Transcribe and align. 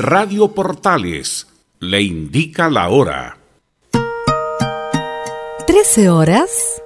Radio 0.00 0.54
Portales 0.54 1.48
le 1.80 2.00
indica 2.00 2.70
la 2.70 2.88
hora. 2.88 3.36
13 5.66 6.08
horas 6.08 6.80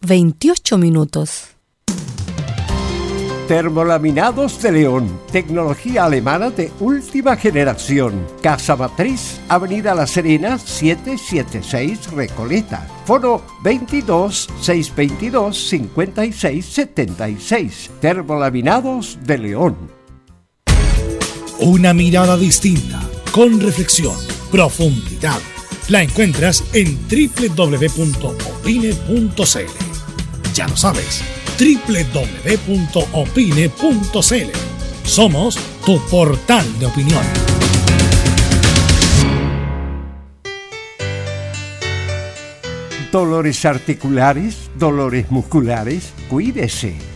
28 0.00 0.76
minutos. 0.76 1.50
Termolaminados 3.46 4.60
de 4.60 4.72
León, 4.72 5.20
tecnología 5.30 6.06
alemana 6.06 6.50
de 6.50 6.72
última 6.80 7.36
generación. 7.36 8.26
Casa 8.42 8.74
Matriz, 8.74 9.40
Avenida 9.48 9.94
La 9.94 10.08
Serena, 10.08 10.58
776 10.58 12.10
Recoleta. 12.14 12.84
Foro 13.04 13.44
22 13.62 14.48
622 14.60 15.68
5676. 15.68 17.92
Termolaminados 18.00 19.20
de 19.22 19.38
León. 19.38 19.95
Una 21.58 21.94
mirada 21.94 22.36
distinta, 22.36 23.00
con 23.32 23.60
reflexión, 23.60 24.16
profundidad. 24.50 25.40
La 25.88 26.02
encuentras 26.02 26.62
en 26.74 26.98
www.opine.cl. 27.08 28.14
Ya 30.54 30.68
lo 30.68 30.76
sabes 30.76 31.22
www.opine.cl. 31.58 32.66
Somos 35.04 35.58
tu 35.84 35.98
portal 36.10 36.78
de 36.78 36.86
opinión. 36.86 37.24
Dolores 43.10 43.64
articulares, 43.64 44.68
dolores 44.78 45.30
musculares, 45.30 46.12
cuídese. 46.28 47.15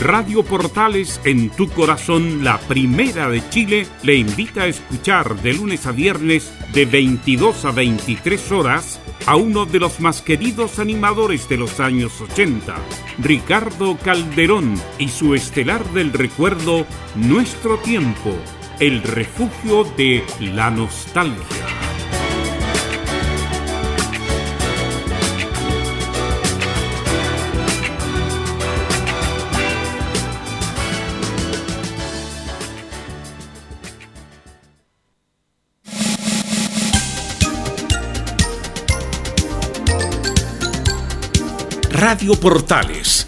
Radio 0.00 0.42
Portales 0.42 1.20
en 1.24 1.50
tu 1.50 1.68
corazón, 1.68 2.42
la 2.42 2.58
primera 2.58 3.28
de 3.28 3.46
Chile, 3.50 3.86
le 4.02 4.14
invita 4.14 4.62
a 4.62 4.66
escuchar 4.66 5.36
de 5.42 5.52
lunes 5.52 5.86
a 5.86 5.92
viernes 5.92 6.50
de 6.72 6.86
22 6.86 7.66
a 7.66 7.70
23 7.70 8.50
horas 8.52 8.98
a 9.26 9.36
uno 9.36 9.66
de 9.66 9.78
los 9.78 10.00
más 10.00 10.22
queridos 10.22 10.78
animadores 10.78 11.50
de 11.50 11.58
los 11.58 11.80
años 11.80 12.18
80, 12.18 12.76
Ricardo 13.18 13.98
Calderón 13.98 14.80
y 14.98 15.08
su 15.08 15.34
estelar 15.34 15.84
del 15.92 16.14
recuerdo 16.14 16.86
Nuestro 17.14 17.76
Tiempo, 17.76 18.34
el 18.80 19.02
refugio 19.02 19.84
de 19.98 20.24
la 20.40 20.70
nostalgia. 20.70 21.99
Radio 42.10 42.34
Portales, 42.34 43.24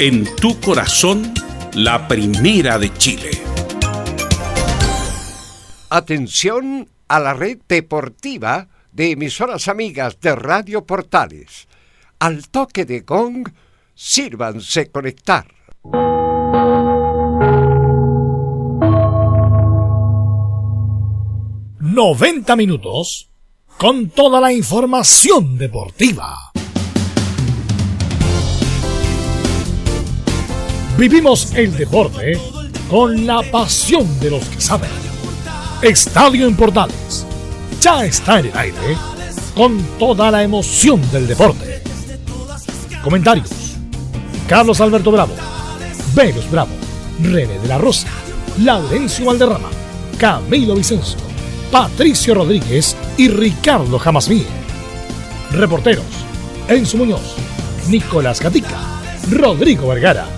en 0.00 0.24
tu 0.34 0.58
corazón, 0.58 1.32
la 1.74 2.08
primera 2.08 2.76
de 2.76 2.92
Chile. 2.94 3.30
Atención 5.88 6.88
a 7.06 7.20
la 7.20 7.32
red 7.34 7.58
deportiva 7.68 8.66
de 8.90 9.12
emisoras 9.12 9.68
amigas 9.68 10.18
de 10.18 10.34
Radio 10.34 10.84
Portales. 10.84 11.68
Al 12.18 12.48
toque 12.48 12.84
de 12.84 13.02
gong, 13.02 13.48
sírvanse 13.94 14.90
conectar. 14.90 15.46
¡90 21.78 22.56
minutos 22.56 23.30
con 23.78 24.10
toda 24.10 24.40
la 24.40 24.52
información 24.52 25.56
deportiva! 25.56 26.48
Vivimos 30.98 31.54
el 31.54 31.76
deporte 31.76 32.36
con 32.90 33.24
la 33.24 33.40
pasión 33.52 34.18
de 34.18 34.32
los 34.32 34.44
que 34.46 34.60
saben. 34.60 34.90
Estadio 35.80 36.48
en 36.48 36.56
Portales 36.56 37.24
ya 37.80 38.04
está 38.04 38.40
en 38.40 38.46
el 38.46 38.58
aire 38.58 38.96
con 39.54 39.80
toda 39.96 40.28
la 40.32 40.42
emoción 40.42 41.00
del 41.12 41.28
deporte. 41.28 41.82
Comentarios: 43.04 43.76
Carlos 44.48 44.80
Alberto 44.80 45.12
Bravo, 45.12 45.34
Venus 46.16 46.50
Bravo, 46.50 46.72
René 47.22 47.60
de 47.60 47.68
la 47.68 47.78
Rosa, 47.78 48.08
Laurencio 48.58 49.26
Valderrama, 49.26 49.70
Camilo 50.18 50.74
Vicencio, 50.74 51.18
Patricio 51.70 52.34
Rodríguez 52.34 52.96
y 53.16 53.28
Ricardo 53.28 54.00
Jamasmí. 54.00 54.44
Reporteros: 55.52 56.04
Enzo 56.66 56.96
Muñoz, 56.96 57.36
Nicolás 57.88 58.40
Gatica, 58.40 58.80
Rodrigo 59.30 59.86
Vergara. 59.86 60.37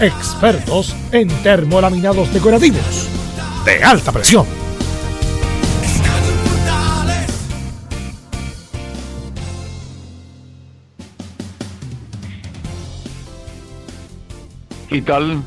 expertos 0.00 0.94
en 1.12 1.28
termolaminados 1.42 2.32
decorativos 2.32 3.08
de 3.64 3.82
alta 3.82 4.12
presión. 4.12 4.46
¿Qué 14.88 15.02
tal? 15.02 15.42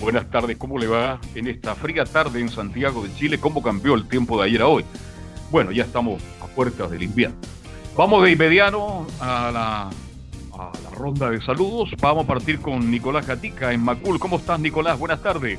Buenas 0.00 0.30
tardes, 0.30 0.56
¿cómo 0.56 0.78
le 0.78 0.86
va 0.86 1.18
en 1.34 1.46
esta 1.46 1.74
fría 1.74 2.04
tarde 2.04 2.40
en 2.40 2.50
Santiago 2.50 3.02
de 3.02 3.14
Chile? 3.14 3.38
¿Cómo 3.38 3.62
cambió 3.62 3.94
el 3.94 4.06
tiempo 4.06 4.38
de 4.38 4.48
ayer 4.48 4.62
a 4.62 4.66
hoy? 4.66 4.84
Bueno, 5.50 5.72
ya 5.72 5.84
estamos 5.84 6.22
a 6.42 6.46
puertas 6.46 6.90
del 6.90 7.02
invierno. 7.02 7.36
Vamos 7.96 8.22
de 8.24 8.32
inmediato 8.32 9.06
a 9.20 9.50
la 9.50 9.90
la 10.82 10.90
ronda 10.90 11.30
de 11.30 11.40
saludos. 11.40 11.90
Vamos 12.00 12.24
a 12.24 12.26
partir 12.26 12.60
con 12.60 12.90
Nicolás 12.90 13.26
Gatica 13.26 13.72
en 13.72 13.82
Macul. 13.82 14.18
¿Cómo 14.18 14.36
estás, 14.36 14.60
Nicolás? 14.60 14.98
Buenas 14.98 15.22
tardes. 15.22 15.58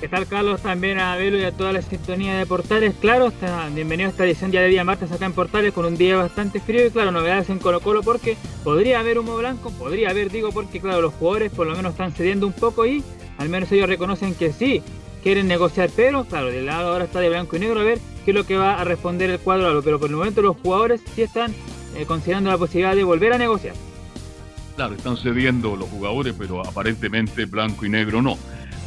¿Qué 0.00 0.08
tal, 0.08 0.26
Carlos? 0.26 0.62
También 0.62 0.98
a 0.98 1.14
Velo 1.16 1.36
y 1.36 1.44
a 1.44 1.52
toda 1.52 1.74
la 1.74 1.82
sintonía 1.82 2.38
de 2.38 2.46
Portales. 2.46 2.94
Claro, 3.00 3.30
bienvenido 3.74 4.08
a 4.08 4.10
esta 4.10 4.24
edición 4.24 4.50
ya 4.50 4.62
de 4.62 4.68
día 4.68 4.82
martes 4.82 5.12
acá 5.12 5.26
en 5.26 5.34
Portales 5.34 5.74
con 5.74 5.84
un 5.84 5.98
día 5.98 6.16
bastante 6.16 6.58
frío 6.58 6.86
y, 6.86 6.90
claro, 6.90 7.12
novedades 7.12 7.50
en 7.50 7.58
Colo 7.58 7.80
Colo 7.80 8.02
porque 8.02 8.38
podría 8.64 9.00
haber 9.00 9.18
humo 9.18 9.36
blanco, 9.36 9.70
podría 9.72 10.08
haber, 10.08 10.30
digo, 10.30 10.52
porque, 10.52 10.80
claro, 10.80 11.02
los 11.02 11.12
jugadores 11.12 11.52
por 11.52 11.66
lo 11.66 11.76
menos 11.76 11.92
están 11.92 12.12
cediendo 12.12 12.46
un 12.46 12.54
poco 12.54 12.86
y 12.86 13.04
al 13.36 13.50
menos 13.50 13.70
ellos 13.72 13.90
reconocen 13.90 14.34
que 14.34 14.54
sí, 14.54 14.82
quieren 15.22 15.46
negociar, 15.48 15.90
pero, 15.94 16.24
claro, 16.24 16.46
del 16.46 16.64
lado 16.64 16.92
ahora 16.92 17.04
está 17.04 17.20
de 17.20 17.28
blanco 17.28 17.56
y 17.56 17.58
negro 17.58 17.80
a 17.80 17.84
ver 17.84 17.98
qué 18.24 18.30
es 18.30 18.34
lo 18.34 18.46
que 18.46 18.56
va 18.56 18.80
a 18.80 18.84
responder 18.84 19.28
el 19.28 19.38
cuadro, 19.38 19.82
pero 19.82 20.00
por 20.00 20.08
el 20.08 20.16
momento 20.16 20.40
los 20.40 20.56
jugadores 20.56 21.02
sí 21.14 21.20
están 21.20 21.54
eh, 22.00 22.06
considerando 22.06 22.50
la 22.50 22.56
posibilidad 22.56 22.96
de 22.96 23.04
volver 23.04 23.34
a 23.34 23.38
negociar. 23.38 23.74
Claro, 24.74 24.94
están 24.94 25.18
cediendo 25.18 25.76
los 25.76 25.88
jugadores, 25.90 26.34
pero 26.38 26.66
aparentemente 26.66 27.44
blanco 27.44 27.84
y 27.84 27.90
negro 27.90 28.22
no. 28.22 28.38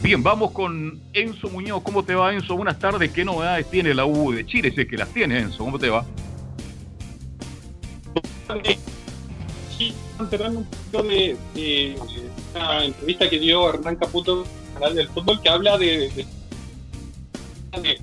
Bien, 0.02 0.24
vamos 0.24 0.52
con 0.52 1.00
Enzo 1.14 1.50
Muñoz. 1.50 1.84
¿Cómo 1.84 2.04
te 2.04 2.16
va, 2.16 2.34
Enzo? 2.34 2.56
Buenas 2.56 2.80
tardes. 2.80 3.12
¿Qué 3.12 3.24
novedades 3.24 3.70
tiene 3.70 3.94
la 3.94 4.06
U 4.06 4.32
de 4.32 4.46
Chile? 4.48 4.72
Si 4.72 4.82
es 4.82 4.88
que 4.88 4.98
las 4.98 5.10
tiene, 5.10 5.40
Enzo. 5.40 5.60
¿Cómo 5.60 5.78
te 5.78 5.90
va? 5.90 6.04
Sí, 9.78 9.94
cerrando 10.30 10.60
un 10.60 10.66
poquito 10.66 11.04
de, 11.04 11.38
de, 11.54 11.96
una 12.56 12.86
entrevista 12.86 13.30
que 13.30 13.40
dio 13.40 13.70
Hernán 13.70 13.96
Caputo, 13.96 14.44
canal 14.74 14.96
del 14.96 15.08
fútbol, 15.10 15.40
que 15.42 15.50
habla 15.50 15.78
de, 15.78 16.10
de, 16.10 16.26
de 17.82 18.02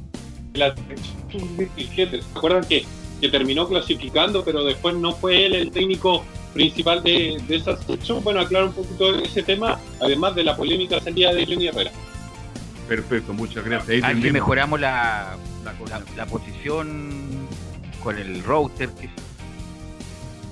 la 0.54 0.74
¿Se 0.74 2.20
acuerdan 2.34 2.64
que 2.64 2.84
que 3.20 3.28
terminó 3.28 3.68
clasificando, 3.68 4.44
pero 4.44 4.64
después 4.64 4.94
no 4.96 5.12
fue 5.12 5.46
él 5.46 5.54
el 5.54 5.70
técnico 5.70 6.24
principal 6.52 7.02
de, 7.02 7.40
esa 7.48 7.76
sección. 7.76 8.22
Bueno, 8.24 8.40
aclarar 8.40 8.68
un 8.68 8.74
poquito 8.74 9.14
ese 9.16 9.42
tema, 9.42 9.78
además 10.00 10.34
de 10.34 10.44
la 10.44 10.56
polémica 10.56 11.00
salida 11.00 11.32
de 11.32 11.46
Johnny 11.46 11.68
Herrera. 11.68 11.92
Perfecto, 12.88 13.32
muchas 13.32 13.64
gracias. 13.64 14.02
Aquí 14.02 14.30
mejoramos 14.30 14.80
la, 14.80 15.36
la, 16.16 16.26
posición 16.26 17.48
con 18.02 18.18
el 18.18 18.42
router, 18.42 18.90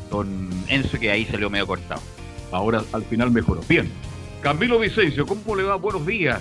con 0.09 0.51
Enzo, 0.69 0.99
que 0.99 1.11
ahí 1.11 1.25
salió 1.25 1.51
medio 1.51 1.67
cortado. 1.67 2.01
Ahora 2.53 2.83
al 2.93 3.05
final 3.05 3.31
mejoró. 3.31 3.61
Bien. 3.69 3.91
Camilo 4.41 4.79
Vicencio, 4.79 5.27
¿cómo 5.27 5.57
le 5.57 5.65
va? 5.65 5.75
Buenos 5.75 6.07
días 6.07 6.41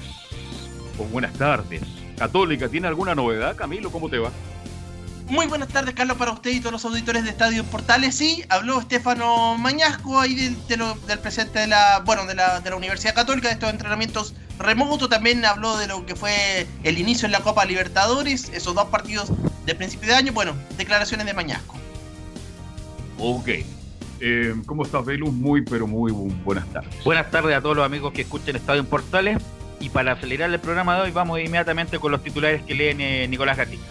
o 0.99 1.03
buenas 1.05 1.33
tardes. 1.33 1.81
Católica, 2.17 2.69
¿tiene 2.69 2.87
alguna 2.87 3.15
novedad? 3.15 3.55
Camilo, 3.55 3.91
¿cómo 3.91 4.07
te 4.07 4.19
va? 4.19 4.31
Muy 5.29 5.45
buenas 5.47 5.67
tardes, 5.67 5.93
Carlos, 5.93 6.15
para 6.15 6.31
usted 6.31 6.51
y 6.51 6.61
todos 6.61 6.71
los 6.71 6.85
auditores 6.85 7.25
de 7.25 7.31
Estadio 7.31 7.65
Portales. 7.65 8.15
Sí, 8.15 8.45
habló 8.47 8.79
Estefano 8.79 9.57
Mañasco 9.57 10.21
ahí 10.21 10.35
del 10.35 11.19
presidente 11.19 11.59
de 11.59 11.67
la, 11.67 12.01
bueno, 12.05 12.25
de 12.25 12.33
la, 12.33 12.61
de 12.61 12.69
la 12.69 12.77
Universidad 12.77 13.13
Católica, 13.13 13.49
de 13.49 13.55
estos 13.55 13.69
entrenamientos 13.69 14.33
remotos. 14.57 15.09
También 15.09 15.43
habló 15.43 15.77
de 15.77 15.87
lo 15.87 16.05
que 16.05 16.15
fue 16.15 16.65
el 16.83 16.97
inicio 16.97 17.25
en 17.25 17.33
la 17.33 17.41
Copa 17.41 17.65
Libertadores, 17.65 18.49
esos 18.53 18.73
dos 18.73 18.85
partidos 18.85 19.29
de 19.65 19.75
principio 19.75 20.07
de 20.07 20.15
año. 20.15 20.31
Bueno, 20.31 20.53
declaraciones 20.77 21.25
de 21.25 21.33
Mañasco. 21.33 21.75
Ok. 23.19 23.49
Eh, 24.21 24.55
¿Cómo 24.65 24.83
estás, 24.83 25.03
Velus? 25.03 25.33
Muy, 25.33 25.61
pero 25.61 25.87
muy 25.87 26.13
buenas 26.13 26.71
tardes. 26.71 27.03
Buenas 27.03 27.29
tardes 27.29 27.53
a 27.53 27.61
todos 27.61 27.75
los 27.75 27.85
amigos 27.85 28.13
que 28.13 28.21
escuchen 28.21 28.55
Estadio 28.55 28.85
Portales. 28.85 29.39
Y 29.81 29.89
para 29.89 30.13
acelerar 30.13 30.49
el 30.49 30.59
programa 30.59 30.95
de 30.95 31.01
hoy, 31.01 31.11
vamos 31.11 31.39
inmediatamente 31.39 31.99
con 31.99 32.13
los 32.13 32.23
titulares 32.23 32.63
que 32.63 32.73
leen 32.73 33.01
eh, 33.01 33.27
Nicolás 33.27 33.57
Gatica. 33.57 33.83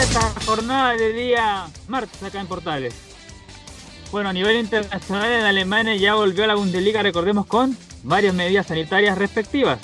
Esta 0.00 0.32
jornada 0.46 0.92
de 0.92 1.12
día 1.12 1.66
martes 1.88 2.22
acá 2.22 2.40
en 2.40 2.46
Portales. 2.46 2.94
Bueno, 4.12 4.28
a 4.28 4.32
nivel 4.32 4.56
internacional 4.56 5.30
en 5.32 5.44
Alemania 5.44 5.96
ya 5.96 6.14
volvió 6.14 6.44
a 6.44 6.46
la 6.46 6.54
Bundesliga, 6.54 7.02
recordemos, 7.02 7.46
con 7.46 7.76
varias 8.04 8.32
medidas 8.32 8.68
sanitarias 8.68 9.18
respectivas. 9.18 9.80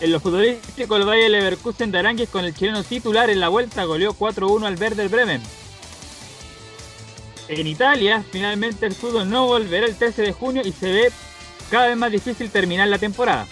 En 0.00 0.12
los 0.12 0.22
futbolísticos, 0.22 0.98
el 0.98 1.06
Valle 1.06 1.28
Leverkusen 1.28 1.90
de 1.90 1.98
Aranguis 1.98 2.30
con 2.30 2.44
el 2.44 2.54
chileno 2.54 2.82
titular 2.84 3.28
en 3.28 3.40
la 3.40 3.48
vuelta 3.48 3.84
goleó 3.84 4.14
4-1 4.14 4.66
al 4.66 4.80
Werder 4.80 5.08
Bremen. 5.08 5.42
En 7.48 7.66
Italia, 7.66 8.24
finalmente 8.30 8.86
el 8.86 8.94
fútbol 8.94 9.28
no 9.28 9.46
volverá 9.46 9.86
el 9.86 9.96
13 9.96 10.22
de 10.22 10.32
junio 10.32 10.62
y 10.64 10.72
se 10.72 10.90
ve 10.90 11.12
cada 11.70 11.88
vez 11.88 11.96
más 11.96 12.10
difícil 12.10 12.50
terminar 12.50 12.88
la 12.88 12.98
temporada. 12.98 13.46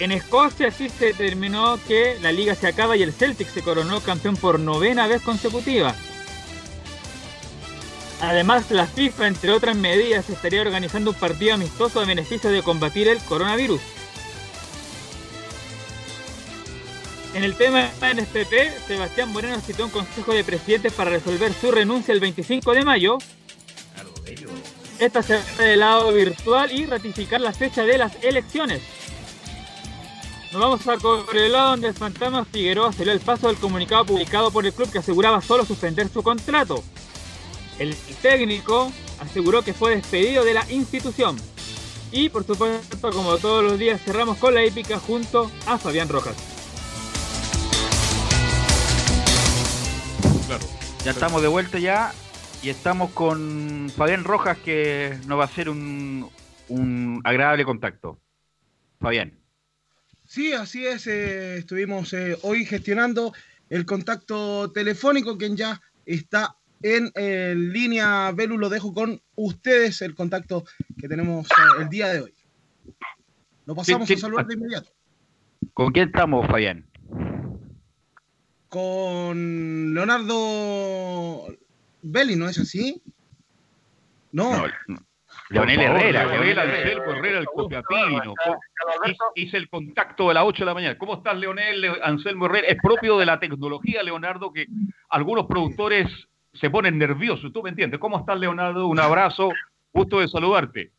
En 0.00 0.12
Escocia 0.12 0.70
sí 0.70 0.88
se 0.88 1.06
determinó 1.06 1.78
que 1.88 2.18
la 2.20 2.30
liga 2.30 2.54
se 2.54 2.68
acaba 2.68 2.96
y 2.96 3.02
el 3.02 3.12
Celtic 3.12 3.48
se 3.48 3.62
coronó 3.62 4.00
campeón 4.00 4.36
por 4.36 4.60
novena 4.60 5.08
vez 5.08 5.22
consecutiva. 5.22 5.94
Además, 8.20 8.70
la 8.70 8.86
FIFA, 8.86 9.26
entre 9.26 9.52
otras 9.52 9.76
medidas, 9.76 10.28
estaría 10.30 10.60
organizando 10.60 11.10
un 11.10 11.16
partido 11.16 11.54
amistoso 11.54 12.00
a 12.00 12.04
beneficio 12.04 12.50
de 12.50 12.62
combatir 12.62 13.08
el 13.08 13.18
coronavirus. 13.18 13.80
En 17.34 17.44
el 17.44 17.56
tema 17.56 17.90
NSPP, 18.00 18.86
Sebastián 18.86 19.30
Moreno 19.30 19.60
citó 19.60 19.84
un 19.84 19.90
consejo 19.90 20.32
de 20.32 20.42
presidentes 20.42 20.92
para 20.92 21.10
resolver 21.10 21.52
su 21.52 21.70
renuncia 21.70 22.12
el 22.14 22.20
25 22.20 22.72
de 22.72 22.84
mayo. 22.84 23.18
Esta 24.98 25.22
será 25.22 25.42
de 25.58 25.76
lado 25.76 26.12
virtual 26.12 26.72
y 26.72 26.86
ratificar 26.86 27.40
la 27.40 27.52
fecha 27.52 27.84
de 27.84 27.98
las 27.98 28.12
elecciones. 28.24 28.80
Nos 30.50 30.62
vamos 30.62 30.88
a 30.88 30.96
Cobreloa 30.96 31.62
donde 31.64 31.88
el 31.88 31.94
fantasma 31.94 32.42
Figueroa 32.42 32.90
salió 32.92 33.12
el 33.12 33.20
paso 33.20 33.48
del 33.48 33.58
comunicado 33.58 34.06
publicado 34.06 34.50
por 34.50 34.64
el 34.64 34.72
club 34.72 34.90
que 34.90 34.98
aseguraba 34.98 35.42
solo 35.42 35.64
suspender 35.66 36.08
su 36.08 36.22
contrato. 36.22 36.82
El 37.78 37.94
técnico 38.22 38.90
aseguró 39.20 39.62
que 39.62 39.74
fue 39.74 39.96
despedido 39.96 40.44
de 40.44 40.54
la 40.54 40.70
institución. 40.70 41.36
Y 42.10 42.30
por 42.30 42.44
supuesto, 42.44 43.10
como 43.10 43.36
todos 43.36 43.62
los 43.62 43.78
días, 43.78 44.00
cerramos 44.00 44.38
con 44.38 44.54
la 44.54 44.62
épica 44.62 44.98
junto 44.98 45.50
a 45.66 45.76
Fabián 45.76 46.08
Rojas. 46.08 46.36
Ya 51.04 51.10
estamos 51.10 51.42
de 51.42 51.48
vuelta 51.48 51.78
ya 51.78 52.12
y 52.62 52.70
estamos 52.70 53.10
con 53.10 53.92
Fabián 53.94 54.24
Rojas 54.24 54.56
que 54.58 55.18
nos 55.26 55.38
va 55.38 55.42
a 55.42 55.46
hacer 55.46 55.68
un, 55.68 56.30
un 56.68 57.20
agradable 57.22 57.66
contacto. 57.66 58.18
Fabián. 58.98 59.37
Sí, 60.28 60.52
así 60.52 60.86
es. 60.86 61.06
eh, 61.06 61.56
estuvimos 61.56 62.12
eh, 62.12 62.36
hoy 62.42 62.66
gestionando 62.66 63.32
el 63.70 63.86
contacto 63.86 64.70
telefónico, 64.72 65.38
quien 65.38 65.56
ya 65.56 65.80
está 66.04 66.54
en 66.82 67.10
eh, 67.14 67.54
línea. 67.56 68.30
Belu, 68.32 68.58
lo 68.58 68.68
dejo 68.68 68.92
con 68.92 69.22
ustedes, 69.36 70.02
el 70.02 70.14
contacto 70.14 70.64
que 71.00 71.08
tenemos 71.08 71.46
eh, 71.48 71.80
el 71.82 71.88
día 71.88 72.08
de 72.08 72.20
hoy. 72.20 72.34
Lo 73.64 73.74
pasamos 73.74 74.06
Sí, 74.06 74.14
sí. 74.14 74.18
a 74.18 74.20
saludar 74.20 74.46
de 74.46 74.54
inmediato. 74.54 74.90
¿Con 75.72 75.92
quién 75.92 76.08
estamos, 76.08 76.46
Fabián? 76.46 76.84
Con 78.68 79.94
Leonardo 79.94 81.56
Belli, 82.02 82.36
¿no 82.36 82.50
es 82.50 82.58
así? 82.58 83.02
No. 84.30 84.50
Por 84.60 84.72
favor, 85.54 85.70
Herrera. 85.70 86.24
Leonel 86.26 86.56
Leonel 86.56 86.58
Anselmo 86.58 87.12
Herrera, 87.12 87.38
el 87.38 87.46
copiapino. 87.46 88.34
Co- 88.44 88.58
hice- 89.34 89.56
el 89.56 89.68
contacto 89.68 90.28
de 90.28 90.34
las 90.34 90.44
8 90.44 90.58
de 90.60 90.66
la 90.66 90.74
mañana. 90.74 90.98
¿Cómo 90.98 91.14
estás, 91.14 91.36
Leonel 91.36 91.80
Le- 91.80 92.00
Anselmo 92.02 92.46
Herrera? 92.46 92.68
Es 92.68 92.76
propio 92.82 93.18
de 93.18 93.26
la 93.26 93.38
tecnología, 93.40 94.02
Leonardo, 94.02 94.52
que 94.52 94.66
algunos 95.08 95.46
productores 95.46 96.06
se 96.54 96.70
ponen 96.70 96.98
nerviosos. 96.98 97.52
¿Tú 97.52 97.62
me 97.62 97.70
entiendes? 97.70 98.00
¿Cómo 98.00 98.18
estás, 98.18 98.38
Leonardo? 98.38 98.86
Un 98.86 99.00
abrazo. 99.00 99.50
Gusto 99.92 100.20
de 100.20 100.28
saludarte. 100.28 100.90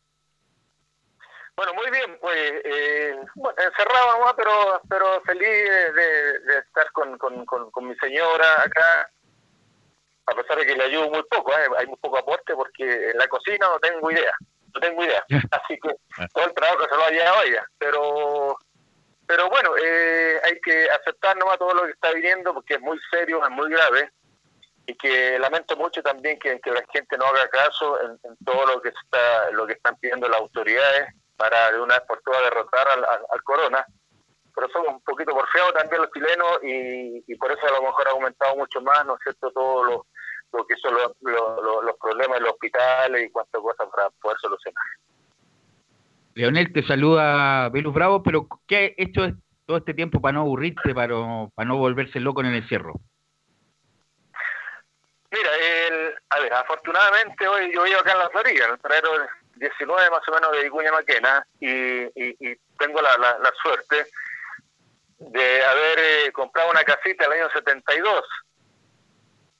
Bueno, 1.56 1.74
muy 1.74 1.90
bien, 1.90 2.16
pues 2.20 2.52
eh, 2.64 3.14
bueno, 3.34 3.56
encerrado 3.58 4.18
nomás, 4.18 4.32
pero, 4.36 4.80
pero 4.88 5.20
feliz 5.26 5.42
de, 5.42 5.92
de- 5.92 6.38
de 6.40 6.58
estar 6.60 6.90
con, 6.92 7.18
con, 7.18 7.44
con, 7.44 7.70
con 7.70 7.86
mi 7.88 7.94
señora 7.96 8.62
acá, 8.64 9.10
a 10.26 10.34
pesar 10.34 10.58
de 10.58 10.66
que 10.66 10.76
le 10.76 10.84
ayudo 10.84 11.10
muy 11.10 11.22
poco, 11.24 11.52
¿eh? 11.52 11.66
hay 11.78 11.86
muy 11.86 11.96
poco 11.96 12.18
aporte 12.18 12.54
porque 12.54 13.10
en 13.10 13.18
la 13.18 13.26
cocina 13.28 13.66
no 13.68 13.78
tengo 13.80 14.10
idea, 14.10 14.32
no 14.74 14.80
tengo 14.80 15.04
idea, 15.04 15.24
así 15.50 15.78
que 15.80 15.90
todo 16.34 16.44
el 16.44 16.54
trabajo 16.54 16.84
se 16.88 16.96
lo 16.96 17.04
ha 17.04 17.10
llevado 17.10 17.42
ella, 17.42 17.64
pero 17.78 18.56
pero 19.26 19.48
bueno, 19.48 19.70
eh, 19.80 20.40
hay 20.44 20.60
que 20.60 20.90
aceptar 20.90 21.36
nomás 21.36 21.56
todo 21.58 21.72
lo 21.72 21.84
que 21.84 21.92
está 21.92 22.10
viniendo 22.12 22.52
porque 22.52 22.74
es 22.74 22.80
muy 22.80 22.98
serio, 23.12 23.42
es 23.44 23.50
muy 23.50 23.70
grave 23.70 24.10
y 24.86 24.94
que 24.96 25.38
lamento 25.38 25.76
mucho 25.76 26.02
también 26.02 26.36
que, 26.40 26.60
que 26.60 26.70
la 26.72 26.82
gente 26.92 27.16
no 27.16 27.26
haga 27.26 27.46
caso 27.48 28.00
en, 28.02 28.18
en 28.24 28.36
todo 28.44 28.66
lo 28.66 28.82
que 28.82 28.88
está 28.88 29.50
lo 29.52 29.66
que 29.68 29.74
están 29.74 29.96
pidiendo 29.98 30.28
las 30.28 30.40
autoridades 30.40 31.14
para 31.36 31.70
de 31.70 31.80
una 31.80 31.98
vez 31.98 32.06
por 32.08 32.20
todas 32.22 32.42
derrotar 32.42 32.88
al, 32.88 33.04
al- 33.04 33.26
al 33.30 33.42
corona 33.44 33.86
pero 34.54 34.68
somos 34.70 34.88
un 34.94 35.00
poquito 35.02 35.32
porfiados 35.34 35.74
también 35.74 36.02
los 36.02 36.10
chilenos 36.12 36.58
y, 36.62 37.24
y 37.26 37.34
por 37.36 37.50
eso 37.52 37.66
a 37.66 37.72
lo 37.72 37.82
mejor 37.82 38.08
ha 38.08 38.12
aumentado 38.12 38.56
mucho 38.56 38.80
más 38.80 39.04
no 39.06 39.14
es 39.14 39.20
cierto 39.22 39.50
todo 39.52 39.84
lo, 39.84 40.06
lo 40.52 40.66
que 40.66 40.76
son 40.76 40.94
los, 40.94 41.12
los, 41.20 41.84
los- 41.84 41.96
problemas 42.00 42.38
en 42.38 42.42
los 42.44 42.52
hospitales 42.52 43.26
y 43.26 43.30
cuántas 43.30 43.60
cosas 43.60 43.88
para 43.94 44.10
poder 44.20 44.38
solucionar 44.40 44.84
Leonel 46.34 46.72
te 46.72 46.82
saluda 46.86 47.68
Velus 47.70 47.92
Bravo, 47.92 48.22
pero 48.22 48.46
¿qué 48.66 48.76
ha 48.98 49.02
hecho 49.02 49.22
todo 49.66 49.78
este 49.78 49.94
tiempo 49.94 50.20
para 50.20 50.32
no 50.32 50.40
aburrirte, 50.40 50.94
para, 50.94 51.08
no- 51.08 51.50
para 51.54 51.68
no 51.68 51.76
volverse 51.76 52.18
loco 52.20 52.40
en 52.40 52.46
el 52.48 52.54
encierro? 52.56 52.94
Mira, 55.32 55.50
el, 55.88 56.14
a 56.30 56.40
ver, 56.40 56.52
afortunadamente 56.54 57.46
hoy 57.46 57.72
yo 57.72 57.84
vivo 57.84 57.98
acá 58.00 58.12
en 58.12 58.18
la 58.18 58.30
Florida, 58.30 58.64
en 58.64 58.72
el 58.72 58.78
paradero 58.78 59.10
19 59.56 60.10
más 60.10 60.26
o 60.28 60.32
menos 60.32 60.52
de 60.52 60.62
Vicuña 60.64 60.90
Maquena, 60.92 61.46
y, 61.60 61.68
y, 61.70 62.36
y 62.40 62.56
tengo 62.78 63.00
la, 63.00 63.16
la, 63.18 63.38
la 63.38 63.52
suerte 63.62 64.06
de 65.20 65.64
haber 65.64 65.98
eh, 65.98 66.32
comprado 66.32 66.70
una 66.70 66.82
casita 66.82 67.26
el 67.26 67.32
año 67.32 67.50
72. 67.52 68.24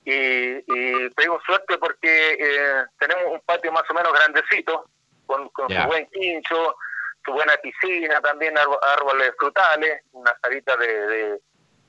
Y, 0.03 0.13
y 0.13 1.09
tengo 1.11 1.39
suerte 1.45 1.77
porque 1.77 2.31
eh, 2.39 2.85
tenemos 2.99 3.25
un 3.27 3.39
patio 3.41 3.71
más 3.71 3.83
o 3.89 3.93
menos 3.93 4.11
grandecito, 4.11 4.85
con, 5.27 5.47
con 5.49 5.67
su 5.83 5.87
buen 5.87 6.07
quincho, 6.07 6.75
su 7.23 7.31
buena 7.31 7.55
piscina, 7.57 8.19
también 8.21 8.55
árbo- 8.57 8.79
árboles 8.81 9.31
frutales, 9.37 10.01
una 10.13 10.35
salita 10.41 10.75
de, 10.77 10.87
de, 11.07 11.39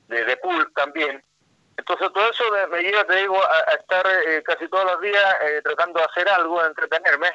de, 0.07 0.23
de 0.25 0.37
pool 0.37 0.71
también. 0.75 1.23
Entonces 1.75 2.07
todo 2.13 2.29
eso 2.29 2.43
me, 2.51 2.67
me 2.67 2.83
lleva, 2.83 3.03
te 3.05 3.15
digo, 3.15 3.35
a, 3.43 3.71
a 3.71 3.73
estar 3.73 4.05
eh, 4.27 4.43
casi 4.43 4.67
todos 4.69 4.85
los 4.85 5.01
días 5.01 5.35
eh, 5.41 5.61
tratando 5.63 5.99
de 5.99 6.05
hacer 6.05 6.29
algo, 6.29 6.61
de 6.61 6.67
entretenerme 6.67 7.31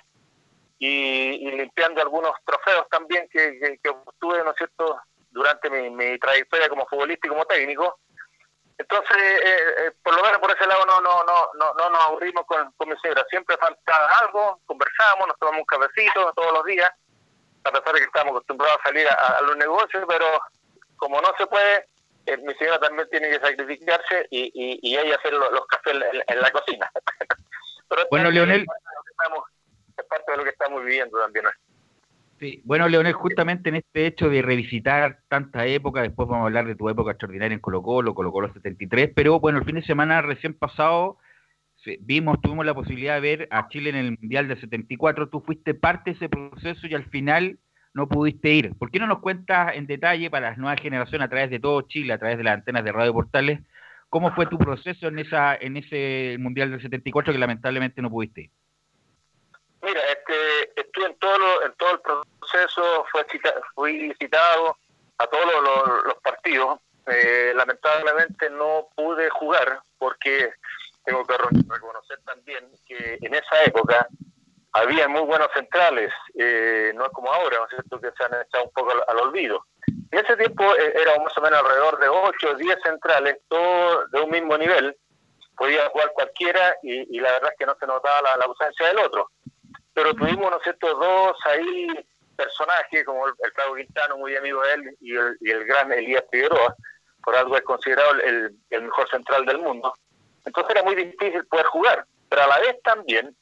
y, 0.78 1.48
y 1.48 1.50
limpiando 1.50 2.00
algunos 2.00 2.32
trofeos 2.46 2.88
también 2.88 3.28
que, 3.32 3.58
que, 3.58 3.78
que 3.82 3.88
obtuve, 3.88 4.44
¿no 4.44 4.50
es 4.52 4.56
cierto?, 4.56 5.00
durante 5.38 5.70
mi, 5.70 5.88
mi 5.90 6.18
trayectoria 6.18 6.68
como 6.68 6.86
futbolista 6.86 7.26
y 7.26 7.30
como 7.30 7.44
técnico. 7.46 7.98
Entonces, 8.76 9.16
eh, 9.16 9.74
eh, 9.78 9.92
por 10.04 10.14
lo 10.14 10.22
menos 10.22 10.38
por 10.38 10.50
ese 10.50 10.64
lado 10.66 10.84
no 10.86 11.00
no 11.00 11.24
no 11.24 11.50
no, 11.54 11.74
no 11.74 11.90
nos 11.90 12.00
aburrimos 12.04 12.44
con, 12.46 12.70
con 12.72 12.88
mi 12.88 12.96
señora. 12.98 13.24
Siempre 13.28 13.56
falta 13.56 14.06
algo, 14.20 14.60
conversamos, 14.66 15.26
nos 15.26 15.38
tomamos 15.38 15.60
un 15.60 15.66
cafecito 15.66 16.32
todos 16.34 16.52
los 16.52 16.64
días, 16.64 16.90
a 17.64 17.70
pesar 17.72 17.92
de 17.94 17.98
que 18.00 18.06
estamos 18.06 18.30
acostumbrados 18.32 18.78
a 18.78 18.88
salir 18.88 19.08
a, 19.08 19.14
a 19.14 19.42
los 19.42 19.56
negocios, 19.56 20.04
pero 20.06 20.26
como 20.96 21.20
no 21.20 21.32
se 21.36 21.46
puede, 21.46 21.88
eh, 22.26 22.36
mi 22.36 22.54
señora 22.54 22.78
también 22.78 23.08
tiene 23.10 23.30
que 23.30 23.40
sacrificarse 23.40 24.26
y, 24.30 24.44
y, 24.54 24.78
y 24.82 24.96
ella 24.96 25.16
hacer 25.16 25.32
lo- 25.32 25.50
los, 25.50 25.66
cafés 25.66 25.94
en, 26.28 26.40
la 26.40 26.50
cocina. 26.52 26.90
Pero 27.88 28.02
Bueno, 28.10 28.28
es 28.28 28.34
Leonel. 28.34 28.66
parte 28.66 28.84
de 28.84 28.94
lo 28.94 29.02
que 29.02 29.10
estamos- 29.10 29.44
Es 29.96 30.04
parte 30.06 30.30
de 30.32 30.36
lo 30.36 30.44
que 30.44 30.50
estamos 30.50 30.84
viviendo 30.84 31.18
también. 31.20 31.46
¿no? 31.46 31.50
Sí. 32.38 32.62
Bueno, 32.64 32.88
Leonel, 32.88 33.14
justamente 33.14 33.68
en 33.68 33.76
este 33.76 34.06
hecho 34.06 34.28
de 34.28 34.42
revisitar 34.42 35.20
tanta 35.28 35.66
época, 35.66 36.02
después 36.02 36.28
vamos 36.28 36.44
a 36.44 36.46
hablar 36.46 36.66
de 36.66 36.76
tu 36.76 36.88
época 36.88 37.10
extraordinaria 37.10 37.54
en 37.54 37.60
Colo 37.60 37.82
Colo, 37.82 38.14
Colo 38.14 38.30
Colo 38.30 38.52
73, 38.52 39.10
pero 39.14 39.40
bueno, 39.40 39.58
el 39.58 39.64
fin 39.64 39.74
de 39.74 39.82
semana 39.82 40.22
recién 40.22 40.54
pasado 40.54 41.18
vimos, 42.00 42.40
tuvimos 42.40 42.66
la 42.66 42.74
posibilidad 42.74 43.14
de 43.14 43.20
ver 43.20 43.48
a 43.50 43.68
Chile 43.68 43.90
en 43.90 43.96
el 43.96 44.18
Mundial 44.20 44.48
del 44.48 44.60
74, 44.60 45.28
tú 45.28 45.40
fuiste 45.40 45.74
parte 45.74 46.10
de 46.10 46.16
ese 46.16 46.28
proceso 46.28 46.86
y 46.86 46.94
al 46.94 47.04
final 47.04 47.58
no 47.94 48.08
pudiste 48.08 48.52
ir. 48.52 48.74
¿Por 48.74 48.90
qué 48.90 48.98
no 48.98 49.06
nos 49.06 49.20
cuentas 49.20 49.74
en 49.74 49.86
detalle 49.86 50.30
para 50.30 50.50
las 50.50 50.58
nuevas 50.58 50.80
generaciones 50.80 51.26
a 51.26 51.30
través 51.30 51.50
de 51.50 51.60
todo 51.60 51.82
Chile, 51.82 52.12
a 52.12 52.18
través 52.18 52.38
de 52.38 52.44
las 52.44 52.54
antenas 52.54 52.84
de 52.84 52.92
Radio 52.92 53.12
Portales, 53.12 53.60
cómo 54.08 54.32
fue 54.34 54.46
tu 54.46 54.58
proceso 54.58 55.08
en 55.08 55.18
esa 55.18 55.56
en 55.56 55.76
ese 55.76 56.36
Mundial 56.38 56.70
del 56.70 56.80
74 56.80 57.32
que 57.32 57.38
lamentablemente 57.38 58.02
no 58.02 58.10
pudiste 58.10 58.42
ir? 58.42 58.50
Mira, 59.82 60.00
este, 60.06 60.80
estuve 60.80 61.06
en 61.06 61.18
todo, 61.18 61.38
lo- 61.38 61.62
en 61.64 61.72
todo 61.74 61.90
el 61.92 62.00
proceso, 62.00 63.06
fue 63.12 63.24
cita- 63.30 63.54
fui 63.74 64.12
citado 64.18 64.76
a 65.18 65.26
todos 65.26 65.44
los, 66.04 66.14
partidos. 66.22 66.80
Eh, 67.06 67.52
lamentablemente 67.54 68.50
no 68.50 68.88
pude 68.94 69.30
jugar 69.30 69.80
porque 69.98 70.52
tengo 71.04 71.24
que 71.24 71.38
re- 71.38 71.46
reconocer 71.68 72.18
también 72.24 72.68
que 72.86 73.18
en 73.22 73.34
esa 73.34 73.62
época 73.64 74.06
había 74.72 75.08
muy 75.08 75.22
buenos 75.22 75.48
centrales, 75.54 76.12
eh, 76.38 76.92
no 76.94 77.06
es 77.06 77.10
como 77.12 77.32
ahora, 77.32 77.56
¿no 77.58 77.64
es 77.64 77.70
cierto?, 77.70 77.98
que 78.00 78.10
se 78.12 78.24
han 78.24 78.42
echado 78.42 78.64
un 78.64 78.72
poco 78.72 78.92
al, 79.08 79.18
olvido. 79.18 79.64
En 80.10 80.18
ese 80.18 80.36
tiempo 80.36 80.62
eh, 80.76 80.92
era 81.00 81.18
más 81.20 81.36
o 81.38 81.40
menos 81.40 81.60
alrededor 81.60 81.98
de 81.98 82.08
8 82.08 82.50
o 82.50 82.54
10 82.54 82.78
centrales, 82.82 83.38
todos 83.48 84.10
de 84.10 84.20
un 84.20 84.30
mismo 84.30 84.58
nivel, 84.58 84.94
podía 85.56 85.88
jugar 85.88 86.12
cualquiera 86.12 86.76
y, 86.82 87.16
y 87.16 87.20
la 87.20 87.32
verdad 87.32 87.50
es 87.52 87.58
que 87.58 87.66
no 87.66 87.76
se 87.80 87.86
notaba 87.86 88.36
la 88.36 88.44
ausencia 88.44 88.86
del 88.88 88.98
otro 88.98 89.30
pero 89.98 90.14
tuvimos, 90.14 90.48
¿no 90.48 90.56
es 90.58 90.62
cierto?, 90.62 90.94
dos 90.94 91.36
ahí 91.44 91.88
personajes, 92.36 93.04
como 93.04 93.26
el, 93.26 93.34
el 93.42 93.52
Claudio 93.52 93.84
Quintano, 93.84 94.16
muy 94.16 94.36
amigo 94.36 94.62
de 94.62 94.74
él, 94.74 94.96
y 95.00 95.16
el, 95.16 95.36
y 95.40 95.50
el 95.50 95.64
gran 95.64 95.90
Elías 95.90 96.22
Figueroa, 96.30 96.76
por 97.24 97.34
algo 97.34 97.56
es 97.56 97.62
considerado 97.62 98.12
el, 98.12 98.56
el 98.70 98.82
mejor 98.82 99.10
central 99.10 99.44
del 99.44 99.58
mundo. 99.58 99.92
Entonces 100.44 100.70
era 100.70 100.84
muy 100.84 100.94
difícil 100.94 101.44
poder 101.46 101.66
jugar, 101.66 102.04
pero 102.28 102.42
a 102.42 102.46
la 102.46 102.60
vez 102.60 102.80
también 102.84 103.36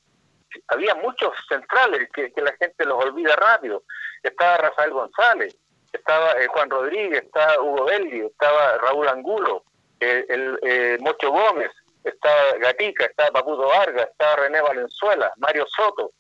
había 0.69 0.95
muchos 0.95 1.35
centrales 1.47 2.09
que, 2.15 2.33
la 2.37 2.57
gente 2.57 2.87
los 2.87 3.05
olvida 3.05 3.37
rápido. 3.37 3.83
Estaba 4.23 4.57
Rafael 4.57 4.93
González, 4.93 5.55
estaba 5.93 6.33
eh, 6.41 6.47
Juan 6.47 6.71
Rodríguez, 6.71 7.23
estaba 7.23 7.61
Hugo 7.61 7.85
Belli, 7.85 8.21
estaba 8.21 8.79
Raúl 8.79 9.09
Angulo, 9.09 9.63
eh, 10.01 10.25
el 10.27 10.59
eh, 10.63 10.97
Mocho 11.01 11.31
Gómez, 11.31 11.71
estaba 12.03 12.53
Gatica, 12.61 13.05
estaba 13.05 13.31
Papudo 13.31 13.69
Vargas, 13.69 14.09
estaba 14.11 14.37
René 14.37 14.63
Valenzuela, 14.63 15.33
Mario 15.37 15.67
Soto, 15.69 16.13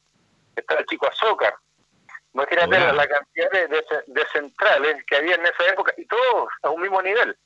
estaba 0.60 0.80
el 0.80 0.86
chico 0.86 1.06
Azócar. 1.08 1.54
Imagínate 2.34 2.78
la, 2.78 2.92
la 2.92 3.06
cantidad 3.08 3.50
de, 3.50 3.66
de, 3.68 3.84
de 4.06 4.26
centrales 4.32 5.04
que 5.06 5.16
había 5.16 5.36
en 5.36 5.46
esa 5.46 5.66
época 5.68 5.92
y 5.96 6.04
todos 6.06 6.48
a 6.62 6.70
un 6.70 6.82
mismo 6.82 7.00
nivel. 7.00 7.36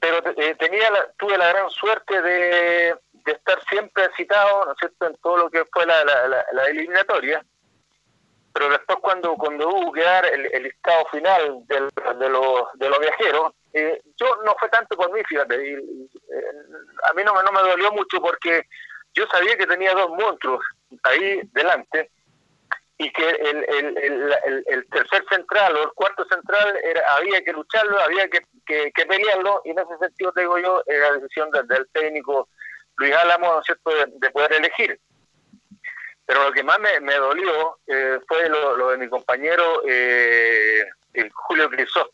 Pero 0.00 0.18
eh, 0.36 0.54
tenía 0.56 0.90
la- 0.90 1.12
tuve 1.18 1.36
la 1.38 1.48
gran 1.48 1.70
suerte 1.70 2.20
de, 2.22 2.96
de 3.12 3.32
estar 3.32 3.60
siempre 3.68 4.08
citado, 4.16 4.64
¿no 4.64 4.72
es 4.72 4.78
cierto?, 4.78 5.06
en 5.06 5.16
todo 5.16 5.36
lo 5.38 5.50
que 5.50 5.64
fue 5.72 5.86
la, 5.86 6.04
la, 6.04 6.64
eliminatoria. 6.66 7.44
Pero 8.52 8.68
después 8.70 8.98
cuando 9.00 9.34
cuando 9.36 9.68
hubo 9.68 9.92
que 9.92 10.02
dar 10.02 10.26
el, 10.26 10.46
el 10.52 10.62
listado 10.64 11.04
final 11.12 11.64
del- 11.66 11.90
de, 12.18 12.28
los, 12.28 12.62
de 12.74 12.88
los 12.88 12.98
viajeros, 12.98 13.52
eh, 13.72 14.00
yo 14.16 14.36
no 14.44 14.56
fue 14.58 14.68
tanto 14.70 14.96
por 14.96 15.12
mí, 15.12 15.20
fíjate, 15.28 15.54
y, 15.54 15.72
eh, 15.74 16.52
a 17.08 17.12
mí 17.12 17.22
no, 17.24 17.34
me- 17.34 17.42
no 17.44 17.52
me 17.52 17.60
dolió 17.60 17.92
mucho 17.92 18.20
porque 18.20 18.62
yo 19.18 19.26
sabía 19.26 19.56
que 19.56 19.66
tenía 19.66 19.92
dos 19.94 20.10
monstruos 20.10 20.64
ahí 21.02 21.40
delante 21.52 22.10
y 22.98 23.10
que 23.12 23.28
el, 23.28 23.64
el, 23.68 24.64
el, 24.66 24.88
tercer 24.88 25.24
central 25.30 25.76
o 25.76 25.82
el 25.84 25.92
cuarto 25.92 26.24
central 26.26 26.76
era, 26.82 27.14
había 27.16 27.42
que 27.42 27.52
lucharlo, 27.52 28.00
había 28.00 28.28
que, 28.28 28.40
que, 28.66 29.06
pelearlo 29.06 29.62
y 29.64 29.70
en 29.70 29.78
ese 29.78 29.98
sentido 29.98 30.32
te 30.32 30.40
digo 30.40 30.58
yo, 30.58 30.82
era 30.86 31.12
decisión 31.12 31.50
del, 31.50 31.88
técnico 31.92 32.48
Luis 32.96 33.14
Álamo, 33.14 33.52
¿no 33.52 33.60
es 33.60 33.66
cierto?, 33.66 33.90
de, 33.90 34.06
de 34.06 34.30
poder 34.30 34.52
elegir. 34.54 35.00
Pero 36.26 36.42
lo 36.44 36.52
que 36.52 36.64
más 36.64 36.78
me, 36.80 37.00
me 37.00 37.14
dolió 37.14 37.78
eh, 37.86 38.18
fue 38.26 38.48
lo, 38.48 38.88
de 38.90 38.98
mi 38.98 39.08
compañero 39.08 39.82
eh, 39.86 40.84
el 41.14 41.30
Julio 41.32 41.70
Crisóstomo 41.70 42.12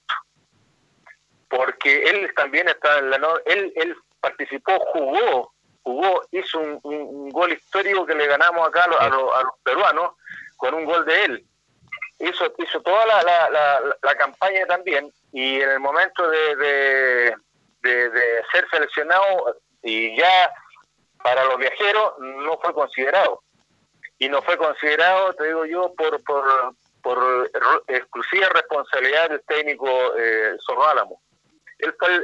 porque 1.48 2.02
él 2.02 2.32
también 2.34 2.68
está 2.68 2.98
en 2.98 3.10
la 3.10 3.40
él 3.46 3.72
él 3.76 3.96
participó 4.20 4.78
jugó 4.92 5.53
jugó 5.84 6.22
hizo 6.32 6.58
un, 6.58 6.80
un- 6.82 7.30
gol 7.30 7.52
histórico 7.52 8.04
que 8.06 8.14
le 8.14 8.26
ganamos 8.26 8.66
acá 8.66 8.84
a 8.84 8.88
los, 8.88 9.00
a 9.00 9.08
los- 9.08 9.54
peruanos 9.62 10.14
con 10.56 10.74
un 10.74 10.84
gol 10.84 11.04
de 11.04 11.22
él. 11.24 11.44
Hizo 12.18 12.52
hizo 12.58 12.80
toda 12.80 13.04
la, 13.06 13.22
la, 13.22 13.96
la, 14.02 14.14
campaña 14.14 14.66
también 14.66 15.12
y 15.32 15.60
en 15.60 15.70
el 15.70 15.80
momento 15.80 16.28
de, 16.30 16.56
de, 17.82 18.42
ser 18.50 18.66
seleccionado 18.70 19.56
y 19.82 20.16
ya 20.16 20.50
para 21.22 21.44
los 21.44 21.58
viajeros 21.58 22.14
no 22.18 22.58
fue 22.58 22.72
considerado. 22.72 23.42
Y 24.18 24.28
no 24.28 24.40
fue 24.42 24.56
considerado 24.56 25.34
te 25.34 25.44
digo 25.44 25.66
yo 25.66 25.92
por 25.94 26.22
por 26.24 26.44
por 27.02 27.50
exclusiva 27.88 28.48
responsabilidad 28.48 29.28
del 29.28 29.42
técnico 29.42 29.88
eh, 30.16 30.56
Zorro 30.64 30.86
Álamo 30.86 31.20
él 31.78 31.94
fue 31.98 32.14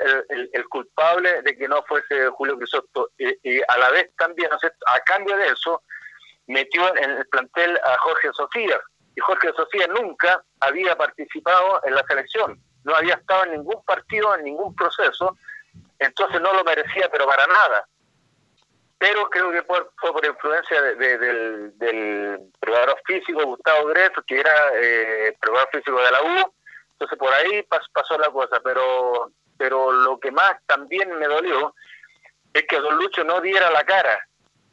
el, 0.53 0.69
culpable 0.69 1.43
de 1.43 1.57
que 1.57 1.69
no 1.69 1.83
fuese 1.85 2.29
Julio 2.29 2.57
Crisóstomo 2.59 3.07
y, 3.19 3.61
a 3.63 3.79
la 3.79 3.91
vez 3.91 4.11
también, 4.17 4.49
¿no 4.51 4.57
a 4.87 5.01
cambio 5.01 5.37
de 5.37 5.49
eso, 5.49 5.83
metió 6.47 6.97
en 6.97 7.11
el 7.11 7.27
plantel 7.29 7.79
a 7.85 7.97
Jorge 7.99 8.31
Sofía. 8.33 8.81
Y 9.17 9.21
Jorge 9.21 9.53
Sofía 9.57 9.87
nunca 9.89 10.43
había 10.61 10.97
participado 10.97 11.81
en 11.85 11.95
la 11.95 12.05
selección, 12.07 12.61
no 12.85 12.95
había 12.95 13.15
estado 13.15 13.45
en 13.45 13.53
ningún 13.53 13.85
partido, 13.85 14.35
en 14.37 14.45
ningún 14.45 14.75
proceso, 14.75 15.37
entonces 15.99 16.41
no 16.41 16.53
lo 16.55 16.65
merecía, 16.65 17.09
pero 17.11 17.27
para 17.27 17.47
nada. 17.47 17.87
Pero 18.99 19.29
creo 19.31 19.51
que 19.51 19.63
fue, 19.63 19.85
por 20.13 20.25
influencia 20.25 20.81
de- 20.83 20.95
de- 20.95 21.19
del, 21.19 21.79
del 21.79 22.39
preparador 22.61 23.01
físico 23.07 23.45
Gustavo 23.45 23.87
Greto, 23.87 24.23
que 24.27 24.41
era 24.41 24.53
eh, 24.75 25.37
preparador 25.41 25.71
físico 25.73 26.03
de 26.03 26.11
la 26.11 26.23
U, 26.23 26.55
entonces 27.01 27.19
por 27.19 27.33
ahí 27.33 27.63
pas- 27.63 27.89
pasó 27.93 28.19
la 28.19 28.29
cosa, 28.31 28.61
pero 28.63 29.33
pero 29.57 29.91
lo 29.93 30.19
que 30.21 30.31
más 30.31 30.55
también 30.67 31.11
me 31.19 31.27
dolió 31.27 31.75
es 32.55 32.65
que 32.67 32.79
Don 32.81 32.97
Lucho 32.97 33.25
no 33.25 33.41
diera 33.41 33.71
la 33.71 33.85
cara. 33.85 34.19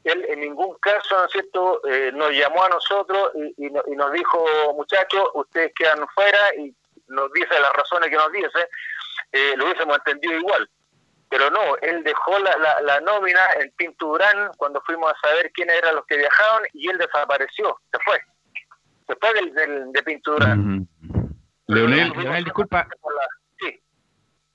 Él 0.04 0.26
en 0.30 0.40
ningún 0.40 0.78
caso, 0.80 1.18
¿no 1.20 1.26
es 1.26 1.32
cierto?, 1.32 1.82
eh, 1.88 2.12
nos 2.14 2.32
llamó 2.32 2.64
a 2.64 2.70
nosotros 2.70 3.32
y, 3.36 3.66
y 3.66 3.70
no- 3.70 3.84
y 3.88 3.96
nos 3.96 4.12
dijo, 4.14 4.46
muchachos, 4.76 5.24
ustedes 5.34 5.74
quedan 5.76 6.08
fuera 6.16 6.40
y 6.58 6.74
nos 7.08 7.32
dice 7.34 7.60
las 7.60 7.74
razones 7.74 8.10
que 8.10 8.16
nos 8.16 8.32
dice, 8.32 8.70
eh, 9.34 9.54
lo 9.58 9.66
hubiésemos 9.66 9.98
entendido 9.98 10.34
igual. 10.40 10.70
Pero 11.30 11.50
no, 11.50 11.76
él 11.82 12.04
dejó 12.06 12.40
la, 12.40 12.80
la, 12.82 13.02
nómina 13.02 13.42
en 13.60 13.70
Pinturán 13.72 14.52
cuando 14.58 14.80
fuimos 14.82 15.12
a 15.12 15.28
saber 15.28 15.52
quiénes 15.52 15.76
eran 15.78 15.96
los 15.96 16.06
que 16.06 16.16
viajaban 16.18 16.64
y 16.74 16.90
él 16.90 16.98
desapareció, 16.98 17.78
se 17.92 18.00
fue. 18.06 18.22
Fue 19.20 19.34
del, 19.34 19.54
del- 19.54 19.92
de 19.92 20.04
Pinturán. 20.04 20.88
Leonel, 21.68 22.12
Leonel, 22.16 22.44
disculpa. 22.44 22.88
Sí. 23.60 23.80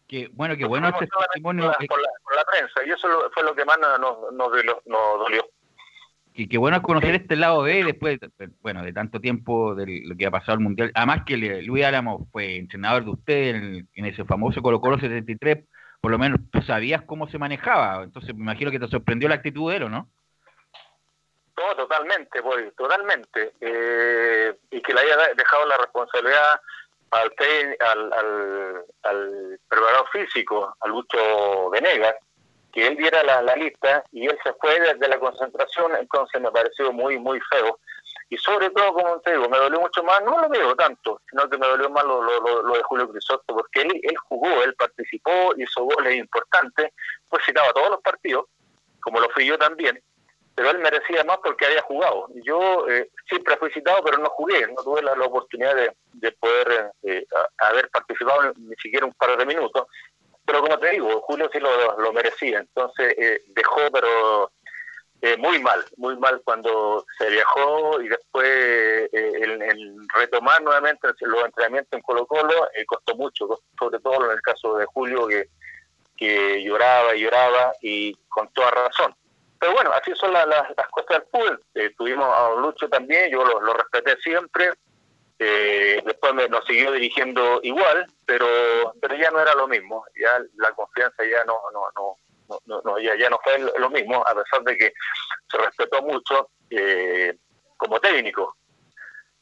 Que, 0.09 0.28
bueno, 0.33 0.57
que 0.57 0.64
bueno 0.64 0.88
este 0.88 1.07
testimonio. 1.07 1.64
por 1.64 1.81
la, 1.81 1.87
por 1.88 2.00
la- 2.00 2.09
por 2.25 2.37
la 2.37 2.45
prensa 2.45 2.81
y 2.87 2.90
eso 2.90 3.09
lo- 3.09 3.31
fue 3.31 3.42
lo 3.42 3.54
que 3.54 3.64
más 3.64 3.78
nos, 3.78 3.99
nos, 4.33 4.50
nos 4.87 5.19
dolió. 5.19 5.47
Y 6.35 6.49
qué 6.49 6.57
bueno 6.57 6.78
es 6.78 6.83
conocer 6.83 7.14
este 7.14 7.37
lado 7.37 7.62
de 7.64 7.85
después, 7.85 8.19
de, 8.19 8.49
bueno, 8.62 8.83
de 8.83 8.92
tanto 8.95 9.21
tiempo 9.21 9.75
de 9.75 10.00
lo 10.07 10.16
que 10.16 10.25
ha 10.26 10.31
pasado 10.31 10.54
el 10.54 10.61
Mundial. 10.64 10.90
Además 10.95 11.25
que 11.26 11.37
Luis 11.37 11.85
Álamo 11.85 12.26
fue 12.33 12.57
entrenador 12.57 13.04
de 13.04 13.11
usted 13.11 13.47
en, 13.54 13.88
en 13.92 14.04
ese 14.07 14.25
famoso 14.25 14.62
Colo 14.62 14.81
Colo 14.81 14.99
73, 14.99 15.59
por 16.00 16.11
lo 16.11 16.19
menos 16.19 16.40
tú 16.50 16.62
sabías 16.62 17.03
cómo 17.03 17.29
se 17.29 17.38
manejaba. 17.38 18.03
Entonces 18.05 18.35
me 18.35 18.42
imagino 18.44 18.70
que 18.70 18.81
te 18.81 18.88
sorprendió 18.88 19.29
la 19.29 19.35
actitud 19.35 19.70
de 19.70 19.77
él, 19.77 19.83
¿o 19.83 19.88
no? 19.90 20.09
No, 21.59 21.77
totalmente, 21.77 22.42
pues, 22.42 22.75
totalmente. 22.77 23.53
Eh, 23.61 24.57
y 24.70 24.81
que 24.81 24.94
le 24.94 25.01
haya 25.01 25.16
de- 25.18 25.35
dejado 25.35 25.66
la 25.66 25.77
responsabilidad 25.77 26.61
al, 27.12 27.33
al, 27.81 28.12
al, 28.12 28.85
al 29.05 29.61
preparador 29.68 30.09
físico, 30.11 30.75
al 30.81 30.90
Lucho 30.90 31.70
Venegas, 31.70 32.14
que 32.72 32.87
él 32.87 32.96
diera 32.96 33.22
la, 33.22 33.42
la 33.42 33.55
lista 33.57 34.03
y 34.12 34.27
él 34.27 34.38
se 34.42 34.53
fue 34.55 34.81
desde 34.81 35.09
la 35.09 35.18
concentración, 35.18 35.94
entonces 35.96 36.40
me 36.40 36.51
pareció 36.51 36.92
muy, 36.92 37.18
muy 37.18 37.38
feo. 37.51 37.79
Y 38.31 38.38
sobre 38.38 38.70
todo, 38.70 38.94
como 38.94 39.20
te 39.20 39.33
digo, 39.33 39.46
me 39.51 39.59
dolió 39.59 39.79
mucho 39.81 40.03
más, 40.03 40.22
no 40.22 40.38
lo 40.40 40.48
digo 40.48 40.75
tanto, 40.75 41.20
sino 41.29 41.48
que 41.51 41.59
me 41.59 41.66
dolió 41.66 41.90
más 41.90 42.03
lo, 42.05 42.22
lo, 42.22 42.62
lo- 42.62 42.75
de 42.75 42.83
Julio 42.85 43.11
Crisóstomo, 43.11 43.59
porque 43.59 43.83
él, 43.83 44.01
él 44.03 44.16
jugó, 44.29 44.62
él 44.62 44.75
participó, 44.75 45.53
hizo 45.59 45.83
goles 45.85 46.14
importantes, 46.16 46.92
fue 47.29 47.42
citado 47.42 47.68
a 47.68 47.75
todos 47.75 47.90
los 47.90 48.01
partidos, 48.01 48.46
como 49.01 49.20
lo 49.20 49.29
fui 49.31 49.44
yo 49.44 49.59
también, 49.59 50.03
pero 50.55 50.71
él 50.71 50.79
merecía 50.79 51.25
más 51.25 51.38
porque 51.43 51.67
había 51.67 51.83
jugado. 51.83 52.29
Yo 52.45 52.87
eh, 52.88 53.11
siempre 53.29 53.57
fui 53.57 53.71
citado, 53.71 54.03
pero 54.05 54.19
no 54.19 54.29
jugué, 54.31 54.67
no 54.67 54.83
tuve 54.83 55.03
la, 55.03 55.12
oportunidad 55.12 55.75
de, 55.75 55.93
de 56.12 56.33
poder 56.33 56.93
eh, 57.03 57.25
a- 57.35 57.69
haber 57.69 57.88
participado 57.91 58.53
ni 58.57 58.75
siquiera 58.77 59.07
un 59.07 59.15
par 59.15 59.37
de 59.37 59.47
minutos. 59.47 59.87
Pero 60.45 60.61
como 60.61 60.79
te 60.79 60.91
digo, 60.91 61.21
Julio 61.23 61.49
sí 61.53 61.61
lo, 61.61 61.99
lo 62.01 62.12
merecía, 62.12 62.59
entonces 62.59 63.15
eh, 63.17 63.43
dejó, 63.49 63.91
pero 63.93 64.51
eh, 65.23 65.37
muy 65.37 65.61
mal, 65.61 65.85
muy 65.99 66.17
mal 66.17 66.43
cuando 66.45 67.07
se 67.17 67.31
viajó 67.31 68.03
y 68.03 68.09
después 68.09 68.49
eh, 68.49 69.09
el, 69.12 69.97
retomar 70.15 70.61
nuevamente 70.62 71.09
los 71.21 71.45
entrenamientos 71.45 71.93
en 71.93 72.03
Colo 72.03 72.27
Colo 72.27 72.69
eh, 72.75 72.85
costó 72.85 73.15
mucho, 73.15 73.49
sobre 73.79 74.01
todo 74.01 74.25
en 74.27 74.33
el 74.33 74.43
caso 74.43 74.77
de 74.77 74.85
Julio 74.87 75.29
que, 75.29 75.49
que 76.17 76.62
lloraba 76.65 77.15
y 77.15 77.21
lloraba 77.21 77.73
y 77.81 78.15
con 78.29 78.53
toda 78.53 78.73
razón. 78.73 79.15
Pero 79.62 79.75
bueno, 79.75 79.92
así 79.92 80.12
son 80.16 80.33
la- 80.33 80.44
la- 80.44 80.75
las 80.77 80.88
cosas 80.88 81.09
del 81.20 81.22
fútbol. 81.31 81.62
Eh, 81.75 81.94
tuvimos 81.96 82.27
a 82.37 82.48
Don 82.48 82.62
Lucho 82.62 82.88
también, 82.88 83.31
yo 83.31 83.44
lo, 83.44 83.72
respeté 83.75 84.16
siempre. 84.20 84.72
Eh, 85.38 86.03
después 86.05 86.35
me, 86.35 86.48
nos 86.48 86.64
siguió 86.64 86.90
dirigiendo 86.90 87.61
igual, 87.62 88.05
pero 88.27 88.44
pero 89.01 89.14
ya 89.14 89.31
no 89.31 89.38
era 89.38 89.55
lo 89.55 89.68
mismo. 89.68 90.05
Ya 90.20 90.40
la 90.57 90.72
confianza 90.72 91.22
ya 91.25 91.44
no 91.44 91.61
no 91.72 91.85
no, 91.94 92.16
no, 92.48 92.61
no- 92.66 92.83
no, 92.85 92.98
ya, 92.98 93.14
ya 93.16 93.31
no 93.31 93.38
fue 93.44 93.57
lo 93.79 93.88
mismo, 93.90 94.25
a 94.27 94.35
pesar 94.35 94.64
de 94.64 94.77
que 94.77 94.92
se 95.48 95.59
respetó 95.59 96.03
mucho 96.03 96.51
eh, 96.70 97.33
como 97.77 98.01
técnico. 98.01 98.57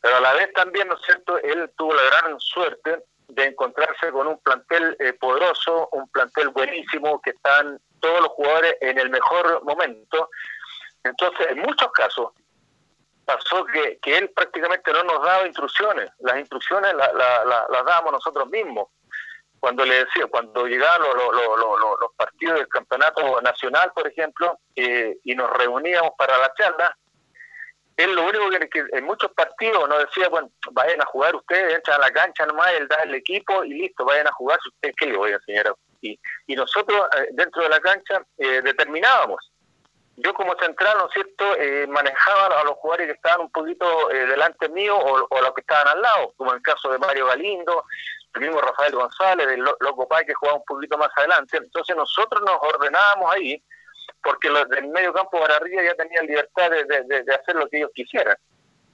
Pero 0.03 0.17
a 0.17 0.21
la 0.21 0.35
vez 0.35 0.53
también, 0.53 0.87
¿no 0.89 0.97
es 0.97 1.01
cierto?, 1.07 1.39
él 1.39 1.71
tuvo 1.79 1.95
la 1.95 2.03
gran 2.03 2.39
suerte 2.41 3.05
de 3.35 3.45
encontrarse 3.47 4.11
con 4.11 4.27
un 4.27 4.39
plantel 4.39 4.97
eh, 4.99 5.13
poderoso, 5.15 5.89
un 5.93 6.09
plantel 6.09 6.49
buenísimo, 6.51 7.21
que 7.23 7.31
están 7.31 7.81
todos 8.01 8.21
los 8.21 8.29
jugadores 8.31 8.77
en 8.81 8.99
el 8.99 9.11
mejor 9.11 9.63
momento. 9.65 10.31
Entonces, 11.05 11.49
en 11.51 11.59
muchos 11.61 11.91
casos, 11.93 12.31
pasó 13.25 13.65
que, 13.67 13.99
que 14.03 14.19
él 14.19 14.31
prácticamente 14.31 14.93
no 14.93 15.05
nos 15.05 15.23
daba 15.25 15.47
instrucciones. 15.47 16.11
Las 16.21 16.39
instrucciones 16.39 16.95
la- 16.95 17.13
la- 17.13 17.45
la- 17.45 17.67
las 17.71 17.85
dábamos 17.85 18.13
nosotros 18.13 18.49
mismos. 18.49 18.89
Cuando 19.61 19.85
le 19.85 20.05
decía, 20.05 20.27
cuando 20.27 20.67
llegaban 20.67 21.01
los, 21.03 21.15
los- 21.15 21.59
los- 21.59 22.01
los- 22.01 22.15
partidos 22.17 22.57
del 22.57 22.69
campeonato 22.69 23.41
nacional, 23.43 23.93
por 23.95 24.07
ejemplo, 24.07 24.59
eh, 24.75 25.19
y 25.25 25.35
nos 25.35 25.51
reuníamos 25.51 26.13
para 26.17 26.39
la 26.39 26.53
charla, 26.55 26.97
él 28.05 28.15
lo 28.15 28.25
único 28.25 28.51
que, 28.51 28.69
que 28.69 28.85
en 28.93 29.05
muchos 29.05 29.31
partidos 29.33 29.89
nos 29.89 29.99
decía, 30.07 30.29
bueno, 30.29 30.51
vayan 30.73 31.01
a 31.01 31.07
jugar 31.07 31.35
ustedes, 31.37 31.75
entran 31.75 32.01
a 32.01 32.07
la 32.07 32.11
cancha 32.13 32.47
nomás, 32.47 32.73
él 32.73 32.89
da 32.89 32.97
el 33.03 33.15
equipo 33.15 33.65
y 33.65 33.71
listo, 33.75 34.05
vayan 34.05 34.27
a 34.27 34.33
jugar, 34.33 34.59
si 34.63 34.69
ustedes 34.71 34.95
qué 34.97 35.07
le 35.07 35.17
voy 35.17 35.33
a 35.33 35.37
enseñar. 35.37 35.75
Y, 36.03 36.19
y 36.47 36.55
nosotros 36.55 37.09
eh, 37.19 37.29
dentro 37.33 37.63
de 37.63 37.69
la 37.69 37.81
cancha 37.81 38.23
eh, 38.39 38.63
determinábamos. 38.63 39.51
Yo 40.17 40.35
como 40.35 40.55
central, 40.59 40.99
¿no 40.99 41.07
es 41.07 41.13
cierto?, 41.15 41.57
eh, 41.57 41.87
manejaba 41.87 42.61
a 42.61 42.65
los 42.65 42.75
jugadores 42.75 43.07
que 43.07 43.13
estaban 43.15 43.41
un 43.41 43.51
poquito 43.51 44.11
eh, 44.11 44.27
delante 44.27 44.69
mío 44.69 44.97
o, 44.97 45.27
o 45.31 45.41
los 45.41 45.55
que 45.55 45.63
estaban 45.63 45.89
al 45.89 46.03
lado, 46.03 46.35
como 46.37 46.51
en 46.51 46.57
el 46.57 46.63
caso 46.63 46.91
de 46.91 46.99
Mario 46.99 47.27
Galindo, 47.27 47.85
el 48.35 48.41
mismo 48.43 48.61
Rafael 48.61 48.95
González, 48.95 49.47
el 49.49 49.61
Lo- 49.61 49.77
Loco 49.81 50.07
Pai 50.07 50.27
que 50.27 50.35
jugaba 50.35 50.59
un 50.59 50.65
poquito 50.65 50.99
más 50.99 51.09
adelante. 51.17 51.57
Entonces 51.57 51.97
nosotros 51.97 52.43
nos 52.45 52.59
ordenábamos 52.61 53.35
ahí 53.35 53.63
porque 54.23 54.49
los 54.51 54.69
del 54.69 54.89
medio 54.89 55.13
campo 55.13 55.41
para 55.41 55.57
arriba 55.57 55.83
ya 55.83 55.95
tenían 55.95 56.27
libertad 56.27 56.71
de, 56.71 56.85
de- 56.85 57.35
hacer 57.35 57.55
lo 57.57 57.69
que 57.69 57.79
ellos 57.79 57.91
quisieran. 57.95 58.37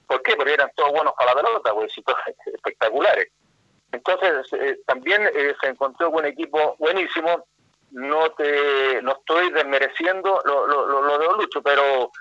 ¿Por 0.07 0.21
qué? 0.21 0.35
Porque 0.35 0.53
eran 0.53 0.71
todos 0.75 0.91
buenos 0.91 1.13
para 1.17 1.33
la 1.33 1.41
pelota, 1.41 1.73
pues, 1.73 1.91
espectaculares. 2.53 3.27
Entonces, 3.91 4.47
eh, 4.53 4.79
también 4.85 5.23
eh, 5.33 5.55
se 5.61 5.67
encontró 5.67 6.11
con 6.11 6.19
un 6.21 6.25
equipo 6.31 6.75
buenísimo. 6.79 7.45
No 7.91 8.31
te 8.31 9.01
no 9.01 9.13
estoy 9.13 9.49
desmereciendo 9.51 10.41
lo, 10.45 10.67
lo, 10.67 10.87
lo, 10.87 11.01
lo 11.03 11.17
de 11.19 11.25
Lucho, 11.37 11.61
pero 11.61 12.11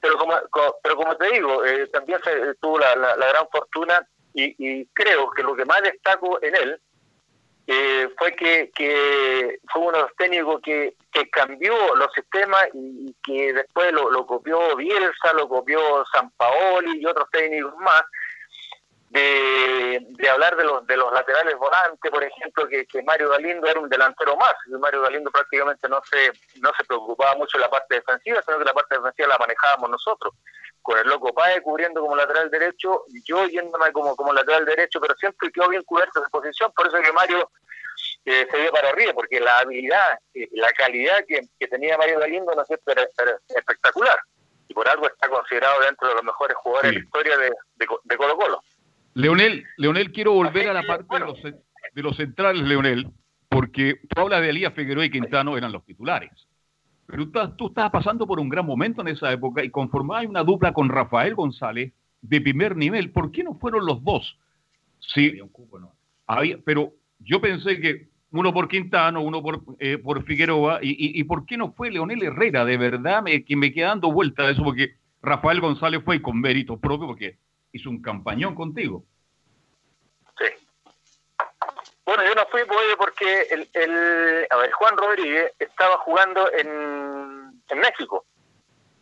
pero 0.00 0.18
como, 0.18 0.34
co- 0.50 0.78
pero 0.82 0.96
como 0.96 1.16
te 1.16 1.28
digo, 1.30 1.64
eh, 1.64 1.86
también 1.88 2.20
se 2.24 2.54
tuvo 2.56 2.78
la, 2.80 2.94
la, 2.96 3.16
la 3.16 3.28
gran 3.28 3.48
fortuna 3.48 4.06
y 4.34 4.84
creo 4.88 5.30
que 5.30 5.42
lo 5.42 5.56
que 5.56 5.64
más 5.64 5.80
destaco 5.82 6.42
en 6.42 6.54
él 6.56 6.80
eh, 7.68 8.08
fue 8.16 8.32
que, 8.32 8.70
que 8.74 9.58
fue 9.72 9.82
uno 9.82 9.92
de 9.92 10.02
los 10.02 10.16
técnicos 10.16 10.60
que, 10.62 10.94
que 11.12 11.28
cambió 11.30 11.74
los 11.96 12.12
sistemas 12.14 12.68
y, 12.74 13.14
que 13.24 13.52
después 13.52 13.92
lo, 13.92 14.10
lo 14.10 14.24
copió 14.24 14.76
Bielsa, 14.76 15.32
lo 15.34 15.48
copió 15.48 15.80
San 16.12 16.30
Paoli 16.30 17.00
y 17.00 17.06
otros 17.06 17.28
técnicos 17.30 17.74
más, 17.78 18.02
de, 19.10 20.06
de 20.08 20.28
hablar 20.28 20.56
de 20.56 20.64
los, 20.64 20.86
de 20.86 20.96
los 20.96 21.12
laterales 21.12 21.56
volantes, 21.56 22.10
por 22.10 22.22
ejemplo, 22.22 22.68
que, 22.68 22.86
que 22.86 23.02
Mario 23.02 23.30
Galindo 23.30 23.66
era 23.66 23.80
un 23.80 23.88
delantero 23.88 24.36
más, 24.36 24.54
y 24.66 24.70
Mario 24.72 25.02
Galindo 25.02 25.30
prácticamente 25.30 25.88
no 25.88 26.00
se, 26.10 26.32
no 26.60 26.70
se 26.76 26.84
preocupaba 26.84 27.34
mucho 27.36 27.56
de 27.56 27.62
la 27.62 27.70
parte 27.70 27.96
defensiva, 27.96 28.42
sino 28.42 28.58
que 28.58 28.64
la 28.64 28.74
parte 28.74 28.96
defensiva 28.96 29.28
la 29.28 29.38
manejábamos 29.38 29.90
nosotros, 29.90 30.34
con 30.82 30.98
el 30.98 31.06
loco 31.08 31.34
Pae 31.34 31.60
cubriendo 31.62 32.00
como 32.00 32.16
lateral 32.16 32.50
derecho, 32.50 33.04
yo 33.24 33.46
yéndome 33.46 33.92
como, 33.92 34.14
como 34.14 34.32
lateral 34.32 34.64
derecho, 34.64 35.00
pero 35.00 35.14
siempre 35.16 35.50
quedó 35.50 35.68
bien 35.68 35.82
cubierto 35.82 36.20
esa 36.20 36.28
posición, 36.28 36.72
por 36.76 36.86
eso 36.86 37.00
que 37.00 37.12
Mario 37.12 37.50
eh, 38.24 38.46
se 38.50 38.56
dio 38.58 38.70
para 38.70 38.90
arriba, 38.90 39.12
porque 39.14 39.40
la 39.40 39.58
habilidad, 39.58 40.18
eh, 40.34 40.48
la 40.52 40.70
calidad 40.72 41.24
que, 41.26 41.40
que 41.58 41.68
tenía 41.68 41.98
Mario 41.98 42.20
Galindo 42.20 42.54
no 42.54 42.64
sé, 42.64 42.78
era, 42.86 43.02
era 43.02 43.38
espectacular, 43.48 44.18
y 44.68 44.74
por 44.74 44.88
algo 44.88 45.06
está 45.06 45.28
considerado 45.28 45.80
dentro 45.80 46.08
de 46.08 46.14
los 46.14 46.24
mejores 46.24 46.56
jugadores 46.58 46.90
de 46.90 46.98
la 46.98 47.04
historia 47.04 47.36
de, 47.38 47.50
de, 47.76 47.86
de 48.04 48.16
Colo 48.16 48.36
Colo. 48.36 48.62
Leonel, 49.14 49.64
Leonel, 49.78 50.12
quiero 50.12 50.32
volver 50.32 50.68
a 50.68 50.74
la 50.74 50.82
parte 50.82 51.06
de 51.10 51.20
los, 51.20 51.42
de 51.42 52.02
los 52.02 52.16
centrales, 52.16 52.62
Leonel, 52.62 53.08
porque 53.48 54.00
tú 54.08 54.20
hablas 54.20 54.42
de 54.42 54.50
Elías 54.50 54.74
Figueroa 54.74 55.06
y 55.06 55.10
Quintano 55.10 55.56
eran 55.56 55.72
los 55.72 55.84
titulares. 55.84 56.30
Pero 57.06 57.28
tú, 57.28 57.40
tú 57.56 57.66
estabas 57.68 57.92
pasando 57.92 58.26
por 58.26 58.40
un 58.40 58.48
gran 58.48 58.66
momento 58.66 59.00
en 59.00 59.08
esa 59.08 59.32
época 59.32 59.64
y 59.64 59.70
conformabas 59.70 60.26
una 60.26 60.42
dupla 60.42 60.72
con 60.72 60.88
Rafael 60.88 61.34
González 61.34 61.92
de 62.20 62.40
primer 62.40 62.76
nivel. 62.76 63.10
¿Por 63.10 63.30
qué 63.30 63.44
no 63.44 63.54
fueron 63.54 63.86
los 63.86 64.02
dos? 64.02 64.38
Sí, 64.98 65.40
había, 66.26 66.58
pero 66.64 66.92
yo 67.20 67.40
pensé 67.40 67.80
que 67.80 68.08
uno 68.30 68.52
por 68.52 68.68
Quintano, 68.68 69.22
uno 69.22 69.42
por, 69.42 69.62
eh, 69.78 69.98
por 69.98 70.24
Figueroa, 70.24 70.80
y, 70.82 70.90
y, 70.90 71.20
y 71.20 71.24
por 71.24 71.46
qué 71.46 71.56
no 71.56 71.72
fue 71.72 71.90
Leonel 71.90 72.22
Herrera? 72.22 72.64
De 72.64 72.76
verdad, 72.76 73.22
me, 73.22 73.44
que 73.44 73.56
me 73.56 73.72
queda 73.72 73.88
dando 73.88 74.12
vuelta 74.12 74.46
de 74.46 74.52
eso, 74.52 74.64
porque 74.64 74.94
Rafael 75.22 75.60
González 75.60 76.02
fue 76.04 76.20
con 76.20 76.40
mérito 76.40 76.78
propio, 76.78 77.06
porque 77.06 77.38
hizo 77.72 77.88
un 77.88 78.02
campañón 78.02 78.54
contigo. 78.54 79.04
Bueno, 82.06 82.24
yo 82.24 82.34
no 82.36 82.46
fui 82.46 82.64
pues, 82.64 82.96
porque 82.96 83.48
el, 83.50 83.68
el, 83.72 84.46
a 84.48 84.56
ver, 84.58 84.70
Juan 84.72 84.96
Rodríguez 84.96 85.52
estaba 85.58 85.98
jugando 85.98 86.50
en, 86.52 87.60
en 87.68 87.78
México. 87.78 88.24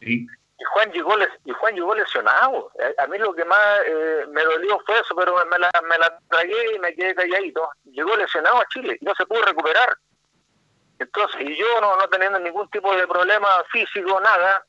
Sí. 0.01 0.27
Y 0.59 0.65
Juan 0.73 0.91
llegó, 0.91 1.15
y 1.45 1.53
Juan 1.53 1.75
llegó 1.75 1.95
lesionado. 1.95 2.73
A, 2.99 3.03
a 3.03 3.07
mí 3.07 3.19
lo 3.19 3.35
que 3.35 3.45
más 3.45 3.81
eh, 3.87 4.25
me 4.31 4.43
dolió 4.43 4.81
fue 4.87 4.99
eso, 4.99 5.15
pero 5.15 5.37
me 5.47 5.59
la, 5.59 5.71
me 5.87 5.99
la 5.99 6.19
tragué 6.31 6.75
y 6.75 6.79
me 6.79 6.95
quedé 6.95 7.15
calladito. 7.15 7.69
Llegó 7.85 8.17
lesionado 8.17 8.57
a 8.57 8.67
Chile 8.69 8.97
y 8.99 9.05
no 9.05 9.15
se 9.15 9.27
pudo 9.27 9.43
recuperar. 9.43 9.99
Entonces, 10.99 11.43
y 11.43 11.57
yo 11.57 11.81
no, 11.83 11.97
no 11.97 12.09
teniendo 12.09 12.39
ningún 12.39 12.71
tipo 12.71 12.97
de 12.97 13.07
problema 13.07 13.49
físico, 13.71 14.19
nada, 14.21 14.65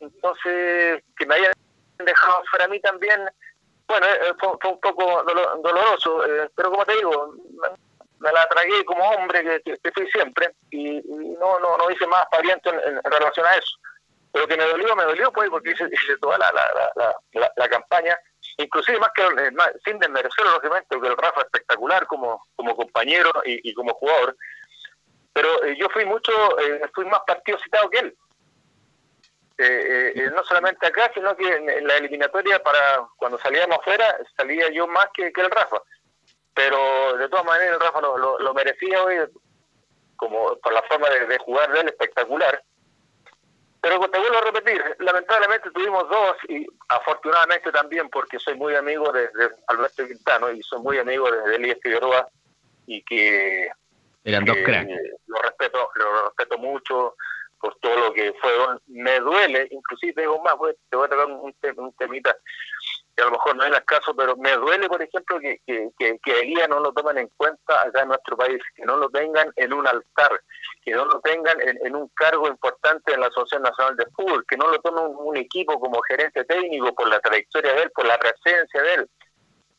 entonces 0.00 1.04
que 1.16 1.26
me 1.26 1.36
hayan 1.36 1.52
dejado 1.98 2.42
fuera 2.50 2.64
a 2.64 2.68
mí 2.68 2.80
también, 2.80 3.20
bueno, 3.88 4.06
eh, 4.06 4.34
fue, 4.38 4.50
fue 4.60 4.70
un 4.70 4.80
poco 4.80 5.22
dolo- 5.24 5.56
doloroso, 5.62 6.24
eh, 6.26 6.50
pero 6.54 6.70
como 6.70 6.84
te 6.84 6.94
digo, 6.96 7.34
me, 8.20 8.32
la 8.32 8.46
tragué 8.48 8.84
como 8.84 9.02
hombre 9.10 9.42
que, 9.42 9.62
que- 9.62 9.78
que 9.82 9.92
fui 9.92 10.06
siempre 10.10 10.54
y, 10.70 11.00
no, 11.38 11.58
no, 11.60 11.76
no 11.78 11.90
hice 11.90 12.06
más 12.06 12.26
pariente 12.30 12.68
en, 12.68 13.00
relación 13.02 13.46
a 13.46 13.54
eso. 13.56 13.76
Pero 14.30 14.46
que 14.46 14.56
me 14.58 14.64
dolió, 14.64 14.94
me 14.94 15.04
dolió, 15.04 15.32
pues, 15.32 15.48
porque 15.48 15.70
hice, 15.70 15.88
toda 16.20 16.36
la, 16.36 16.52
la, 16.52 16.70
la, 16.96 17.16
la, 17.32 17.52
la- 17.56 17.68
campaña, 17.68 18.18
inclusive 18.58 18.98
más 18.98 19.10
que 19.14 19.22
eh, 19.22 19.50
más- 19.52 19.72
sin 19.84 19.98
desmerecerlo, 19.98 20.50
lógicamente, 20.52 20.88
porque 20.90 21.08
el 21.08 21.16
Rafa 21.16 21.40
es 21.40 21.46
espectacular 21.46 22.06
como, 22.06 22.44
como 22.54 22.76
compañero 22.76 23.30
y, 23.46 23.70
y 23.70 23.72
como 23.74 23.94
jugador, 23.94 24.36
pero 25.32 25.64
eh, 25.64 25.76
yo 25.78 25.88
fui 25.90 26.04
mucho, 26.04 26.32
eh, 26.60 26.82
fui 26.94 27.04
más 27.06 27.20
partido 27.26 27.58
citado 27.58 27.88
que 27.88 27.98
él. 28.00 28.16
Eh, 29.60 29.64
eh, 29.66 30.12
eh, 30.14 30.30
no 30.32 30.44
solamente 30.44 30.86
acá, 30.86 31.10
sino 31.12 31.36
que 31.36 31.52
en, 31.52 31.68
en 31.68 31.86
la 31.86 31.96
eliminatoria 31.96 32.62
para 32.62 33.04
cuando 33.16 33.38
salíamos 33.38 33.78
afuera, 33.78 34.16
salía 34.36 34.70
yo 34.70 34.86
más 34.86 35.08
que, 35.12 35.32
que 35.32 35.40
el 35.40 35.50
Rafa. 35.50 35.82
Pero 36.54 37.16
de 37.16 37.28
todas 37.28 37.44
maneras 37.44 37.74
el 37.74 37.80
Rafa 37.80 38.00
lo, 38.00 38.16
lo, 38.16 38.38
lo 38.38 38.54
merecía 38.54 39.02
hoy, 39.02 39.16
como 40.14 40.56
por 40.58 40.72
la 40.72 40.82
forma 40.82 41.08
de, 41.10 41.26
de 41.26 41.38
jugar 41.38 41.72
de 41.72 41.80
él 41.80 41.88
espectacular. 41.88 42.62
Pero 43.80 44.00
te 44.10 44.18
vuelvo 44.18 44.38
a 44.38 44.42
repetir, 44.42 44.80
lamentablemente 45.00 45.70
tuvimos 45.70 46.08
dos 46.08 46.36
y 46.48 46.66
afortunadamente 46.88 47.70
también 47.72 48.08
porque 48.10 48.38
soy 48.38 48.54
muy 48.54 48.74
amigo 48.76 49.12
de, 49.12 49.22
de 49.28 49.50
Alberto 49.68 50.06
Quintano 50.06 50.50
y 50.50 50.62
soy 50.62 50.80
muy 50.80 50.98
amigo 50.98 51.30
de, 51.30 51.42
de 51.42 51.56
Elías 51.56 51.78
Figueroa 51.82 52.28
y 52.86 53.02
que 53.02 53.70
Eran 54.24 54.44
dos 54.44 54.56
cracks. 54.64 54.88
eh, 54.90 55.12
lo 55.26 55.42
respeto 55.42 55.90
lo 55.94 56.24
respeto 56.26 56.58
mucho 56.58 57.16
por 57.60 57.74
todo 57.80 57.96
lo 57.96 58.12
que 58.12 58.32
fueron 58.40 58.80
me 58.86 59.18
duele 59.20 59.68
inclusive 59.70 60.22
digo 60.22 60.40
más 60.42 60.54
pues, 60.56 60.76
te 60.88 60.96
voy 60.96 61.06
a 61.06 61.08
tocar 61.10 61.26
un, 61.26 61.52
te- 61.54 61.72
un 61.72 61.92
temita 61.94 62.36
que 63.16 63.22
a 63.22 63.26
lo 63.26 63.32
mejor 63.32 63.56
no 63.56 63.64
es 63.64 63.72
el 63.74 63.84
caso 63.84 64.14
pero 64.14 64.36
me 64.36 64.52
duele 64.56 64.88
por 64.88 65.02
ejemplo 65.02 65.38
que 65.40 65.60
que, 65.66 65.90
que, 65.98 66.18
que 66.22 66.32
a 66.32 66.38
Elías 66.40 66.68
no 66.68 66.80
lo 66.80 66.92
tomen 66.92 67.18
en 67.18 67.28
cuenta 67.36 67.82
acá 67.82 68.02
en 68.02 68.08
nuestro 68.08 68.36
país 68.36 68.60
que 68.76 68.84
no 68.84 68.96
lo 68.96 69.08
tengan 69.10 69.52
en 69.56 69.72
un 69.72 69.86
altar 69.86 70.40
que 70.84 70.92
no 70.92 71.04
lo 71.04 71.20
tengan 71.20 71.60
en, 71.60 71.78
en 71.84 71.96
un 71.96 72.08
cargo 72.08 72.48
importante 72.48 73.12
en 73.12 73.20
la 73.20 73.26
Asociación 73.26 73.62
Nacional 73.62 73.96
de 73.96 74.06
Fútbol 74.14 74.44
que 74.46 74.56
no 74.56 74.68
lo 74.68 74.78
tome 74.80 75.00
un, 75.00 75.16
un 75.18 75.36
equipo 75.36 75.78
como 75.80 76.00
gerente 76.02 76.44
técnico 76.44 76.94
por 76.94 77.08
la 77.08 77.20
trayectoria 77.20 77.72
de 77.74 77.82
él 77.82 77.90
por 77.90 78.06
la 78.06 78.18
presencia 78.18 78.82
de 78.82 78.94
él 78.94 79.10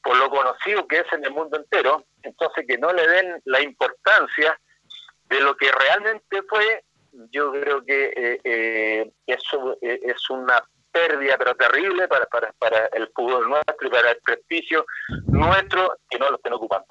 por 0.02 0.16
lo 0.16 0.30
conocido 0.30 0.88
que 0.88 1.00
es 1.00 1.12
en 1.12 1.26
el 1.26 1.32
mundo 1.32 1.58
entero, 1.58 2.06
entonces 2.24 2.66
que 2.66 2.78
no 2.78 2.94
le 2.94 3.06
den 3.06 3.42
la 3.44 3.62
importancia 3.62 4.58
de 5.26 5.42
lo 5.42 5.58
que 5.58 5.70
realmente 5.70 6.42
fue, 6.44 6.86
yo 7.32 7.52
creo 7.52 7.84
que 7.84 8.14
eh, 8.16 8.40
eh, 8.44 9.12
eso 9.26 9.78
eh, 9.82 10.00
es 10.04 10.30
una 10.30 10.62
pérdida 10.92 11.38
pero 11.38 11.56
terrible 11.56 12.08
para, 12.08 12.26
para, 12.26 12.52
para 12.54 12.88
el 12.94 13.10
fútbol 13.16 13.50
nuestro 13.50 13.88
y 13.88 13.92
para 13.92 14.12
el 14.12 14.18
prestigio 14.24 14.86
nuestro 15.28 15.98
que 16.10 16.18
no 16.18 16.30
lo 16.30 16.38
estén 16.38 16.54
ocupando. 16.54 16.88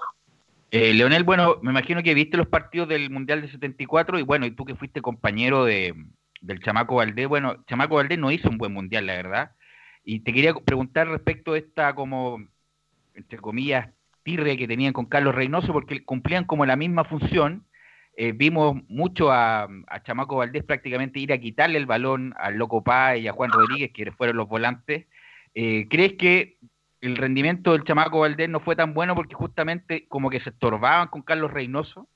Eh, 0.71 0.93
Leonel, 0.93 1.25
bueno, 1.25 1.59
me 1.63 1.71
imagino 1.71 2.03
que 2.03 2.15
viste 2.15 2.37
los 2.37 2.47
partidos 2.47 2.89
del 2.89 3.11
Mundial 3.11 3.41
de 3.41 3.51
74 3.51 4.19
y 4.19 4.23
bueno, 4.23 4.45
y 4.45 4.51
tú 4.51 4.65
que 4.65 4.75
fuiste 4.75 5.01
compañero 5.01 5.65
de, 5.65 5.95
del 6.43 6.63
Chamaco 6.63 6.97
Valdés, 6.97 7.27
bueno, 7.27 7.65
Chamaco 7.67 7.97
Valdés 7.97 8.19
no 8.19 8.31
hizo 8.31 8.51
un 8.51 8.59
buen 8.59 8.73
Mundial, 8.73 9.07
la 9.07 9.15
verdad. 9.15 9.51
Y 10.05 10.21
te 10.21 10.33
quería 10.33 10.55
preguntar 10.55 11.09
respecto 11.09 11.53
a 11.53 11.59
esta 11.59 11.95
como, 11.95 12.39
entre 13.15 13.39
comillas, 13.39 13.89
tirre 14.23 14.59
que 14.59 14.69
tenían 14.69 14.93
con 14.93 15.07
Carlos 15.07 15.35
Reynoso, 15.35 15.73
porque 15.73 16.05
cumplían 16.05 16.45
como 16.45 16.67
la 16.67 16.77
misma 16.77 17.05
función. 17.05 17.65
Eh, 18.21 18.33
vimos 18.35 18.75
mucho 18.89 19.31
a, 19.31 19.69
Chamaco 20.03 20.39
Valdés 20.39 20.65
prácticamente 20.65 21.21
ir 21.21 21.33
a 21.33 21.39
quitarle 21.39 21.79
el 21.79 21.87
balón 21.87 22.35
al 22.37 22.57
Loco 22.57 22.83
Paz 22.83 23.17
y 23.19 23.29
a 23.29 23.33
Juan 23.33 23.53
Rodríguez, 23.53 23.93
que 23.95 24.11
fueron 24.11 24.37
los 24.37 24.49
volantes. 24.49 25.07
Eh, 25.55 25.87
¿Crees 25.89 26.15
que 26.15 26.59
el 27.01 27.17
rendimiento 27.17 27.71
del 27.71 27.85
Chamaco 27.85 28.19
Valdés 28.19 28.49
no 28.49 28.59
fue 28.59 28.75
tan 28.75 28.93
bueno 28.93 29.15
porque 29.15 29.37
justamente 29.37 30.09
como 30.09 30.31
que 30.31 30.41
se 30.41 30.51
estorbaban 30.51 31.07
con 31.07 31.23
Carlos 31.23 31.53
Reynoso? 31.53 32.09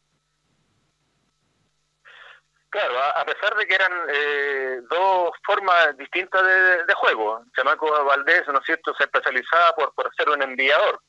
Claro, 2.68 2.94
a, 3.14 3.24
pesar 3.24 3.54
de 3.54 3.64
que 3.64 3.74
eran 3.76 3.92
eh, 4.12 4.80
dos 4.90 5.30
formas 5.44 5.96
distintas 5.98 6.42
de, 6.42 6.84
de 6.84 6.94
juego. 6.94 7.44
Chamaco 7.54 7.88
Valdés, 8.06 8.42
¿no 8.48 8.58
es 8.58 8.64
cierto?, 8.66 8.92
se 8.98 9.04
especializaba 9.04 9.72
por, 9.76 9.94
por 9.94 10.12
ser 10.16 10.30
un 10.30 10.42
enviador. 10.42 11.00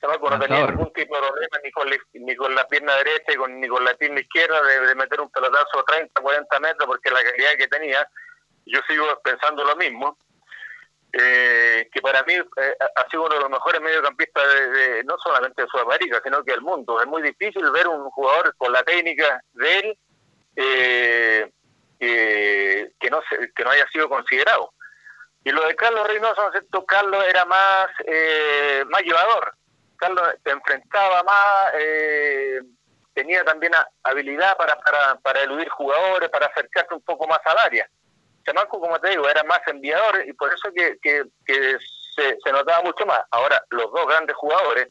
Chamaco 0.00 0.30
no 0.30 0.38
tenía 0.40 0.58
ningún 0.76 0.92
tipo 0.92 1.14
de 1.14 1.20
problema 1.28 1.58
ni 1.62 1.70
con, 1.72 1.90
la- 1.90 1.98
ni 2.14 2.36
con 2.36 2.54
la 2.54 2.66
pierna 2.68 2.96
derecha 2.96 3.32
y 3.32 3.36
con, 3.36 3.60
ni 3.60 3.68
con 3.68 3.84
la 3.84 3.94
pierna 3.94 4.20
izquierda 4.20 4.62
de, 4.62 4.80
de 4.86 4.94
meter 4.94 5.20
un 5.20 5.30
pelotazo 5.30 5.78
a 5.80 5.84
30, 5.84 6.20
40 6.20 6.60
metros 6.60 6.86
porque 6.86 7.10
la 7.10 7.22
calidad 7.22 7.52
que 7.58 7.68
tenía, 7.68 8.08
yo 8.66 8.80
sigo 8.88 9.04
pensando 9.22 9.64
lo 9.64 9.76
mismo. 9.76 10.16
Eh, 11.12 11.88
que 11.92 12.00
para 12.00 12.22
mí 12.22 12.34
eh, 12.34 12.76
ha 12.94 13.08
sido 13.10 13.24
uno 13.24 13.34
de 13.34 13.40
los 13.40 13.50
mejores 13.50 13.80
mediocampistas 13.80 14.44
de, 14.54 14.68
de- 14.70 15.04
no 15.04 15.18
solamente 15.18 15.62
de 15.62 15.68
Sudamérica, 15.68 16.20
sino 16.22 16.44
que 16.44 16.52
del 16.52 16.60
mundo. 16.60 17.00
Es 17.00 17.06
muy 17.08 17.20
difícil 17.20 17.68
ver 17.72 17.88
un 17.88 18.08
jugador 18.10 18.54
con 18.56 18.72
la 18.72 18.84
técnica 18.84 19.42
de 19.54 19.78
él 19.80 19.98
eh, 20.54 21.50
que, 21.98 22.92
que 23.00 23.10
no 23.10 23.20
se- 23.28 23.52
que 23.52 23.64
no 23.64 23.70
haya 23.70 23.86
sido 23.88 24.08
considerado. 24.08 24.72
Y 25.42 25.50
lo 25.50 25.66
de 25.66 25.74
Carlos 25.74 26.06
Reynoso, 26.06 26.40
¿no 26.42 26.48
es 26.48 26.52
cierto? 26.52 26.84
Carlos 26.86 27.24
era 27.28 27.44
más, 27.44 27.88
eh, 28.06 28.84
más 28.88 29.02
llevador. 29.02 29.54
Carlos 30.00 30.28
se 30.42 30.50
enfrentaba 30.50 31.22
más, 31.22 31.72
eh, 31.74 32.60
tenía 33.14 33.44
también 33.44 33.74
a- 33.74 33.88
habilidad 34.02 34.56
para, 34.56 34.74
para, 34.80 35.14
para 35.16 35.42
eludir 35.42 35.68
jugadores, 35.68 36.28
para 36.30 36.46
acercarse 36.46 36.94
un 36.94 37.02
poco 37.02 37.26
más 37.28 37.40
al 37.44 37.58
área. 37.58 37.88
Chamaco, 38.44 38.80
como 38.80 38.98
te 38.98 39.10
digo, 39.10 39.28
era 39.28 39.44
más 39.44 39.60
enviador 39.66 40.24
y 40.26 40.32
por 40.32 40.52
eso 40.52 40.72
que, 40.74 40.98
que, 41.02 41.24
que 41.44 41.76
se, 42.16 42.38
se 42.42 42.52
notaba 42.52 42.82
mucho 42.82 43.04
más. 43.04 43.20
Ahora, 43.30 43.62
los 43.68 43.92
dos 43.92 44.06
grandes 44.06 44.34
jugadores, 44.36 44.88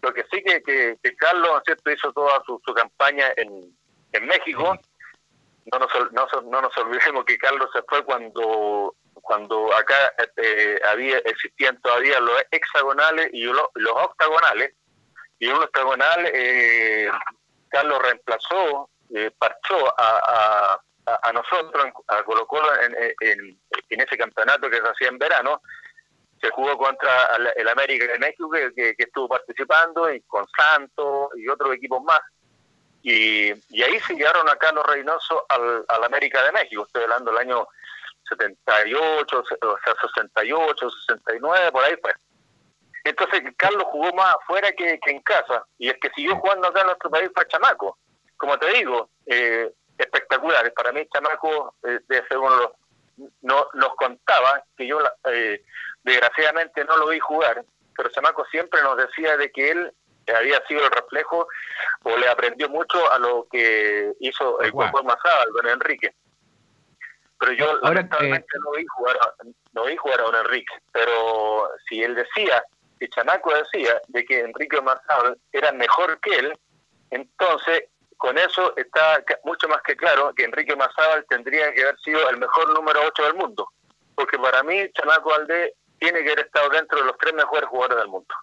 lo 0.00 0.14
que 0.14 0.24
sí 0.30 0.42
que, 0.42 0.62
que, 0.62 0.96
que 1.02 1.16
Carlos, 1.16 1.48
¿no 1.50 1.58
es 1.58 1.64
cierto?, 1.64 1.90
hizo 1.90 2.12
toda 2.12 2.40
su, 2.46 2.60
su 2.64 2.72
campaña 2.72 3.32
en, 3.36 3.76
en 4.12 4.26
México. 4.26 4.78
No 5.72 5.78
nos, 5.78 5.90
no, 6.12 6.26
no 6.50 6.60
nos 6.60 6.76
olvidemos 6.78 7.24
que 7.24 7.38
Carlos 7.38 7.68
se 7.72 7.82
fue 7.88 8.04
cuando 8.04 8.94
cuando 9.24 9.74
acá 9.74 10.14
eh, 10.36 10.78
había 10.86 11.18
existían 11.18 11.80
todavía 11.80 12.20
los 12.20 12.40
hexagonales 12.50 13.30
y 13.32 13.44
lo- 13.44 13.70
los 13.74 13.92
octagonales 13.96 14.74
y 15.38 15.48
un 15.48 15.62
octagonal 15.62 16.26
eh, 16.32 17.10
Carlos 17.68 18.00
reemplazó 18.02 18.90
eh, 19.14 19.30
parchó 19.38 19.88
a, 19.98 20.74
a, 21.06 21.20
a- 21.22 21.32
nosotros 21.32 21.86
a 22.08 22.22
Colo 22.22 22.46
Colo 22.46 22.68
en, 22.82 22.94
en, 23.20 23.58
ese 24.00 24.16
campeonato 24.16 24.70
que 24.70 24.76
se 24.80 24.88
hacía 24.88 25.08
en 25.08 25.18
verano 25.18 25.60
se 26.40 26.50
jugó 26.50 26.76
contra 26.76 27.10
el, 27.56 27.68
América 27.68 28.06
de 28.12 28.18
México, 28.18 28.50
que, 28.50 28.72
que- 28.74 28.94
que 28.94 29.04
estuvo 29.04 29.28
participando, 29.28 30.12
y 30.12 30.20
con 30.22 30.44
Santos 30.54 31.30
y 31.36 31.48
otros 31.48 31.74
equipos 31.74 32.02
más. 32.04 32.20
Y, 33.02 33.52
y 33.70 33.82
ahí 33.82 33.98
se 34.00 34.14
llevaron 34.14 34.48
a 34.48 34.56
Carlos 34.56 34.84
Reynoso 34.86 35.46
al, 35.48 35.84
al 35.88 36.04
América 36.04 36.42
de 36.44 36.52
México, 36.52 36.84
estoy 36.86 37.04
hablando 37.04 37.30
del 37.30 37.40
año 37.40 37.66
78, 38.28 39.44
se- 39.48 39.66
o 39.66 39.76
sea, 39.84 39.94
68, 40.00 40.90
69, 40.90 41.72
por 41.72 41.84
ahí 41.84 41.96
fue. 42.02 42.12
Entonces 43.04 43.42
Carlos 43.56 43.84
jugó 43.90 44.12
más 44.14 44.34
afuera 44.36 44.72
que, 44.72 44.98
que 45.00 45.10
en 45.10 45.20
casa, 45.22 45.64
y 45.78 45.88
el 45.88 45.98
que 46.00 46.10
siguió 46.14 46.36
jugando 46.36 46.68
acá 46.68 46.80
en 46.80 46.86
nuestro 46.86 47.10
país 47.10 47.30
fue 47.34 47.46
Chamaco. 47.48 47.98
Como 48.36 48.58
te 48.58 48.68
digo, 48.72 49.10
eh, 49.26 49.72
espectaculares. 49.98 50.72
Para 50.72 50.92
mí 50.92 51.06
Chamaco 51.12 51.74
eh, 51.84 52.00
debe 52.08 52.26
ser 52.28 52.38
uno 52.38 52.50
de 52.56 52.62
los... 52.62 52.70
No, 53.42 53.68
nos 53.74 53.94
contaba 53.94 54.64
que 54.76 54.86
yo, 54.88 54.98
eh, 55.30 55.62
desgraciadamente, 56.02 56.84
no 56.84 56.96
lo 56.96 57.08
vi 57.08 57.20
jugar, 57.20 57.64
pero 57.96 58.08
Chamaco 58.08 58.44
siempre 58.46 58.82
nos 58.82 58.96
decía 58.96 59.36
de 59.36 59.52
que 59.52 59.70
él 59.70 59.92
había 60.34 60.60
sido 60.66 60.84
el 60.84 60.90
reflejo 60.90 61.46
o 62.02 62.16
le 62.16 62.26
aprendió 62.28 62.68
mucho 62.70 63.12
a 63.12 63.18
lo 63.18 63.46
que 63.52 64.14
hizo 64.20 64.60
el. 64.62 64.72
Coco 64.90 65.04
Mazábal, 65.04 65.48
don 65.52 65.68
Enrique. 65.68 66.14
Pero 67.44 67.56
yo 67.56 67.70
Ahora, 67.82 68.00
lamentablemente 68.00 68.58
no 68.64 68.70
vi 68.72 68.86
jugar 68.86 69.16
a, 69.16 69.34
no 69.72 69.84
vi 69.84 69.96
jugar 69.96 70.20
a 70.20 70.24
don 70.24 70.36
Enrique, 70.36 70.74
pero 70.92 71.68
si 71.86 72.02
él 72.02 72.14
decía, 72.14 72.64
si 72.98 73.06
Chamaco 73.08 73.52
decía 73.54 74.00
de 74.08 74.24
que 74.24 74.40
Enrique 74.40 74.80
Mazábal 74.80 75.36
era 75.52 75.72
mejor 75.72 76.18
que 76.20 76.36
él, 76.36 76.52
entonces 77.10 77.84
con 78.16 78.38
eso 78.38 78.74
está 78.76 79.22
mucho 79.44 79.68
más 79.68 79.82
que 79.82 79.94
claro 79.94 80.32
que 80.34 80.44
Enrique 80.44 80.74
Mazábal 80.74 81.26
tendría 81.28 81.70
que 81.74 81.82
haber 81.82 81.98
sido 82.00 82.30
el 82.30 82.38
mejor 82.38 82.72
número 82.72 83.00
8 83.08 83.24
del 83.24 83.34
mundo, 83.34 83.68
porque 84.14 84.38
para 84.38 84.62
mí 84.62 84.88
Chamaco 84.94 85.28
Valdés 85.28 85.72
tiene 85.98 86.22
que 86.22 86.32
haber 86.32 86.46
estado 86.46 86.70
dentro 86.70 86.98
de 86.98 87.04
los 87.04 87.18
tres 87.18 87.34
mejores 87.34 87.68
jugadores 87.68 87.98
del 87.98 88.08
mundo. 88.08 88.34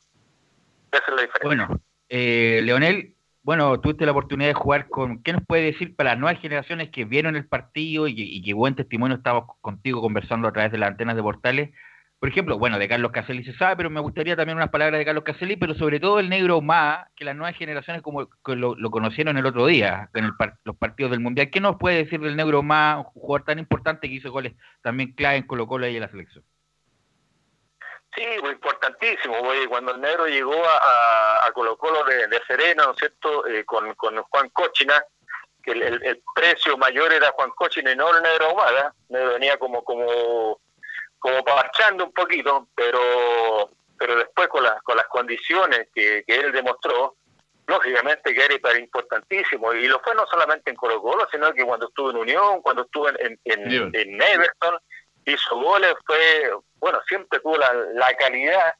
Esa 0.92 1.06
es 1.08 1.16
la 1.16 1.22
diferencia. 1.24 1.48
Bueno, 1.48 1.82
eh, 2.08 2.60
Leonel, 2.62 3.16
bueno, 3.44 3.80
tuviste 3.82 4.06
la 4.06 4.12
oportunidad 4.12 4.50
de 4.50 4.54
jugar 4.54 4.88
con. 4.90 5.24
¿Qué 5.24 5.34
nos 5.34 5.46
puede 5.46 5.64
decir 5.64 5.96
para 5.96 6.12
las 6.12 6.20
nuevas 6.20 6.40
generaciones 6.42 6.90
que 6.90 7.06
vieron 7.06 7.36
el 7.36 7.48
partido 7.48 8.08
y, 8.08 8.14
y 8.18 8.42
que 8.44 8.54
buen 8.54 8.76
testimonio 8.76 9.18
estamos 9.18 9.46
contigo 9.62 10.02
conversando 10.02 10.48
a 10.48 10.54
través 10.54 10.72
de 10.72 10.78
las 10.78 10.90
antenas 10.92 11.16
de 11.16 11.24
portales? 11.24 11.72
Por 12.20 12.30
ejemplo, 12.30 12.60
bueno, 12.60 12.78
de 12.78 12.88
Carlos 12.88 13.12
Caselli 13.12 13.44
se 13.44 13.54
sabe, 13.54 13.76
pero 13.78 13.90
me 13.90 14.00
gustaría 14.00 14.36
también 14.36 14.56
unas 14.58 14.70
palabras 14.70 15.00
de 15.00 15.06
Carlos 15.06 15.24
Caselli, 15.24 15.56
pero 15.56 15.74
sobre 15.74 16.00
todo 16.00 16.20
el 16.20 16.30
negro 16.30 16.62
más, 16.62 17.08
que 17.16 17.26
las 17.26 17.36
nuevas 17.36 17.56
generaciones 17.58 18.04
como 18.04 18.30
lo, 18.46 18.76
lo 18.76 18.92
conocieron 18.92 19.38
el 19.40 19.46
otro 19.48 19.66
día 19.66 20.10
en 20.14 20.26
el 20.26 20.36
par- 20.36 20.60
los 20.64 20.76
partidos 20.78 21.10
del 21.12 21.20
Mundial. 21.20 21.50
¿Qué 21.50 21.60
nos 21.60 21.78
puede 21.78 21.98
decir 21.98 22.20
del 22.22 22.36
negro 22.36 22.62
más, 22.62 22.98
un 22.98 23.04
jugador 23.06 23.44
tan 23.46 23.58
importante 23.60 24.08
que 24.08 24.16
hizo 24.16 24.32
goles 24.32 24.54
también 24.84 25.14
clave 25.14 25.38
en 25.38 25.48
Colo 25.48 25.66
Colo 25.68 25.88
y 25.88 25.96
en 25.96 26.02
la 26.02 26.10
selección? 26.10 26.44
Sí, 28.16 28.24
importantísimo. 28.24 29.40
Oye, 29.42 29.68
cuando 29.68 29.94
el 29.94 30.02
negro 30.02 30.28
llegó 30.28 30.54
a, 30.66 30.78
a- 30.78 31.48
a 31.48 31.52
Colo 31.54 31.78
Colo 31.78 32.04
de, 32.04 32.28
de 32.28 32.42
Serena, 32.46 32.84
¿no 32.86 32.92
es 32.92 32.98
cierto?, 32.98 33.48
Eh, 33.48 33.64
con, 33.66 33.94
con 33.96 34.22
Juan 34.24 34.50
Cochina, 34.50 35.02
que 35.64 35.72
el, 35.72 35.82
el- 35.84 36.04
el 36.04 36.24
precio 36.36 36.78
mayor 36.78 37.14
era 37.14 37.32
Juan 37.32 37.52
Cochina 37.52 37.92
y 37.92 37.96
no 37.96 38.16
el 38.16 38.22
negro 38.22 38.48
Ahumada. 38.48 38.94
El 39.10 39.16
negro 39.16 39.34
venía 39.34 39.58
como, 39.58 39.84
como, 39.84 40.60
como 41.20 41.44
parchando 41.46 42.06
un 42.06 42.14
poquito, 42.14 42.68
pero 42.76 43.70
pero 43.98 44.16
después 44.16 44.48
con, 44.48 44.64
las 44.64 44.82
con 44.82 44.98
las 44.98 45.06
condiciones 45.06 45.88
que, 45.94 46.24
que 46.26 46.36
él 46.36 46.52
demostró, 46.52 47.16
lógicamente 47.68 48.34
que 48.34 48.44
era 48.46 48.80
importantísimo. 48.80 49.74
Y 49.74 49.88
lo 49.88 50.00
fue 50.00 50.16
no 50.16 50.26
solamente 50.26 50.72
en 50.72 50.76
Colo 50.76 51.00
Colo, 51.00 51.28
sino 51.32 51.54
que 51.54 51.64
cuando 51.64 51.88
estuvo 51.88 52.10
en 52.10 52.18
Unión, 52.18 52.64
cuando 52.64 52.82
estuvo 52.82 53.08
en, 53.10 53.18
en, 53.20 53.40
en- 53.46 53.92
en 53.94 54.22
Everton, 54.22 54.80
hizo 55.26 55.56
goles, 55.56 55.94
fue, 56.08 56.52
bueno, 56.82 57.00
siempre 57.08 57.40
tuvo 57.40 57.58
la, 57.58 57.74
la 57.94 58.14
calidad 58.18 58.76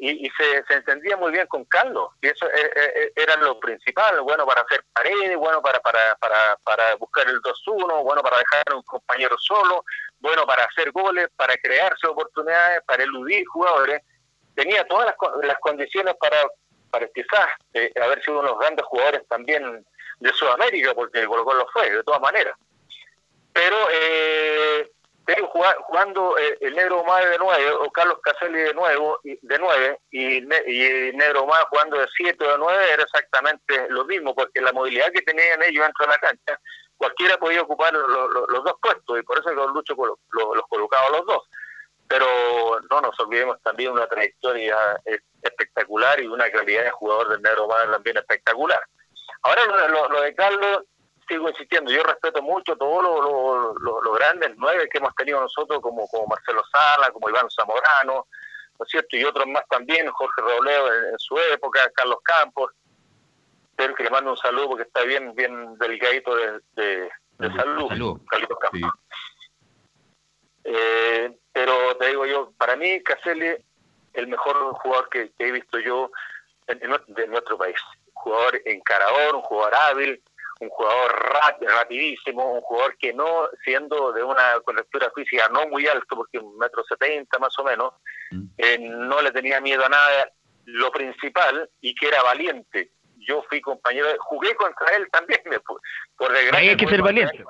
y, 0.00 0.26
y 0.26 0.30
se, 0.30 0.64
se 0.66 0.74
entendía 0.74 1.16
muy 1.16 1.30
bien 1.32 1.46
con 1.46 1.64
Carlos, 1.64 2.10
y 2.20 2.28
eso 2.28 2.46
eh, 2.46 3.12
era 3.14 3.36
lo 3.36 3.60
principal, 3.60 4.20
bueno 4.22 4.44
para 4.46 4.62
hacer 4.62 4.84
paredes, 4.92 5.36
bueno 5.36 5.62
para, 5.62 5.80
para, 5.80 6.16
para, 6.16 6.56
para 6.64 6.94
buscar 6.96 7.28
el 7.28 7.40
2-1, 7.40 8.02
bueno 8.02 8.22
para 8.22 8.38
dejar 8.38 8.64
a 8.70 8.76
un 8.76 8.82
compañero 8.82 9.36
solo, 9.38 9.84
bueno 10.18 10.44
para 10.46 10.64
hacer 10.64 10.90
goles, 10.90 11.28
para 11.36 11.56
crearse 11.56 12.06
oportunidades, 12.06 12.82
para 12.84 13.04
eludir 13.04 13.46
jugadores, 13.46 14.02
tenía 14.54 14.84
todas 14.86 15.06
las, 15.06 15.16
las 15.44 15.58
condiciones 15.60 16.14
para, 16.16 16.36
para 16.90 17.06
quizás 17.08 17.48
eh, 17.74 17.92
haber 18.02 18.22
sido 18.22 18.40
uno 18.40 18.42
de 18.42 18.48
los 18.48 18.58
grandes 18.58 18.84
jugadores 18.86 19.26
también 19.28 19.86
de 20.18 20.32
Sudamérica, 20.32 20.94
porque 20.94 21.26
Colo 21.26 21.44
Colo 21.44 21.60
lo 21.60 21.68
fue, 21.68 21.90
de 21.90 22.02
todas 22.02 22.20
maneras. 22.20 22.56
Pero 23.52 23.76
eh, 23.90 24.90
juga- 25.52 25.76
jugando 25.82 26.36
eh, 26.38 26.58
el 26.60 26.74
Negro 26.74 27.00
Omar 27.00 27.24
de 27.28 27.38
9 27.38 27.70
o 27.72 27.90
Carlos 27.92 28.18
Caselli 28.22 28.60
de 28.60 28.74
nuevo 28.74 29.18
de 29.22 29.58
9 29.58 29.98
y, 30.10 30.38
y 30.38 31.12
Negro 31.14 31.42
Omar 31.44 31.64
jugando 31.70 31.98
de 31.98 32.06
7 32.16 32.44
o 32.44 32.50
de 32.52 32.58
9 32.58 32.92
era 32.92 33.02
exactamente 33.02 33.86
lo 33.90 34.04
mismo, 34.04 34.34
porque 34.34 34.60
la 34.60 34.72
movilidad 34.72 35.10
que 35.12 35.22
tenían 35.22 35.62
ellos 35.62 35.84
dentro 35.84 36.06
de 36.06 36.12
la 36.12 36.18
cancha, 36.18 36.60
cualquiera 36.96 37.36
podía 37.38 37.62
ocupar 37.62 37.92
lo- 37.92 38.28
lo- 38.28 38.46
los 38.46 38.64
dos 38.64 38.74
puestos 38.82 39.18
y 39.18 39.22
por 39.22 39.38
eso 39.38 39.50
que 39.50 39.54
Lucho 39.54 39.94
colo- 39.96 40.18
lo- 40.30 40.54
los 40.54 40.66
colocaba 40.68 41.10
los 41.10 41.26
dos. 41.26 41.48
Pero 42.08 42.26
no 42.90 43.00
nos 43.00 43.18
olvidemos 43.20 43.62
también 43.62 43.92
una 43.92 44.08
trayectoria 44.08 44.76
eh, 45.04 45.20
espectacular 45.42 46.20
y 46.20 46.26
una 46.26 46.50
calidad 46.50 46.82
de 46.84 46.90
jugador 46.90 47.28
del 47.30 47.42
Negro 47.42 47.66
Omar 47.66 47.88
también 47.90 48.16
espectacular. 48.16 48.80
Ahora 49.42 49.64
lo- 49.88 50.08
lo 50.08 50.20
de 50.22 50.34
Carlos, 50.34 50.82
sigo 51.30 51.48
insistiendo, 51.48 51.90
yo 51.90 52.02
respeto 52.02 52.42
mucho 52.42 52.76
todos 52.76 53.02
los 53.02 54.02
los 54.04 54.14
grandes 54.18 54.52
nueve 54.56 54.88
que 54.90 54.98
hemos 54.98 55.14
tenido 55.14 55.40
nosotros, 55.40 55.80
como, 55.80 56.06
como 56.08 56.26
Marcelo 56.26 56.62
Sala, 56.70 57.10
como 57.12 57.28
Iván 57.30 57.48
Zamorano, 57.50 58.26
¿no 58.78 58.84
es 58.84 58.88
cierto? 58.90 59.16
Y 59.16 59.24
otros 59.24 59.46
más 59.46 59.64
también, 59.70 60.10
Jorge 60.10 60.40
Robledo 60.42 60.92
en, 60.94 61.04
en 61.12 61.18
su 61.18 61.38
época, 61.38 61.90
Carlos 61.94 62.18
Campos, 62.22 62.72
pero 63.76 63.94
que 63.94 64.04
le 64.04 64.10
mando 64.10 64.32
un 64.32 64.36
saludo 64.36 64.68
porque 64.68 64.82
está 64.82 65.02
bien 65.04 65.34
bien 65.34 65.78
delgadito 65.78 66.34
de, 66.36 66.60
de, 66.72 67.10
de 67.38 67.54
salud, 67.56 67.88
Carlitos 68.28 68.58
Campos. 68.58 68.90
Eh, 70.64 71.36
pero 71.52 71.96
te 71.96 72.08
digo 72.08 72.26
yo, 72.26 72.52
para 72.58 72.76
mí 72.76 73.02
Caselli 73.02 73.56
el 74.12 74.26
mejor 74.26 74.56
jugador 74.74 75.08
que, 75.08 75.30
que 75.38 75.48
he 75.48 75.52
visto 75.52 75.78
yo 75.78 76.10
en- 76.66 76.82
en 76.82 76.90
nue- 76.90 77.04
de 77.06 77.26
nuestro 77.28 77.56
país. 77.56 77.76
Un 78.06 78.12
jugador 78.14 78.60
encarador, 78.66 79.36
un 79.36 79.42
jugador 79.42 79.74
hábil, 79.74 80.22
un 80.60 80.68
jugador 80.68 81.12
rap- 81.32 81.62
rapidísimo, 81.62 82.52
un 82.52 82.60
jugador 82.60 82.96
que 82.98 83.12
no, 83.12 83.48
siendo 83.64 84.12
de 84.12 84.22
una 84.22 84.60
colectura 84.64 85.10
física 85.14 85.48
no 85.50 85.66
muy 85.68 85.86
alto, 85.88 86.16
porque 86.16 86.38
un 86.38 86.56
metro 86.58 86.84
setenta 86.84 87.38
más 87.38 87.58
o 87.58 87.64
menos, 87.64 87.92
eh, 88.58 88.78
no 88.78 89.20
le 89.22 89.32
tenía 89.32 89.60
miedo 89.60 89.84
a 89.84 89.88
nada, 89.88 90.30
lo 90.66 90.90
principal, 90.92 91.68
y 91.80 91.94
que 91.94 92.08
era 92.08 92.22
valiente. 92.22 92.92
Yo 93.16 93.42
fui 93.48 93.60
compañero, 93.60 94.08
jugué 94.20 94.54
contra 94.54 94.94
él 94.96 95.06
también, 95.10 95.40
fu- 95.66 95.78
por 96.16 96.30
desgracia. 96.32 96.58
Ahí 96.58 96.68
hay 96.68 96.76
que 96.76 96.86
ser 96.88 97.02
valiente. 97.02 97.44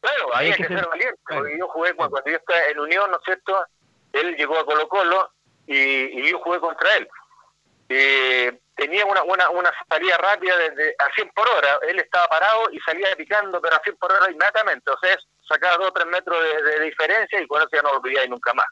Claro, 0.00 0.34
ahí 0.34 0.46
hay 0.48 0.52
que 0.54 0.68
ser 0.68 0.86
valiente. 0.88 1.20
porque 1.26 1.58
Yo 1.58 1.68
jugué 1.68 1.94
cuando, 1.94 2.12
cuando 2.12 2.30
yo 2.30 2.36
estaba 2.36 2.60
en 2.66 2.78
Unión, 2.80 3.10
¿no 3.10 3.16
es 3.18 3.22
cierto? 3.24 3.64
Él 4.12 4.36
llegó 4.36 4.58
a 4.58 4.64
Colo 4.64 4.88
Colo 4.88 5.30
y, 5.66 5.74
y 5.76 6.30
yo 6.30 6.38
jugué 6.40 6.58
contra 6.60 6.96
él. 6.96 7.08
Eh, 7.88 8.58
tenía 8.76 9.04
una, 9.06 9.22
una, 9.22 9.50
una 9.50 9.72
salida 9.88 10.16
rápida 10.18 10.56
desde 10.56 10.94
a 10.98 11.12
100 11.14 11.30
por 11.30 11.48
hora. 11.48 11.78
Él 11.88 11.98
estaba 11.98 12.28
parado 12.28 12.68
y 12.70 12.80
salía 12.80 13.14
picando, 13.16 13.60
pero 13.60 13.76
a 13.76 13.80
100 13.80 13.96
por 13.96 14.12
hora 14.12 14.30
inmediatamente. 14.30 14.90
O 14.90 14.98
sea, 14.98 15.16
sacaba 15.48 15.76
2 15.78 15.88
o 15.88 15.92
3 15.92 16.06
metros 16.06 16.38
de, 16.42 16.80
diferencia 16.80 17.40
y 17.40 17.46
con 17.46 17.60
eso 17.60 17.70
ya 17.72 17.82
no 17.82 17.92
lo 17.92 17.98
olvidáis 17.98 18.28
nunca 18.28 18.52
más. 18.54 18.66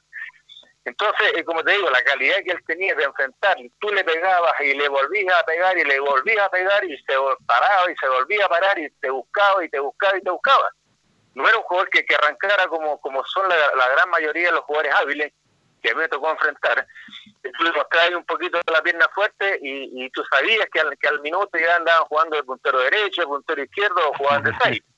Entonces, 0.84 1.32
eh, 1.36 1.44
como 1.44 1.64
te 1.64 1.72
digo, 1.72 1.88
la 1.88 2.02
calidad 2.02 2.36
que 2.44 2.50
él 2.50 2.60
tenía 2.66 2.94
de 2.94 3.04
enfrentar, 3.04 3.56
tú 3.80 3.88
le 3.88 4.04
pegabas 4.04 4.52
y 4.60 4.74
le 4.74 4.86
volvías 4.88 5.34
a 5.34 5.44
pegar 5.44 5.78
y 5.78 5.84
le 5.84 5.98
volvías 5.98 6.44
a 6.44 6.50
pegar 6.50 6.84
y 6.84 6.94
se 7.04 7.14
paraba 7.46 7.90
y 7.90 7.96
se 7.96 8.06
volvía 8.06 8.44
a 8.44 8.48
parar 8.50 8.78
y 8.78 8.90
te 9.00 9.08
buscaba 9.08 9.64
y 9.64 9.70
te 9.70 9.78
buscaba 9.78 10.18
y 10.18 10.20
te 10.20 10.30
buscaba. 10.30 10.70
No 11.34 11.48
era 11.48 11.56
un 11.56 11.64
jugador 11.64 11.88
que, 11.88 12.04
que 12.04 12.14
arrancara 12.14 12.66
como, 12.66 13.00
como 13.00 13.24
son 13.24 13.48
la 13.48 13.88
gran 13.88 14.10
mayoría 14.10 14.48
de 14.48 14.52
los 14.52 14.64
jugadores 14.64 14.94
hábiles 14.94 15.32
que 15.84 15.90
a 15.90 15.94
mí 15.94 16.00
me 16.00 16.08
tocó 16.08 16.30
enfrentar. 16.30 16.86
Tú 17.42 17.62
le 17.64 17.72
mostrabas 17.72 18.10
un 18.16 18.24
poquito 18.24 18.58
la 18.72 18.82
pierna 18.82 19.06
fuerte 19.14 19.58
y, 19.62 20.04
y 20.04 20.10
tú 20.10 20.22
sabías 20.32 20.66
que 20.72 20.80
al, 20.80 20.96
que 20.98 21.08
al 21.08 21.20
minuto 21.20 21.58
ya 21.58 21.76
andaban 21.76 22.04
jugando 22.06 22.36
de 22.36 22.42
puntero 22.42 22.78
derecho, 22.80 23.20
de 23.20 23.26
puntero 23.26 23.62
izquierdo 23.62 23.96
o 24.10 24.14
jugaban 24.14 24.42
de 24.44 24.52
seis. 24.62 24.82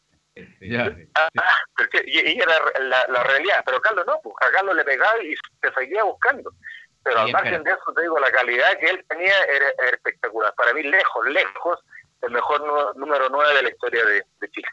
Ah, 1.15 1.29
ah, 1.39 1.57
porque- 1.79 2.05
y, 2.07 2.39
era 2.39 2.53
la, 2.81 3.07
la 3.09 3.23
realidad. 3.25 3.63
Pero 3.65 3.81
Carlos 3.81 4.05
no, 4.07 4.21
pues 4.23 4.35
a 4.47 4.51
Carlos 4.53 4.77
le 4.77 4.85
pegaba 4.85 5.15
y 5.25 5.35
se 5.35 5.73
seguía 5.73 6.05
buscando. 6.05 6.53
Pero 7.03 7.21
al 7.21 7.33
margen 7.33 7.63
de 7.63 7.71
eso, 7.71 7.93
te 7.95 8.03
digo, 8.03 8.19
la 8.19 8.31
calidad 8.31 8.79
que 8.79 8.91
él 8.91 9.03
tenía 9.09 9.33
era, 9.45 9.67
era 9.79 9.97
espectacular. 9.97 10.53
Para 10.55 10.75
mí, 10.75 10.83
lejos, 10.83 11.27
lejos, 11.29 11.79
el 12.21 12.33
mejor 12.33 12.97
número 12.99 13.29
9 13.31 13.55
de 13.55 13.63
la 13.63 13.69
historia 13.71 14.05
de, 14.05 14.23
de 14.41 14.51
Chile. 14.51 14.69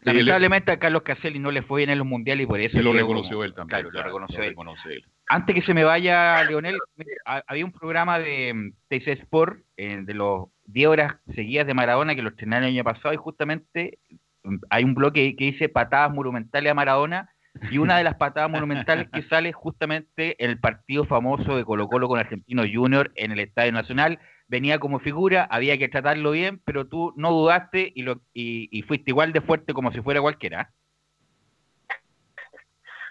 Lamentablemente 0.00 0.72
a 0.72 0.78
Carlos 0.78 1.02
Caselli 1.02 1.40
no 1.40 1.50
le 1.50 1.60
fue 1.62 1.78
bien 1.80 1.90
en 1.90 1.98
los 1.98 2.06
mundiales 2.06 2.44
y 2.44 2.46
por 2.46 2.60
eso 2.60 2.78
Y 2.78 2.82
lo 2.82 2.92
reconoció 2.94 3.32
como- 3.32 3.44
él 3.44 3.54
también. 3.54 3.68
Claro, 3.68 3.84
lo 3.88 3.90
claro, 3.90 4.06
reconoció 4.08 4.38
lo 4.38 4.44
él. 4.44 4.50
reconoce 4.50 4.92
él. 4.94 5.04
Antes 5.28 5.54
que 5.54 5.62
se 5.62 5.74
me 5.74 5.84
vaya, 5.84 6.44
Leonel, 6.44 6.78
ha- 7.24 7.42
había 7.48 7.64
un 7.64 7.72
programa 7.72 8.18
de 8.18 8.54
mm, 8.54 8.72
TC 8.88 9.08
Sport 9.22 9.60
eh, 9.76 10.00
de 10.02 10.14
los 10.14 10.48
10 10.66 10.88
horas 10.88 11.16
seguidas 11.34 11.66
de 11.66 11.74
Maradona 11.74 12.14
que 12.14 12.22
lo 12.22 12.30
estrenaron 12.30 12.64
el 12.68 12.74
año 12.74 12.84
pasado 12.84 13.12
y 13.12 13.16
justamente 13.16 13.98
mm, 14.44 14.56
hay 14.70 14.84
un 14.84 14.94
bloque 14.94 15.34
que 15.36 15.44
dice 15.46 15.68
patadas 15.68 16.12
monumentales 16.14 16.70
a 16.70 16.74
Maradona 16.74 17.30
Y 17.70 17.78
una 17.78 17.96
de 17.98 18.04
las 18.04 18.16
patadas 18.16 18.50
monumentales 18.50 19.08
que 19.12 19.22
sale 19.22 19.52
justamente 19.52 20.36
en 20.44 20.50
el 20.50 20.60
partido 20.60 21.04
famoso 21.06 21.56
de 21.56 21.64
Colo 21.64 21.88
Colo 21.88 22.06
con 22.08 22.18
Argentino 22.20 22.62
Junior 22.70 23.10
en 23.16 23.32
el 23.32 23.40
Estadio 23.40 23.72
Nacional. 23.72 24.18
Venía 24.46 24.78
como 24.78 25.00
figura, 25.00 25.44
había 25.50 25.76
que 25.78 25.88
tratarlo 25.88 26.30
bien, 26.32 26.60
pero 26.64 26.86
tú 26.86 27.12
no 27.16 27.30
dudaste 27.32 27.90
y, 27.94 28.02
lo, 28.02 28.20
y 28.34 28.82
fuiste 28.82 29.10
igual 29.10 29.32
de 29.32 29.40
fuerte 29.40 29.72
como 29.74 29.90
si 29.90 30.02
fuera 30.02 30.20
cualquiera. 30.20 30.70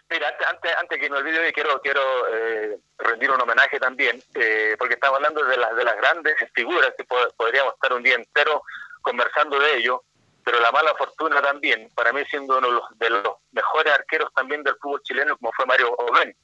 Mira, 0.10 0.28
antes, 0.30 0.48
antes, 0.48 0.76
antes 0.78 1.00
que 1.00 1.10
me 1.10 1.18
olvide, 1.18 1.52
quiero 1.52 1.82
quiero 1.82 2.02
eh, 2.32 2.78
rendir 3.00 3.32
un 3.32 3.42
homenaje 3.42 3.80
también, 3.80 4.22
eh, 4.36 4.76
porque 4.78 4.94
estamos 4.94 5.18
hablando 5.18 5.44
de 5.44 5.58
las 5.58 5.76
de 5.76 5.84
las 5.84 5.98
grandes 5.98 6.36
figuras 6.54 6.94
que 6.96 7.04
po- 7.06 7.34
podríamos 7.36 7.74
estar 7.74 7.92
un 7.94 8.04
día 8.04 8.16
entero 8.16 8.62
conversando 9.02 9.60
de 9.60 9.78
ello, 9.78 10.04
pero 10.44 10.60
la 10.60 10.72
mala 10.72 10.94
fortuna 10.96 11.42
también, 11.42 11.90
para 11.96 12.14
mí 12.14 12.24
siendo 12.26 12.58
uno 12.60 12.68
de 12.68 12.74
los, 12.74 13.00
de 13.00 13.10
los 13.10 13.36
mejores 13.52 13.94
arqueros 13.94 14.32
también 14.34 14.62
del 14.64 14.76
fútbol 14.78 15.02
chileno, 15.02 15.38
como 15.38 15.52
fue 15.54 15.66
Mario 15.66 15.92
Oben. 15.98 16.36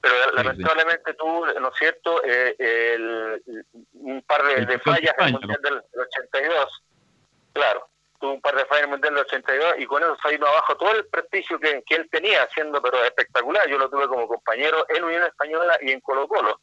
Pero 0.00 0.14
lamentablemente 0.32 1.14
tuvo, 1.14 1.46
¿no 1.46 1.68
es 1.70 1.74
cierto?, 1.76 2.22
eh, 2.24 2.54
el- 2.58 3.42
un 3.94 4.22
par 4.22 4.44
de, 4.44 4.54
de 4.66 4.78
fallas 4.78 5.14
en 5.18 5.24
el 5.26 5.32
Mundial 5.32 5.60
del, 5.62 5.82
del 5.92 6.00
82. 6.02 6.82
Claro, 7.52 7.88
tuvo 8.20 8.32
un 8.34 8.40
par 8.40 8.54
de 8.56 8.64
fallas 8.66 8.78
en 8.84 8.84
el 8.84 8.90
Mundial 8.90 9.14
del 9.14 9.24
82 9.24 9.74
y 9.78 9.86
con 9.86 10.02
eso 10.02 10.16
se 10.22 10.30
vino 10.30 10.46
abajo 10.46 10.76
todo 10.76 10.92
el 10.92 11.06
prestigio 11.06 11.58
que, 11.60 11.82
que 11.86 11.94
él 11.96 12.08
tenía 12.10 12.42
haciendo, 12.42 12.80
pero 12.82 13.02
espectacular. 13.04 13.68
Yo 13.68 13.78
lo 13.78 13.88
tuve 13.88 14.08
como 14.08 14.26
compañero 14.28 14.84
en 14.88 15.04
Unión 15.04 15.22
Española 15.24 15.78
y 15.82 15.92
en 15.92 16.00
Colo 16.00 16.26
Colo. 16.28 16.60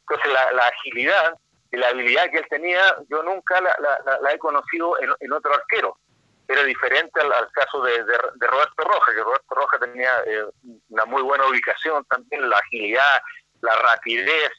Entonces 0.00 0.32
la, 0.32 0.52
la 0.52 0.66
agilidad 0.68 1.34
y 1.72 1.76
la 1.76 1.88
habilidad 1.88 2.30
que 2.30 2.38
él 2.38 2.46
tenía, 2.48 2.96
yo 3.08 3.22
nunca 3.22 3.60
la, 3.60 3.76
la- 4.20 4.32
he 4.32 4.38
conocido 4.38 5.00
en, 5.00 5.10
en 5.20 5.32
otro 5.32 5.52
arquero. 5.54 5.98
Era 6.46 6.62
diferente 6.62 7.20
al, 7.20 7.32
al 7.32 7.50
caso 7.52 7.82
de, 7.82 7.92
de- 8.04 8.18
de 8.34 8.46
Roberto 8.46 8.84
Roja, 8.84 9.12
que 9.12 9.22
Roberto 9.22 9.54
Roja 9.54 9.78
tenía 9.78 10.10
eh, 10.26 10.44
una 10.90 11.04
muy 11.06 11.22
buena 11.22 11.46
ubicación 11.48 12.04
también, 12.04 12.48
la 12.48 12.58
agilidad, 12.58 13.22
la 13.62 13.74
rapidez 13.76 14.50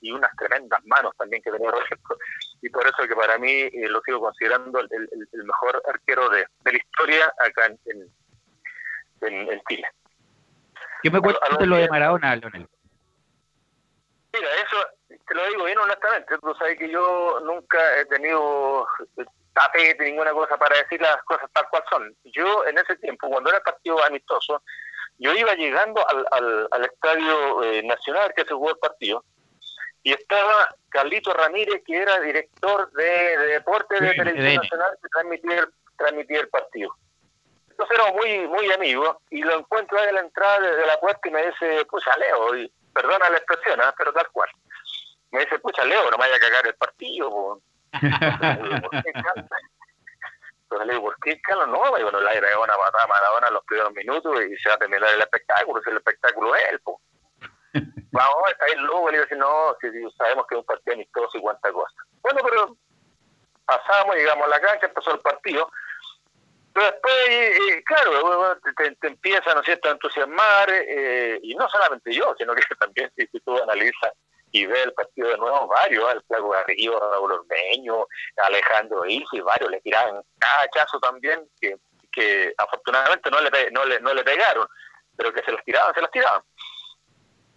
y 0.00 0.12
unas 0.12 0.30
tremendas 0.36 0.80
manos 0.84 1.12
también 1.18 1.42
que 1.42 1.50
tenía 1.50 1.70
Roberto. 1.70 2.16
Y 2.66 2.70
por 2.70 2.84
eso 2.84 3.06
que 3.06 3.14
para 3.14 3.38
mí 3.38 3.52
eh, 3.52 3.70
lo 3.88 4.00
sigo 4.02 4.18
considerando 4.20 4.80
el, 4.80 4.88
el- 4.90 5.28
el 5.32 5.44
mejor 5.44 5.80
arquero 5.88 6.28
de, 6.30 6.38
de 6.64 6.72
la 6.72 6.78
historia 6.78 7.32
acá 7.38 7.66
en, 7.66 7.78
en, 7.86 8.10
en- 9.20 9.52
en 9.52 9.62
Chile. 9.68 9.86
¿Qué 11.02 11.10
me 11.12 11.20
cuentas 11.20 11.58
de 11.58 11.66
lo 11.66 11.76
de 11.76 11.88
Maradona, 11.88 12.34
Leonel? 12.34 12.66
Mira, 14.32 14.48
eso 14.56 15.16
te 15.28 15.34
lo 15.34 15.46
digo 15.48 15.64
bien 15.64 15.78
honestamente. 15.78 16.36
Tú 16.38 16.54
sabes 16.58 16.76
que 16.76 16.90
yo 16.90 17.38
nunca 17.44 17.78
he 17.98 18.04
tenido 18.06 18.86
eh, 19.18 19.24
tapete, 19.54 20.04
ninguna 20.04 20.32
cosa 20.32 20.56
para 20.58 20.76
decir 20.76 21.00
las 21.00 21.22
cosas 21.22 21.48
tal 21.52 21.68
cual 21.70 21.84
son. 21.88 22.16
Yo 22.24 22.66
en 22.66 22.78
ese 22.78 22.96
tiempo, 22.96 23.28
cuando 23.28 23.50
era 23.50 23.60
partido 23.60 24.02
amistoso, 24.04 24.60
yo 25.18 25.32
iba 25.34 25.54
llegando 25.54 26.04
al, 26.08 26.26
al, 26.32 26.68
al 26.72 26.84
estadio 26.84 27.62
eh, 27.62 27.82
nacional 27.84 28.32
que 28.34 28.44
se 28.44 28.54
jugó 28.54 28.70
el 28.70 28.78
partido 28.78 29.24
y 30.06 30.12
estaba 30.12 30.72
Carlito 30.88 31.34
Ramírez, 31.34 31.82
que 31.84 31.96
era 31.96 32.20
director 32.20 32.92
de, 32.92 33.02
de 33.38 33.46
deporte 33.54 34.00
de 34.00 34.10
Sí, 34.10 34.16
Televisión. 34.16 34.54
Nacional, 34.62 34.98
que 35.02 35.08
transmitía 35.08 35.58
el, 35.58 35.68
transmitía 35.98 36.40
el 36.42 36.48
partido. 36.48 36.94
Entonces 37.70 37.98
éramos 37.98 38.14
muy, 38.14 38.46
muy 38.46 38.70
amigos 38.70 39.16
y 39.30 39.42
lo 39.42 39.58
encuentro 39.58 39.98
ahí 39.98 40.06
a 40.06 40.12
la 40.12 40.20
entrada 40.20 40.60
de, 40.60 40.76
de 40.76 40.86
la 40.86 41.00
puerta 41.00 41.28
y 41.28 41.32
me 41.32 41.44
dice, 41.46 41.84
pucha 41.86 42.16
Leo, 42.18 42.54
y 42.56 42.72
perdona 42.94 43.30
la 43.30 43.38
expresión, 43.38 43.80
¿ah? 43.82 43.92
pero 43.98 44.12
tal 44.12 44.28
cual. 44.30 44.48
Me 45.32 45.40
dice, 45.40 45.58
pucha 45.58 45.84
Leo, 45.84 46.04
no 46.04 46.10
me 46.18 46.18
vaya 46.18 46.36
a 46.36 46.38
cagar 46.38 46.66
el 46.68 46.74
partido. 46.76 47.28
po". 47.28 47.60
Entonces 50.62 50.86
le 50.86 50.92
digo, 50.94 51.04
¿por 51.06 51.16
qué 51.20 51.40
Carlos? 51.42 51.66
No, 51.66 51.90
me 51.90 51.98
digo, 51.98 52.12
no 52.12 52.20
le 52.20 52.30
agregó 52.30 52.62
una 52.62 52.76
patada 52.76 53.02
a 53.02 53.08
Maradona 53.08 53.48
en 53.48 53.54
los 53.54 53.64
primeros 53.64 53.92
minutos 53.92 54.40
y 54.44 54.56
se 54.58 54.68
va 54.68 54.76
a 54.76 54.78
terminar 54.78 55.12
el 55.12 55.20
espectáculo, 55.22 55.82
si 55.82 55.90
el 55.90 55.96
espectáculo 55.96 56.54
es 56.54 56.62
él. 56.70 56.78
Po. 56.78 57.00
Vamos, 58.12 58.50
está 58.50 58.64
ahí 58.66 58.74
luego, 58.76 59.10
le 59.10 59.18
digo, 59.18 59.36
no, 59.36 59.76
si, 59.80 59.88
sabemos 60.16 60.46
que 60.46 60.54
es 60.54 60.60
un 60.60 60.66
partido 60.66 60.94
amistoso 60.94 61.38
y 61.38 61.40
cuánta 61.40 61.72
cosa. 61.72 61.94
Bueno, 62.22 62.40
pero 62.44 62.76
pasamos, 63.64 64.16
llegamos 64.16 64.46
a 64.46 64.50
la 64.50 64.60
cancha, 64.60 64.86
empezó 64.86 65.12
el 65.12 65.20
partido. 65.20 65.70
Pero 66.72 66.86
después, 66.86 67.14
eh, 67.30 67.56
eh, 67.56 67.84
claro, 67.84 68.22
bueno, 68.22 68.56
te, 68.76 68.90
te- 68.96 69.06
empieza, 69.06 69.54
¿no 69.54 69.60
a 69.60 69.90
entusiasmar, 69.90 70.70
eh, 70.70 71.40
y 71.42 71.54
no 71.54 71.68
solamente 71.70 72.12
yo, 72.12 72.34
sino 72.38 72.54
que 72.54 72.62
también 72.78 73.10
si, 73.16 73.26
si 73.26 73.40
tú 73.40 73.60
analizas 73.62 74.12
y 74.52 74.66
ves 74.66 74.84
el 74.84 74.92
partido 74.94 75.28
de 75.28 75.36
nuevo, 75.36 75.66
varios, 75.66 76.14
el 76.14 76.22
Flaco 76.22 76.50
Garrido, 76.50 76.98
Raúl 76.98 77.32
Ormeño, 77.32 78.06
Alejandro 78.36 79.04
y 79.06 79.24
varios 79.44 79.70
le 79.70 79.80
tiraban 79.80 80.22
cada 80.38 80.62
hachazo 80.62 80.98
también, 81.00 81.48
que, 81.60 81.76
que 82.12 82.54
afortunadamente 82.56 83.30
no 83.30 83.40
le, 83.40 83.70
no, 83.70 83.84
le, 83.84 84.00
no 84.00 84.14
le 84.14 84.24
pegaron, 84.24 84.66
pero 85.16 85.32
que 85.32 85.42
se 85.42 85.52
las 85.52 85.64
tiraban, 85.64 85.94
se 85.94 86.00
las 86.00 86.10
tiraban. 86.10 86.42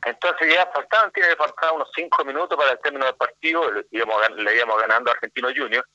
Entonces 0.06 0.54
ya 0.54 0.70
faltaban, 0.74 1.12
tiene 1.12 1.30
que 1.30 1.36
faltar 1.36 1.74
unos 1.74 1.90
cinco 1.94 2.24
minutos 2.24 2.58
para 2.58 2.72
el 2.72 2.80
término 2.80 3.06
del 3.06 3.16
partido, 3.16 3.72
le 3.72 3.86
íbamos, 3.92 4.30
le 4.32 4.56
íbamos 4.56 4.80
ganando 4.80 5.12
a 5.12 5.14
Argentino 5.14 5.50
Junior, 5.56 5.86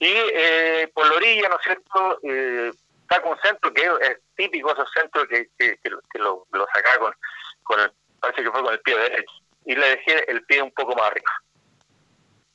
y 0.00 0.12
eh, 0.12 0.90
por 0.92 1.06
la 1.08 1.14
orilla, 1.14 1.48
¿no 1.48 1.56
es 1.56 1.62
cierto?, 1.62 2.18
eh, 2.24 2.72
saca 3.08 3.28
un 3.28 3.38
centro 3.40 3.72
que 3.72 3.82
es 3.82 4.18
típico 4.34 4.72
esos 4.72 4.90
centros 4.92 5.26
que, 5.28 5.48
que, 5.56 5.78
que 5.78 6.18
lo, 6.18 6.46
lo 6.52 6.66
sacaba 6.74 6.98
con, 6.98 7.14
con 7.62 7.80
el, 7.80 7.92
parece 8.20 8.42
que 8.42 8.50
fue 8.50 8.62
con 8.62 8.72
el 8.72 8.80
pie 8.80 8.96
derecho, 8.96 9.32
y 9.66 9.76
le 9.76 9.88
dejé 9.88 10.30
el 10.30 10.44
pie 10.44 10.60
un 10.60 10.72
poco 10.72 10.94
más 10.96 11.10
arriba. 11.10 11.30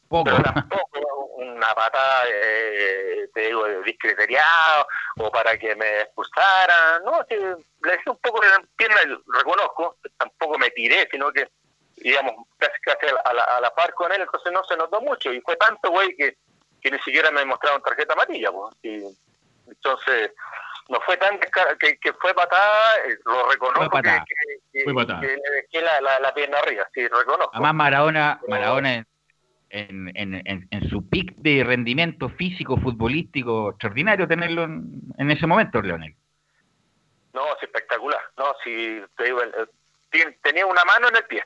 Pero 0.10 0.42
tampoco 0.42 1.00
una 1.38 1.74
patada, 1.76 2.24
eh, 2.32 3.28
te 3.34 3.42
digo, 3.42 3.66
de 3.66 3.82
discriteriado 3.84 4.88
o 5.18 5.32
para 5.32 5.58
que 5.58 5.76
me 5.76 6.02
expulsaran. 6.02 7.04
No, 7.04 7.24
sí, 7.30 7.36
le 7.36 7.92
dejé 7.92 8.10
un 8.10 8.18
poco 8.18 8.42
de 8.42 8.48
pierna, 8.76 8.98
y 9.04 9.32
reconozco, 9.38 9.98
tampoco 10.18 10.58
me 10.58 10.70
tiré, 10.72 11.08
sino 11.12 11.32
que, 11.32 11.48
digamos, 11.98 12.34
casi, 12.58 12.74
casi 12.82 13.06
a, 13.24 13.34
la, 13.34 13.44
a 13.44 13.62
la 13.62 13.74
par 13.76 13.94
con 13.94 14.12
él, 14.12 14.22
entonces 14.22 14.52
no 14.52 14.64
se 14.64 14.76
notó 14.78 15.00
mucho. 15.02 15.32
Y 15.32 15.42
fue 15.42 15.56
tanto, 15.58 15.92
güey, 15.92 16.16
que, 16.16 16.38
que 16.82 16.92
ni 16.92 17.00
siquiera 17.00 17.30
me 17.32 17.46
mostraron 17.46 17.82
tarjeta 17.84 18.14
amarilla. 18.14 18.52
Pues. 18.52 18.76
Y, 18.84 19.04
entonces, 19.68 20.32
no 20.90 21.00
fue 21.02 21.18
tan 21.18 21.40
que, 21.40 22.00
que 22.00 22.14
fue 22.14 22.34
patada, 22.34 22.98
eh, 23.06 23.16
lo 23.26 23.48
reconozco 23.50 23.82
Fue 23.82 24.02
patada. 24.02 24.26
que- 24.28 24.80
que- 24.80 24.84
Fue 24.84 24.94
patada. 24.96 25.22
que 25.22 25.28
le 25.28 25.62
dejé 25.62 25.82
la, 25.82 26.02
la, 26.02 26.20
la 26.20 26.34
pierna 26.34 26.58
arriba, 26.60 26.88
sí, 26.94 27.08
reconozco. 27.08 27.52
Además, 27.54 27.74
Maradona, 27.76 28.40
Maradona 28.48 29.06
en, 29.70 30.12
en, 30.16 30.42
en, 30.46 30.68
en- 30.72 30.90
su 30.90 31.08
pic 31.10 31.36
de 31.38 31.64
rendimiento 31.64 32.30
físico, 32.30 32.78
futbolístico, 32.78 33.70
extraordinario 33.72 34.28
tenerlo 34.28 34.64
en, 34.64 35.02
en 35.18 35.32
ese 35.32 35.46
momento, 35.48 35.82
Leonel. 35.82 36.16
No, 37.34 37.42
es 37.56 37.64
espectacular. 37.64 38.20
No, 38.38 38.46
si 38.64 39.02
te 39.18 39.24
digo, 39.26 39.40
tenía 40.44 40.66
una 40.66 40.84
mano 40.86 41.10
en 41.10 41.16
el 41.18 41.24
pie. 41.26 41.44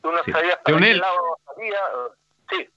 Tú 0.00 0.10
no 0.12 0.22
Sí. 0.24 0.32
sabías 0.32 0.58
para 0.64 0.78
Leonel. 0.78 0.94
qué 0.94 1.00
lado 1.00 1.38
salía. 1.54 1.78
Sí, 2.50 2.68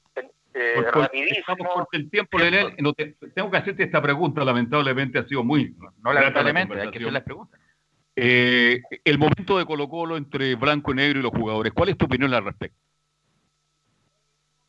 eh, 0.56 0.74
Por- 0.92 1.02
rapidísimo. 1.04 1.40
estamos 1.48 1.74
por 1.74 1.88
el 1.92 2.10
tiempo, 2.10 2.38
Leonel. 2.40 2.76
No 2.80 2.94
te- 2.94 3.16
tengo 3.34 3.52
que 3.52 3.58
hacerte 3.58 3.84
esta 3.84 4.02
pregunta, 4.02 4.44
lamentablemente 4.44 5.20
ha 5.20 5.28
sido 5.28 5.44
muy... 5.44 5.76
No, 6.04 6.14
lamentablemente, 6.14 6.80
hay 6.82 6.92
que 6.92 6.98
hacer 7.00 7.14
las 7.14 7.24
preguntas. 7.24 7.60
Eh, 8.16 8.82
el 9.04 9.18
momento 9.20 9.58
de 9.58 9.66
Colo 9.66 9.90
Colo 9.90 10.16
entre 10.16 10.56
blanco 10.56 10.94
y 10.94 10.96
negro 10.96 11.20
y 11.20 11.24
los 11.24 11.32
jugadores, 11.32 11.74
¿cuál 11.74 11.90
es 11.90 11.98
tu 11.98 12.06
opinión 12.06 12.34
al 12.34 12.46
respecto? 12.46 12.78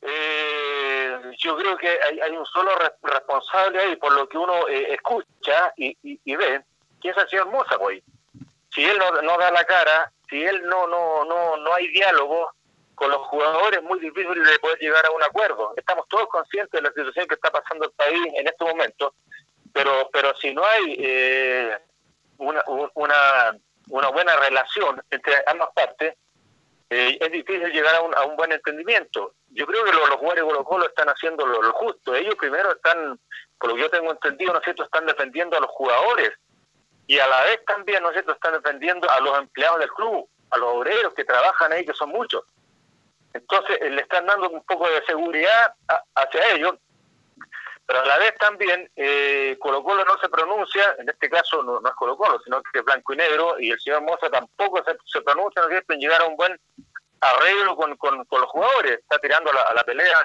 Eh, 0.08 1.20
yo 1.38 1.56
creo 1.56 1.76
que 1.76 1.98
hay, 2.22 2.36
un 2.36 2.46
solo 2.46 2.74
re- 2.76 2.92
responsable 3.02 3.80
ahí, 3.80 3.96
por 3.96 4.12
lo 4.12 4.28
que 4.28 4.38
uno 4.38 4.68
eh, 4.68 4.94
escucha 4.94 5.72
y, 5.76 5.96
y- 6.02 6.36
ve, 6.36 6.62
que 7.02 7.10
es 7.10 7.16
el 7.16 7.28
señor 7.28 7.46
Moza. 7.46 7.76
Si 8.72 8.84
él 8.84 8.98
no, 9.22 9.36
da 9.38 9.50
la 9.50 9.64
cara, 9.64 10.12
si 10.28 10.44
él 10.44 10.62
no, 10.66 10.86
no, 10.86 11.24
no, 11.24 11.56
no 11.56 11.74
hay 11.74 11.88
diálogo 11.88 12.52
con 12.94 13.10
los 13.10 13.20
jugadores, 13.26 13.78
es 13.78 13.84
muy 13.84 13.98
difícil 14.00 14.42
de 14.44 14.58
poder 14.58 14.78
llegar 14.78 15.04
a 15.06 15.10
un 15.10 15.22
acuerdo. 15.22 15.74
Estamos 15.76 16.06
todos 16.08 16.28
conscientes 16.28 16.72
de 16.72 16.82
la 16.82 16.94
situación 16.94 17.26
que 17.26 17.34
está 17.34 17.50
pasando 17.50 17.86
el 17.86 17.92
país 17.92 18.26
en 18.34 18.46
este 18.46 18.64
momento, 18.64 19.14
pero, 19.72 20.08
pero 20.12 20.34
si 20.36 20.54
no 20.54 20.64
hay 20.64 20.96
eh, 20.98 21.78
una, 22.38 22.62
un- 22.68 22.90
una, 22.94 23.56
una 23.90 24.08
buena 24.08 24.36
relación 24.36 25.02
entre 25.10 25.34
ambas 25.46 25.68
partes, 25.74 26.14
eh, 26.90 27.18
es 27.20 27.32
difícil 27.32 27.72
llegar 27.72 27.94
a 27.96 28.00
un, 28.02 28.14
a 28.14 28.24
un 28.24 28.36
buen 28.36 28.52
entendimiento. 28.52 29.34
Yo 29.50 29.66
creo 29.66 29.84
que 29.84 29.92
los, 29.92 30.08
jugadores 30.10 30.44
de 30.44 30.48
Colo 30.50 30.64
Colo 30.64 30.86
están 30.86 31.08
haciendo 31.08 31.46
lo, 31.46 31.62
lo 31.62 31.72
justo. 31.72 32.14
Ellos 32.14 32.34
primero 32.36 32.70
están, 32.72 33.18
por 33.58 33.70
lo 33.70 33.76
que 33.76 33.82
yo 33.82 33.90
tengo 33.90 34.10
entendido, 34.12 34.52
¿no 34.52 34.58
es 34.58 34.64
cierto?, 34.64 34.84
están 34.84 35.06
defendiendo 35.06 35.56
a 35.56 35.60
los 35.60 35.70
jugadores 35.70 36.32
y 37.06 37.18
a 37.18 37.26
la 37.26 37.42
vez 37.44 37.64
también, 37.66 38.02
¿no 38.02 38.10
es 38.10 38.14
cierto?, 38.14 38.32
están 38.32 38.52
defendiendo 38.54 39.10
a 39.10 39.20
los 39.20 39.38
empleados 39.38 39.80
del 39.80 39.90
club, 39.92 40.28
a 40.50 40.58
los 40.58 40.68
obreros 40.74 41.14
que 41.14 41.24
trabajan 41.24 41.72
ahí, 41.72 41.84
que 41.84 41.94
son 41.94 42.10
muchos. 42.10 42.44
Entonces, 43.32 43.78
eh, 43.80 43.90
le 43.90 44.02
están 44.02 44.26
dando 44.26 44.48
un 44.48 44.64
poco 44.64 44.88
de 44.88 45.04
seguridad 45.04 45.74
a- 45.88 46.02
hacia 46.14 46.54
ellos, 46.54 46.74
pero 47.86 48.00
a 48.00 48.04
la 48.04 48.18
vez 48.18 48.34
también 48.38 48.90
eh, 48.96 49.56
Colo 49.60 49.82
Colo 49.82 50.04
no 50.04 50.18
se 50.18 50.28
pronuncia, 50.28 50.96
en 50.98 51.08
este 51.08 51.30
caso 51.30 51.62
no, 51.62 51.80
no 51.80 51.88
es 51.88 51.94
Colo 51.94 52.16
Colo, 52.16 52.40
sino 52.42 52.60
que 52.62 52.80
es 52.80 52.84
blanco 52.84 53.14
y 53.14 53.16
negro, 53.16 53.60
y 53.60 53.70
el 53.70 53.80
señor 53.80 54.02
Moza 54.02 54.28
tampoco 54.28 54.82
se, 54.84 55.22
pronuncia, 55.22 55.62
¿no 55.62 55.68
en 55.70 56.00
llegar 56.00 56.20
a 56.20 56.26
un 56.26 56.36
buen 56.36 56.58
arreglo 57.20 57.76
con, 57.76 57.96
con, 57.96 58.26
los 58.28 58.50
jugadores. 58.50 58.98
Está 58.98 59.18
tirando 59.18 59.52
la, 59.52 59.62
a 59.62 59.74
la 59.74 59.84
pelea 59.84 60.18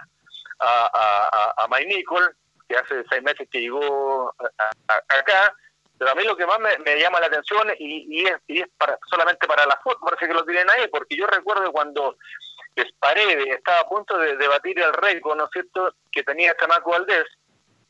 a, 0.60 0.90
a, 0.94 1.64
a, 1.64 1.68
Mike 1.68 1.96
Nicol, 1.96 2.36
que 2.68 2.76
hace 2.76 3.04
seis 3.10 3.22
meses 3.22 3.48
que 3.52 3.62
llegó 3.62 4.34
a- 4.40 5.18
acá, 5.18 5.56
Pero 5.98 6.12
a 6.12 6.16
mí 6.16 6.24
lo 6.24 6.36
que 6.36 6.48
más 6.48 6.60
me, 6.60 7.00
llama 7.00 7.20
la 7.20 7.28
atención 7.28 7.68
y, 7.78 8.22
y 8.22 8.26
es, 8.26 8.38
y 8.48 8.62
es 8.62 8.68
para, 8.78 8.98
solamente 9.10 9.48
para 9.48 9.68
la 9.68 9.80
foto, 9.84 10.00
parece 10.00 10.28
que 10.28 10.34
lo 10.34 10.46
tienen 10.46 10.70
ahí, 10.70 10.88
porque 10.88 11.16
yo 11.16 11.28
recuerdo 11.28 11.72
cuando 11.72 12.18
Paredes 13.02 13.48
estaba 13.48 13.80
a 13.80 13.90
punto 13.90 14.16
de 14.18 14.38
debatir 14.38 14.80
el 14.80 14.94
récord, 14.94 15.36
¿no 15.36 15.46
es 15.46 15.50
cierto?, 15.52 15.96
que 16.12 16.24
tenía 16.24 16.54
Camaco 16.54 16.92
Valdés, 16.92 17.26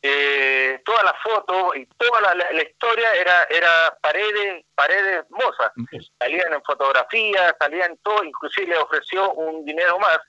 eh, 0.02 0.82
toda 0.84 1.04
la 1.04 1.14
foto 1.24 1.76
y 1.76 1.86
toda 1.98 2.22
la, 2.22 2.34
la- 2.36 2.52
la 2.52 2.64
historia 2.64 3.14
era 3.14 3.44
era 3.50 3.98
Paredes, 4.02 4.66
Paredes 4.76 5.26
Moza. 5.30 5.72
Salían 6.20 6.54
en 6.54 6.64
fotografías, 6.64 7.56
salían 7.60 7.98
todo, 8.04 8.24
inclusive 8.24 8.68
le 8.68 8.78
ofreció 8.78 9.32
un 9.34 9.64
dinero 9.66 10.00
más 10.00 10.20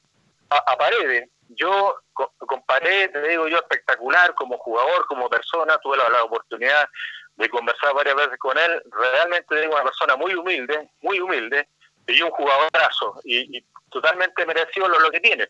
a, 0.51 0.57
a 0.59 0.77
Paredes. 0.77 1.29
Yo 1.49 1.97
con, 2.13 2.29
con 2.39 2.63
Paredes, 2.65 3.13
te 3.13 3.29
digo 3.29 3.49
yo, 3.49 3.59
espectacular 3.59 4.35
como 4.35 4.59
jugador, 4.59 5.07
como 5.07 5.29
persona, 5.31 5.79
tuve 5.79 5.97
la, 5.97 6.09
la 6.09 6.25
oportunidad 6.25 6.89
de 7.37 7.49
conversar 7.49 7.95
varias 7.95 8.15
veces 8.17 8.39
con 8.39 8.57
él. 8.59 8.83
Realmente 8.91 9.61
digo 9.61 9.75
una 9.75 9.85
persona 9.85 10.17
muy 10.17 10.35
humilde, 10.35 10.91
muy 11.01 11.19
humilde, 11.21 11.69
y 12.07 12.21
un 12.21 12.31
jugadorazo, 12.31 13.21
y, 13.25 13.57
y 13.59 13.65
totalmente 13.91 14.45
merecido 14.45 14.89
lo, 14.89 14.99
lo 15.01 15.11
que 15.11 15.21
tiene. 15.21 15.49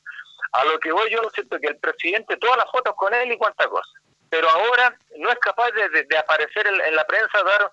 A 0.52 0.64
lo 0.66 0.78
que 0.78 0.92
voy 0.92 1.08
yo, 1.10 1.22
lo 1.22 1.30
siento 1.30 1.58
que 1.58 1.68
el 1.68 1.78
presidente, 1.78 2.36
todas 2.36 2.58
las 2.58 2.70
fotos 2.70 2.94
con 2.96 3.12
él 3.14 3.32
y 3.32 3.38
cuánta 3.38 3.66
cosa. 3.68 3.90
Pero 4.32 4.48
ahora 4.48 4.96
no 5.18 5.28
es 5.30 5.38
capaz 5.40 5.70
de, 5.72 6.04
de- 6.04 6.16
aparecer 6.16 6.66
en, 6.66 6.96
la 6.96 7.04
prensa, 7.04 7.42
dar 7.42 7.70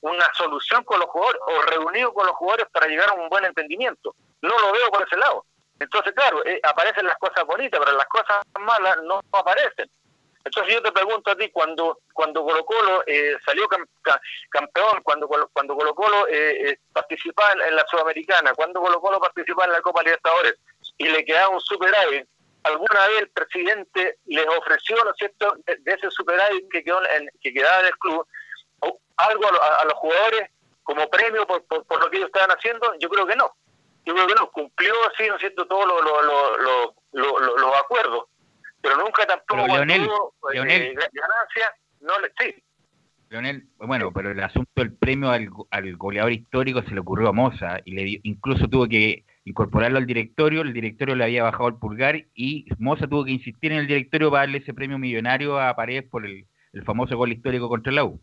una 0.00 0.24
solución 0.32 0.82
con 0.84 0.98
los 0.98 1.08
jugadores 1.10 1.38
o 1.46 1.62
reunido 1.70 2.14
con 2.14 2.24
los 2.24 2.34
jugadores 2.36 2.66
para 2.72 2.86
llegar 2.86 3.10
a 3.10 3.12
un 3.12 3.28
buen 3.28 3.44
entendimiento. 3.44 4.14
No 4.40 4.58
lo 4.58 4.72
veo 4.72 4.90
por 4.90 5.06
ese 5.06 5.18
lado. 5.18 5.44
Entonces, 5.78 6.14
claro, 6.14 6.42
eh, 6.46 6.58
aparecen 6.62 7.04
las 7.04 7.18
cosas 7.18 7.44
bonitas, 7.44 7.78
pero 7.84 7.94
las 7.94 8.06
cosas 8.06 8.38
malas 8.58 8.96
no 9.02 9.20
aparecen. 9.32 9.90
Entonces 10.46 10.72
yo 10.72 10.82
te 10.82 10.92
pregunto 10.92 11.30
a 11.30 11.36
ti, 11.36 11.50
cuando 11.50 11.98
cuando 12.14 12.42
Colo 12.42 12.64
Colo 12.64 13.02
eh, 13.06 13.36
salió 13.44 13.68
cam- 13.68 13.86
ca- 14.00 14.20
campeón, 14.48 15.02
cuando 15.02 15.28
cuando 15.28 15.76
Colo 15.76 15.94
Colo 15.94 16.26
eh, 16.28 16.70
eh, 16.70 16.78
participaba 16.90 17.52
en, 17.52 17.60
en 17.68 17.76
la 17.76 17.84
Sudamericana, 17.86 18.54
cuando 18.54 18.80
Colo 18.80 18.98
Colo 19.02 19.20
participaba 19.20 19.66
en 19.66 19.72
la 19.72 19.82
Copa 19.82 20.02
Libertadores 20.02 20.54
y 20.96 21.06
le 21.08 21.22
quedaba 21.22 21.50
un 21.50 21.60
superávit, 21.60 22.26
¿alguna 22.66 23.06
vez 23.08 23.22
el 23.22 23.28
presidente 23.30 24.18
les 24.26 24.46
ofreció, 24.46 24.96
¿no 25.04 25.10
es 25.10 25.16
cierto?, 25.18 25.54
de, 25.66 25.76
de 25.76 25.92
ese 25.92 26.10
superávit 26.10 26.68
que, 26.70 26.82
quedó 26.84 27.00
en- 27.10 27.30
que 27.40 27.52
quedaba 27.52 27.80
en 27.80 27.86
el 27.86 27.96
club, 27.98 28.26
algo 29.16 29.48
a, 29.48 29.52
lo- 29.52 29.62
a- 29.62 29.84
los 29.84 29.94
jugadores 29.94 30.50
como 30.82 31.08
premio 31.08 31.46
por, 31.46 31.64
por, 31.66 31.84
por 31.86 32.00
lo 32.02 32.10
que 32.10 32.18
ellos 32.18 32.28
estaban 32.28 32.50
haciendo? 32.56 32.86
Yo 33.00 33.08
creo 33.08 33.26
que 33.26 33.36
no. 33.36 33.50
Yo 34.04 34.14
creo 34.14 34.26
que 34.26 34.34
no. 34.34 34.50
Cumplió, 34.50 34.92
sí, 35.16 35.26
¿no 35.28 35.34
es 35.34 35.40
cierto?, 35.40 35.66
todos 35.66 35.86
los 35.86 36.02
lo, 36.04 36.22
lo, 36.22 36.56
lo- 36.58 36.94
lo- 37.12 37.38
lo- 37.40 37.56
los 37.58 37.76
acuerdos 37.76 38.24
pero 38.82 38.98
nunca 38.98 39.26
tampoco 39.26 39.62
Pero, 39.64 39.66
Leonel, 39.84 40.04
eh, 40.04 40.08
Leonel. 40.52 40.94
ganancia, 40.94 41.74
no 42.02 42.20
le, 42.20 42.30
sí, 42.38 42.62
Leonel, 43.30 43.64
bueno, 43.78 44.12
pero 44.12 44.30
el 44.30 44.40
asunto 44.40 44.70
del 44.76 44.92
premio 44.96 45.30
al 45.30 45.96
goleador 45.96 46.30
histórico 46.30 46.82
se 46.82 46.94
le 46.94 47.00
ocurrió 47.00 47.28
a 47.30 47.32
Moza 47.32 47.78
y 47.84 47.92
le 47.96 48.04
dio- 48.04 48.20
incluso 48.22 48.68
tuvo 48.68 48.86
que 48.86 49.24
incorporarlo 49.46 49.98
al 49.98 50.06
directorio, 50.06 50.60
el 50.62 50.72
directorio 50.72 51.14
le 51.14 51.24
había 51.24 51.44
bajado 51.44 51.68
el 51.68 51.76
pulgar 51.76 52.16
y 52.34 52.66
Moza 52.78 53.06
tuvo 53.06 53.24
que 53.24 53.30
insistir 53.30 53.70
en 53.72 53.78
el 53.78 53.86
directorio 53.86 54.28
para 54.30 54.42
darle 54.42 54.58
ese 54.58 54.74
premio 54.74 54.98
millonario 54.98 55.58
a 55.58 55.74
Paredes 55.74 56.04
por 56.10 56.26
el, 56.26 56.44
el 56.72 56.84
famoso 56.84 57.16
gol 57.16 57.32
histórico 57.32 57.68
contra 57.68 57.92
la 57.92 58.04
U. 58.04 58.20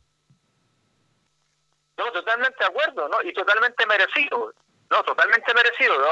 no, 1.97 2.11
totalmente 2.11 2.57
de 2.59 2.65
acuerdo, 2.65 3.07
¿no? 3.07 3.17
Y 3.23 3.31
totalmente 3.33 3.85
merecido, 3.85 4.53
no, 4.89 5.03
totalmente 5.03 5.53
merecido, 5.53 5.95
¿no? 5.97 6.05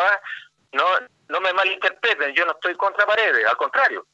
No, 0.74 0.86
no 1.28 1.41
me 1.41 1.51
malinterpreten, 1.53 2.34
yo 2.34 2.45
no 2.45 2.53
estoy 2.53 2.76
contra 2.76 3.05
Paredes, 3.05 3.45
al 3.45 3.57
contrario, 3.57 4.05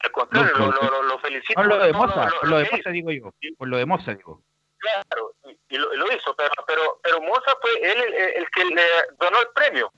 al 0.00 0.10
contrario, 0.12 0.52
No, 0.56 0.66
lo, 0.72 0.80
por- 0.80 1.04
lo, 1.04 1.18
felicito. 1.18 1.60
No, 1.62 1.68
lo 1.68 1.78
de 1.84 1.92
por 1.92 2.06
Moza, 2.08 2.24
lo- 2.30 2.40
por 2.40 2.48
de 2.64 2.70
Moza 2.72 2.90
digo 2.90 3.10
yo, 3.10 3.34
por 3.58 3.68
lo 3.68 3.76
de 3.76 3.84
Moza 3.86 4.14
digo. 4.14 4.42
Claro, 4.78 5.32
y, 5.44 5.74
y 5.74 5.78
lo, 5.78 5.92
y 5.94 5.96
lo 5.98 6.06
hizo, 6.16 6.34
pero 6.34 6.50
pero 6.66 6.98
pero 7.02 7.20
Moza 7.20 7.52
fue 7.60 7.70
él 7.82 7.98
el, 8.02 8.14
el 8.42 8.50
que 8.50 8.64
le 8.64 8.82
donó 9.20 9.38
el 9.40 9.48
premio, 9.54 9.92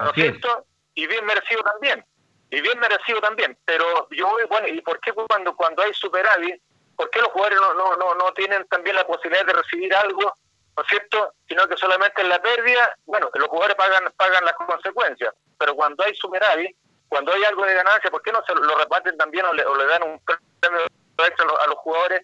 ¿no 0.00 0.06
es 0.10 0.14
cierto? 0.14 0.66
Y 0.94 1.06
bien 1.06 1.24
merecido 1.24 1.62
también, 1.62 2.04
y 2.50 2.60
bien 2.60 2.78
merecido 2.78 3.20
también, 3.20 3.58
pero 3.64 4.08
yo 4.10 4.28
voy, 4.28 4.44
bueno, 4.44 4.68
¿y 4.68 4.80
por 4.82 5.00
qué 5.00 5.12
cuando 5.12 5.54
cuando 5.56 5.82
hay 5.82 5.92
superávit, 5.94 6.62
por 6.96 7.08
qué 7.10 7.20
los 7.20 7.28
jugadores 7.28 7.60
no, 7.60 7.74
no, 7.74 7.96
no, 7.96 8.14
no 8.14 8.32
tienen 8.34 8.66
también 8.68 8.96
la 8.96 9.06
posibilidad 9.06 9.44
de 9.46 9.54
recibir 9.54 9.94
algo, 9.94 10.36
¿no 10.76 10.82
es 10.82 10.88
cierto? 10.88 11.34
Sino 11.48 11.66
que 11.66 11.76
solamente 11.76 12.20
en 12.22 12.28
la 12.28 12.40
pérdida, 12.42 12.94
bueno, 13.06 13.30
los 13.34 13.48
jugadores 13.48 13.76
pagan 13.76 14.04
pagan 14.16 14.44
las 14.44 14.54
consecuencias, 14.54 15.34
pero 15.58 15.74
cuando 15.74 16.04
hay 16.04 16.14
superávit, 16.14 16.76
cuando 17.08 17.32
hay 17.32 17.44
algo 17.44 17.64
de 17.64 17.74
ganancia, 17.74 18.10
¿por 18.10 18.22
qué 18.22 18.32
no 18.32 18.42
se 18.46 18.54
lo 18.54 18.76
reparten 18.78 19.16
también 19.18 19.44
o 19.46 19.52
le, 19.52 19.64
o 19.64 19.74
le 19.76 19.86
dan 19.86 20.02
un 20.02 20.20
premio 20.60 20.80
extra 21.18 21.44
a 21.44 21.48
los, 21.48 21.60
a 21.60 21.66
los 21.68 21.76
jugadores? 21.76 22.22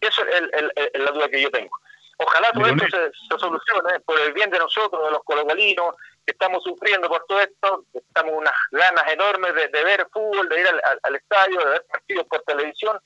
Eso 0.00 0.24
es 0.24 0.34
el- 0.36 0.50
el- 0.54 0.72
el- 0.94 1.04
la 1.04 1.10
duda 1.10 1.28
que 1.28 1.40
yo 1.42 1.50
tengo. 1.50 1.76
Ojalá 2.22 2.52
todo 2.52 2.66
esto 2.66 2.84
se, 2.90 3.10
se 3.28 3.38
solucione 3.38 3.98
por 4.00 4.20
el 4.20 4.32
bien 4.34 4.50
de 4.50 4.58
nosotros, 4.58 5.02
de 5.06 5.10
los 5.10 5.24
colocolinos, 5.24 5.94
que 6.26 6.32
estamos 6.32 6.62
sufriendo 6.62 7.08
por 7.08 7.24
todo 7.26 7.40
esto, 7.40 7.84
estamos 7.94 8.34
unas 8.36 8.52
ganas 8.72 9.10
enormes 9.10 9.54
de, 9.54 9.68
de 9.68 9.84
ver 9.84 10.06
fútbol, 10.12 10.46
de 10.50 10.60
ir 10.60 10.66
al, 10.66 10.80
al- 10.84 11.00
al 11.02 11.16
estadio, 11.16 11.58
de 11.60 11.64
ver 11.70 11.86
partidos 11.90 12.26
por 12.26 12.42
televisión, 12.42 12.98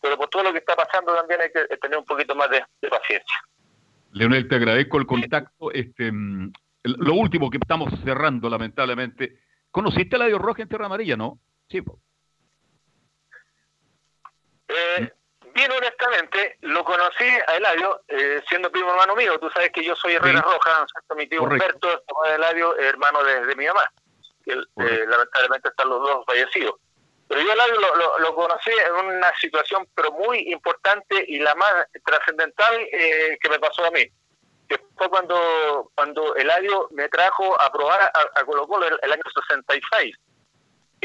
pero 0.00 0.16
por 0.16 0.28
todo 0.30 0.44
lo 0.44 0.52
que 0.52 0.58
está 0.60 0.74
pasando 0.74 1.14
también 1.14 1.42
hay 1.42 1.50
que 1.52 1.76
tener 1.76 1.98
un 1.98 2.06
poquito 2.06 2.34
más 2.34 2.48
de, 2.48 2.64
de 2.80 2.88
paciencia. 2.88 3.36
Leonel, 4.12 4.48
te 4.48 4.54
agradezco 4.54 4.96
el 4.96 5.06
contacto. 5.06 5.70
Este, 5.70 6.10
mm, 6.10 6.52
lo 6.84 7.14
último 7.14 7.50
que 7.50 7.58
estamos 7.58 7.92
cerrando, 8.02 8.48
lamentablemente. 8.48 9.40
¿Conociste 9.70 10.16
a 10.16 10.20
Ladio 10.20 10.38
Roja 10.38 10.62
en 10.62 10.68
Tierra 10.68 10.86
Amarilla, 10.86 11.16
no? 11.16 11.38
Sí. 11.68 11.82
Eh, 14.68 15.12
bien 15.54 15.70
honestamente, 15.72 16.58
lo 16.62 16.84
conocí 16.84 17.24
a 17.46 17.56
Eladio 17.56 18.02
eh, 18.08 18.42
siendo 18.48 18.70
primo 18.70 18.90
hermano 18.90 19.14
mío. 19.16 19.38
Tú 19.38 19.48
sabes 19.50 19.70
que 19.70 19.82
yo 19.84 19.94
soy 19.96 20.14
Herrera 20.14 20.40
Sí. 20.40 20.44
Roja, 20.52 20.86
mi 21.16 21.26
tío 21.26 21.40
Correcto. 21.40 21.88
Humberto, 21.88 22.02
Eladio, 22.34 22.76
hermano 22.78 23.22
de, 23.24 23.46
de 23.46 23.56
mi 23.56 23.66
mamá. 23.66 23.90
que 24.44 24.52
eh, 24.52 25.04
lamentablemente 25.06 25.68
están 25.68 25.88
los 25.88 26.00
dos 26.00 26.24
fallecidos. 26.26 26.74
Pero 27.28 27.40
yo 27.40 27.50
a 27.50 27.54
Eladio 27.54 27.80
lo, 27.80 27.96
lo, 27.96 28.18
lo 28.18 28.34
conocí 28.34 28.70
en 28.70 29.06
una 29.06 29.34
situación 29.36 29.88
pero 29.94 30.12
muy 30.12 30.52
importante 30.52 31.24
y 31.26 31.38
la 31.38 31.54
más 31.54 31.72
trascendental 32.04 32.76
eh, 32.92 33.38
que 33.40 33.48
me 33.48 33.58
pasó 33.58 33.84
a 33.86 33.90
mí. 33.90 34.04
Que 34.68 34.78
fue 34.96 35.08
cuando, 35.08 35.90
cuando 35.94 36.34
Eladio 36.36 36.88
me 36.92 37.08
trajo 37.08 37.58
a 37.60 37.72
probar 37.72 38.02
a, 38.02 38.40
a 38.40 38.44
Colo 38.44 38.66
Colo 38.66 38.86
el, 38.86 38.98
el 39.02 39.12
año 39.12 39.22
66 39.34 40.16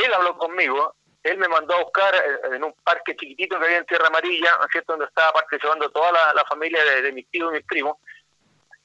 él 0.06 0.14
habló 0.14 0.38
conmigo, 0.38 0.95
él 1.24 1.38
me 1.38 1.47
mandó 1.47 1.76
a 1.76 1.84
buscar 1.84 2.13
eh, 2.15 2.55
en 2.55 2.63
un 2.63 2.74
parque 2.84 3.15
chiquitito 3.15 3.59
que 3.59 3.65
había 3.65 3.78
en 3.78 3.86
Tierra 3.86 4.07
Amarilla, 4.07 4.55
¿no 4.57 4.65
es 4.65 4.72
cierto?, 4.72 4.93
donde 4.93 5.05
estaba 5.05 5.34
participando 5.34 5.89
toda 5.89 6.11
la, 6.11 6.34
la 6.34 6.45
familia 6.45 6.84
de, 6.86 7.01
de 7.01 7.11
mis 7.11 7.30
tíos 7.30 7.51
y 7.51 7.57
mis 7.57 7.65
primos, 7.65 7.97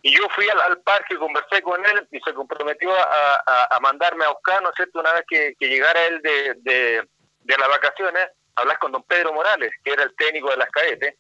y 0.02 0.14
yo 0.14 0.28
fui 0.30 0.46
al, 0.48 0.60
al 0.60 0.80
parque, 0.82 1.16
conversé 1.16 1.62
con 1.62 1.84
él 1.86 2.06
y 2.10 2.20
se 2.20 2.34
comprometió 2.34 2.92
a, 2.94 3.42
a- 3.46 3.68
a 3.76 3.80
mandarme 3.80 4.24
a 4.24 4.30
buscar, 4.30 4.62
¿no 4.62 4.70
es 4.70 4.74
cierto?, 4.76 5.00
una 5.00 5.12
vez 5.12 5.24
que, 5.28 5.54
que 5.58 5.68
llegara 5.68 6.04
él 6.06 6.20
de, 6.22 6.54
de, 6.58 7.08
de 7.40 7.58
las 7.58 7.68
vacaciones, 7.68 8.26
a 8.56 8.60
hablar 8.60 8.78
con 8.78 8.92
don 8.92 9.02
Pedro 9.04 9.32
Morales, 9.32 9.72
que 9.84 9.92
era 9.92 10.02
el 10.02 10.14
técnico 10.16 10.50
de 10.50 10.56
las 10.58 10.70
cadetes, 10.70 11.14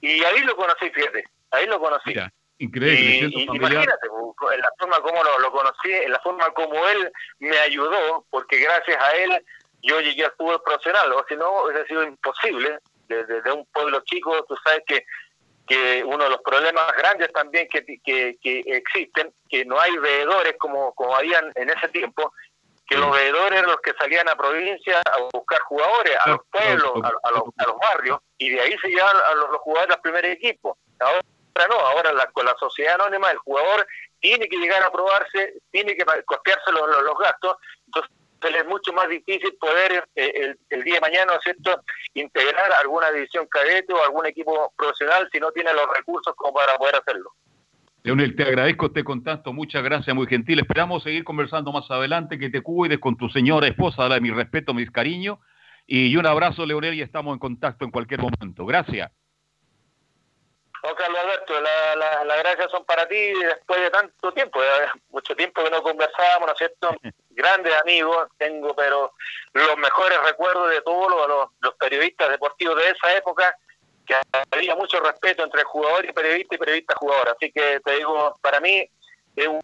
y 0.00 0.22
ahí 0.24 0.40
lo 0.40 0.56
conocí, 0.56 0.90
fíjate, 0.90 1.24
ahí 1.50 1.66
lo 1.66 1.78
conocí. 1.80 2.10
Mira, 2.10 2.30
increíble. 2.58 2.94
Y- 3.00 3.42
y- 3.42 3.46
imagínate, 3.56 4.08
bu- 4.08 4.52
en 4.52 4.60
la 4.60 4.70
forma 4.78 5.00
como 5.00 5.22
lo, 5.24 5.38
lo 5.38 5.50
conocí, 5.52 5.92
en 5.92 6.10
la 6.12 6.20
forma 6.20 6.50
como 6.52 6.86
él 6.88 7.10
me 7.38 7.58
ayudó, 7.58 8.26
porque 8.30 8.58
gracias 8.58 9.00
a 9.02 9.12
él 9.16 9.44
yo 9.84 10.00
llegué 10.00 10.24
al 10.24 10.32
fútbol 10.32 10.62
profesional, 10.62 11.12
o 11.12 11.24
si 11.28 11.36
no 11.36 11.64
hubiese 11.64 11.86
sido 11.86 12.02
imposible, 12.02 12.78
desde 13.08 13.42
de 13.42 13.52
un 13.52 13.66
pueblo 13.66 14.00
chico, 14.04 14.44
tú 14.48 14.56
sabes 14.64 14.82
que 14.86 15.04
que 15.66 16.04
uno 16.04 16.24
de 16.24 16.30
los 16.30 16.42
problemas 16.42 16.92
grandes 16.96 17.32
también 17.32 17.66
que, 17.70 17.82
que, 17.82 18.36
que 18.42 18.62
existen, 18.66 19.32
que 19.48 19.64
no 19.64 19.80
hay 19.80 19.96
veedores 19.96 20.56
como, 20.58 20.92
como 20.94 21.16
habían 21.16 21.50
en 21.54 21.70
ese 21.70 21.88
tiempo, 21.88 22.32
que 22.86 22.98
los 22.98 23.10
veedores 23.10 23.58
eran 23.58 23.70
los 23.70 23.80
que 23.80 23.94
salían 23.94 24.28
a 24.28 24.36
provincia 24.36 25.00
a 25.00 25.20
buscar 25.32 25.60
jugadores, 25.60 26.16
a 26.20 26.28
los 26.30 26.40
pueblos, 26.50 26.92
a, 27.02 27.28
a 27.28 27.30
los, 27.30 27.44
a 27.56 27.64
los 27.64 27.78
barrios, 27.78 28.18
y 28.36 28.50
de 28.50 28.60
ahí 28.60 28.76
se 28.78 28.88
llevaban 28.88 29.16
a 29.16 29.34
los, 29.36 29.50
los 29.52 29.60
jugadores 29.62 29.96
al 29.96 30.02
primer 30.02 30.26
equipo. 30.26 30.76
Ahora 31.00 31.68
no, 31.70 31.76
ahora 31.76 32.12
la, 32.12 32.26
con 32.26 32.44
la 32.44 32.54
sociedad 32.58 33.00
anónima 33.00 33.30
el 33.30 33.38
jugador 33.38 33.86
tiene 34.20 34.46
que 34.48 34.58
llegar 34.58 34.82
a 34.82 34.92
probarse, 34.92 35.54
tiene 35.70 35.96
que 35.96 36.04
costearse 36.26 36.72
los, 36.72 36.88
los, 36.88 37.02
los 37.04 37.18
gastos, 37.18 37.56
entonces 37.86 38.12
le 38.50 38.58
es 38.58 38.66
mucho 38.66 38.92
más 38.92 39.08
difícil 39.08 39.54
poder 39.60 40.04
eh, 40.14 40.54
el, 40.70 40.84
día 40.84 40.94
de 40.94 41.00
mañana, 41.00 41.34
¿no 41.34 41.40
cierto?, 41.40 41.80
integrar 42.14 42.72
alguna 42.80 43.10
división 43.10 43.46
cadete 43.50 43.92
o 43.92 44.02
algún 44.02 44.26
equipo 44.26 44.72
profesional 44.76 45.28
si 45.32 45.38
no 45.40 45.50
tiene 45.52 45.72
los 45.72 45.86
recursos 45.96 46.34
como 46.36 46.54
para 46.54 46.76
poder 46.76 46.96
hacerlo. 46.96 47.30
Leonel, 48.02 48.36
te 48.36 48.42
agradezco 48.42 48.86
este 48.86 49.02
contacto, 49.02 49.52
muchas 49.52 49.82
gracias, 49.82 50.14
muy 50.14 50.26
gentil. 50.26 50.58
Esperamos 50.58 51.02
seguir 51.02 51.24
conversando 51.24 51.72
más 51.72 51.90
adelante, 51.90 52.38
que 52.38 52.50
te 52.50 52.60
cuides 52.60 52.98
con 52.98 53.16
tu 53.16 53.30
señora 53.30 53.66
esposa, 53.66 54.02
dale 54.02 54.20
mi 54.20 54.30
respeto, 54.30 54.74
mis 54.74 54.90
cariños, 54.90 55.38
y 55.86 56.14
un 56.16 56.26
abrazo, 56.26 56.66
Leonel, 56.66 56.94
y 56.94 57.02
estamos 57.02 57.32
en 57.32 57.38
contacto 57.38 57.84
en 57.84 57.90
cualquier 57.90 58.20
momento. 58.20 58.66
Gracias. 58.66 59.10
Oh, 60.86 60.94
Carlos 60.94 61.18
Alberto, 61.18 61.58
la, 61.62 61.96
la, 61.96 62.24
las 62.24 62.38
gracias 62.40 62.70
son 62.70 62.84
para 62.84 63.08
ti 63.08 63.16
después 63.16 63.80
de 63.80 63.90
tanto 63.90 64.32
tiempo, 64.32 64.60
mucho 65.08 65.34
tiempo 65.34 65.64
que 65.64 65.70
no 65.70 65.82
conversábamos, 65.82 66.46
¿no 66.46 66.52
es 66.52 66.58
cierto? 66.58 66.94
Grandes 67.30 67.74
amigos, 67.80 68.28
tengo, 68.36 68.76
pero 68.76 69.12
los 69.54 69.78
mejores 69.78 70.18
recuerdos 70.22 70.70
de 70.70 70.82
todos 70.82 71.10
los, 71.10 71.26
los, 71.26 71.48
los 71.60 71.74
periodistas 71.76 72.28
deportivos 72.28 72.76
de 72.76 72.90
esa 72.90 73.16
época, 73.16 73.56
que 74.06 74.14
había 74.50 74.76
mucho 74.76 75.00
respeto 75.00 75.42
entre 75.42 75.62
jugador 75.64 76.04
y 76.04 76.12
periodista 76.12 76.54
y 76.54 76.58
periodista-jugador. 76.58 77.30
Así 77.30 77.50
que 77.50 77.80
te 77.82 77.96
digo, 77.96 78.38
para 78.42 78.60
mí 78.60 78.86
es 79.36 79.48
un, 79.48 79.60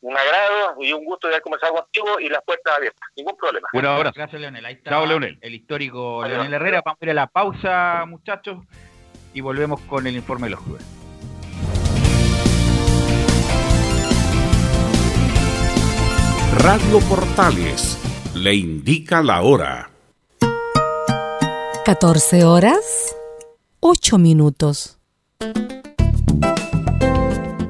un, 0.00 0.16
agrado 0.16 0.76
y 0.80 0.94
un 0.94 1.04
gusto 1.04 1.28
de 1.28 1.34
haber 1.34 1.42
conversado 1.42 1.74
contigo 1.74 2.18
y 2.18 2.30
las 2.30 2.42
puertas 2.44 2.76
abiertas. 2.76 3.08
Ningún 3.14 3.36
problema. 3.36 3.68
Bueno, 3.74 3.90
ahora. 3.90 4.10
Gracias, 4.14 4.40
Leonel. 4.40 4.64
Ahí 4.64 4.74
está 4.74 4.90
Chao, 4.90 5.04
Leonel. 5.04 5.38
el 5.42 5.54
histórico 5.54 6.24
Leonel 6.26 6.54
Herrera. 6.54 6.80
Vamos 6.82 6.98
a 7.02 7.04
ir 7.04 7.10
a 7.10 7.14
la 7.14 7.26
pausa, 7.26 8.04
muchachos, 8.06 8.64
y 9.34 9.40
volvemos 9.40 9.80
con 9.82 10.06
el 10.06 10.16
informe 10.16 10.46
de 10.46 10.50
los 10.50 10.60
clubes. 10.60 10.84
Radio 16.58 17.00
Portales 17.00 17.98
le 18.34 18.54
indica 18.54 19.22
la 19.22 19.42
hora. 19.42 19.90
14 21.84 22.44
horas, 22.44 23.16
8 23.80 24.18
minutos. 24.18 24.98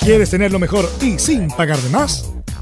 ¿Quieres 0.00 0.30
tener 0.30 0.50
lo 0.50 0.58
mejor 0.58 0.90
y 1.00 1.16
sin 1.18 1.46
pagar 1.48 1.78
de 1.78 1.88
más? 1.90 2.32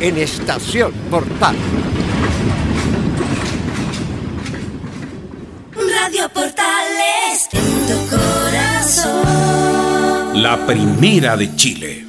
en 0.00 0.16
Estación 0.18 0.92
Portal. 1.10 1.56
Radio 5.76 6.28
Portales 6.32 7.48
en 7.52 7.86
tu 7.86 7.96
corazón. 8.10 9.22
La 10.42 10.64
primera 10.66 11.36
de 11.36 11.54
Chile. 11.56 12.04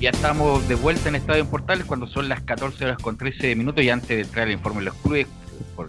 Ya 0.00 0.10
estamos 0.10 0.66
de 0.68 0.74
vuelta 0.74 1.08
en 1.08 1.14
Estadio 1.16 1.42
en 1.42 1.48
Portales 1.50 1.84
cuando 1.86 2.06
son 2.06 2.28
las 2.28 2.42
14 2.42 2.84
horas 2.84 2.98
con 2.98 3.16
13 3.16 3.56
minutos 3.56 3.82
y 3.82 3.88
antes 3.90 4.08
de 4.08 4.20
entrar 4.20 4.46
al 4.46 4.52
informe 4.52 4.80
de 4.80 4.84
los 4.86 4.94
clubes 4.96 5.26
por- 5.74 5.86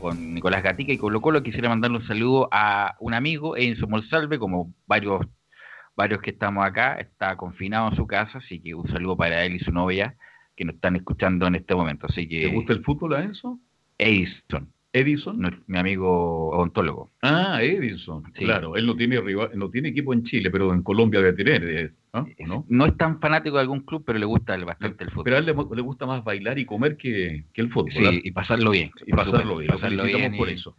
con 0.00 0.34
Nicolás 0.34 0.62
Gatica 0.62 0.92
y 0.92 0.98
Colo 0.98 1.20
Colo 1.20 1.42
quisiera 1.42 1.68
mandarle 1.68 1.98
un 1.98 2.06
saludo 2.06 2.48
a 2.50 2.96
un 3.00 3.12
amigo, 3.14 3.56
Enzo 3.56 3.86
Monsalve, 3.86 4.38
como 4.38 4.72
varios 4.86 5.26
varios 5.96 6.20
que 6.20 6.30
estamos 6.30 6.64
acá, 6.64 6.94
está 6.94 7.36
confinado 7.36 7.88
en 7.90 7.96
su 7.96 8.06
casa, 8.06 8.38
así 8.38 8.60
que 8.60 8.74
un 8.74 8.86
saludo 8.88 9.16
para 9.16 9.44
él 9.44 9.54
y 9.54 9.58
su 9.60 9.72
novia 9.72 10.14
que 10.54 10.64
nos 10.64 10.76
están 10.76 10.96
escuchando 10.96 11.46
en 11.46 11.54
este 11.56 11.74
momento. 11.74 12.06
Así 12.08 12.28
que 12.28 12.42
¿Te 12.42 12.54
gusta 12.54 12.72
el 12.72 12.82
fútbol 12.84 13.14
a 13.14 13.24
eso? 13.24 13.58
Edison. 13.98 14.70
Edison. 14.92 15.38
no- 15.38 15.50
mi 15.66 15.78
amigo 15.78 16.48
odontólogo. 16.50 17.10
Ah, 17.22 17.58
Edison. 17.62 18.22
Sí. 18.34 18.44
Claro, 18.44 18.76
él 18.76 18.86
no 18.86 18.96
tiene 18.96 19.20
rival, 19.20 19.50
no 19.54 19.68
tiene 19.70 19.88
equipo 19.90 20.14
en 20.14 20.24
Chile, 20.24 20.50
pero 20.50 20.72
en 20.72 20.82
Colombia 20.82 21.20
debe 21.20 21.32
tener. 21.44 21.92
Eh, 22.24 22.44
¿no? 22.46 22.86
es 22.86 22.96
tan 22.96 23.20
fanático 23.20 23.56
de 23.56 23.62
algún 23.62 23.80
club, 23.80 24.04
pero 24.06 24.18
le 24.18 24.24
gusta 24.24 24.56
bastante 24.64 25.04
el 25.04 25.10
fútbol. 25.10 25.24
Pero 25.24 25.36
a 25.36 25.38
él 25.40 25.46
le, 25.46 25.54
le 25.54 25.82
gusta 25.82 26.06
más 26.06 26.24
bailar 26.24 26.58
y 26.58 26.64
comer 26.64 26.96
que, 26.96 27.44
que 27.52 27.60
el 27.60 27.70
fútbol. 27.70 27.92
Sí, 27.92 28.20
y 28.24 28.30
pasarlo 28.30 28.70
bien. 28.70 28.90
Y 29.06 29.12
pasarlo 29.12 29.58
bien. 29.58 29.72
Pasarlo 29.72 30.04
bien 30.04 30.36
por 30.36 30.48
y- 30.48 30.52
eso. 30.52 30.76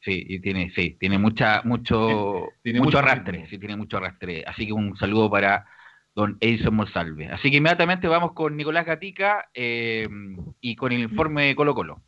Sí, 0.00 0.24
y 0.28 0.38
tiene, 0.38 0.70
sí, 0.70 0.96
tiene 1.00 1.18
mucha, 1.18 1.62
mucho, 1.64 2.50
Tiene 2.62 2.78
mucho 2.78 2.88
mucho 2.90 2.98
arrastre, 2.98 3.46
sí, 3.48 3.58
tiene 3.58 3.76
mucho 3.76 3.96
arrastre. 3.96 4.44
Así 4.46 4.66
que 4.66 4.72
un 4.72 4.96
saludo 4.96 5.28
para 5.28 5.66
don 6.14 6.36
Edison 6.40 6.74
Monsalve. 6.74 7.26
Así 7.26 7.50
que 7.50 7.56
inmediatamente 7.56 8.06
vamos 8.06 8.32
con 8.32 8.56
Nicolás 8.56 8.86
Gatica 8.86 9.48
eh, 9.52 10.08
y 10.60 10.76
con 10.76 10.92
el 10.92 11.00
informe 11.00 11.46
de 11.46 11.56
Colo 11.56 11.74
Colo. 11.74 12.02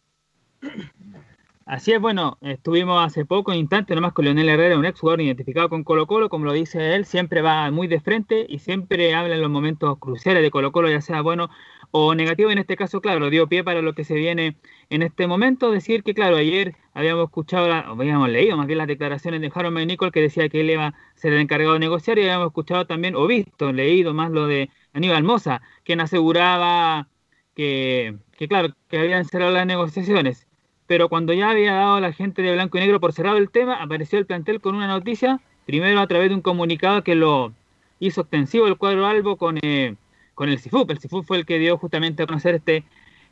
Así 1.70 1.92
es, 1.92 2.00
bueno, 2.00 2.38
estuvimos 2.40 3.04
hace 3.04 3.26
poco, 3.26 3.52
instante 3.52 3.94
nomás 3.94 4.14
con 4.14 4.24
Leonel 4.24 4.48
Herrera, 4.48 4.78
un 4.78 4.86
ex 4.86 4.98
jugador 5.00 5.20
identificado 5.20 5.68
con 5.68 5.84
Colo 5.84 6.06
Colo, 6.06 6.30
como 6.30 6.46
lo 6.46 6.52
dice 6.54 6.94
él, 6.94 7.04
siempre 7.04 7.42
va 7.42 7.70
muy 7.70 7.86
de 7.88 8.00
frente 8.00 8.46
y 8.48 8.58
siempre 8.60 9.14
habla 9.14 9.34
en 9.34 9.42
los 9.42 9.50
momentos 9.50 9.98
cruciales 9.98 10.42
de 10.42 10.50
Colo 10.50 10.72
Colo, 10.72 10.88
ya 10.90 11.02
sea 11.02 11.20
bueno 11.20 11.50
o 11.90 12.14
negativo. 12.14 12.50
En 12.50 12.56
este 12.56 12.74
caso, 12.76 13.02
claro, 13.02 13.28
dio 13.28 13.48
pie 13.48 13.64
para 13.64 13.82
lo 13.82 13.92
que 13.94 14.04
se 14.04 14.14
viene 14.14 14.56
en 14.88 15.02
este 15.02 15.26
momento. 15.26 15.70
Decir 15.70 16.02
que, 16.02 16.14
claro, 16.14 16.36
ayer 16.36 16.74
habíamos 16.94 17.24
escuchado, 17.26 17.68
la- 17.68 17.80
habíamos 17.80 18.30
leído 18.30 18.56
más 18.56 18.66
bien 18.66 18.78
las 18.78 18.86
declaraciones 18.88 19.42
de 19.42 19.52
Harold 19.54 19.76
Nicol 19.86 20.10
que 20.10 20.22
decía 20.22 20.48
que 20.48 20.62
él 20.62 20.70
iba 20.70 20.86
a 20.86 20.94
ser 21.16 21.34
el 21.34 21.40
encargado 21.40 21.74
de 21.74 21.80
negociar 21.80 22.16
y 22.18 22.22
habíamos 22.22 22.46
escuchado 22.46 22.86
también, 22.86 23.14
o 23.14 23.26
visto, 23.26 23.72
leído 23.74 24.14
más 24.14 24.30
lo 24.30 24.46
de 24.46 24.70
Aníbal 24.94 25.22
Moza, 25.22 25.60
quien 25.84 26.00
aseguraba 26.00 27.08
que, 27.54 28.16
que 28.38 28.48
claro, 28.48 28.74
que 28.88 28.98
habían 28.98 29.26
cerrado 29.26 29.52
las 29.52 29.66
negociaciones. 29.66 30.47
Pero 30.88 31.08
cuando 31.08 31.32
ya 31.32 31.50
había 31.50 31.74
dado 31.74 32.00
la 32.00 32.12
gente 32.12 32.42
de 32.42 32.52
blanco 32.52 32.76
y 32.78 32.80
negro 32.80 32.98
por 32.98 33.12
cerrado 33.12 33.36
el 33.36 33.50
tema, 33.50 33.80
apareció 33.80 34.18
el 34.18 34.26
plantel 34.26 34.60
con 34.60 34.74
una 34.74 34.88
noticia, 34.88 35.38
primero 35.66 36.00
a 36.00 36.06
través 36.08 36.30
de 36.30 36.34
un 36.34 36.40
comunicado 36.42 37.04
que 37.04 37.14
lo 37.14 37.52
hizo 38.00 38.22
extensivo 38.22 38.66
el 38.66 38.76
cuadro 38.76 39.06
Albo 39.06 39.36
con, 39.36 39.58
eh, 39.62 39.94
con 40.34 40.48
el 40.48 40.58
CIFUP. 40.58 40.90
El 40.90 40.98
CIFUP 40.98 41.24
fue 41.26 41.36
el 41.36 41.46
que 41.46 41.58
dio 41.60 41.78
justamente 41.78 42.22
a 42.24 42.26
conocer 42.26 42.56
este 42.56 42.84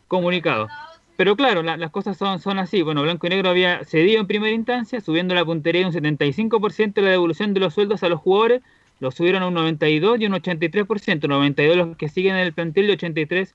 comunicado. 0.07 0.69
Pero 1.17 1.35
claro, 1.35 1.63
la- 1.63 1.79
las 1.79 1.91
cosas 1.91 2.19
son, 2.19 2.41
son 2.41 2.59
así. 2.59 2.83
Bueno, 2.83 3.03
Blanco 3.03 3.27
y 3.27 3.31
Negro 3.31 3.49
había 3.49 3.83
cedido 3.85 4.21
en 4.21 4.27
primera 4.27 4.53
instancia, 4.55 5.01
subiendo 5.01 5.35
la 5.35 5.45
puntería 5.45 5.81
de 5.81 5.87
un 5.87 5.93
75% 5.93 7.01
la 7.01 7.11
devolución 7.11 7.55
de 7.55 7.61
los 7.61 7.73
sueldos 7.73 8.03
a 8.03 8.11
los 8.11 8.21
jugadores, 8.21 8.61
lo 9.01 9.11
subieron 9.11 9.43
a 9.43 9.49
un 9.49 9.55
92 9.55 10.21
y 10.21 10.27
un 10.27 10.35
83%, 10.35 11.27
92 11.27 11.77
los 11.77 11.97
que 11.97 12.09
siguen 12.11 12.35
en 12.37 12.43
el 12.43 12.53
plantel 12.53 12.91
y 12.91 12.93
83 12.93 13.55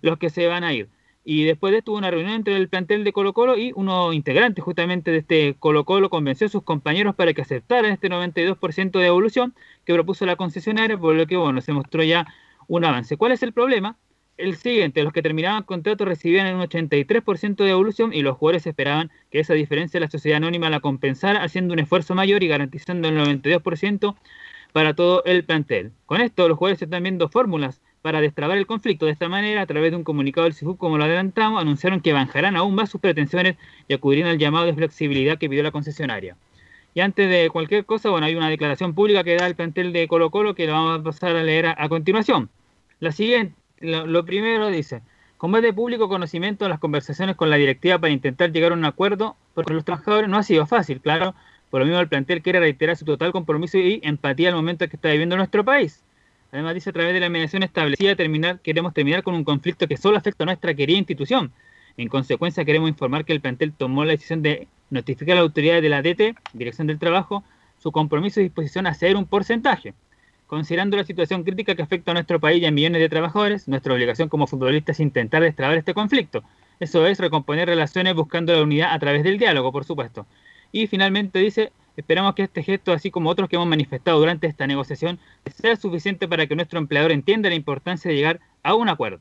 los 0.00 0.16
que 0.18 0.30
se 0.30 0.46
van 0.46 0.64
a 0.64 0.72
ir. 0.72 0.88
Y 1.24 1.44
después 1.44 1.72
de 1.72 1.78
esto 1.78 1.92
hubo 1.92 1.98
una 1.98 2.10
reunión 2.10 2.34
entre 2.34 2.54
el 2.54 2.68
plantel 2.68 3.02
de 3.02 3.12
Colo 3.14 3.32
Colo 3.32 3.56
y 3.56 3.72
uno 3.74 4.12
integrante 4.12 4.60
justamente 4.60 5.10
de 5.10 5.18
este 5.18 5.54
Colo 5.58 5.84
Colo 5.84 6.10
convenció 6.10 6.46
a 6.46 6.50
sus 6.50 6.62
compañeros 6.62 7.14
para 7.14 7.32
que 7.32 7.40
aceptaran 7.40 7.92
este 7.92 8.10
92% 8.10 8.90
de 8.98 9.04
devolución 9.04 9.54
que 9.86 9.94
propuso 9.94 10.26
la 10.26 10.36
concesionaria, 10.36 10.98
por 10.98 11.14
lo 11.14 11.26
que 11.26 11.36
bueno, 11.36 11.62
se 11.62 11.72
mostró 11.72 12.02
ya 12.02 12.26
un 12.68 12.84
avance. 12.84 13.16
¿Cuál 13.16 13.32
es 13.32 13.42
el 13.42 13.54
problema? 13.54 13.96
El 14.36 14.56
siguiente, 14.56 15.02
los 15.02 15.12
que 15.12 15.22
terminaban 15.22 15.62
contrato 15.62 16.04
recibían 16.04 16.54
un 16.56 16.62
83% 16.62 17.56
de 17.56 17.64
devolución 17.64 18.12
y 18.12 18.20
los 18.20 18.36
jugadores 18.36 18.66
esperaban 18.66 19.10
que 19.30 19.38
esa 19.40 19.54
diferencia 19.54 20.00
la 20.00 20.10
sociedad 20.10 20.38
anónima 20.38 20.68
la 20.70 20.80
compensara 20.80 21.42
haciendo 21.42 21.72
un 21.72 21.78
esfuerzo 21.78 22.14
mayor 22.14 22.42
y 22.42 22.48
garantizando 22.48 23.08
el 23.08 23.16
92% 23.16 24.14
para 24.72 24.94
todo 24.94 25.22
el 25.24 25.44
plantel. 25.44 25.92
Con 26.04 26.20
esto, 26.20 26.48
los 26.48 26.58
jugadores 26.58 26.82
están 26.82 27.04
viendo 27.04 27.28
fórmulas 27.28 27.80
para 28.04 28.20
destrabar 28.20 28.58
el 28.58 28.66
conflicto. 28.66 29.06
De 29.06 29.12
esta 29.12 29.30
manera, 29.30 29.62
a 29.62 29.66
través 29.66 29.90
de 29.90 29.96
un 29.96 30.04
comunicado 30.04 30.44
del 30.44 30.52
CIFUP, 30.52 30.76
como 30.76 30.98
lo 30.98 31.04
adelantamos, 31.04 31.58
anunciaron 31.58 32.02
que 32.02 32.12
bajarán 32.12 32.54
aún 32.54 32.74
más 32.74 32.90
sus 32.90 33.00
pretensiones 33.00 33.56
y 33.88 33.94
acudirán 33.94 34.28
al 34.28 34.36
llamado 34.36 34.66
de 34.66 34.74
flexibilidad 34.74 35.38
que 35.38 35.48
pidió 35.48 35.62
la 35.62 35.70
concesionaria. 35.70 36.36
Y 36.92 37.00
antes 37.00 37.30
de 37.30 37.48
cualquier 37.48 37.86
cosa, 37.86 38.10
bueno, 38.10 38.26
hay 38.26 38.34
una 38.34 38.50
declaración 38.50 38.94
pública 38.94 39.24
que 39.24 39.36
da 39.36 39.46
el 39.46 39.54
plantel 39.54 39.94
de 39.94 40.06
Colo 40.06 40.30
Colo 40.30 40.54
que 40.54 40.66
la 40.66 40.74
vamos 40.74 41.00
a 41.00 41.02
pasar 41.02 41.34
a 41.34 41.42
leer 41.42 41.64
a, 41.66 41.88
continuación. 41.88 42.50
La 43.00 43.10
siguiente, 43.10 43.54
lo, 43.80 44.06
lo 44.06 44.26
primero 44.26 44.68
dice, 44.68 45.00
con 45.38 45.50
más 45.50 45.62
de 45.62 45.72
público 45.72 46.10
conocimiento, 46.10 46.68
las 46.68 46.80
conversaciones 46.80 47.36
con 47.36 47.48
la 47.48 47.56
directiva 47.56 47.98
para 47.98 48.12
intentar 48.12 48.52
llegar 48.52 48.72
a 48.72 48.74
un 48.74 48.84
acuerdo 48.84 49.34
por 49.54 49.72
los 49.72 49.82
trabajadores 49.82 50.28
no 50.28 50.36
ha 50.36 50.42
sido 50.42 50.66
fácil, 50.66 51.00
claro. 51.00 51.34
Por 51.70 51.80
lo 51.80 51.86
mismo, 51.86 52.00
el 52.00 52.08
plantel 52.08 52.42
quiere 52.42 52.60
reiterar 52.60 52.98
su 52.98 53.06
total 53.06 53.32
compromiso 53.32 53.78
y 53.78 54.00
empatía 54.02 54.50
al 54.50 54.56
momento 54.56 54.86
que 54.90 54.96
está 54.96 55.10
viviendo 55.10 55.38
nuestro 55.38 55.64
país. 55.64 56.04
Además, 56.54 56.74
dice 56.74 56.90
a 56.90 56.92
través 56.92 57.12
de 57.12 57.18
la 57.18 57.28
mediación 57.28 57.64
establecida, 57.64 58.14
terminar, 58.14 58.60
queremos 58.60 58.94
terminar 58.94 59.24
con 59.24 59.34
un 59.34 59.42
conflicto 59.42 59.88
que 59.88 59.96
solo 59.96 60.16
afecta 60.16 60.44
a 60.44 60.46
nuestra 60.46 60.72
querida 60.72 60.96
institución. 60.96 61.50
En 61.96 62.06
consecuencia, 62.06 62.64
queremos 62.64 62.88
informar 62.88 63.24
que 63.24 63.32
el 63.32 63.40
plantel 63.40 63.72
tomó 63.72 64.04
la 64.04 64.12
decisión 64.12 64.40
de 64.40 64.68
notificar 64.88 65.32
a 65.32 65.40
la 65.40 65.40
autoridad 65.40 65.82
de 65.82 65.88
la 65.88 66.00
DT, 66.00 66.36
Dirección 66.52 66.86
del 66.86 67.00
Trabajo, 67.00 67.42
su 67.80 67.90
compromiso 67.90 68.38
y 68.38 68.44
disposición 68.44 68.86
a 68.86 68.94
ceder 68.94 69.16
un 69.16 69.26
porcentaje. 69.26 69.94
Considerando 70.46 70.96
la 70.96 71.02
situación 71.02 71.42
crítica 71.42 71.74
que 71.74 71.82
afecta 71.82 72.12
a 72.12 72.14
nuestro 72.14 72.38
país 72.38 72.62
y 72.62 72.66
a 72.66 72.70
millones 72.70 73.00
de 73.00 73.08
trabajadores, 73.08 73.66
nuestra 73.66 73.92
obligación 73.92 74.28
como 74.28 74.46
futbolistas 74.46 74.94
es 74.94 75.00
intentar 75.00 75.42
destrabar 75.42 75.76
este 75.76 75.92
conflicto. 75.92 76.44
Eso 76.78 77.04
es 77.08 77.18
recomponer 77.18 77.66
relaciones 77.66 78.14
buscando 78.14 78.52
la 78.52 78.62
unidad 78.62 78.94
a 78.94 78.98
través 79.00 79.24
del 79.24 79.38
diálogo, 79.38 79.72
por 79.72 79.84
supuesto. 79.84 80.24
Y 80.74 80.88
finalmente 80.88 81.38
dice, 81.38 81.70
esperamos 81.96 82.34
que 82.34 82.42
este 82.42 82.64
gesto, 82.64 82.92
así 82.92 83.08
como 83.12 83.30
otros 83.30 83.48
que 83.48 83.54
hemos 83.54 83.68
manifestado 83.68 84.18
durante 84.18 84.48
esta 84.48 84.66
negociación, 84.66 85.20
sea 85.54 85.76
suficiente 85.76 86.26
para 86.26 86.48
que 86.48 86.56
nuestro 86.56 86.80
empleador 86.80 87.12
entienda 87.12 87.48
la 87.48 87.54
importancia 87.54 88.10
de 88.10 88.16
llegar 88.16 88.40
a 88.64 88.74
un 88.74 88.88
acuerdo. 88.88 89.20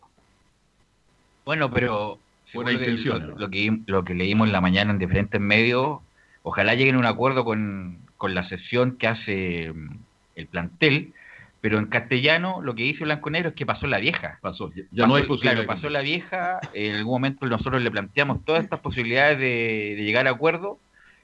Bueno, 1.45 1.70
pero 1.72 2.18
Buena 2.56 2.72
según 2.72 2.74
lo 2.74 2.80
que- 2.80 2.91
intención, 2.91 3.28
lo, 3.30 3.38
lo 3.38 3.49
que, 3.51 3.78
lo 3.86 4.04
que 4.04 4.16
leímos 4.16 4.47
en 4.47 4.54
la 4.54 4.62
mañana 4.62 4.89
en 4.91 4.97
diferentes 4.97 5.39
medios, 5.39 5.99
ojalá 6.41 6.74
lleguen 6.74 6.95
a 6.95 6.99
un 6.99 7.06
acuerdo 7.06 7.45
con, 7.45 7.99
con 8.18 8.34
la 8.34 8.49
sesión 8.49 8.97
que 8.97 9.08
hace 9.08 9.72
mm, 9.72 9.97
el 10.36 10.47
plantel, 10.47 11.14
pero 11.62 11.78
en 11.78 11.86
castellano 11.86 12.62
lo 12.64 12.74
que 12.74 12.82
dice 12.82 13.04
Blanco 13.04 13.30
Negro 13.30 13.49
es 13.49 13.56
que 13.56 13.68
pasó 13.68 13.86
la 13.86 13.99
vieja. 13.99 14.39
Pasó, 14.41 14.72
ya, 14.74 14.82
ya 14.91 15.06
no 15.06 15.14
hay 15.14 15.24
posibilidad. 15.24 15.54
Claro, 15.64 15.68
pasó 15.68 15.89
la 15.91 16.01
vieja, 16.01 16.60
en 16.74 16.95
algún 16.95 17.14
momento 17.14 17.45
nosotros 17.45 17.80
le 17.84 17.91
planteamos 17.91 18.43
todas 18.43 18.64
estas 18.64 18.80
posibilidades 18.80 19.38
de, 19.38 19.93
de 19.97 20.04
llegar 20.04 20.26
a 20.28 20.32
acuerdo 20.32 20.80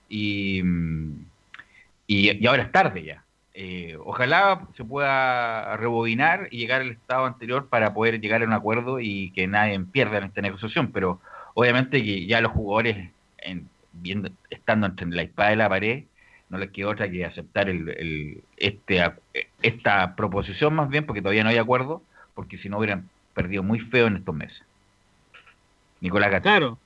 y, 0.09 0.61
y, 2.07 2.45
ahora 2.47 2.63
es 2.63 2.71
tarde 2.71 3.03
ya. 3.03 3.23
Eh, 3.53 3.97
ojalá 4.03 4.67
se 4.77 4.83
pueda 4.85 5.75
rebobinar 5.77 6.47
y 6.51 6.59
llegar 6.59 6.81
al 6.81 6.91
estado 6.91 7.25
anterior 7.25 7.67
para 7.67 7.93
poder 7.93 8.21
llegar 8.21 8.41
a 8.41 8.45
un 8.45 8.53
acuerdo 8.53 8.99
y 8.99 9.31
que 9.31 9.47
nadie 9.47 9.79
pierda 9.81 10.17
en 10.17 10.25
esta 10.25 10.41
negociación, 10.41 10.91
pero 10.91 11.19
obviamente 11.55 12.01
que 12.03 12.25
ya 12.25 12.41
los 12.41 12.51
jugadores, 12.53 13.09
en- 13.39 13.67
viendo, 13.91 14.29
estando 14.49 14.87
entre 14.87 15.07
la 15.07 15.23
espada 15.23 15.53
y 15.53 15.55
la 15.57 15.67
pared, 15.69 16.03
no 16.49 16.57
les 16.57 16.71
queda 16.71 16.87
otra 16.89 17.09
que 17.11 17.25
aceptar 17.25 17.69
el, 17.69 17.89
el- 17.89 18.43
este, 18.57 19.03
esta 19.61 20.15
proposición 20.15 20.73
más 20.73 20.89
bien, 20.89 21.05
porque 21.05 21.21
todavía 21.21 21.43
no 21.43 21.49
hay 21.49 21.57
acuerdo, 21.57 22.01
porque 22.33 22.57
si 22.59 22.69
no 22.69 22.77
hubieran 22.77 23.09
perdido 23.33 23.61
muy 23.61 23.79
feo 23.79 24.07
en 24.07 24.15
estos 24.17 24.35
meses. 24.35 24.61
Nicolás 26.01 26.31
Gato. 26.31 26.43
Claro, 26.43 26.77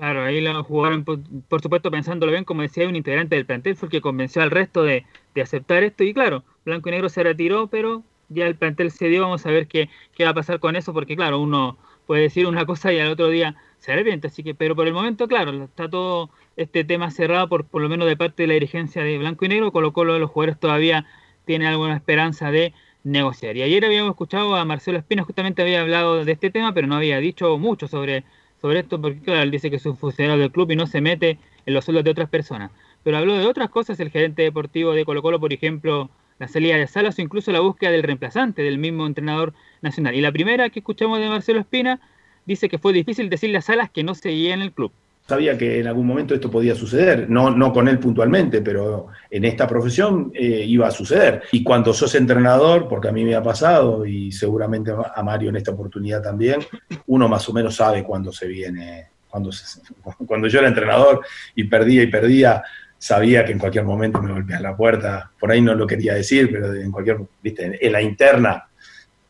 claro, 0.00 0.22
ahí 0.24 0.40
lo 0.40 0.64
jugaron, 0.64 1.04
por, 1.04 1.20
por 1.48 1.60
supuesto, 1.60 1.90
pensándolo 1.90 2.32
bien, 2.32 2.44
como 2.44 2.62
decía, 2.62 2.88
un 2.88 2.96
integrante 2.96 3.36
del 3.36 3.46
plantel 3.46 3.76
fue 3.76 3.86
el 3.86 3.90
que 3.90 4.00
convenció 4.00 4.42
al 4.42 4.50
resto 4.50 4.82
de, 4.82 5.04
de 5.34 5.42
aceptar 5.42 5.82
esto. 5.84 6.04
Y 6.04 6.14
claro, 6.14 6.42
Blanco 6.64 6.88
y 6.88 6.92
Negro 6.92 7.08
se 7.10 7.22
retiró, 7.22 7.66
pero 7.66 8.02
ya 8.30 8.46
el 8.46 8.56
plantel 8.56 8.90
se 8.90 9.08
dio. 9.08 9.22
Vamos 9.22 9.44
a 9.46 9.50
ver 9.50 9.66
qué, 9.66 9.90
qué 10.14 10.24
va 10.24 10.30
a 10.30 10.34
pasar 10.34 10.58
con 10.58 10.74
eso, 10.74 10.94
porque 10.94 11.16
claro, 11.16 11.38
uno 11.38 11.76
puede 12.06 12.22
decir 12.22 12.46
una 12.46 12.64
cosa 12.66 12.92
y 12.92 12.98
al 12.98 13.10
otro 13.10 13.28
día 13.28 13.56
se 13.78 13.92
arrepiente. 13.92 14.28
Así 14.28 14.42
que, 14.42 14.54
pero 14.54 14.74
por 14.74 14.86
el 14.86 14.94
momento, 14.94 15.28
claro, 15.28 15.64
está 15.64 15.88
todo 15.88 16.30
este 16.56 16.82
tema 16.84 17.10
cerrado, 17.10 17.48
por, 17.48 17.66
por 17.66 17.82
lo 17.82 17.88
menos 17.88 18.08
de 18.08 18.16
parte 18.16 18.44
de 18.44 18.46
la 18.48 18.54
dirigencia 18.54 19.04
de 19.04 19.18
Blanco 19.18 19.44
y 19.44 19.48
Negro. 19.48 19.70
Colo 19.72 19.92
Colo 19.92 20.14
de 20.14 20.20
los 20.20 20.30
jugadores 20.30 20.58
todavía 20.58 21.06
tiene 21.44 21.66
alguna 21.66 21.96
esperanza 21.96 22.50
de 22.50 22.72
negociar. 23.04 23.56
Y 23.56 23.62
ayer 23.62 23.84
habíamos 23.84 24.10
escuchado 24.10 24.54
a 24.56 24.64
Marcelo 24.64 24.98
Espina, 24.98 25.24
justamente 25.24 25.62
había 25.62 25.80
hablado 25.80 26.24
de 26.24 26.32
este 26.32 26.50
tema, 26.50 26.72
pero 26.74 26.86
no 26.86 26.96
había 26.96 27.18
dicho 27.18 27.58
mucho 27.58 27.88
sobre, 27.88 28.24
sobre 28.60 28.80
esto, 28.80 29.00
porque 29.00 29.20
claro, 29.20 29.42
él 29.42 29.50
dice 29.50 29.70
que 29.70 29.76
es 29.76 29.86
un 29.86 29.96
funcionario 29.96 30.40
del 30.40 30.52
club 30.52 30.70
y 30.70 30.76
no 30.76 30.86
se 30.86 31.00
mete 31.00 31.38
en 31.66 31.74
los 31.74 31.84
sueldos 31.84 32.04
de 32.04 32.10
otras 32.10 32.28
personas. 32.28 32.70
Pero 33.02 33.16
habló 33.16 33.34
de 33.34 33.46
otras 33.46 33.70
cosas, 33.70 33.98
el 34.00 34.10
gerente 34.10 34.42
deportivo 34.42 34.92
de 34.92 35.04
Colo 35.04 35.22
Colo, 35.22 35.40
por 35.40 35.52
ejemplo, 35.52 36.10
la 36.38 36.48
salida 36.48 36.76
de 36.76 36.86
Salas 36.86 37.18
o 37.18 37.22
incluso 37.22 37.52
la 37.52 37.60
búsqueda 37.60 37.90
del 37.90 38.02
reemplazante 38.02 38.62
del 38.62 38.78
mismo 38.78 39.06
entrenador 39.06 39.54
nacional. 39.82 40.14
Y 40.14 40.20
la 40.20 40.32
primera 40.32 40.70
que 40.70 40.80
escuchamos 40.80 41.18
de 41.18 41.28
Marcelo 41.28 41.60
Espina 41.60 42.00
dice 42.46 42.68
que 42.68 42.78
fue 42.78 42.92
difícil 42.92 43.30
decirle 43.30 43.58
a 43.58 43.62
Salas 43.62 43.90
que 43.90 44.04
no 44.04 44.14
seguía 44.14 44.54
en 44.54 44.62
el 44.62 44.72
club. 44.72 44.92
Sabía 45.30 45.56
que 45.56 45.78
en 45.78 45.86
algún 45.86 46.08
momento 46.08 46.34
esto 46.34 46.50
podía 46.50 46.74
suceder, 46.74 47.30
no, 47.30 47.50
no 47.52 47.72
con 47.72 47.86
él 47.86 48.00
puntualmente, 48.00 48.62
pero 48.62 49.06
en 49.30 49.44
esta 49.44 49.64
profesión 49.68 50.32
eh, 50.34 50.64
iba 50.66 50.88
a 50.88 50.90
suceder. 50.90 51.44
Y 51.52 51.62
cuando 51.62 51.94
sos 51.94 52.12
entrenador, 52.16 52.88
porque 52.88 53.06
a 53.06 53.12
mí 53.12 53.24
me 53.24 53.36
ha 53.36 53.40
pasado 53.42 54.04
y 54.04 54.32
seguramente 54.32 54.90
a 54.90 55.22
Mario 55.22 55.50
en 55.50 55.54
esta 55.56 55.70
oportunidad 55.70 56.20
también, 56.20 56.58
uno 57.06 57.28
más 57.28 57.48
o 57.48 57.52
menos 57.52 57.76
sabe 57.76 58.02
cuándo 58.02 58.32
se 58.32 58.48
viene. 58.48 59.06
Cuando, 59.28 59.52
se- 59.52 59.80
cuando 60.26 60.48
yo 60.48 60.58
era 60.58 60.66
entrenador 60.66 61.20
y 61.54 61.62
perdía 61.62 62.02
y 62.02 62.08
perdía, 62.08 62.64
sabía 62.98 63.44
que 63.44 63.52
en 63.52 63.60
cualquier 63.60 63.84
momento 63.84 64.20
me 64.20 64.32
golpeaban 64.32 64.64
la 64.64 64.76
puerta. 64.76 65.30
Por 65.38 65.52
ahí 65.52 65.60
no 65.60 65.76
lo 65.76 65.86
quería 65.86 66.14
decir, 66.14 66.50
pero 66.50 66.74
en 66.74 66.90
cualquier, 66.90 67.18
viste, 67.40 67.78
en 67.86 67.92
la 67.92 68.02
interna, 68.02 68.68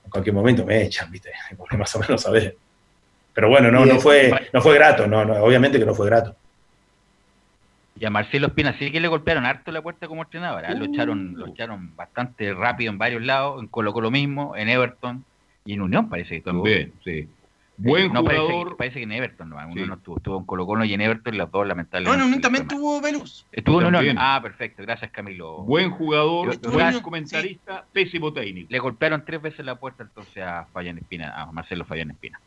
en 0.02 0.10
cualquier 0.10 0.34
momento 0.34 0.64
me 0.64 0.82
echan, 0.82 1.10
viste, 1.10 1.28
porque 1.58 1.76
más 1.76 1.94
o 1.94 1.98
menos 1.98 2.22
sabés. 2.22 2.54
Pero 3.34 3.48
bueno, 3.48 3.70
no, 3.70 3.86
no 3.86 4.00
fue, 4.00 4.48
no 4.52 4.60
fue 4.60 4.74
grato, 4.74 5.06
no, 5.06 5.24
no, 5.24 5.34
obviamente 5.42 5.78
que 5.78 5.86
no 5.86 5.94
fue 5.94 6.06
grato. 6.06 6.34
Y 7.98 8.04
a 8.06 8.10
Marcelo 8.10 8.46
Espina 8.48 8.74
sí 8.78 8.90
que 8.90 8.98
le 9.00 9.08
golpearon 9.08 9.44
harto 9.44 9.70
la 9.72 9.82
puerta 9.82 10.08
como 10.08 10.22
entrenador. 10.22 10.64
¿ah? 10.64 10.72
Lo, 10.74 10.86
Uh. 10.86 10.92
echaron, 10.94 11.34
lo 11.36 11.46
echaron 11.48 11.94
bastante 11.96 12.52
rápido 12.54 12.90
en 12.90 12.98
varios 12.98 13.22
lados, 13.22 13.60
en 13.60 13.68
Colo 13.68 13.92
Colo 13.92 14.10
mismo, 14.10 14.56
en 14.56 14.68
Everton 14.68 15.24
y 15.64 15.74
en 15.74 15.82
Unión 15.82 16.08
parece 16.08 16.36
que. 16.36 16.40
También, 16.40 16.92
sí. 17.04 17.28
Buen 17.76 18.12
no, 18.12 18.22
parece 18.24 18.42
jugador. 18.42 18.68
que- 18.70 18.74
Parece, 18.76 18.96
que 18.98 19.02
en 19.04 19.12
Everton, 19.12 19.48
no, 19.50 19.56
Sí. 19.74 19.80
no 19.86 19.94
estuvo, 19.94 20.16
estuvo 20.18 20.38
en 20.38 20.44
Colo 20.44 20.66
Colo 20.66 20.84
y 20.84 20.92
en 20.94 21.00
Everton 21.00 21.34
y 21.34 21.38
las 21.38 21.50
dos 21.50 21.66
lamentablemente. 21.66 22.16
Bueno, 22.18 22.30
les 22.34 22.40
también 22.42 22.66
fue 22.66 22.74
mal. 22.76 22.82
tuvo 22.82 23.00
Velus. 23.00 23.46
Estuvo 23.52 23.80
en 23.80 23.86
Unión. 23.86 23.94
También. 24.00 24.16
Ah, 24.18 24.40
perfecto, 24.42 24.82
gracias 24.82 25.10
Camilo. 25.10 25.58
Buen 25.62 25.90
jugador, 25.90 26.58
Yo- 26.60 26.70
buen 26.70 27.00
comentarista, 27.00 27.84
pésimo 27.92 28.32
técnico. 28.32 28.68
Le 28.70 28.78
golpearon 28.78 29.24
tres 29.24 29.40
veces 29.42 29.64
la 29.64 29.74
puerta 29.76 30.02
entonces 30.02 30.42
a 30.42 30.66
Fabián 30.72 30.98
Espina, 30.98 31.32
a 31.34 31.52
Marcelo 31.52 31.84
Fabián 31.86 32.10
Espina. 32.10 32.38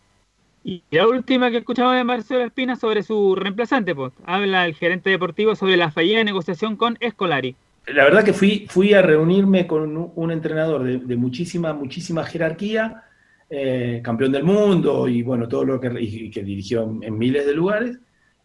Y 0.64 0.84
la 0.92 1.08
última 1.08 1.52
que 1.52 1.58
escuchamos 1.58 1.96
de 1.96 2.04
Marcelo 2.04 2.46
Espina 2.46 2.76
sobre 2.76 3.04
su 3.04 3.36
reemplazante, 3.36 3.94
pues, 3.94 4.14
habla 4.26 4.66
el 4.66 4.76
gerente 4.76 5.10
deportivo 5.10 5.56
sobre 5.56 5.76
la 5.76 5.92
fallida 5.92 6.24
negociación 6.24 6.78
con 6.78 6.98
Escolari. 7.02 7.56
La 7.88 8.06
verdad 8.06 8.24
que 8.24 8.32
fui, 8.32 8.66
fui 8.70 8.94
a 8.94 9.02
reunirme 9.02 9.68
con 9.68 10.12
un, 10.16 10.32
entrenador 10.32 10.84
de, 10.84 11.16
muchísima, 11.18 11.74
muchísima 11.74 12.24
jerarquía, 12.24 13.04
eh, 13.50 14.00
campeón 14.02 14.32
del 14.32 14.46
mundo 14.46 15.08
y 15.10 15.22
bueno, 15.22 15.50
todo 15.50 15.66
lo 15.66 15.82
que, 15.82 15.90
dirigió 15.90 16.84
en, 16.84 17.04
en 17.04 17.18
miles 17.18 17.46
de 17.46 17.54
lugares, 17.54 18.00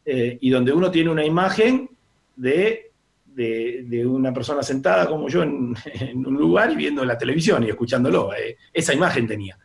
eh, 0.04 0.38
y 0.40 0.50
donde 0.50 0.72
uno 0.72 0.90
tiene 0.90 1.10
una 1.10 1.24
imagen 1.24 1.88
de, 2.34 2.90
de, 3.26 4.04
una 4.06 4.32
persona 4.32 4.62
sentada 4.62 5.06
como 5.06 5.28
yo 5.28 5.42
en, 5.42 5.76
en 6.00 6.26
un 6.26 6.34
lugar 6.34 6.72
y 6.72 6.76
viendo 6.76 7.04
la 7.04 7.16
televisión 7.16 7.62
y 7.62 7.68
escuchándolo. 7.68 8.32
eh, 8.34 8.56
esa 8.72 8.92
imagen 8.92 9.26
tenía. 9.26 9.56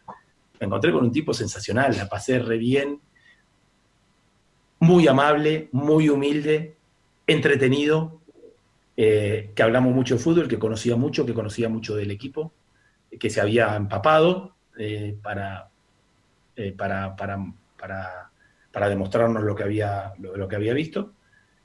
Me 0.63 0.67
encontré 0.67 0.93
con 0.93 1.03
un 1.03 1.11
tipo 1.11 1.33
sensacional, 1.33 1.93
la 1.97 2.07
pasé 2.07 2.39
re 2.39 2.57
bien, 2.57 3.01
muy 4.79 5.05
amable, 5.09 5.67
muy 5.73 6.07
humilde, 6.07 6.77
entretenido, 7.27 8.21
eh, 8.95 9.51
que 9.53 9.61
hablamos 9.61 9.93
mucho 9.93 10.15
de 10.15 10.21
fútbol, 10.21 10.47
que 10.47 10.57
conocía 10.57 10.95
mucho, 10.95 11.25
que 11.25 11.33
conocía 11.33 11.67
mucho 11.67 11.97
del 11.97 12.11
equipo, 12.11 12.53
que 13.19 13.29
se 13.29 13.41
había 13.41 13.75
empapado 13.75 14.55
eh, 14.79 15.17
para, 15.21 15.67
eh, 16.55 16.71
para, 16.71 17.13
para, 17.13 17.45
para, 17.77 18.31
para 18.71 18.87
demostrarnos 18.87 19.43
lo 19.43 19.57
que 19.57 19.63
había, 19.63 20.13
lo, 20.17 20.47
que 20.47 20.55
había 20.55 20.73
visto 20.73 21.11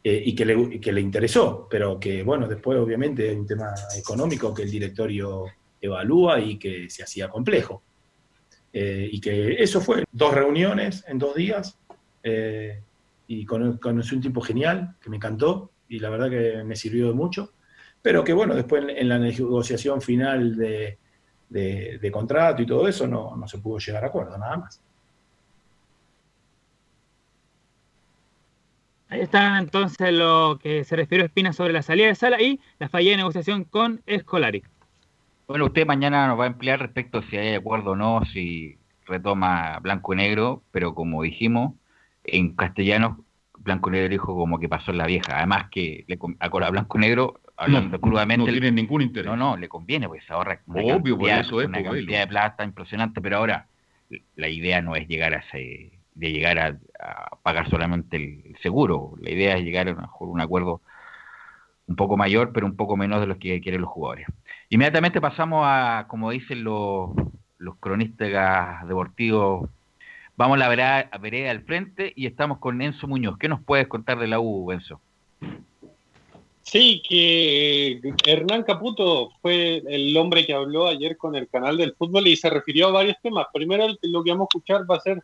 y, 0.02 0.34
que 0.34 0.44
le, 0.44 0.80
que 0.80 0.90
le 0.90 1.00
interesó, 1.00 1.68
pero 1.70 2.00
que 2.00 2.24
bueno, 2.24 2.48
después 2.48 2.76
obviamente 2.76 3.30
hay 3.30 3.36
un 3.36 3.46
tema 3.46 3.72
económico 3.96 4.52
que 4.52 4.64
el 4.64 4.70
directorio 4.72 5.44
evalúa 5.80 6.40
y 6.40 6.58
que 6.58 6.90
se 6.90 7.04
hacía 7.04 7.28
complejo. 7.28 7.84
Eh, 8.80 9.08
y 9.10 9.20
que 9.20 9.60
eso 9.60 9.80
fue 9.80 10.04
dos 10.12 10.32
reuniones 10.32 11.04
en 11.08 11.18
dos 11.18 11.34
días 11.34 11.76
eh, 12.22 12.80
y 13.26 13.44
cono- 13.44 13.76
conocí 13.80 14.14
un 14.14 14.20
tipo 14.20 14.40
genial 14.40 14.94
que 15.00 15.10
me 15.10 15.16
encantó 15.16 15.72
y 15.88 15.98
la 15.98 16.10
verdad 16.10 16.30
que 16.30 16.62
me 16.62 16.76
sirvió 16.76 17.08
de 17.08 17.12
mucho, 17.12 17.50
pero 18.00 18.22
que 18.22 18.32
bueno, 18.32 18.54
después 18.54 18.84
en, 18.88 19.08
la 19.08 19.18
negociación 19.18 20.00
final 20.00 20.54
de, 20.56 20.96
contrato 22.12 22.62
y 22.62 22.66
todo 22.66 22.86
eso 22.86 23.08
no, 23.08 23.36
no 23.36 23.48
se 23.48 23.58
pudo 23.58 23.78
llegar 23.80 24.04
a 24.04 24.06
acuerdo, 24.06 24.38
nada 24.38 24.58
más. 24.58 24.80
Ahí 29.08 29.22
está 29.22 29.58
entonces 29.58 30.12
lo 30.12 30.56
que 30.62 30.84
se 30.84 30.94
refirió 30.94 31.24
Espina 31.24 31.52
sobre 31.52 31.72
la 31.72 31.82
salida 31.82 32.06
de 32.06 32.14
Sala 32.14 32.40
y 32.40 32.60
la 32.78 32.88
fallida 32.88 33.10
de 33.10 33.16
negociación 33.16 33.64
con 33.64 34.02
Escolari. 34.06 34.62
Bueno, 35.48 35.64
usted 35.64 35.86
mañana 35.86 36.26
nos 36.28 36.38
va 36.38 36.44
a 36.44 36.48
emplear 36.48 36.78
respecto 36.78 37.18
a 37.18 37.22
si 37.22 37.38
hay 37.38 37.54
acuerdo 37.54 37.92
o 37.92 37.96
no, 37.96 38.22
si 38.34 38.76
retoma 39.06 39.78
blanco 39.80 40.12
y 40.12 40.16
negro, 40.16 40.62
pero 40.70 40.94
como 40.94 41.22
dijimos, 41.22 41.72
en 42.24 42.54
castellano, 42.54 43.24
blanco 43.56 43.88
y 43.88 43.92
negro 43.92 44.10
dijo 44.10 44.36
como 44.36 44.58
que 44.58 44.68
pasó 44.68 44.90
en 44.90 44.98
la 44.98 45.06
vieja. 45.06 45.38
Además 45.38 45.70
que 45.70 46.04
le, 46.06 46.18
a 46.38 46.70
blanco 46.70 46.98
y 46.98 47.00
negro, 47.00 47.40
hablando 47.56 47.96
No, 47.96 48.00
crudamente... 48.02 48.44
no 48.44 48.52
tienen 48.52 48.74
ningún 48.74 49.00
interés. 49.00 49.24
No, 49.24 49.38
no, 49.38 49.56
le 49.56 49.70
conviene, 49.70 50.06
porque 50.06 50.22
se 50.26 50.34
ahorra 50.34 50.60
una 50.66 50.82
Obvio, 50.94 51.16
por 51.16 51.30
eso 51.30 51.62
es, 51.62 51.68
una 51.68 51.82
cantidad 51.82 52.20
de 52.20 52.26
plata 52.26 52.62
impresionante, 52.62 53.22
pero 53.22 53.38
ahora 53.38 53.68
la 54.36 54.48
idea 54.48 54.82
no 54.82 54.96
es 54.96 55.08
llegar 55.08 55.32
a 55.32 55.38
ese 55.38 55.92
de 56.14 56.32
llegar 56.32 56.58
a, 56.58 56.78
a 57.00 57.36
pagar 57.36 57.70
solamente 57.70 58.16
el, 58.16 58.56
seguro. 58.60 59.14
La 59.18 59.30
idea 59.30 59.56
es 59.56 59.64
llegar 59.64 59.88
a 59.88 59.92
lo 59.92 60.26
un 60.26 60.40
acuerdo 60.42 60.82
un 61.86 61.96
poco 61.96 62.18
mayor, 62.18 62.52
pero 62.52 62.66
un 62.66 62.76
poco 62.76 62.98
menos 62.98 63.20
de 63.20 63.26
los 63.26 63.38
que 63.38 63.62
quieren 63.62 63.80
los 63.80 63.90
jugadores. 63.90 64.26
Inmediatamente 64.70 65.20
pasamos 65.20 65.62
a, 65.64 66.06
como 66.08 66.30
dicen 66.30 66.64
los, 66.64 67.10
los 67.58 67.76
cronistas 67.76 68.86
deportivos, 68.86 69.68
vamos 70.36 70.56
a 70.56 70.58
la 70.58 70.68
vereda, 70.68 71.08
a 71.10 71.18
vereda 71.18 71.50
al 71.50 71.62
frente 71.62 72.12
y 72.14 72.26
estamos 72.26 72.58
con 72.58 72.80
Enzo 72.82 73.06
Muñoz. 73.06 73.38
¿Qué 73.38 73.48
nos 73.48 73.62
puedes 73.62 73.88
contar 73.88 74.18
de 74.18 74.28
la 74.28 74.40
U, 74.40 74.70
Enzo? 74.70 75.00
Sí, 76.70 77.02
que 77.08 77.92
eh, 77.92 78.00
Hernán 78.26 78.62
Caputo 78.62 79.30
fue 79.40 79.82
el 79.88 80.14
hombre 80.18 80.44
que 80.44 80.52
habló 80.52 80.86
ayer 80.86 81.16
con 81.16 81.34
el 81.34 81.48
canal 81.48 81.78
del 81.78 81.94
fútbol 81.94 82.26
y 82.26 82.36
se 82.36 82.50
refirió 82.50 82.88
a 82.88 82.92
varios 82.92 83.16
temas. 83.22 83.46
Primero, 83.54 83.86
lo 84.02 84.22
que 84.22 84.30
vamos 84.32 84.44
a 84.44 84.50
escuchar 84.50 84.90
va 84.90 84.96
a 84.96 85.00
ser 85.00 85.22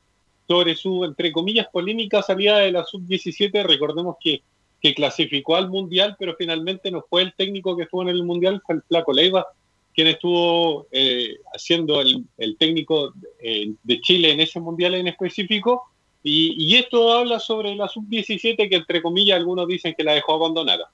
sobre 0.49 0.75
su, 0.75 1.05
entre 1.05 1.33
comillas, 1.33 1.69
polémica 1.71 2.23
salida 2.23 2.59
de 2.59 2.73
la 2.73 2.85
sub-17. 2.85 3.63
Recordemos 3.63 4.17
que, 4.21 4.43
que 4.85 4.95
clasificó 4.95 5.57
al 5.57 5.71
Mundial, 5.71 6.15
pero 6.19 6.37
finalmente 6.37 6.91
no 6.91 7.03
fue 7.09 7.23
el 7.23 7.33
técnico 7.33 7.75
que 7.75 7.85
estuvo 7.85 8.03
en 8.03 8.11
el 8.11 8.23
Mundial, 8.23 8.61
fue 8.67 8.75
el 8.75 8.83
Flaco 8.83 9.15
Leiva, 9.15 9.47
quien 9.95 10.09
estuvo 10.09 10.89
eh, 10.93 11.39
haciendo 11.55 12.03
el, 12.03 12.57
técnico 12.59 13.15
eh, 13.41 13.73
de 13.83 14.01
Chile 14.03 14.33
en 14.33 14.41
ese 14.41 14.61
Mundial 14.61 14.95
en 14.95 15.09
específico. 15.09 15.85
Y, 16.23 16.55
y 16.63 16.77
esto 16.77 17.15
habla 17.15 17.41
sobre 17.41 17.75
la 17.75 17.89
sub-17 17.89 18.69
que, 18.69 18.77
entre 18.77 19.01
comillas, 19.01 19.39
algunos 19.39 19.67
dicen 19.69 19.95
que 19.97 20.05
la 20.05 20.13
dejó 20.13 20.35
abandonada. 20.35 20.91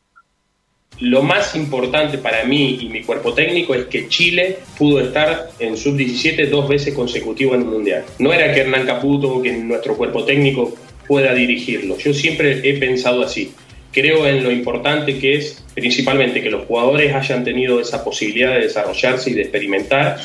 Lo 1.00 1.22
más 1.24 1.56
importante 1.56 2.16
para 2.18 2.44
mí 2.44 2.78
y 2.80 2.88
mi 2.90 3.02
cuerpo 3.02 3.34
técnico 3.34 3.74
es 3.74 3.86
que 3.86 4.06
Chile 4.06 4.60
pudo 4.78 5.00
estar 5.00 5.50
en 5.58 5.76
sub-17 5.76 6.48
dos 6.48 6.68
veces 6.68 6.94
consecutivas 6.94 7.56
en 7.56 7.62
el 7.62 7.66
Mundial. 7.66 8.04
No 8.20 8.32
era 8.32 8.54
que 8.54 8.60
Hernán 8.60 8.86
Caputo 8.86 9.42
que 9.42 9.50
nuestro 9.50 9.96
cuerpo 9.96 10.24
técnico 10.24 10.72
pueda 11.08 11.34
dirigirlo. 11.34 11.98
Yo 11.98 12.14
siempre 12.14 12.60
he 12.62 12.78
pensado 12.78 13.22
así. 13.22 13.52
Creo 13.92 14.26
en 14.26 14.44
lo 14.44 14.50
importante 14.50 15.18
que 15.18 15.34
es 15.34 15.62
principalmente 15.74 16.42
que 16.42 16.50
los 16.50 16.66
jugadores 16.66 17.14
hayan 17.14 17.44
tenido 17.44 17.80
esa 17.80 18.04
posibilidad 18.04 18.54
de 18.54 18.60
desarrollarse 18.62 19.30
y 19.30 19.34
de 19.34 19.42
experimentar, 19.42 20.18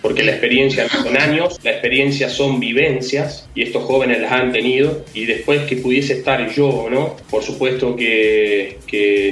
porque 0.00 0.24
la 0.24 0.32
experiencia 0.32 0.84
no 0.84 1.04
son 1.04 1.16
años, 1.16 1.60
la 1.62 1.70
experiencia 1.70 2.28
son 2.28 2.58
vivencias 2.58 3.48
y 3.54 3.62
estos 3.62 3.84
jóvenes 3.84 4.20
las 4.20 4.32
han 4.32 4.50
tenido 4.50 5.04
y 5.14 5.26
después 5.26 5.62
que 5.62 5.76
pudiese 5.76 6.14
estar 6.14 6.50
yo 6.52 6.68
o 6.68 6.90
no, 6.90 7.16
por 7.30 7.44
supuesto 7.44 7.94
que, 7.94 8.78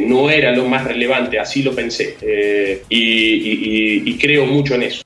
no 0.07 0.30
era 0.30 0.53
lo 0.53 0.64
más 0.66 0.84
relevante, 0.84 1.38
así 1.38 1.62
lo 1.62 1.74
pensé 1.74 2.16
eh, 2.22 2.82
y 2.88 4.14
creo 4.18 4.47
mucho 4.47 4.74
en 4.76 4.84
eso. 4.84 5.03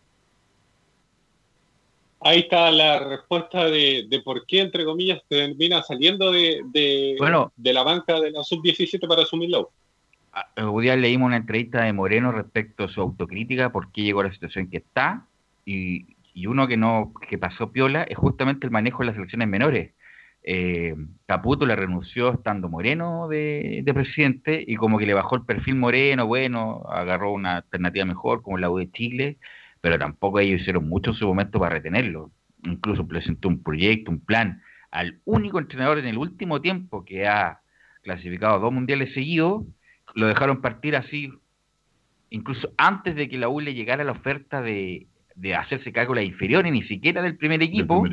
Ahí 2.25 2.41
está 2.41 2.71
la 2.71 2.99
respuesta 3.01 3.67
de, 3.67 4.07
de 4.09 4.21
por 4.23 4.47
qué, 4.47 4.61
entre 4.61 4.85
comillas, 4.85 5.21
termina 5.29 5.83
saliendo 5.83 6.33
de, 6.33 6.63
de, 6.73 7.17
Bueno. 7.19 7.53
de 7.55 7.73
la 7.75 7.83
banca 7.83 8.19
de 8.19 8.31
la 8.31 8.43
sub-17 8.43 9.07
para 9.07 9.23
asumir 9.23 9.51
la 9.51 9.61
U. 9.61 9.69
Hoy 10.57 10.85
día 10.85 10.97
leímos 10.97 11.27
una 11.27 11.37
entrevista 11.37 11.85
de 11.85 11.93
Moreno 11.93 12.33
respecto 12.33 12.85
a 12.85 12.89
su 12.89 13.01
autocrítica, 13.01 13.71
por 13.71 13.93
qué 13.93 14.03
llegó 14.03 14.21
a 14.21 14.25
la 14.25 14.33
situación 14.33 14.69
que 14.71 14.79
está, 14.79 15.27
y, 15.67 16.17
y 16.33 16.47
uno 16.47 16.67
que 16.67 16.77
no 16.77 17.13
que 17.29 17.39
pasó 17.39 17.71
piola 17.71 18.05
es 18.05 18.17
justamente 18.17 18.67
el 18.67 18.73
manejo 18.73 19.01
de 19.01 19.07
las 19.07 19.17
elecciones 19.17 19.47
menores. 19.47 19.93
Eh, 20.43 20.95
Caputo 21.27 21.67
le 21.67 21.77
renunció 21.77 22.33
estando 22.33 22.69
Moreno 22.69 23.29
de, 23.29 23.81
de 23.83 23.95
presidente 23.95 24.63
y 24.67 24.77
como 24.77 24.99
que 24.99 25.07
le 25.07 25.15
bajó 25.15 25.37
el 25.37 25.45
perfil 25.45 25.77
Moreno, 25.77 26.27
bueno, 26.27 26.83
agarró 26.89 27.33
una 27.33 27.59
alternativa 27.59 28.05
mejor 28.05 28.43
como 28.43 28.59
la 28.59 28.71
U 28.71 28.79
de 28.79 28.91
Chile, 28.91 29.37
pero 29.85 29.99
tampoco 29.99 30.41
ellos 30.41 30.63
hicieron 30.63 30.89
mucho 30.89 31.11
en 31.11 31.17
su 31.17 31.27
momento 31.27 31.61
para 31.61 31.75
retenerlo. 31.75 32.31
Incluso 32.63 33.07
presentó 33.07 33.49
un 33.49 33.63
proyecto, 33.63 34.11
un 34.11 34.19
plan 34.19 34.63
al 34.91 35.21
único 35.27 35.59
entrenador 35.59 35.99
en 35.99 36.07
el 36.07 36.17
último 36.17 36.63
tiempo 36.63 37.05
que 37.05 37.29
ha 37.29 37.61
clasificado 38.01 38.59
dos 38.61 38.73
mundiales 38.73 39.13
seguidos, 39.13 39.67
lo 40.15 40.27
dejaron 40.27 40.63
partir 40.63 40.97
así, 40.97 41.31
incluso 42.31 42.73
antes 42.79 43.15
de 43.15 43.29
que 43.29 43.37
la 43.37 43.51
U 43.51 43.61
le 43.61 43.75
llegara 43.75 44.05
la 44.05 44.13
oferta 44.13 44.63
de, 44.63 45.07
de 45.35 45.55
hacerse 45.55 45.93
cargo 45.93 46.15
de 46.15 46.23
la 46.23 46.27
inferior 46.27 46.67
y 46.67 46.71
ni 46.71 46.85
siquiera 46.85 47.21
del 47.21 47.37
primer 47.37 47.63
equipo, 47.63 48.07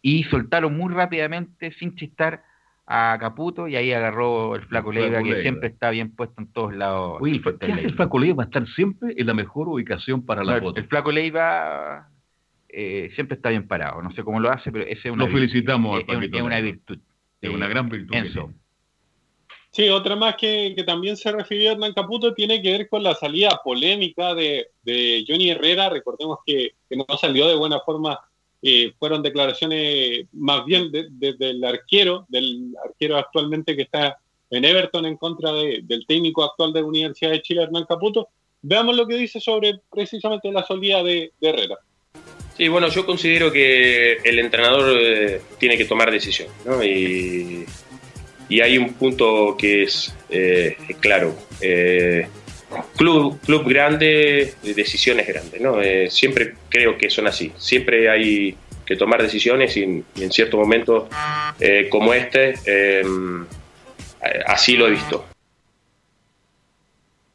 y 0.00 0.22
soltaron 0.22 0.76
muy 0.76 0.94
rápidamente, 0.94 1.72
sin 1.80 1.96
chistar, 1.96 2.44
a 2.90 3.18
Caputo 3.20 3.68
y 3.68 3.76
ahí 3.76 3.92
agarró 3.92 4.54
el 4.56 4.62
Flaco 4.62 4.90
Flaco 4.90 4.92
Leiva, 4.92 5.18
que 5.18 5.24
Leiva. 5.24 5.42
siempre 5.42 5.68
está 5.68 5.90
bien 5.90 6.10
puesto 6.16 6.40
en 6.40 6.50
todos 6.52 6.74
lados. 6.74 7.18
Oye, 7.20 7.34
el 7.34 7.42
¿qué 7.58 7.72
hace 7.72 7.84
el 7.84 7.94
Flaco 7.94 8.18
Leiva? 8.18 8.36
Va 8.36 8.42
a 8.44 8.46
estar 8.46 8.66
siempre 8.68 9.12
en 9.16 9.26
la 9.26 9.34
mejor 9.34 9.68
ubicación 9.68 10.24
para 10.24 10.42
la 10.42 10.54
No, 10.56 10.60
foto. 10.62 10.80
El 10.80 10.86
Flaco 10.88 11.12
Leiva 11.12 12.08
eh, 12.70 13.10
siempre 13.14 13.36
está 13.36 13.50
bien 13.50 13.68
parado, 13.68 14.00
no 14.00 14.10
sé 14.12 14.24
cómo 14.24 14.40
lo 14.40 14.50
hace, 14.50 14.72
pero 14.72 14.84
ese 14.84 15.08
es 15.08 15.12
una 15.14 15.26
felicitamos 15.26 16.02
al 16.08 16.24
es- 16.24 16.40
una 16.42 16.60
virtud. 16.60 16.98
Es 17.42 17.50
una 17.50 17.68
gran 17.68 17.88
virtud. 17.90 18.14
Enzo. 18.14 18.52
Sí, 19.70 19.88
otra 19.90 20.16
más 20.16 20.36
que, 20.36 20.72
que 20.74 20.82
también 20.82 21.16
se 21.16 21.30
refirió 21.30 21.68
a 21.68 21.72
Hernán 21.74 21.92
Caputo 21.92 22.32
tiene 22.32 22.62
que 22.62 22.72
ver 22.72 22.88
con 22.88 23.02
la 23.02 23.14
salida 23.14 23.60
polémica 23.62 24.34
de, 24.34 24.68
de 24.82 25.24
Johnny 25.28 25.50
Herrera. 25.50 25.90
Recordemos 25.90 26.38
que, 26.46 26.70
que 26.88 26.96
no 26.96 27.04
salió 27.20 27.46
de 27.48 27.54
buena 27.54 27.78
forma. 27.80 28.18
Eh, 28.62 28.92
fueron 28.98 29.22
declaraciones 29.22 30.26
más 30.32 30.64
bien 30.64 30.90
de- 30.90 31.06
de- 31.10 31.34
del 31.34 31.62
arquero, 31.64 32.26
del 32.28 32.74
arquero 32.84 33.16
actualmente 33.16 33.76
que 33.76 33.82
está 33.82 34.18
en 34.50 34.64
Everton 34.64 35.06
en 35.06 35.16
contra 35.16 35.52
de- 35.52 35.80
del 35.84 36.06
técnico 36.06 36.42
actual 36.42 36.72
de 36.72 36.80
la 36.80 36.86
Universidad 36.86 37.30
de 37.32 37.42
Chile, 37.42 37.62
Hernán 37.62 37.84
Caputo. 37.88 38.28
Veamos 38.62 38.96
lo 38.96 39.06
que 39.06 39.16
dice 39.16 39.40
sobre 39.40 39.78
precisamente 39.92 40.50
la 40.50 40.64
solía 40.64 41.02
de, 41.02 41.32
Herrera. 41.40 41.76
Sí, 42.56 42.66
bueno, 42.66 42.88
yo 42.88 43.06
considero 43.06 43.52
que 43.52 44.14
el 44.24 44.38
entrenador 44.40 44.98
eh, 45.00 45.40
tiene 45.60 45.76
que 45.76 45.84
tomar 45.84 46.10
decisión, 46.10 46.48
¿no? 46.64 46.82
Y, 46.82 47.64
y 48.48 48.60
hay 48.60 48.76
un 48.78 48.94
punto 48.94 49.54
que 49.56 49.84
es 49.84 50.12
eh, 50.28 50.76
claro. 50.98 51.36
Club, 52.96 53.40
club 53.40 53.68
grande, 53.68 54.54
decisiones 54.62 55.26
grandes, 55.26 55.60
¿no? 55.60 55.80
Eh, 55.80 56.10
siempre 56.10 56.54
creo 56.68 56.96
que 56.98 57.10
son 57.10 57.26
así. 57.26 57.52
Siempre 57.56 58.10
hay 58.10 58.56
que 58.84 58.96
tomar 58.96 59.22
decisiones 59.22 59.76
y, 59.76 60.04
y 60.14 60.22
en 60.22 60.32
ciertos 60.32 60.58
momentos 60.58 61.08
eh, 61.60 61.88
como 61.90 62.14
este, 62.14 62.54
eh, 62.66 63.04
así 64.46 64.76
lo 64.76 64.88
he 64.88 64.90
visto. 64.92 65.26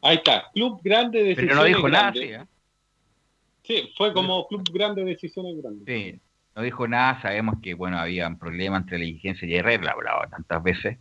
Ahí 0.02 0.18
está, 0.18 0.50
club 0.54 0.82
grande, 0.84 1.24
decisiones 1.24 1.50
Pero 1.50 1.62
no 1.62 1.64
dijo 1.64 1.90
nada, 1.90 2.12
sí, 2.12 2.20
¿eh? 2.20 2.46
Sí, 3.64 3.94
fue 3.96 4.14
como 4.14 4.46
club 4.48 4.70
grande, 4.74 5.06
decisiones 5.06 5.56
grandes. 5.62 5.86
Sí, 5.88 6.20
no 6.56 6.62
dijo 6.62 6.88
nada, 6.88 7.22
sabemos 7.22 7.56
que 7.64 7.74
bueno 7.74 7.98
había 7.98 8.28
un 8.28 8.38
problema 8.38 8.78
entre 8.78 8.98
la 8.98 9.06
dirigencia 9.06 9.48
y 9.48 9.56
Herrera, 9.56 9.84
lo 9.84 9.90
hablaba 9.92 10.28
tantas 10.28 10.62
veces, 10.62 10.98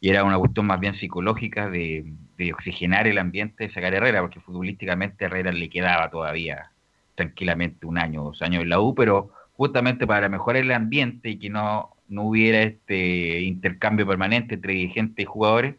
y 0.00 0.08
era 0.08 0.24
una 0.24 0.38
cuestión 0.38 0.66
más 0.66 0.80
bien 0.80 0.94
psicológica 0.98 1.68
de, 1.68 2.04
de 2.36 2.52
oxigenar 2.52 3.06
el 3.06 3.18
ambiente 3.18 3.66
de 3.66 3.72
sacar 3.72 3.92
a 3.92 3.96
Herrera, 3.96 4.20
porque 4.20 4.40
futbolísticamente 4.40 5.24
Herrera 5.24 5.52
le 5.52 5.68
quedaba 5.68 6.10
todavía 6.10 6.70
tranquilamente 7.14 7.86
un 7.86 7.98
año, 7.98 8.24
dos 8.24 8.42
años 8.42 8.62
en 8.62 8.68
la 8.68 8.80
U, 8.80 8.94
pero 8.94 9.30
justamente 9.54 10.06
para 10.06 10.28
mejorar 10.28 10.62
el 10.62 10.72
ambiente 10.72 11.30
y 11.30 11.38
que 11.38 11.50
no, 11.50 11.96
no 12.08 12.22
hubiera 12.22 12.62
este 12.62 13.40
intercambio 13.40 14.06
permanente 14.06 14.54
entre 14.54 14.74
dirigentes 14.74 15.22
y 15.22 15.26
jugadores, 15.26 15.76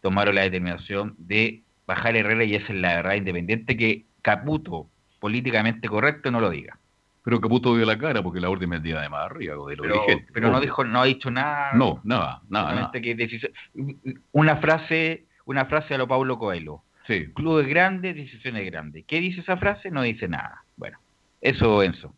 tomaron 0.00 0.34
la 0.34 0.42
determinación 0.42 1.14
de 1.18 1.62
bajar 1.86 2.14
a 2.14 2.18
Herrera 2.18 2.44
y 2.44 2.54
esa 2.54 2.72
es 2.72 2.80
la 2.80 2.96
verdad 2.96 3.14
independiente 3.14 3.76
que 3.76 4.04
Caputo, 4.22 4.88
políticamente 5.20 5.88
correcto, 5.88 6.30
no 6.30 6.40
lo 6.40 6.50
diga. 6.50 6.78
Pero 7.24 7.40
Caputo 7.40 7.76
dio 7.76 7.86
la 7.86 7.98
cara 7.98 8.22
porque 8.22 8.40
la 8.40 8.50
orden 8.50 8.70
vendía 8.70 9.00
de 9.00 9.08
más 9.08 9.26
arriba, 9.26 9.54
de 9.54 9.76
los 9.76 9.86
Pero, 9.86 10.20
pero 10.32 10.50
no 10.50 10.60
dijo, 10.60 10.84
no 10.84 11.02
ha 11.02 11.04
dicho 11.04 11.30
nada. 11.30 11.72
No, 11.74 12.00
nada, 12.02 12.42
nada, 12.48 12.90
que 12.92 13.30
una 14.32 14.56
frase, 14.56 15.26
una 15.46 15.66
frase 15.66 15.94
a 15.94 15.98
lo 15.98 16.08
Paulo 16.08 16.38
Coelho. 16.38 16.82
Sí. 17.06 17.26
Clubes 17.34 17.66
grandes, 17.66 18.14
decisiones 18.14 18.64
grandes. 18.66 19.04
¿Qué 19.06 19.20
dice 19.20 19.40
esa 19.40 19.56
frase? 19.56 19.90
No 19.90 20.02
dice 20.02 20.28
nada. 20.28 20.64
Bueno, 20.76 20.98
eso, 21.40 21.82
Enzo. 21.82 22.14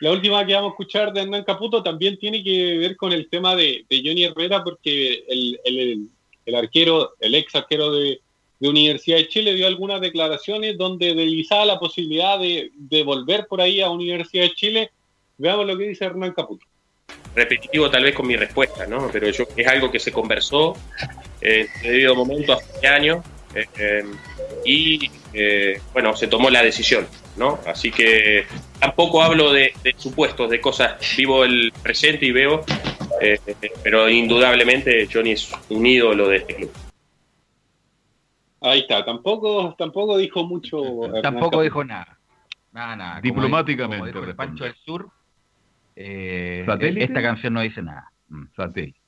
La 0.00 0.10
última 0.10 0.44
que 0.44 0.54
vamos 0.54 0.70
a 0.70 0.72
escuchar 0.72 1.12
de 1.12 1.20
Hernán 1.20 1.44
Caputo 1.44 1.82
también 1.82 2.18
tiene 2.18 2.42
que 2.42 2.78
ver 2.78 2.96
con 2.96 3.12
el 3.12 3.28
tema 3.28 3.54
de, 3.54 3.84
de 3.88 4.02
Johnny 4.04 4.24
Herrera, 4.24 4.64
porque 4.64 5.24
el, 5.28 5.60
el- 5.64 5.78
el- 5.78 6.08
el 6.44 6.54
arquero, 6.56 7.12
el 7.20 7.36
ex 7.36 7.54
arquero 7.54 7.92
de, 7.92 8.20
de 8.58 8.68
Universidad 8.68 9.18
de 9.18 9.28
Chile 9.28 9.54
dio 9.54 9.64
algunas 9.68 10.00
declaraciones 10.00 10.76
donde 10.76 11.14
deslizaba 11.14 11.64
la 11.64 11.78
posibilidad 11.78 12.36
de, 12.40 12.72
de 12.74 13.04
volver 13.04 13.46
por 13.46 13.60
ahí 13.60 13.80
a 13.80 13.90
Universidad 13.90 14.42
de 14.44 14.54
Chile. 14.54 14.90
Veamos 15.38 15.66
lo 15.68 15.78
que 15.78 15.86
dice 15.88 16.04
Hernán 16.04 16.32
Caputo. 16.32 16.66
Repetitivo 17.34 17.90
tal 17.90 18.02
vez 18.04 18.14
con 18.14 18.26
mi 18.26 18.36
respuesta, 18.36 18.86
¿no? 18.86 19.08
Pero 19.10 19.30
yo, 19.30 19.44
es 19.56 19.66
algo 19.66 19.90
que 19.90 19.98
se 19.98 20.12
conversó 20.12 20.76
eh, 21.40 21.66
en 21.76 21.82
debido 21.82 22.14
momento 22.14 22.52
hace 22.52 22.86
años 22.86 23.24
eh, 23.54 23.66
eh, 23.78 24.04
y 24.64 25.10
eh, 25.32 25.80
bueno, 25.92 26.14
se 26.14 26.26
tomó 26.26 26.50
la 26.50 26.62
decisión, 26.62 27.06
¿no? 27.36 27.58
Así 27.66 27.90
que 27.90 28.46
tampoco 28.78 29.22
hablo 29.22 29.52
de, 29.52 29.72
de 29.82 29.94
supuestos, 29.96 30.50
de 30.50 30.60
cosas, 30.60 30.96
vivo 31.16 31.44
el 31.44 31.72
presente 31.82 32.26
y 32.26 32.32
veo, 32.32 32.64
eh, 33.20 33.38
pero 33.82 34.08
indudablemente 34.10 35.08
Johnny 35.10 35.32
es 35.32 35.50
un 35.70 35.86
ídolo 35.86 36.28
de 36.28 36.36
este 36.36 36.54
club. 36.56 36.72
Ahí 38.60 38.80
está, 38.80 39.04
tampoco, 39.04 39.74
tampoco 39.76 40.16
dijo 40.18 40.44
mucho. 40.44 40.80
Tampoco 41.22 41.62
dijo 41.62 41.82
nada. 41.82 42.16
Nada, 42.70 42.94
nada. 42.94 43.10
Como 43.14 43.22
Diplomáticamente 43.22 44.06
dijo- 44.06 44.12
como 44.12 44.20
dijo 44.26 44.30
el 44.30 44.36
Pancho 44.36 44.64
del 44.64 44.76
Sur, 44.76 45.08
eh, 45.96 46.64
esta 46.98 47.22
canción 47.22 47.54
no 47.54 47.60
dice 47.60 47.82
nada. 47.82 48.10
Mm. 48.28 48.44
Satélite. 48.56 48.98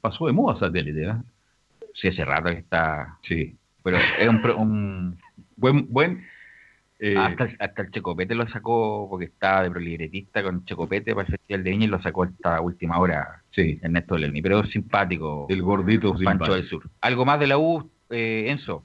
Pasó 0.00 0.26
de 0.26 0.32
moda 0.32 0.58
satélite, 0.58 1.04
¿eh? 1.04 1.14
Sí, 1.94 2.08
hace 2.08 2.24
rato 2.24 2.50
que 2.50 2.58
está. 2.58 3.18
Sí. 3.22 3.56
Pero 3.82 3.98
es 4.18 4.28
un. 4.28 4.50
un- 4.50 5.18
Buen, 5.56 5.86
buen. 5.92 6.24
eh, 6.98 7.16
hasta, 7.18 7.44
el- 7.44 7.56
hasta 7.58 7.82
el 7.82 7.90
Checopete 7.90 8.34
lo 8.34 8.46
sacó 8.48 9.06
porque 9.10 9.26
estaba 9.26 9.62
de 9.64 9.70
prolibretista 9.70 10.42
con 10.42 10.64
Checopete 10.64 11.14
para 11.14 11.26
el 11.26 11.32
Festival 11.32 11.64
de 11.64 11.70
Viña 11.70 11.84
y 11.84 11.88
lo 11.88 12.00
sacó 12.02 12.24
hasta 12.24 12.60
última 12.60 12.98
hora. 12.98 13.42
Sí. 13.50 13.78
Ernesto 13.82 14.16
Lelni, 14.16 14.40
pero 14.40 14.60
es 14.60 14.70
simpático. 14.70 15.46
El 15.50 15.62
gordito 15.62 16.10
Pancho 16.14 16.18
simpático. 16.30 16.54
del 16.54 16.68
Sur. 16.68 16.82
¿Algo 17.00 17.24
más 17.24 17.38
de 17.40 17.46
la 17.48 17.58
U, 17.58 17.90
eh, 18.10 18.46
Enzo? 18.48 18.84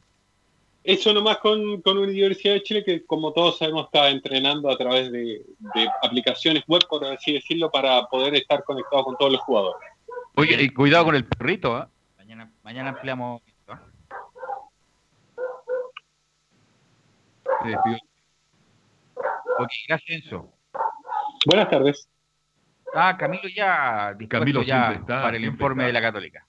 Eso 0.88 1.12
nomás 1.12 1.40
con, 1.40 1.82
con 1.82 1.98
Universidad 1.98 2.54
de 2.54 2.64
Chile, 2.64 2.82
que 2.82 3.06
como 3.06 3.34
todos 3.34 3.58
sabemos 3.58 3.88
está 3.88 4.08
entrenando 4.10 4.72
a 4.72 4.78
través 4.78 5.12
de, 5.12 5.42
de 5.60 5.90
aplicaciones 6.02 6.64
web, 6.66 6.82
por 6.88 7.04
así 7.04 7.34
decirlo, 7.34 7.70
para 7.70 8.06
poder 8.06 8.36
estar 8.36 8.64
conectado 8.64 9.04
con 9.04 9.18
todos 9.18 9.34
los 9.34 9.42
jugadores. 9.42 9.90
Oye, 10.36 10.56
y 10.64 10.70
cuidado 10.70 11.04
con 11.04 11.16
el 11.16 11.26
perrito, 11.26 11.76
¿ah? 11.76 11.90
Mañana, 12.18 12.50
mañana 12.64 12.92
ampliamos. 12.92 13.42
esto, 13.46 13.74
¿ah? 13.74 13.82
Se 17.64 17.68
despidió. 17.68 17.98
Ok, 19.60 19.70
gracias, 19.90 20.24
Enzo. 20.24 20.54
Buenas 21.48 21.70
tardes. 21.70 22.08
Ah, 22.96 23.18
Camilo 23.18 23.50
ya 23.54 24.16
Camilo 24.30 24.64
ya 24.64 24.94
está, 24.94 25.22
para 25.24 25.36
el 25.36 25.44
informe 25.44 25.84
está. 25.84 25.88
de 25.88 25.94
la 25.94 26.02
Católica. 26.02 26.47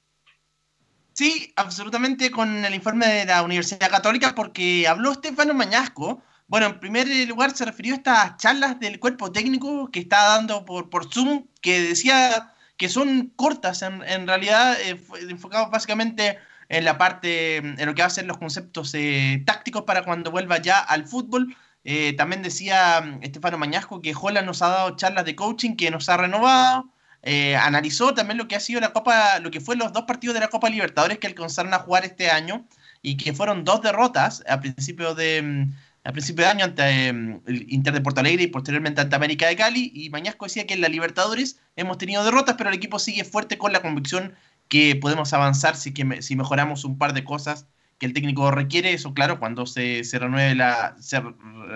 Sí, 1.18 1.52
absolutamente 1.56 2.30
con 2.30 2.64
el 2.64 2.72
informe 2.76 3.08
de 3.08 3.24
la 3.24 3.42
Universidad 3.42 3.90
Católica 3.90 4.36
porque 4.36 4.86
habló 4.86 5.10
Estefano 5.10 5.52
Mañasco. 5.52 6.22
Bueno, 6.46 6.66
en 6.66 6.78
primer 6.78 7.08
lugar 7.26 7.50
se 7.56 7.64
refirió 7.64 7.94
a 7.94 7.96
estas 7.96 8.36
charlas 8.36 8.78
del 8.78 9.00
cuerpo 9.00 9.32
técnico 9.32 9.90
que 9.90 9.98
está 9.98 10.36
dando 10.36 10.64
por, 10.64 10.90
por 10.90 11.12
Zoom, 11.12 11.48
que 11.60 11.80
decía 11.80 12.52
que 12.76 12.88
son 12.88 13.32
cortas, 13.34 13.82
en, 13.82 14.00
en 14.04 14.28
realidad 14.28 14.80
eh, 14.80 15.02
enfocados 15.28 15.72
básicamente 15.72 16.38
en 16.68 16.84
la 16.84 16.98
parte, 16.98 17.56
en 17.56 17.84
lo 17.84 17.96
que 17.96 18.02
va 18.02 18.06
a 18.06 18.10
ser 18.10 18.26
los 18.26 18.38
conceptos 18.38 18.94
eh, 18.94 19.42
tácticos 19.44 19.82
para 19.82 20.04
cuando 20.04 20.30
vuelva 20.30 20.58
ya 20.58 20.78
al 20.78 21.08
fútbol. 21.08 21.56
Eh, 21.82 22.12
también 22.12 22.44
decía 22.44 23.00
mm, 23.00 23.24
Estefano 23.24 23.58
Mañasco 23.58 24.00
que 24.00 24.14
Holland 24.14 24.46
nos 24.46 24.62
ha 24.62 24.68
dado 24.68 24.94
charlas 24.94 25.24
de 25.24 25.34
coaching, 25.34 25.74
que 25.74 25.90
nos 25.90 26.08
ha 26.08 26.16
renovado. 26.16 26.92
Eh, 27.22 27.56
analizó 27.56 28.14
también 28.14 28.38
lo 28.38 28.46
que 28.48 28.56
ha 28.56 28.60
sido 28.60 28.80
la 28.80 28.92
Copa, 28.92 29.38
lo 29.40 29.50
que 29.50 29.60
fue 29.60 29.76
los 29.76 29.92
dos 29.92 30.04
partidos 30.04 30.34
de 30.34 30.40
la 30.40 30.48
Copa 30.48 30.70
Libertadores 30.70 31.18
que 31.18 31.26
alcanzaron 31.26 31.74
a 31.74 31.78
jugar 31.80 32.04
este 32.04 32.30
año 32.30 32.64
y 33.02 33.16
que 33.16 33.32
fueron 33.32 33.64
dos 33.64 33.82
derrotas 33.82 34.42
a 34.48 34.60
principio 34.60 35.14
de 35.14 35.42
mm, 35.42 35.74
a 36.04 36.12
principio 36.12 36.44
de 36.44 36.50
año 36.50 36.64
ante 36.64 37.12
mm, 37.12 37.40
el 37.46 37.66
Inter 37.72 37.92
de 37.92 38.00
Porto 38.00 38.20
Alegre 38.20 38.44
y 38.44 38.46
posteriormente 38.46 39.00
ante 39.00 39.16
América 39.16 39.46
de 39.48 39.56
Cali. 39.56 39.90
Y 39.94 40.10
Mañasco 40.10 40.46
decía 40.46 40.66
que 40.66 40.74
en 40.74 40.80
la 40.80 40.88
Libertadores 40.88 41.60
hemos 41.76 41.98
tenido 41.98 42.24
derrotas 42.24 42.54
pero 42.56 42.70
el 42.70 42.76
equipo 42.76 42.98
sigue 42.98 43.24
fuerte 43.24 43.58
con 43.58 43.72
la 43.72 43.82
convicción 43.82 44.34
que 44.68 44.96
podemos 44.96 45.32
avanzar 45.32 45.76
si, 45.76 45.92
que 45.92 46.22
si 46.22 46.36
mejoramos 46.36 46.84
un 46.84 46.98
par 46.98 47.14
de 47.14 47.24
cosas 47.24 47.66
que 47.98 48.06
el 48.06 48.12
técnico 48.12 48.50
requiere. 48.52 48.92
Eso 48.92 49.12
claro 49.12 49.38
cuando 49.40 49.66
se, 49.66 50.04
se 50.04 50.18
renueve 50.20 50.54
la 50.54 50.94
se 51.00 51.20
re- 51.20 51.34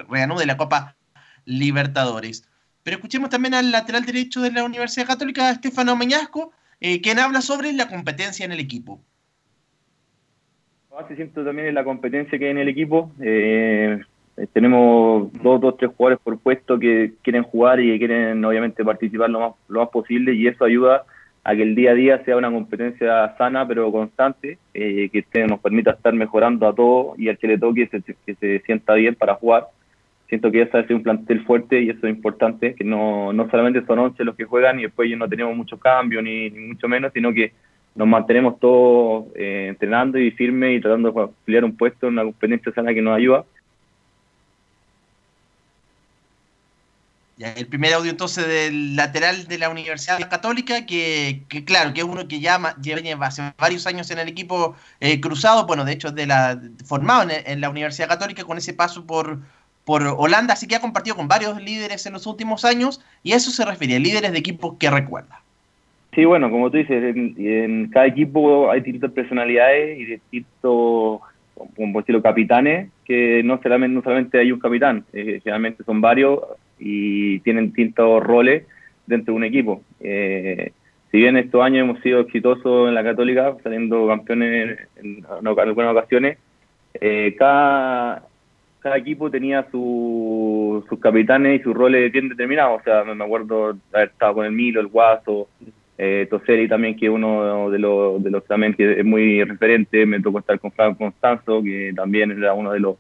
reanude 0.09 0.47
la 0.47 0.57
Copa 0.57 0.97
Libertadores 1.45 2.45
pero 2.83 2.97
escuchemos 2.97 3.31
también 3.31 3.55
al 3.55 3.71
lateral 3.71 4.05
derecho 4.05 4.41
de 4.41 4.51
la 4.51 4.65
Universidad 4.65 5.07
Católica, 5.07 5.51
Estefano 5.51 5.97
Mañasco, 5.97 6.53
eh, 6.81 7.01
quien 7.01 7.19
habla 7.19 7.41
sobre 7.41 7.73
la 7.73 7.89
competencia 7.89 8.45
en 8.45 8.53
el 8.53 8.61
equipo. 8.61 9.01
base 10.91 11.15
siento 11.15 11.45
también 11.45 11.69
en 11.69 11.75
la 11.75 11.85
competencia 11.85 12.39
que 12.39 12.47
hay 12.47 12.51
en 12.51 12.59
el 12.59 12.69
equipo. 12.69 13.13
Eh, 13.21 14.01
tenemos 14.53 15.33
dos, 15.35 15.61
dos, 15.61 15.77
tres 15.77 15.93
jugadores 15.97 16.19
por 16.23 16.39
puesto 16.39 16.79
que 16.79 17.13
quieren 17.23 17.45
jugar 17.45 17.81
y 17.81 17.93
que 17.93 17.99
quieren 17.99 18.45
obviamente 18.45 18.85
participar 18.85 19.31
lo 19.31 19.41
más, 19.41 19.53
lo 19.69 19.81
más 19.81 19.91
posible 19.91 20.35
y 20.35 20.49
eso 20.49 20.65
ayuda 20.65 21.05
a 21.45 21.55
que 21.55 21.63
el 21.63 21.75
día 21.75 21.91
a 21.91 21.95
día 21.95 22.25
sea 22.25 22.37
una 22.37 22.51
competencia 22.51 23.35
sana 23.37 23.67
pero 23.67 23.91
constante, 23.91 24.59
eh, 24.75 25.11
que 25.11 25.47
nos 25.47 25.61
permita 25.61 25.93
estar 25.93 26.15
mejorando 26.15 26.67
a 26.69 26.75
todos 26.75 27.19
y 27.19 27.29
al 27.29 27.39
que 27.39 27.49
le 27.49 27.59
toque 27.59 27.89
se, 27.89 28.01
que 28.03 28.35
se 28.35 28.61
sienta 28.61 28.95
bien 28.95 29.15
para 29.15 29.35
jugar. 29.35 29.69
Siento 30.33 30.51
que 30.51 30.63
esa 30.63 30.81
es 30.81 30.89
un 30.89 31.03
plantel 31.03 31.45
fuerte 31.45 31.83
y 31.83 31.91
eso 31.91 32.07
es 32.07 32.15
importante, 32.15 32.75
que 32.75 32.85
no, 32.85 33.35
no 33.35 33.51
solamente 33.51 33.85
son 33.85 33.99
11 33.99 34.25
los 34.25 34.35
que 34.35 34.47
juegan 34.47 34.81
y 34.81 34.85
después 34.85 35.15
no 35.15 35.29
tenemos 35.29 35.55
mucho 35.55 35.79
cambio 35.79 36.23
ni, 36.23 36.49
mucho 36.49 36.89
menos, 36.89 37.13
sino 37.13 37.35
que 37.35 37.53
nos 37.95 38.09
mantenemos 38.09 38.59
todos 38.59 39.27
eh, 39.35 39.67
entrenando 39.69 40.19
y 40.19 40.31
firmes 40.31 40.79
y 40.79 40.81
tratando 40.81 41.13
de 41.13 41.29
pelear 41.45 41.67
un 41.67 41.77
puesto 41.77 42.07
en 42.07 42.15
una 42.15 42.23
competencia 42.23 42.73
sana 42.73 42.95
que 42.95 43.03
nos 43.03 43.15
ayuda. 43.15 43.45
El 47.39 47.67
primer 47.67 47.93
audio 47.93 48.11
entonces 48.11 48.49
del 48.49 48.97
lateral 48.97 49.47
de 49.49 49.59
la 49.59 49.69
Universidad 49.69 50.31
Católica, 50.31 50.87
que, 50.87 51.43
claro, 51.67 51.93
que 51.93 52.01
es 52.01 52.07
uno 52.07 52.27
que 52.27 52.41
ya 52.41 52.75
lleva 52.81 53.27
hace 53.27 53.53
varios 53.59 53.87
años 53.87 54.11
en 54.11 54.19
el 54.19 54.29
equipo 54.29 54.77
eh, 55.01 55.21
cruzado, 55.21 55.67
bueno, 55.67 55.85
de 55.85 55.93
hecho 55.93 56.11
de 56.11 56.25
la 56.25 56.59
formado 56.87 57.29
en, 57.29 57.43
en 57.45 57.61
la 57.61 57.69
Universidad 57.69 58.09
Católica 58.09 58.45
con 58.45 58.57
ese 58.57 58.73
paso 58.73 59.05
por, 59.07 59.41
por 59.85 60.03
Holanda, 60.03 60.55
así 60.55 60.67
que 60.67 60.77
ha 60.77 60.81
compartido 60.81 61.17
con 61.17 61.29
varios 61.29 61.61
líderes 61.61 62.07
en 62.07 62.13
los 62.13 62.27
últimos 62.27 62.65
años 62.65 63.05
y 63.23 63.33
a 63.33 63.37
eso 63.37 63.51
se 63.51 63.65
refiere, 63.65 63.99
líderes 63.99 64.33
de 64.33 64.39
equipos 64.39 64.77
que 64.79 64.91
recuerda. 64.91 65.41
Sí, 66.15 66.25
bueno, 66.25 66.51
como 66.51 66.71
tú 66.71 66.77
dices, 66.77 67.17
en, 67.17 67.35
en 67.39 67.91
cada 67.91 68.07
equipo 68.07 68.71
hay 68.71 68.81
distintas 68.81 69.13
personalidades 69.13 69.99
y 69.99 70.05
distintos, 70.05 71.21
como 71.75 72.01
decirlo, 72.01 72.23
capitanes, 72.23 72.91
que 73.05 73.43
no 73.43 73.61
solamente, 73.63 74.39
hay 74.39 74.53
un 74.53 74.61
capitán, 74.61 75.05
eh, 75.13 75.41
generalmente 75.43 75.85
son 75.85 76.01
varios 76.01 76.41
y 76.79 77.41
tienen 77.41 77.67
distintos 77.67 78.23
roles 78.23 78.65
dentro 79.07 79.33
de 79.33 79.39
un 79.39 79.45
equipo. 79.45 79.83
Eh, 80.01 80.73
si 81.11 81.19
bien 81.19 81.37
estos 81.37 81.63
años 81.63 81.85
hemos 81.85 82.01
sido 82.03 82.21
exitosos 82.21 82.89
en 82.89 82.95
la 82.95 83.05
Católica, 83.05 83.55
saliendo 83.63 84.07
campeones 84.07 84.79
en, 84.97 85.25
en 85.25 85.47
algunas 85.47 85.93
ocasiones, 85.93 86.39
eh, 87.01 87.35
cada, 87.39 88.27
cada 88.83 88.97
equipo 88.97 89.31
tenía 89.31 89.65
su, 89.71 90.85
sus 90.89 90.99
capitanes 90.99 91.61
y 91.61 91.63
sus 91.63 91.75
roles 91.75 92.11
bien 92.11 92.29
determinados. 92.29 92.81
O 92.81 92.85
sea, 92.85 93.05
me 93.05 93.25
acuerdo 93.25 93.77
haber 93.93 94.09
estado 94.09 94.35
con 94.35 94.47
el 94.47 94.53
Milo, 94.53 94.81
el 94.81 94.89
Guaso, 94.89 95.49
eh, 95.97 96.27
Toseri 96.29 96.67
también, 96.69 96.97
que 96.97 97.07
es 97.07 97.13
uno 97.13 97.71
de 97.71 97.79
los, 97.79 98.23
de 98.23 98.31
los 98.31 98.45
también 98.45 98.75
que 98.75 98.99
es 98.99 99.05
muy 99.05 99.45
referente. 99.45 100.05
Me 100.05 100.21
tocó 100.21 100.41
estar 100.41 100.59
con 100.59 100.73
Franco 100.73 100.99
Constanzo, 100.99 101.63
que 101.63 101.93
también 101.95 102.33
era 102.33 102.55
uno 102.55 102.73
de 102.73 102.81
los 102.81 102.97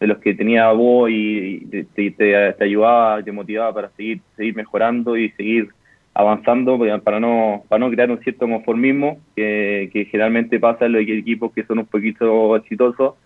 de 0.00 0.06
los 0.06 0.16
que 0.16 0.32
tenía 0.32 0.72
voz 0.72 1.10
y 1.12 1.60
te, 1.94 2.56
ayudaba, 2.58 3.22
te 3.22 3.32
motivaba 3.32 3.74
para 3.74 3.90
seguir 3.90 4.22
seguir 4.34 4.56
mejorando 4.56 5.14
y 5.14 5.28
seguir 5.32 5.68
avanzando 6.14 6.78
para 7.04 7.20
no 7.20 7.64
para 7.68 7.80
no 7.80 7.90
crear 7.90 8.10
un 8.10 8.18
cierto 8.20 8.48
conformismo 8.48 9.20
que 9.36 10.08
generalmente 10.10 10.58
pasa 10.58 10.86
en 10.86 10.92
los 10.92 11.02
equipos 11.02 11.52
que 11.52 11.64
son 11.64 11.80
un 11.80 11.84
poquito 11.84 12.56
exitosos 12.56 13.16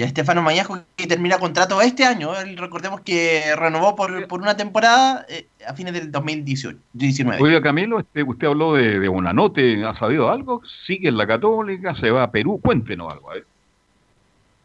ya 0.00 0.06
Estefano 0.06 0.40
Mañasco 0.40 0.82
que 0.96 1.06
termina 1.06 1.38
contrato 1.38 1.82
este 1.82 2.06
año, 2.06 2.32
recordemos 2.56 3.02
que 3.02 3.54
renovó 3.54 3.94
por, 3.94 4.26
por 4.28 4.40
una 4.40 4.56
temporada 4.56 5.26
eh, 5.28 5.46
a 5.66 5.74
fines 5.74 5.92
del 5.92 6.10
2019. 6.10 7.42
Oiga 7.42 7.60
Camilo, 7.60 8.00
este, 8.00 8.22
usted 8.22 8.46
habló 8.46 8.74
de, 8.74 8.98
de 8.98 9.08
Bonanote, 9.08 9.84
¿ha 9.84 9.94
sabido 9.98 10.30
algo? 10.30 10.62
¿Sigue 10.86 11.10
en 11.10 11.18
la 11.18 11.26
Católica? 11.26 11.94
¿Se 11.96 12.10
va 12.10 12.22
a 12.22 12.30
Perú? 12.30 12.58
Cuéntenos 12.62 13.12
algo. 13.12 13.34
¿eh? 13.34 13.44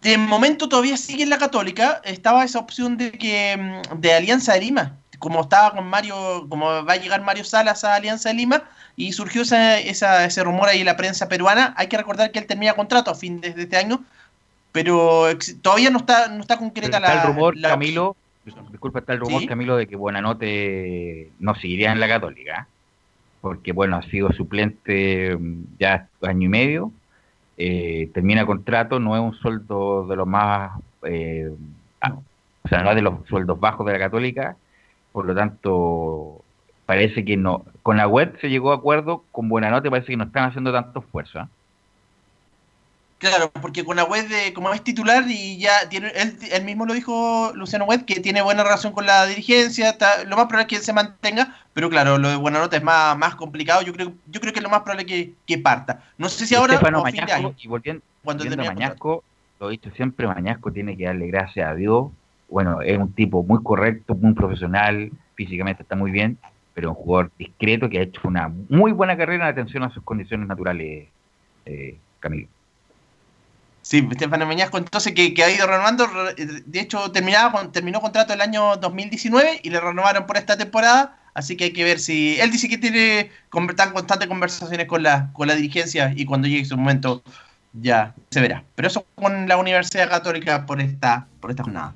De 0.02 0.18
momento 0.18 0.70
todavía 0.70 0.96
sigue 0.96 1.24
en 1.24 1.30
la 1.30 1.38
Católica, 1.38 2.00
estaba 2.06 2.46
esa 2.46 2.60
opción 2.60 2.96
de 2.96 3.12
que 3.12 3.58
mm, 3.58 4.00
de 4.00 4.14
Alianza 4.14 4.54
de 4.54 4.62
Lima, 4.62 4.96
como 5.20 5.42
estaba 5.42 5.74
con 5.74 5.86
Mario, 5.86 6.48
como 6.48 6.86
va 6.86 6.94
a 6.94 6.96
llegar 6.98 7.22
Mario 7.24 7.44
Salas 7.44 7.84
a 7.84 7.96
Alianza 7.96 8.30
de 8.30 8.36
Lima, 8.36 8.64
y 8.96 9.12
surgió 9.12 9.42
esa, 9.42 9.80
esa, 9.80 10.24
ese 10.24 10.46
rumor 10.46 10.70
ahí 10.70 10.80
en 10.80 10.86
la 10.86 10.96
prensa 10.96 11.28
peruana. 11.28 11.74
Hay 11.76 11.88
que 11.88 11.98
recordar 11.98 12.32
que 12.32 12.40
él 12.40 12.46
termina 12.46 12.72
contrato 12.72 13.12
a 13.12 13.16
fin 13.16 13.42
de, 13.42 13.54
de 13.54 13.64
este 13.64 13.76
año, 13.76 14.06
pero 14.76 15.24
todavía 15.62 15.90
no 15.90 16.00
está, 16.00 16.28
no 16.28 16.42
está 16.42 16.58
concreta 16.58 16.98
está 16.98 17.16
la. 17.16 17.22
el 17.22 17.28
rumor, 17.28 17.56
la- 17.56 17.70
Camilo, 17.70 18.18
disculpa, 18.72 19.00
está 19.00 19.14
el 19.14 19.22
rumor, 19.22 19.40
¿Sí? 19.40 19.48
Camilo, 19.48 19.78
de 19.78 19.88
que 19.88 19.96
Buenanote 19.96 21.32
no 21.40 21.56
seguiría 21.56 21.94
en 21.94 22.02
la 22.02 22.10
Católica, 22.10 22.68
porque, 23.40 23.72
bueno, 23.72 23.96
ha 23.96 24.02
sido 24.02 24.34
suplente 24.34 25.34
mm, 25.34 25.64
ya 25.80 26.10
año 26.24 26.48
y 26.48 26.50
medio, 26.50 26.92
eh, 27.58 28.10
termina 28.14 28.46
contrato, 28.46 29.00
no 29.00 29.16
es 29.16 29.22
un 29.22 29.34
sueldo 29.36 30.08
de 30.08 30.16
los 30.18 30.28
más, 30.28 30.78
eh, 31.04 31.50
ah, 32.02 32.16
o 32.64 32.68
sea, 32.68 32.84
no 32.84 32.90
es 32.90 32.98
de 32.98 33.02
los 33.02 33.26
sueldos 33.30 33.58
bajos 33.58 33.86
de 33.86 33.94
la 33.94 34.00
Católica, 34.00 34.58
por 35.14 35.26
lo 35.26 35.34
tanto, 35.34 36.42
parece 36.86 37.24
que 37.24 37.38
no, 37.38 37.64
con 37.82 37.96
la 37.96 38.10
web 38.10 38.38
se 38.42 38.50
llegó 38.50 38.74
a 38.74 38.76
acuerdo, 38.76 39.24
con 39.32 39.48
Buenanote 39.48 39.90
parece 39.90 40.08
que 40.08 40.18
no 40.18 40.26
están 40.26 40.50
haciendo 40.50 40.74
tanto 40.74 41.00
esfuerzo, 41.00 41.40
¿ah? 41.40 41.48
Claro, 43.18 43.50
porque 43.50 43.84
con 43.86 43.96
la 43.96 44.04
web 44.04 44.28
de, 44.28 44.54
como 44.54 44.72
es 44.74 44.84
titular 44.84 45.24
y 45.28 45.58
ya 45.58 45.88
tiene, 45.90 46.10
él, 46.16 46.38
él 46.52 46.64
mismo 46.66 46.86
lo 46.86 46.94
dijo 46.94 47.52
Luciano 47.56 47.86
Web, 47.86 48.06
que 48.06 48.20
tiene 48.20 48.42
buena 48.42 48.64
relación 48.64 48.92
con 48.92 49.06
la 49.06 49.26
dirigencia, 49.26 49.90
está- 49.90 50.26
lo 50.26 50.36
más 50.36 50.46
probable 50.48 50.64
es 50.64 50.68
que 50.68 50.76
él 50.76 50.82
se 50.82 50.94
mantenga, 50.94 51.56
pero 51.74 51.90
claro, 51.90 52.18
lo 52.18 52.30
de 52.30 52.36
Buenanote 52.36 52.76
es 52.78 52.84
más, 52.84 53.18
más 53.18 53.36
complicado, 53.36 53.82
yo 53.84 53.94
creo, 53.94 54.12
yo 54.30 54.42
creo 54.42 54.52
que 54.52 54.60
es 54.60 54.64
lo 54.64 54.70
más 54.70 54.82
probable 54.82 55.06
que, 55.06 55.34
que 55.48 55.58
parta. 55.58 56.04
No 56.18 56.28
sé 56.28 56.46
si 56.46 56.56
ahora 56.56 56.76
o 56.76 57.06
fin 57.06 57.26
de 57.26 57.32
año. 57.32 57.56
y 57.58 57.68
volviendo, 57.68 58.04
cuando 58.24 58.44
volviendo 58.44 58.64
a 58.64 58.74
Mañasco, 58.74 59.24
lo 59.60 59.70
he 59.70 59.72
dicho 59.72 59.90
siempre, 59.96 60.28
Mañasco 60.28 60.72
tiene 60.72 60.98
que 60.98 61.06
darle 61.06 61.28
gracias 61.28 61.70
a 61.70 61.74
Dios. 61.74 62.08
Bueno, 62.50 62.82
es 62.82 62.98
un 62.98 63.14
tipo 63.14 63.44
muy 63.44 63.64
correcto, 63.64 64.14
muy 64.14 64.34
profesional, 64.34 65.10
físicamente 65.36 65.84
está 65.84 65.96
muy 65.96 66.12
bien, 66.12 66.38
pero 66.74 66.90
un 66.90 66.96
jugador 66.96 67.32
discreto 67.40 67.90
que 67.90 68.00
ha 68.00 68.04
hecho 68.04 68.22
una 68.26 68.52
muy 68.70 68.92
buena 68.92 69.16
carrera 69.16 69.46
en 69.46 69.52
atención 69.52 69.84
a 69.84 69.90
sus 69.90 70.04
condiciones 70.04 70.48
naturales, 70.48 71.08
eh, 71.66 71.98
Camilo. 72.20 72.48
Sí, 73.88 74.08
Estefano 74.10 74.48
Mañasco, 74.48 74.80
entonces 74.80 75.14
que, 75.14 75.36
que 75.36 75.44
ha 75.44 75.52
ido 75.52 75.68
renovando, 75.68 76.08
re- 76.08 76.34
de 76.34 76.80
hecho 76.80 77.12
terminaba 77.12 77.72
terminó 77.72 78.02
contrato 78.02 78.34
el 78.34 78.42
año 78.42 78.78
2019 78.78 79.60
y 79.62 79.70
le 79.70 79.80
renovaron 79.80 80.26
por 80.26 80.38
esta 80.38 80.58
temporada, 80.58 81.20
así 81.36 81.56
que 81.56 81.66
hay 81.66 81.72
que 81.72 81.84
ver 81.84 82.00
si... 82.00 82.36
Él 82.40 82.50
dice 82.52 82.68
que 82.68 82.80
tiene 82.80 83.30
tan 83.78 83.92
constantes 83.92 84.28
conversaciones 84.28 84.88
con 84.88 85.04
la, 85.04 85.30
con 85.34 85.48
la 85.48 85.54
dirigencia 85.54 86.12
y 86.16 86.26
cuando 86.26 86.48
llegue 86.48 86.66
su 86.66 86.76
momento 86.76 87.22
ya 87.74 88.16
se 88.32 88.42
verá. 88.42 88.64
Pero 88.74 88.88
eso 88.88 89.06
con 89.14 89.48
la 89.48 89.56
Universidad 89.56 90.10
Católica 90.10 90.66
por 90.66 90.82
esta, 90.82 91.28
por 91.40 91.52
esta 91.52 91.62
jornada. 91.62 91.94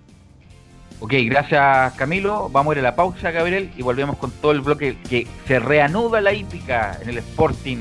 Ok, 1.00 1.14
gracias 1.24 1.94
Camilo. 1.96 2.50
Vamos 2.50 2.70
a 2.70 2.74
ir 2.76 2.80
a 2.82 2.84
la 2.84 2.96
pausa, 2.96 3.32
Gabriel, 3.32 3.72
y 3.76 3.82
volvemos 3.82 4.16
con 4.18 4.30
todo 4.30 4.52
el 4.52 4.62
bloque 4.62 4.96
que 5.10 5.26
se 5.48 5.58
reanuda 5.58 6.22
la 6.22 6.34
hípica 6.34 7.00
en 7.02 7.10
el 7.10 7.18
Sporting, 7.18 7.78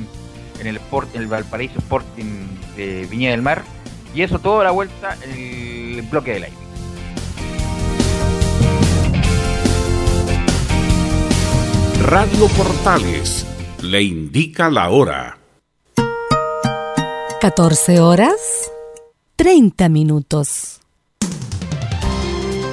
en 0.61 0.67
el 0.67 0.77
Sport, 0.77 1.15
en 1.15 1.21
el 1.21 1.27
Valparaíso 1.27 1.79
Sporting 1.81 2.47
de 2.75 3.07
Viña 3.11 3.33
del 3.33 3.43
Mar. 3.43 3.63
Y 4.15 4.23
eso 4.23 4.39
todo 4.39 4.61
a 4.61 4.65
la 4.65 4.71
vuelta, 4.71 5.17
el 5.25 6.03
bloque 6.03 6.35
de 6.35 6.41
la 6.41 6.49
hípica. 6.49 6.63
Radio 12.03 12.47
Portales 12.57 13.47
le 13.83 14.03
indica 14.03 14.71
la 14.71 14.91
hora. 14.91 15.39
14 17.41 18.01
horas 18.01 18.71
30 19.37 19.89
minutos. 19.89 20.81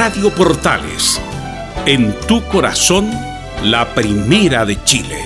Radio 0.00 0.30
Portales, 0.32 1.20
en 1.84 2.14
tu 2.28 2.40
corazón, 2.52 3.10
la 3.64 3.84
primera 3.96 4.64
de 4.64 4.76
Chile. 4.84 5.16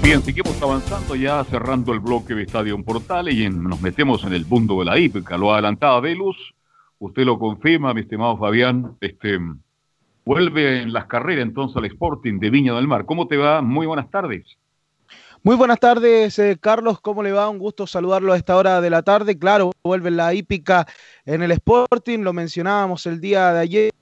Bien, 0.00 0.22
seguimos 0.22 0.62
avanzando 0.62 1.16
ya, 1.16 1.42
cerrando 1.42 1.92
el 1.92 1.98
bloque 1.98 2.36
de 2.36 2.44
Estadio 2.44 2.80
Portales 2.84 3.34
y 3.34 3.48
nos 3.48 3.80
metemos 3.80 4.22
en 4.22 4.34
el 4.34 4.46
mundo 4.46 4.78
de 4.78 4.84
la 4.84 4.96
hípica. 4.96 5.36
Lo 5.36 5.52
adelantaba 5.52 5.98
Velus, 5.98 6.54
usted 7.00 7.24
lo 7.24 7.36
confirma, 7.36 7.92
mi 7.94 8.02
estimado 8.02 8.36
Fabián, 8.38 8.96
este 9.00 9.40
vuelve 10.24 10.82
en 10.82 10.92
las 10.92 11.06
carreras 11.06 11.42
entonces 11.42 11.76
al 11.78 11.86
Sporting 11.86 12.38
de 12.38 12.50
Viña 12.50 12.74
del 12.74 12.86
Mar. 12.86 13.06
¿Cómo 13.06 13.26
te 13.26 13.38
va? 13.38 13.60
Muy 13.60 13.88
buenas 13.88 14.08
tardes. 14.08 14.56
Muy 15.44 15.56
buenas 15.56 15.80
tardes, 15.80 16.38
eh, 16.38 16.56
Carlos. 16.60 17.00
¿Cómo 17.00 17.20
le 17.20 17.32
va? 17.32 17.48
Un 17.48 17.58
gusto 17.58 17.84
saludarlo 17.84 18.32
a 18.32 18.36
esta 18.36 18.56
hora 18.56 18.80
de 18.80 18.90
la 18.90 19.02
tarde. 19.02 19.36
Claro, 19.36 19.72
vuelve 19.82 20.12
la 20.12 20.32
hípica 20.32 20.86
en 21.26 21.42
el 21.42 21.50
Sporting, 21.50 22.20
lo 22.20 22.32
mencionábamos 22.32 23.06
el 23.06 23.20
día 23.20 23.52
de 23.52 23.58
ayer. 23.58 23.92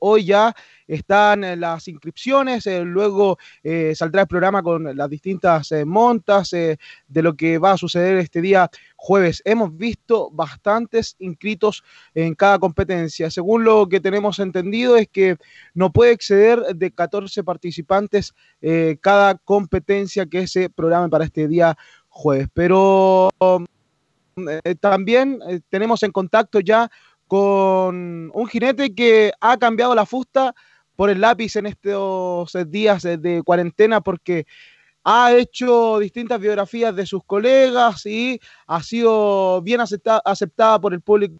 Hoy 0.00 0.26
ya 0.26 0.54
están 0.90 1.44
eh, 1.44 1.56
las 1.56 1.86
inscripciones, 1.86 2.66
eh, 2.66 2.80
luego 2.84 3.38
eh, 3.62 3.94
saldrá 3.94 4.22
el 4.22 4.28
programa 4.28 4.62
con 4.62 4.96
las 4.96 5.08
distintas 5.08 5.72
montas 5.86 6.50
de 6.50 7.22
lo 7.22 7.34
que 7.36 7.58
va 7.58 7.72
a 7.72 7.76
suceder 7.76 8.16
este 8.16 8.40
día 8.40 8.68
jueves. 8.96 9.40
Hemos 9.44 9.76
visto 9.76 10.30
bastantes 10.32 11.14
inscritos 11.20 11.84
en 12.14 12.34
cada 12.34 12.58
competencia. 12.58 13.30
Según 13.30 13.64
lo 13.64 13.88
que 13.88 14.00
tenemos 14.00 14.38
entendido 14.40 14.96
es 14.96 15.08
que 15.08 15.36
no 15.74 15.92
puede 15.92 16.12
exceder 16.12 16.60
de 16.74 16.90
14 16.90 17.44
participantes 17.44 18.34
cada 19.00 19.36
competencia 19.36 20.26
que 20.26 20.46
se 20.46 20.68
programe 20.68 21.08
para 21.08 21.24
este 21.24 21.48
día 21.48 21.76
jueves. 22.08 22.48
Pero 22.52 23.30
también 24.80 25.38
tenemos 25.68 26.02
en 26.02 26.12
contacto 26.12 26.60
ya 26.60 26.90
con 27.26 28.30
un 28.34 28.46
jinete 28.48 28.92
que 28.92 29.32
ha 29.40 29.56
cambiado 29.56 29.94
la 29.94 30.04
fusta 30.04 30.52
por 31.00 31.08
el 31.08 31.18
lápiz 31.18 31.56
en 31.56 31.64
estos 31.64 32.54
eh, 32.54 32.66
días 32.66 33.02
de, 33.04 33.42
cuarentena 33.42 34.02
porque 34.02 34.46
ha 35.02 35.32
hecho 35.32 35.98
distintas 35.98 36.38
biografías 36.38 36.94
de 36.94 37.06
sus 37.06 37.24
colegas 37.24 38.04
y 38.04 38.38
ha 38.66 38.82
sido 38.82 39.62
bien 39.62 39.80
acepta- 39.80 40.20
aceptada 40.22 40.78
por 40.78 40.92
el 40.92 41.00
público 41.00 41.38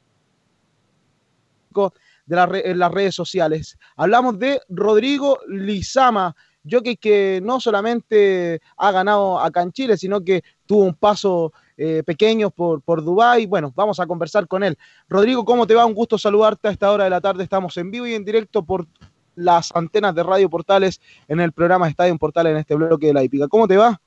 de 2.25 2.63
en 2.65 2.79
las 2.79 2.91
redes 2.91 3.15
sociales. 3.15 3.77
Hablamos 3.97 4.39
de 4.39 4.63
Rodrigo 4.71 5.41
Lizama, 5.47 6.35
jockey 6.65 6.97
que 6.97 7.41
no 7.45 7.61
solamente 7.61 8.63
ha 8.79 8.91
ganado 8.93 9.39
acá 9.39 9.61
en 9.61 9.73
Chile, 9.73 9.99
sino 9.99 10.25
que 10.25 10.43
tuvo 10.65 10.85
un 10.85 10.95
paso 10.95 11.53
eh, 11.77 12.03
pequeño 12.03 12.49
por, 12.51 12.81
por 12.81 13.05
Dubái. 13.05 13.45
Bueno, 13.45 13.75
vamos 13.77 14.01
a 14.01 14.07
conversar 14.07 14.49
con 14.49 14.65
él. 14.65 14.79
Rodrigo, 15.07 15.45
¿cómo 15.45 15.67
te 15.67 15.75
va? 15.75 15.85
Un 15.85 15.93
gusto 15.93 16.17
saludarte 16.17 16.69
a 16.69 16.71
esta 16.71 16.91
hora 16.91 17.05
de 17.05 17.11
la 17.11 17.21
tarde. 17.21 17.45
Estamos 17.45 17.77
en 17.77 17.91
vivo 17.91 18.07
y 18.07 18.15
en 18.15 18.25
directo 18.25 18.65
por 18.65 18.87
las 19.35 19.71
antenas 19.75 20.15
de 20.15 20.23
Radio 20.23 20.49
Portales 20.51 21.01
en 21.29 21.41
el 21.41 21.53
programa 21.53 21.89
Estadio 21.89 22.17
Portales 22.19 22.53
en 22.53 22.59
este 22.59 22.75
bloque 22.75 23.09
de 23.09 23.15
la 23.15 23.25
hípica. 23.25 23.49
¿Cómo 23.49 23.67
te 23.67 23.77
va? 23.77 24.01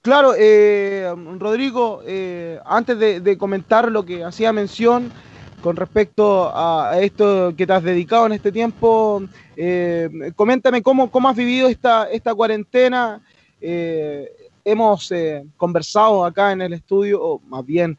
Claro, 0.00 0.32
eh, 0.38 1.12
Rodrigo, 1.38 2.02
eh, 2.06 2.58
antes 2.64 2.98
de, 2.98 3.36
comentar 3.36 3.90
lo 3.90 4.04
que 4.04 4.24
hacía 4.24 4.52
mención 4.52 5.12
con 5.60 5.76
respecto 5.76 6.48
a 6.48 6.90
a 6.90 7.00
esto 7.00 7.52
que 7.56 7.66
te 7.66 7.72
has 7.72 7.82
dedicado 7.82 8.26
en 8.26 8.32
este 8.32 8.50
tiempo, 8.50 9.22
eh, 9.56 10.32
coméntame 10.36 10.82
cómo, 10.82 11.10
cómo 11.10 11.28
has 11.28 11.36
vivido 11.36 11.68
esta, 11.68 12.08
esta 12.10 12.34
cuarentena. 12.34 13.20
Eh, 13.60 14.30
hemos 14.64 15.10
eh, 15.12 15.44
conversado 15.56 16.24
acá 16.24 16.52
en 16.52 16.62
el 16.62 16.72
estudio, 16.72 17.22
o 17.22 17.40
más 17.40 17.64
bien 17.64 17.98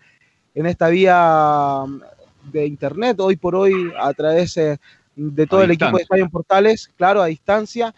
en 0.60 0.66
esta 0.66 0.90
vía 0.90 1.84
de 2.44 2.66
internet, 2.66 3.18
hoy 3.22 3.38
por 3.38 3.56
hoy, 3.56 3.94
a 3.98 4.14
través 4.14 4.58
eh, 4.58 4.78
de 5.16 5.48
todo 5.48 5.62
A 5.62 5.64
el 5.64 5.72
equipo 5.72 5.92
de 5.92 6.00
distancia. 6.00 6.04
Estadio 6.04 6.30
Portales, 6.30 6.92
claro, 6.98 7.22
a 7.22 7.28
distancia, 7.28 7.96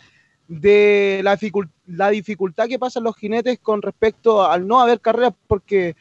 de 0.47 1.21
la, 1.23 1.37
dificul- 1.37 1.69
la 1.87 2.09
dificultad 2.09 2.67
que 2.67 2.77
pasan 2.77 3.03
los 3.03 3.15
jinetes 3.15 3.57
con 3.59 3.81
respecto 3.81 4.45
al 4.45 4.67
no 4.67 4.79
haber 4.79 4.99
carreras, 4.99 5.33
porque 5.47 5.95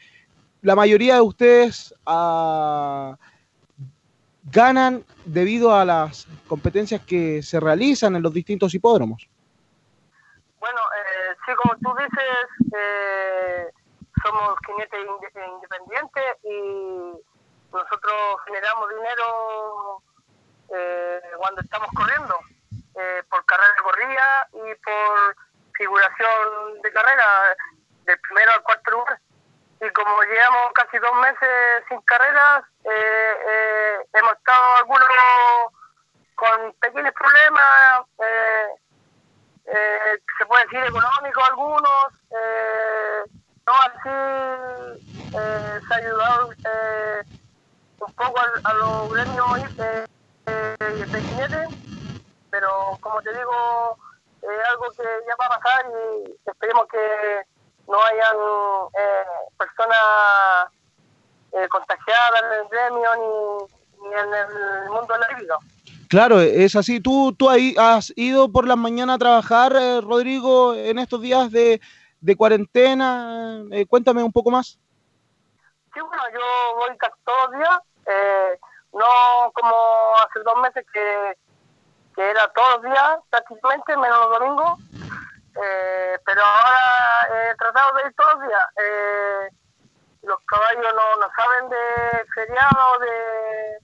la 0.61 0.75
mayoría 0.75 1.15
de 1.15 1.21
ustedes 1.21 1.95
ah, 2.05 3.17
ganan 4.51 5.03
debido 5.25 5.73
a 5.73 5.83
las 5.83 6.27
competencias 6.47 7.01
que 7.01 7.41
se 7.41 7.59
realizan 7.59 8.15
en 8.15 8.21
los 8.21 8.33
distintos 8.33 8.75
hipódromos. 8.75 9.27
Bueno, 10.59 10.77
eh, 10.77 11.35
sí, 11.43 11.51
como 11.55 11.73
tú 11.77 11.89
dices, 11.97 12.71
eh, 12.77 13.65
somos 14.23 14.57
jinetes 14.65 14.99
inde- 15.05 15.47
independientes 15.47 16.37
y 16.43 17.13
nosotros 17.71 18.41
generamos 18.45 18.89
dinero 18.89 20.03
eh, 20.73 21.21
cuando 21.37 21.61
estamos 21.61 21.89
corriendo, 21.95 22.37
eh, 22.95 23.23
por 23.29 23.45
carrera 23.45 23.73
de 23.75 23.81
corrida 23.83 24.47
y 24.53 24.75
por 24.83 25.35
figuración 25.73 26.81
de 26.81 26.91
carrera, 26.93 27.55
del 28.05 28.19
primero 28.19 28.51
al 28.51 28.63
cuarto 28.63 28.91
lugar. 28.91 29.19
Y 29.79 29.89
como 29.91 30.21
llevamos 30.23 30.73
casi 30.73 30.97
dos 30.99 31.13
meses 31.15 31.83
sin 31.89 32.01
carreras, 32.01 32.63
eh, 32.83 34.05
hemos 34.13 34.33
estado 34.33 34.75
algunos 34.77 35.07
con 36.35 36.73
pequeños 36.73 37.13
problemas, 37.13 38.05
se 40.37 40.45
puede 40.45 40.63
decir 40.65 40.83
económicos 40.83 41.49
algunos, 41.49 42.07
no 43.65 43.73
así 43.73 44.09
eh, 45.37 45.79
se 45.87 45.93
ha 45.93 45.97
ayudado 45.97 46.51
eh, 46.53 47.23
un 47.99 48.13
poco 48.13 48.39
a, 48.39 48.69
a 48.69 48.73
los 48.73 49.13
gremios 49.13 49.59
eh, 49.77 50.05
eh, 50.47 51.67
pero 52.49 52.69
como 52.99 53.21
te 53.21 53.33
digo, 53.33 53.97
es 54.41 54.69
algo 54.69 54.85
que 54.91 55.03
ya 55.03 55.35
va 55.39 55.45
a 55.45 55.59
pasar 55.59 55.85
y 55.87 56.49
esperemos 56.49 56.85
que 56.91 57.41
no 57.87 57.97
hayan 58.03 58.37
eh, 58.99 59.23
personas 59.57 60.69
eh, 61.53 61.67
contagiadas 61.69 62.41
en 62.43 62.59
el 62.59 62.67
gremio 62.69 63.09
ni, 63.15 64.07
ni 64.07 64.13
en 64.13 64.33
el 64.33 64.89
mundo 64.89 65.13
de 65.13 65.19
la 65.19 65.27
hípica. 65.31 65.57
Claro, 66.09 66.41
es 66.41 66.75
así. 66.75 66.99
¿Tú, 66.99 67.33
tú 67.33 67.49
has 67.49 68.11
ido 68.17 68.51
por 68.51 68.67
las 68.67 68.77
mañanas 68.77 69.15
a 69.15 69.19
trabajar, 69.19 69.73
eh, 69.75 70.01
Rodrigo, 70.01 70.75
en 70.75 70.99
estos 70.99 71.21
días 71.21 71.49
de, 71.51 71.79
de 72.21 72.35
cuarentena? 72.37 73.63
Eh, 73.71 73.85
cuéntame 73.85 74.23
un 74.23 74.31
poco 74.31 74.51
más. 74.51 74.79
Sí, 75.93 75.99
bueno, 75.99 76.23
yo 76.33 76.75
voy 76.77 76.97
casi 76.97 77.19
todos 77.25 77.49
los 77.49 77.59
días, 77.59 77.79
eh, 78.05 78.59
no 78.93 79.51
como 79.53 79.75
hace 80.25 80.39
dos 80.39 80.55
meses 80.61 80.85
que, 80.93 81.37
que 82.15 82.29
era 82.29 82.47
todos 82.53 82.75
los 82.75 82.83
días 82.83 83.19
prácticamente, 83.29 83.97
menos 83.97 84.19
los 84.19 84.39
domingos, 84.39 84.79
eh, 85.61 86.17
pero 86.25 86.41
ahora 86.41 87.51
he 87.51 87.55
tratado 87.55 87.97
de 87.97 88.07
ir 88.07 88.15
todos 88.15 88.33
los 88.35 88.47
días. 88.47 88.65
Eh, 88.77 89.49
los 90.23 90.39
caballos 90.45 90.93
no, 90.95 91.25
no 91.25 91.31
saben 91.35 91.69
de 91.69 92.25
feriado, 92.35 92.99
de, 92.99 93.79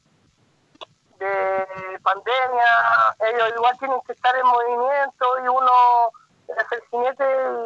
de 1.26 2.00
pandemia, 2.00 3.16
ellos 3.20 3.54
igual 3.56 3.78
tienen 3.80 4.00
que 4.06 4.14
estar 4.14 4.36
en 4.36 4.46
movimiento 4.46 5.40
y 5.44 5.48
uno 5.48 5.72
es 6.48 6.72
el 6.72 6.82
jinete 6.90 7.24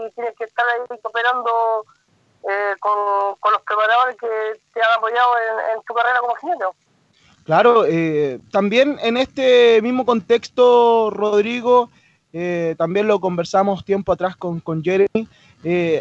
y 0.08 0.12
tiene 0.12 0.34
que 0.38 0.46
estar 0.46 0.66
ahí 0.68 1.00
cooperando 1.02 1.86
eh, 2.44 2.76
con, 2.80 3.36
con 3.40 3.52
los 3.54 3.62
preparadores 3.62 4.16
que 4.16 4.28
te 4.74 4.82
han 4.82 4.98
apoyado 4.98 5.30
en, 5.76 5.82
tu 5.84 5.94
carrera 5.94 6.20
como 6.20 6.36
jinete. 6.36 6.66
Claro, 7.44 7.86
eh, 7.86 8.40
también 8.52 8.98
en 9.02 9.18
este 9.18 9.82
mismo 9.82 10.06
contexto, 10.06 11.10
Rodrigo, 11.12 11.90
eh, 12.34 12.76
también 12.78 13.08
lo 13.08 13.20
conversamos 13.20 13.86
tiempo 13.86 14.12
atrás 14.12 14.36
con, 14.36 14.60
con 14.60 14.84
Jeremy, 14.84 15.28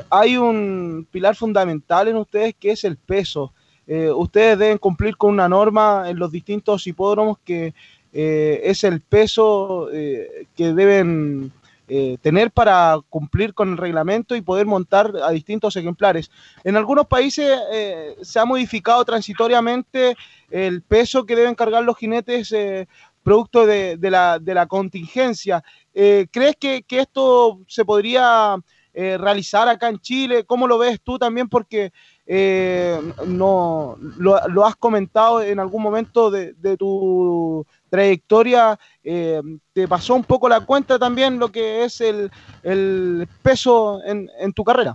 hay 0.09 0.39
un 0.39 1.07
pilar 1.11 1.37
fundamental 1.37 2.09
en 2.09 2.17
ustedes 2.17 2.55
que 2.59 2.71
es 2.71 2.85
el 2.85 2.97
peso. 2.97 3.53
Ustedes 3.87 4.59
deben 4.59 4.79
cumplir 4.79 5.17
con 5.19 5.31
una 5.31 5.49
norma 5.49 6.09
en 6.09 6.19
los 6.19 6.31
distintos 6.31 6.87
hipódromos 6.87 7.39
que 7.45 7.75
es 8.13 8.85
el 8.85 9.03
peso 9.03 9.89
que 9.91 10.73
deben 10.73 11.53
eh, 11.93 12.19
tener 12.23 12.53
para 12.53 13.01
cumplir 13.09 13.53
con 13.53 13.73
el 13.73 13.77
reglamento 13.77 14.37
y 14.37 14.43
poder 14.43 14.65
montar 14.65 15.13
a 15.25 15.33
distintos 15.33 15.75
ejemplares. 15.75 16.31
En 16.63 16.77
algunos 16.77 17.09
países 17.09 17.51
eh, 17.73 18.15
se 18.23 18.39
ha 18.39 18.45
modificado 18.45 19.05
transitoriamente 19.05 20.15
el 20.53 20.83
peso 20.83 21.27
que 21.27 21.35
deben 21.35 21.57
cargar 21.57 21.83
los 21.83 21.99
jinetes 21.99 22.53
eh, 22.53 22.87
producto 23.25 23.67
de, 23.67 23.99
la, 24.01 24.67
contingencia. 24.69 25.65
¿Crees 25.93 26.55
que, 26.61 26.85
esto 26.89 27.59
se 27.67 27.85
podría 27.85 28.55
realizar 28.95 29.69
acá 29.69 29.89
en 29.89 29.99
Chile? 29.99 30.45
¿Cómo 30.45 30.69
lo 30.69 30.79
ves 30.79 31.01
tú 31.03 31.19
también? 31.19 31.49
Porque 31.49 31.93
eh, 32.33 32.97
no 33.27 33.97
lo, 34.19 34.65
has 34.65 34.77
comentado 34.77 35.43
en 35.43 35.59
algún 35.59 35.83
momento 35.83 36.31
de, 36.31 36.77
tu 36.77 37.67
trayectoria, 37.91 38.79
eh, 39.03 39.43
te 39.73 39.89
pasó 39.89 40.15
un 40.15 40.23
poco 40.23 40.49
la 40.49 40.61
cuenta 40.61 40.97
también 40.97 41.41
lo 41.41 41.49
que 41.49 41.83
es 41.83 42.01
el, 42.01 42.31
el 42.63 43.27
peso 43.43 44.01
en, 44.05 44.31
en 44.39 44.53
tu 44.53 44.63
carrera. 44.63 44.95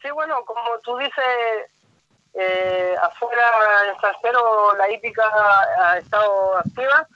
Sí, 0.00 0.08
bueno, 0.12 0.44
como 0.44 0.60
tú 0.84 0.96
dices, 0.98 1.24
eh, 2.34 2.94
afuera 3.02 3.42
en 3.84 3.90
extranjero 3.90 4.76
la 4.76 4.88
hípica 4.92 5.24
ha, 5.26 5.90
ha 5.90 5.98
estado 5.98 6.56
activa. 6.58 7.08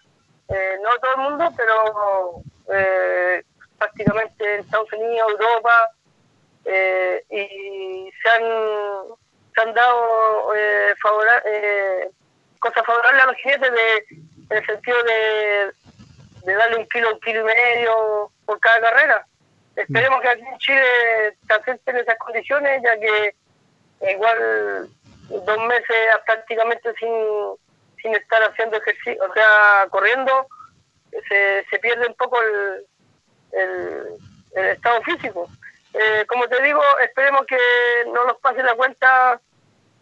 Eh, 0.48 0.78
no 0.82 0.90
todo 0.98 1.12
el 1.14 1.30
mundo, 1.30 1.48
pero 1.56 2.43
eh, 2.74 3.44
prácticamente 3.78 4.55
en 4.55 4.60
Estados 4.62 4.93
Unidos, 4.94 5.30
Europa, 5.30 5.90
eh, 6.64 7.24
y 7.30 8.12
se 8.22 8.28
han, 8.28 8.43
se 9.55 9.60
han 9.60 9.74
dado 9.74 10.55
eh, 10.55 10.94
eh, 11.47 12.10
cosas 12.59 12.85
favorables 12.85 13.22
a 13.22 13.26
los 13.26 13.36
jinetes 13.36 13.72
de, 13.72 13.97
en 14.51 14.56
el 14.56 14.66
sentido 14.66 14.97
de, 15.02 15.72
darle 16.55 16.76
un 16.78 16.89
kilo, 16.89 17.14
un 17.14 17.20
kilo 17.20 17.40
y 17.40 17.44
medio 17.44 18.32
por 18.44 18.59
cada 18.60 18.80
carrera. 18.80 19.26
Esperemos 19.76 20.20
que 20.20 20.28
aquí 20.28 20.43
en 20.43 20.59
Chile 20.59 21.36
se 21.47 21.55
acepten 21.55 21.97
esas 21.97 22.18
condiciones, 22.18 22.82
ya 22.82 22.98
que 22.98 23.35
igual 24.12 24.89
dos 25.28 25.59
meses 25.66 25.97
prácticamente 26.26 26.93
sin, 26.94 27.10
sin 28.02 28.14
estar 28.14 28.43
haciendo 28.43 28.76
ejercicio, 28.78 29.22
o 29.24 29.32
sea, 29.35 29.86
corriendo, 29.90 30.47
se, 31.28 31.64
se 31.70 31.78
pierde 31.78 32.09
un 32.09 32.14
poco 32.14 32.40
el, 32.43 32.86
el 33.52 34.66
estado 34.66 35.02
físico. 35.02 35.48
Eh, 35.94 36.24
como 36.28 36.47
te 36.48 36.62
digo, 36.62 36.81
esperemos 37.02 37.43
que 37.47 37.56
no 38.12 38.24
nos 38.27 38.36
pase 38.39 38.62
la 38.62 38.74
cuenta 38.74 39.40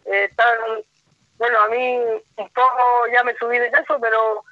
eh, 0.05 0.29
tan, 0.35 0.57
bueno, 1.37 1.59
a 1.61 1.67
mí 1.69 1.97
un 2.37 2.49
poco 2.49 2.77
ya 3.13 3.23
me 3.23 3.35
subí 3.35 3.57
de 3.57 3.69
peso, 3.71 3.97
pero 4.01 4.43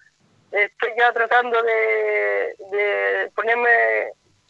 estoy 0.52 0.90
ya 0.98 1.12
tratando 1.14 1.62
de, 1.62 2.56
de 2.72 3.32
ponerme 3.36 3.70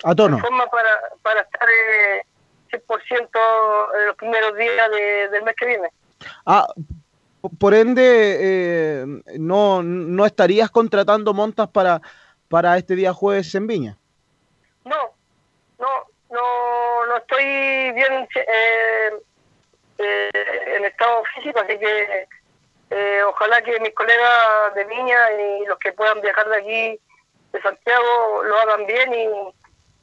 A 0.04 0.14
tono. 0.16 0.38
en 0.38 0.42
forma 0.42 0.68
para, 0.68 0.90
para 1.22 1.42
estar 1.42 1.68
eh, 1.70 2.22
100% 2.72 3.30
en 4.00 4.06
los 4.08 4.16
primeros 4.16 4.56
días 4.56 4.92
de- 4.92 5.30
del 5.30 5.44
mes 5.44 5.56
que 5.56 5.66
viene. 5.66 5.90
Ah, 6.46 6.68
por 7.60 7.74
ende, 7.74 8.02
eh, 8.40 9.06
no, 9.38 9.82
no 9.84 10.26
estarías 10.26 10.70
contratando 10.72 11.34
montas 11.34 11.68
para, 11.70 12.02
para 12.50 12.78
este 12.78 12.96
día 12.96 13.14
jueves 13.14 13.54
en 13.56 13.68
Viña. 13.68 13.98
No, 14.84 14.96
no, 15.80 15.88
no, 16.30 17.06
no 17.06 17.18
estoy 17.18 17.44
bien 17.94 18.28
eh, 18.36 19.12
eh, 19.98 20.30
en 20.76 20.86
estado 20.86 21.24
físico, 21.36 21.60
así 21.60 21.78
que 21.78 22.28
eh, 22.92 23.24
ojalá 23.24 23.62
que 23.62 23.80
mis 23.80 23.94
colegas 23.94 24.76
de 24.76 24.86
Viña 24.86 25.32
y 25.32 25.66
los 25.66 25.78
que 25.80 25.94
puedan 25.94 26.22
viajar 26.22 26.48
de 26.50 26.58
aquí, 26.58 27.02
de 27.52 27.62
Santiago, 27.62 28.44
lo 28.44 28.60
hagan 28.60 28.86
bien 28.86 29.14
y 29.14 29.30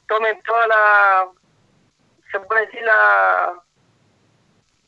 tomen 0.07 0.41
toda 0.43 0.67
la, 0.67 1.29
se 2.31 2.39
puede 2.41 2.65
decir, 2.65 2.81
la, 2.83 3.53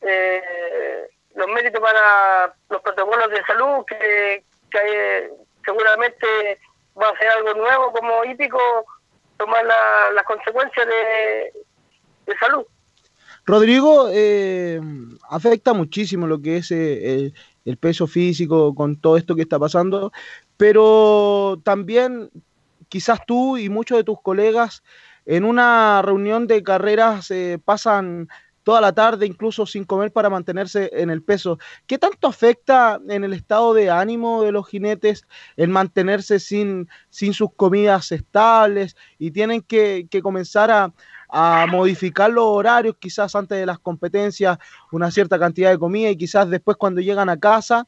eh, 0.02 1.08
los 1.34 1.48
méritos 1.48 1.80
para 1.80 2.54
los 2.68 2.82
protocolos 2.82 3.30
de 3.30 3.44
salud, 3.44 3.84
que, 3.86 4.44
que 4.70 4.78
eh, 4.84 5.30
seguramente 5.64 6.60
va 7.00 7.08
a 7.08 7.18
ser 7.18 7.28
algo 7.28 7.54
nuevo 7.54 7.92
como 7.92 8.24
hípico, 8.24 8.86
tomar 9.38 9.64
la- 9.64 10.12
las 10.14 10.24
consecuencias 10.24 10.86
de, 10.86 11.52
de 12.26 12.38
salud. 12.38 12.64
Rodrigo, 13.44 14.08
eh, 14.12 14.80
afecta 15.30 15.72
muchísimo 15.72 16.26
lo 16.26 16.40
que 16.40 16.56
es 16.58 16.70
eh, 16.72 17.14
el, 17.14 17.34
el 17.64 17.76
peso 17.76 18.06
físico 18.06 18.74
con 18.74 18.96
todo 19.00 19.16
esto 19.16 19.36
que 19.36 19.42
está 19.42 19.58
pasando, 19.58 20.12
pero 20.56 21.60
también 21.62 22.30
quizás 22.88 23.20
tú 23.26 23.56
y 23.56 23.68
muchos 23.68 23.98
de 23.98 24.04
tus 24.04 24.20
colegas 24.20 24.82
en 25.26 25.44
una 25.44 26.02
reunión 26.02 26.46
de 26.46 26.62
carreras 26.62 27.30
eh, 27.30 27.58
pasan 27.64 28.28
toda 28.66 28.80
la 28.80 28.92
tarde 28.92 29.26
incluso 29.26 29.64
sin 29.64 29.84
comer 29.84 30.10
para 30.10 30.28
mantenerse 30.28 30.90
en 30.92 31.08
el 31.08 31.22
peso. 31.22 31.56
¿Qué 31.86 31.98
tanto 31.98 32.26
afecta 32.26 33.00
en 33.08 33.22
el 33.22 33.32
estado 33.32 33.72
de 33.74 33.90
ánimo 33.90 34.42
de 34.42 34.50
los 34.50 34.66
jinetes 34.66 35.24
el 35.56 35.68
mantenerse 35.68 36.40
sin, 36.40 36.88
sus 37.08 37.54
comidas 37.54 38.10
estables 38.10 38.96
y 39.20 39.30
tienen 39.30 39.62
que, 39.62 40.08
comenzar 40.20 40.72
a, 40.72 40.92
modificar 41.68 42.28
los 42.28 42.44
horarios 42.44 42.96
quizás 42.98 43.36
antes 43.36 43.56
de 43.56 43.66
las 43.66 43.78
competencias, 43.78 44.58
una 44.90 45.12
cierta 45.12 45.38
cantidad 45.38 45.70
de 45.70 45.78
comida 45.78 46.10
y 46.10 46.16
quizás 46.16 46.50
después 46.50 46.76
cuando 46.76 47.00
llegan 47.00 47.28
a 47.28 47.38
casa 47.38 47.86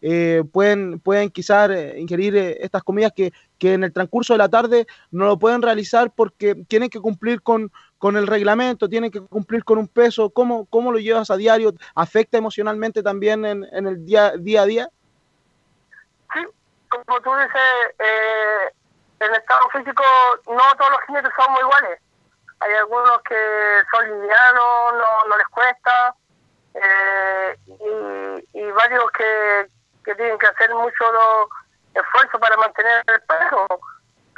eh, 0.00 0.44
pueden, 0.50 0.98
quizás 1.30 1.70
eh, 1.70 1.96
ingerir 1.98 2.36
eh, 2.36 2.56
estas 2.62 2.82
comidas 2.82 3.12
que 3.14 3.32
en 3.60 3.84
el 3.84 3.92
transcurso 3.92 4.32
de 4.32 4.38
la 4.38 4.48
tarde 4.48 4.86
no 5.10 5.26
lo 5.26 5.38
pueden 5.38 5.60
realizar 5.60 6.10
porque 6.14 6.54
tienen 6.68 6.88
que 6.88 7.00
cumplir 7.00 7.42
con, 7.42 7.70
con 7.98 8.16
el 8.16 8.26
reglamento, 8.26 8.88
tienen 8.88 9.10
que 9.10 9.20
cumplir 9.20 9.64
con 9.64 9.78
un 9.78 9.88
peso. 9.88 10.30
¿Cómo, 10.30 10.66
cómo 10.66 10.92
lo 10.92 10.98
llevas 10.98 11.30
a 11.30 11.36
diario? 11.36 11.72
¿Afecta 11.94 12.38
emocionalmente 12.38 13.02
también 13.02 13.44
en, 13.44 13.66
en 13.72 13.86
el 13.86 14.04
día, 14.04 14.32
día 14.36 14.62
a 14.62 14.66
día? 14.66 14.88
Como 16.88 17.20
tú 17.20 17.30
dices, 17.36 17.94
eh, 17.98 18.72
en 19.20 19.34
estado 19.34 19.68
físico 19.70 20.02
no 20.46 20.76
todos 20.78 20.90
los 20.90 21.00
jinetes 21.06 21.32
somos 21.36 21.60
iguales. 21.60 22.00
Hay 22.60 22.72
algunos 22.74 23.20
que 23.22 23.36
son 23.90 24.04
livianos, 24.04 24.92
no, 24.94 25.28
no 25.28 25.36
les 25.36 25.46
cuesta, 25.48 26.14
eh, 26.74 27.56
y, 27.66 28.58
y 28.60 28.70
varios 28.70 29.10
que, 29.12 29.68
que 30.04 30.14
tienen 30.14 30.38
que 30.38 30.46
hacer 30.46 30.72
mucho 30.74 31.04
esfuerzo 31.94 32.38
para 32.38 32.56
mantener 32.56 33.02
el 33.06 33.20
peso. 33.22 33.66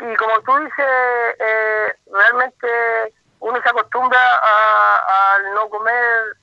Y 0.00 0.16
como 0.16 0.40
tú 0.40 0.56
dices, 0.58 1.36
eh, 1.38 1.94
realmente 2.12 3.14
uno 3.40 3.60
se 3.62 3.68
acostumbra 3.68 4.20
a, 4.20 5.38
no 5.54 5.68
comer 5.70 6.36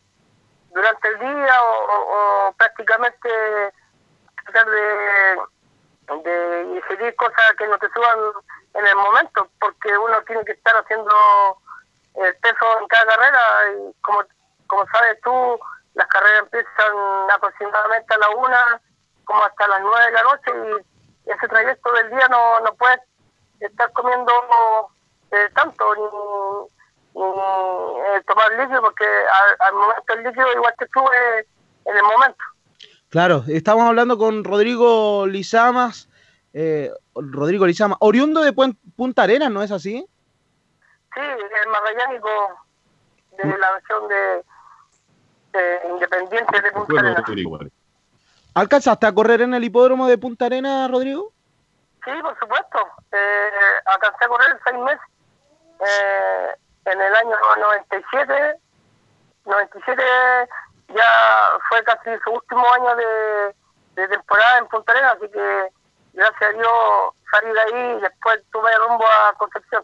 durante 0.72 1.08
el 1.10 1.20
día 1.20 1.64
o, 1.64 2.48
o- 2.48 2.54
prácticamente 2.54 3.30
tratar 4.46 4.66
de, 4.70 5.38
de 6.24 6.64
ingerir 6.76 7.16
cosas 7.16 7.54
que 7.58 7.68
no 7.68 7.78
te 7.80 7.90
suban 7.90 8.20
en 8.74 8.88
el 8.88 8.96
momento, 8.96 9.50
porque 9.60 9.98
uno 9.98 10.22
tiene 10.24 10.44
que 10.46 10.52
estar 10.54 10.76
haciendo 10.76 11.14
el 12.16 12.36
peso 12.38 12.80
en 12.82 12.88
cada 12.88 13.06
carrera 13.06 13.40
y 13.74 13.94
como, 14.02 14.20
como 14.68 14.86
sabes 14.88 15.20
tú, 15.22 15.60
las 15.96 16.08
carreras 16.08 16.42
empiezan 16.44 17.32
aproximadamente 17.32 18.14
a 18.14 18.18
la 18.18 18.30
una, 18.32 18.82
como 19.26 19.44
hasta 19.44 19.68
las 19.68 19.82
nueve 19.82 20.06
de 20.06 20.12
la 20.12 20.24
noche 20.24 20.84
y 21.26 21.32
ese 21.32 21.48
trayecto 21.48 21.92
del 21.94 22.10
día 22.12 22.28
no, 22.30 22.60
no 22.62 22.74
puedes 22.76 23.00
estar 23.62 23.92
comiendo 23.94 24.32
eh, 25.32 25.50
tanto 25.56 25.96
ni, 25.96 26.06
ni 27.16 27.22
eh, 27.24 28.24
tomar 28.28 28.52
líquido 28.60 28.82
porque 28.82 29.06
al, 29.06 29.56
al 29.68 29.74
momento 29.74 30.14
el 30.14 30.24
líquido 30.24 30.48
igual 30.54 30.74
te 30.78 30.88
sube 30.94 31.48
en 31.86 31.96
el 31.98 32.04
momento. 32.04 32.44
Claro, 33.10 33.44
estamos 33.48 33.86
hablando 33.88 34.18
con 34.18 34.44
Rodrigo 34.44 35.26
Lizamas, 35.28 36.10
eh, 36.54 36.92
Rodrigo 37.16 37.66
Lizama, 37.66 37.96
oriundo 38.00 38.42
de 38.42 38.54
Puen- 38.54 38.78
Punta 38.96 39.24
Arenas, 39.24 39.50
¿no 39.52 39.62
es 39.64 39.72
así? 39.72 40.06
Sí, 41.14 41.22
el 41.22 41.70
magallánico 41.70 42.30
de 43.38 43.58
la 43.58 43.72
versión 43.72 44.08
de, 44.10 44.44
de 45.54 45.80
Independiente 45.90 46.62
de 46.62 46.72
Punta 46.74 46.94
Bueno, 46.94 47.10
Arenas. 47.10 47.72
¿Alcanzaste 48.54 49.06
a 49.08 49.14
correr 49.14 49.42
en 49.42 49.54
el 49.54 49.64
hipódromo 49.64 50.08
de 50.08 50.18
Punta 50.18 50.46
Arenas, 50.48 50.90
Rodrigo? 50.92 51.32
Sí, 52.04 52.12
por 52.22 52.38
supuesto. 52.40 52.80
Eh, 53.12 53.50
alcancé 53.86 54.26
a 54.26 54.28
correr 54.28 54.60
seis 54.66 54.78
meses. 54.80 55.02
Eh, 55.80 56.56
en 56.86 57.02
el 57.02 57.16
año 57.16 57.36
97 57.60 58.60
97 59.46 60.04
ya 60.90 61.60
fue 61.70 61.84
casi 61.84 62.10
su 62.24 62.32
último 62.32 62.64
año 62.74 62.96
de, 62.96 64.08
temporada 64.08 64.60
en 64.60 64.68
Punta 64.68 64.92
Arenas, 64.92 65.18
así 65.18 65.32
que 65.32 65.70
gracias 66.14 66.42
a 66.42 66.54
Dios 66.54 67.14
salí 67.32 67.54
de 67.54 67.60
ahí 67.60 67.98
y 67.98 68.02
después 68.02 68.40
tuve 68.52 68.70
rumbo 68.88 69.06
a 69.06 69.34
Concepción. 69.38 69.84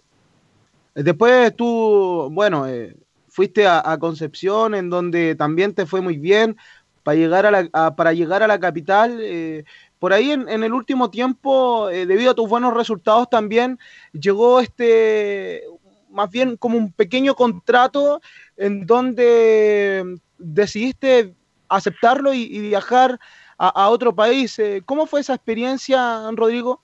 Después 0.93 1.55
tú, 1.55 2.29
bueno, 2.31 2.67
eh, 2.67 2.95
fuiste 3.29 3.67
a, 3.67 3.97
Concepción, 3.99 4.75
en 4.75 4.89
donde 4.89 5.35
también 5.35 5.73
te 5.73 5.85
fue 5.85 6.01
muy 6.01 6.17
bien 6.17 6.57
para 7.03 7.15
llegar 7.15 7.45
a 7.45 7.51
la, 7.51 7.95
para 7.95 8.13
llegar 8.13 8.43
a 8.43 8.47
la 8.47 8.59
capital. 8.59 9.17
eh, 9.21 9.63
por 10.01 10.13
ahí 10.13 10.31
en, 10.31 10.49
en 10.49 10.63
el 10.63 10.73
último 10.73 11.11
tiempo, 11.11 11.87
eh, 11.91 12.07
debido 12.07 12.31
a 12.31 12.33
tus 12.33 12.49
buenos 12.49 12.73
resultados 12.73 13.29
también, 13.29 13.77
llegó 14.13 14.59
este, 14.59 15.63
más 16.11 16.29
bien 16.29 16.57
como 16.57 16.77
un 16.77 16.91
pequeño 16.91 17.35
contrato 17.35 18.21
en 18.57 18.85
donde 18.85 20.19
decidiste 20.37 21.33
aceptarlo 21.69 22.33
y, 22.33 22.59
viajar 22.59 23.19
a, 23.57 23.89
otro 23.89 24.13
país. 24.13 24.57
Eh, 24.59 24.81
¿Cómo 24.85 25.05
fue 25.05 25.21
esa 25.21 25.35
experiencia, 25.35 26.21
Rodrigo? 26.33 26.81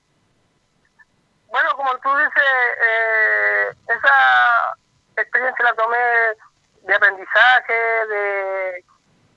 Bueno, 1.49 1.69
como 1.75 1.89
tú 2.03 2.09
dices, 2.17 2.43
eh, 2.85 3.69
esa 3.87 4.77
experiencia 5.21 5.65
la 5.65 5.73
tomé 5.73 5.97
de 6.83 6.93
aprendizaje, 6.93 7.73
de, 8.09 8.83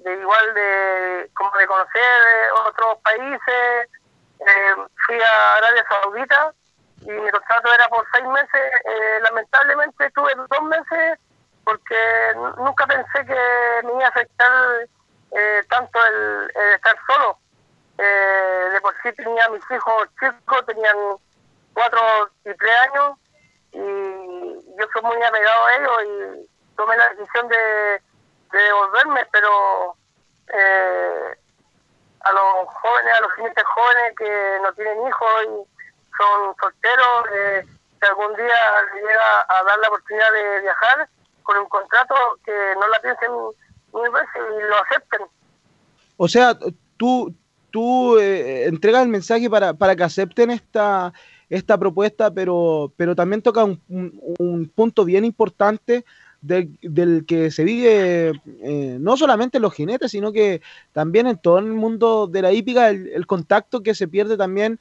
de 0.01 0.21
igual 0.21 0.55
de 0.55 1.31
como 1.35 1.57
de 1.57 1.67
conocer 1.67 2.53
otros 2.67 2.99
países. 3.03 3.89
Eh, 4.41 4.75
fui 5.07 5.21
a 5.21 5.55
Arabia 5.57 5.85
Saudita 5.89 6.55
y 7.03 7.11
mi 7.11 7.31
contrato 7.31 7.73
era 7.75 7.89
por 7.89 8.05
seis 8.13 8.27
meses. 8.27 8.73
Eh, 8.85 9.21
lamentablemente 9.23 10.11
tuve 10.11 10.35
dos 10.35 10.63
meses 10.63 11.19
porque 11.65 11.97
nunca 12.59 12.87
pensé 12.87 13.27
que 13.27 13.87
me 13.87 13.93
iba 13.93 14.05
a 14.05 14.09
afectar 14.09 14.53
eh, 15.33 15.63
tanto 15.69 15.99
el, 16.07 16.51
estar 16.75 16.97
solo. 17.07 17.39
Eh, 17.99 18.69
de 18.73 18.81
por 18.81 18.95
sí 19.03 19.13
tenía 19.13 19.49
mis 19.51 19.63
hijos 19.71 20.09
chicos, 20.19 20.67
tenían 20.67 20.97
cuatro 21.75 22.01
y 22.45 22.55
tres 22.55 22.75
años 22.89 23.19
y 23.73 23.81
yo 24.79 24.87
soy 24.93 25.03
muy 25.03 25.23
apegado 25.23 25.67
a 25.67 25.75
ellos 25.75 26.03
y 26.05 26.77
tomé 26.77 26.97
la 26.97 27.09
decisión 27.11 27.49
de, 27.49 28.03
de 28.53 28.59
devolverme, 28.59 29.27
pero 29.31 29.97
eh, 30.53 31.39
a 32.21 32.33
los 32.33 32.69
jóvenes, 32.69 33.15
a 33.15 33.21
los 33.21 33.33
jinetes 33.35 33.65
jóvenes 33.65 34.15
que 34.19 34.59
no 34.63 34.73
tienen 34.73 35.07
hijos 35.07 35.45
y 35.45 35.80
son 36.21 36.55
solteros, 36.61 37.25
eh, 37.35 37.65
si 38.01 38.07
algún 38.07 38.35
día 38.37 38.61
llega 38.95 39.41
a 39.49 39.65
dar 39.65 39.79
la 39.79 39.89
oportunidad 39.89 40.33
de 40.33 40.61
viajar 40.63 41.09
con 41.43 41.57
un 41.59 41.67
contrato, 41.69 42.15
que 42.45 42.53
no 42.75 42.87
la 42.89 43.01
piensen 43.01 43.31
mil 43.95 44.11
veces 44.11 44.43
y 44.59 44.69
lo 44.69 44.77
acepten. 44.83 45.21
O 46.17 46.29
sea, 46.29 46.57
tú, 46.97 47.35
tú 47.71 48.19
eh, 48.19 48.67
entregas 48.67 49.03
el 49.03 49.09
mensaje 49.09 49.49
para, 49.49 49.73
para 49.75 49.97
que 49.97 50.05
acepten 50.05 50.51
esta, 50.51 51.13
esta 51.49 51.79
propuesta, 51.79 52.31
pero, 52.31 52.93
pero 52.97 53.15
también 53.17 53.43
toca 53.43 53.65
un, 53.65 53.81
un- 53.89 54.21
un 54.39 54.69
punto 54.69 55.05
bien 55.05 55.25
importante 55.25 56.05
del, 56.43 56.79
del 56.83 57.25
que 57.27 57.51
se 57.51 57.65
vive 57.65 58.33
eh, 58.63 58.97
no 59.01 59.17
solamente 59.17 59.59
en 59.59 59.63
los 59.63 59.75
jinetes, 59.75 60.11
sino 60.11 60.33
que 60.33 60.63
también 60.93 61.27
en 61.27 61.37
todo 61.39 61.59
el 61.59 61.67
mundo 61.67 62.27
de 62.27 62.43
la 62.43 62.53
hípica, 62.53 62.89
el 62.91 63.27
contacto 63.27 63.83
que 63.83 63.95
se 63.95 64.09
pierde 64.09 64.37
también 64.37 64.79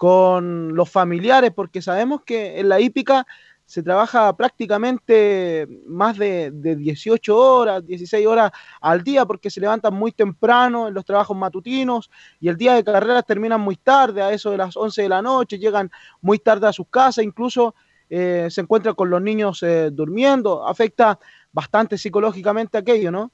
con 0.00 0.74
los 0.74 0.88
familiares, 0.88 1.50
porque 1.54 1.82
sabemos 1.82 2.22
que 2.22 2.58
en 2.58 2.70
la 2.70 2.80
hípica 2.80 3.26
se 3.66 3.82
trabaja 3.82 4.34
prácticamente 4.34 5.68
más 5.84 6.16
de, 6.16 6.50
de 6.54 6.74
18 6.74 7.36
horas, 7.36 7.86
16 7.86 8.26
horas 8.26 8.50
al 8.80 9.04
día, 9.04 9.26
porque 9.26 9.50
se 9.50 9.60
levantan 9.60 9.92
muy 9.92 10.10
temprano 10.12 10.88
en 10.88 10.94
los 10.94 11.04
trabajos 11.04 11.36
matutinos 11.36 12.10
y 12.40 12.48
el 12.48 12.56
día 12.56 12.72
de 12.72 12.82
carreras 12.82 13.26
terminan 13.26 13.60
muy 13.60 13.76
tarde, 13.76 14.22
a 14.22 14.32
eso 14.32 14.50
de 14.50 14.56
las 14.56 14.74
11 14.74 15.02
de 15.02 15.08
la 15.10 15.20
noche, 15.20 15.58
llegan 15.58 15.90
muy 16.22 16.38
tarde 16.38 16.66
a 16.66 16.72
sus 16.72 16.88
casas, 16.88 17.22
incluso 17.22 17.74
eh, 18.08 18.48
se 18.50 18.62
encuentran 18.62 18.94
con 18.94 19.10
los 19.10 19.20
niños 19.20 19.62
eh, 19.62 19.90
durmiendo, 19.92 20.66
afecta 20.66 21.18
bastante 21.52 21.98
psicológicamente 21.98 22.78
aquello, 22.78 23.10
¿no? 23.10 23.30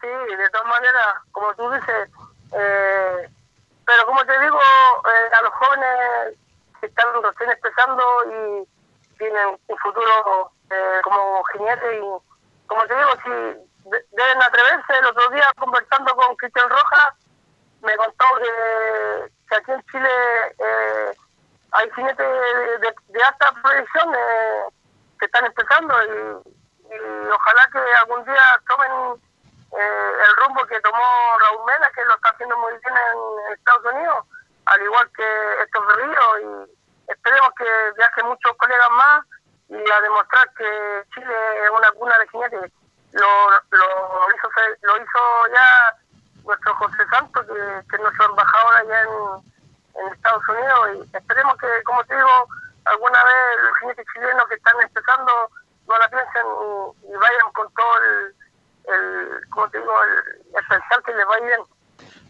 Sí, 0.00 0.08
de 0.08 0.50
todas 0.50 0.68
maneras, 0.68 1.06
como 1.32 1.54
tú 1.54 1.70
dices, 1.70 2.10
eh, 2.58 3.28
pero 3.90 4.06
como 4.06 4.24
te 4.24 4.38
digo, 4.38 4.56
eh, 4.60 5.34
a 5.34 5.42
los 5.42 5.52
jóvenes 5.54 6.38
que 6.80 6.86
están 6.86 7.06
recién 7.24 7.50
empezando 7.50 8.04
y 8.26 8.68
tienen 9.18 9.58
un 9.66 9.78
futuro 9.78 10.52
eh, 10.70 11.00
como 11.02 11.42
jinete 11.52 11.96
y 11.96 12.00
como 12.68 12.86
te 12.86 12.94
digo, 12.94 13.10
si 13.24 13.30
de- 13.90 14.04
deben 14.12 14.42
atreverse, 14.42 14.92
el 14.96 15.06
otro 15.06 15.28
día 15.30 15.52
conversando 15.58 16.14
con 16.14 16.36
Cristian 16.36 16.70
Rojas, 16.70 17.14
me 17.82 17.96
contó 17.96 18.24
que, 18.38 19.32
que 19.48 19.56
aquí 19.56 19.72
en 19.72 19.82
Chile 19.90 20.10
eh, 20.58 21.12
hay 21.72 21.90
jinetes 21.90 22.18
de, 22.28 22.78
de- 22.78 22.94
de 23.08 23.22
alta 23.24 23.52
proyección 23.60 24.14
eh, 24.14 24.64
que 25.18 25.26
están 25.26 25.46
empezando 25.46 25.94
y, 26.04 26.94
y 26.94 27.28
ojalá 27.28 27.68
que 27.72 27.78
algún 27.96 28.24
día 28.24 28.60
tomen 28.68 29.20
eh, 29.72 30.12
el 30.24 30.36
rumbo 30.36 30.66
que 30.66 30.80
tomó 30.80 30.98
Raúl 31.40 31.64
Mena, 31.66 31.90
que 31.94 32.04
lo 32.04 32.14
está 32.14 32.30
haciendo 32.30 32.56
muy 32.58 32.72
bien 32.72 32.94
en, 32.96 33.54
Estados 33.54 33.84
Unidos, 33.92 34.24
al 34.66 34.82
igual 34.82 35.10
que 35.16 35.62
estos 35.62 35.86
berríos, 35.86 36.40
y 36.42 37.10
esperemos 37.10 37.50
que 37.56 37.64
viajen 37.96 38.26
muchos 38.26 38.56
colegas 38.56 38.90
más 38.90 39.24
y 39.68 39.90
a 39.90 40.00
demostrar 40.00 40.48
que 40.54 41.04
Chile 41.14 41.64
es 41.64 41.70
una 41.70 41.90
cuna 41.92 42.18
de 42.18 42.28
jinetes. 42.28 42.72
Lo, 43.12 43.50
lo, 43.50 44.34
hizo, 44.34 44.48
lo 44.82 44.96
hizo 44.96 45.46
ya 45.52 45.96
nuestro 46.44 46.74
José 46.76 47.06
Santos, 47.10 47.46
que, 47.46 47.88
que 47.88 47.96
es 47.96 48.02
nuestro 48.02 48.26
embajador 48.26 48.74
allá 48.76 49.02
en, 49.02 50.02
en 50.02 50.12
Estados 50.14 50.48
Unidos, 50.48 50.90
y 50.94 51.16
esperemos 51.16 51.56
que, 51.58 51.82
como 51.84 52.04
te 52.04 52.16
digo, 52.16 52.48
alguna 52.84 53.24
vez 53.24 53.62
los 53.62 53.78
jinetes 53.78 54.06
chilenos 54.12 54.48
que 54.48 54.54
están 54.54 54.80
empezando 54.80 55.50
no 55.86 55.98
la 55.98 56.08
piensen 56.08 56.46
y, 56.46 57.12
y 57.12 57.16
vayan 57.16 57.52
con 57.52 57.72
todo 57.74 57.98
el, 57.98 58.34
el 58.86 59.48
como 59.50 59.68
te 59.70 59.78
digo, 59.78 59.90
el, 59.90 60.36
el 60.46 60.64
pensar 60.68 61.02
que 61.04 61.12
les 61.12 61.26
va 61.26 61.46
bien. 61.46 61.60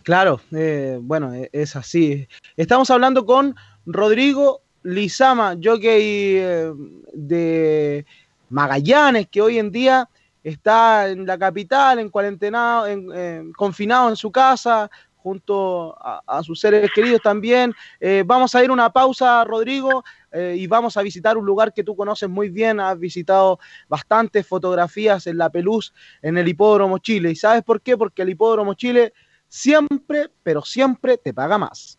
Claro, 0.02 0.40
eh, 0.52 0.98
bueno, 1.00 1.34
e- 1.34 1.50
es 1.52 1.76
así. 1.76 2.26
Estamos 2.56 2.90
hablando 2.90 3.24
con 3.24 3.54
Rodrigo 3.86 4.62
Lizama, 4.82 5.56
jockey 5.62 6.36
eh, 6.38 6.72
de 7.12 8.06
Magallanes, 8.48 9.28
que 9.28 9.42
hoy 9.42 9.58
en 9.58 9.70
día 9.70 10.08
está 10.42 11.08
en 11.08 11.26
la 11.26 11.38
capital, 11.38 11.98
en 11.98 12.08
cuarentenado, 12.08 12.86
en, 12.86 13.08
eh, 13.14 13.42
confinado 13.56 14.08
en 14.08 14.16
su 14.16 14.32
casa, 14.32 14.90
junto 15.22 15.96
a, 16.00 16.42
sus 16.42 16.60
seres 16.60 16.90
queridos 16.94 17.20
también. 17.22 17.74
Eh, 18.00 18.22
vamos 18.26 18.54
a 18.54 18.64
ir 18.64 18.70
una 18.70 18.90
pausa, 18.90 19.44
Rodrigo, 19.44 20.04
eh, 20.32 20.56
y 20.58 20.66
vamos 20.66 20.96
a 20.96 21.02
visitar 21.02 21.36
un 21.36 21.46
lugar 21.46 21.72
que 21.72 21.84
tú 21.84 21.94
conoces 21.96 22.28
muy 22.28 22.48
bien. 22.48 22.80
Has 22.80 22.98
visitado 22.98 23.58
bastantes 23.88 24.46
fotografías 24.46 25.26
en 25.26 25.38
La 25.38 25.50
Peluz, 25.50 25.92
en 26.22 26.38
el 26.38 26.48
Hipódromo 26.48 26.98
Chile. 26.98 27.30
¿Y 27.30 27.36
sabes 27.36 27.62
por 27.62 27.80
qué? 27.80 27.96
Porque 27.96 28.22
el 28.22 28.30
Hipódromo 28.30 28.74
Chile 28.74 29.12
siempre, 29.48 30.30
pero 30.42 30.62
siempre 30.62 31.18
te 31.18 31.34
paga 31.34 31.58
más. 31.58 31.98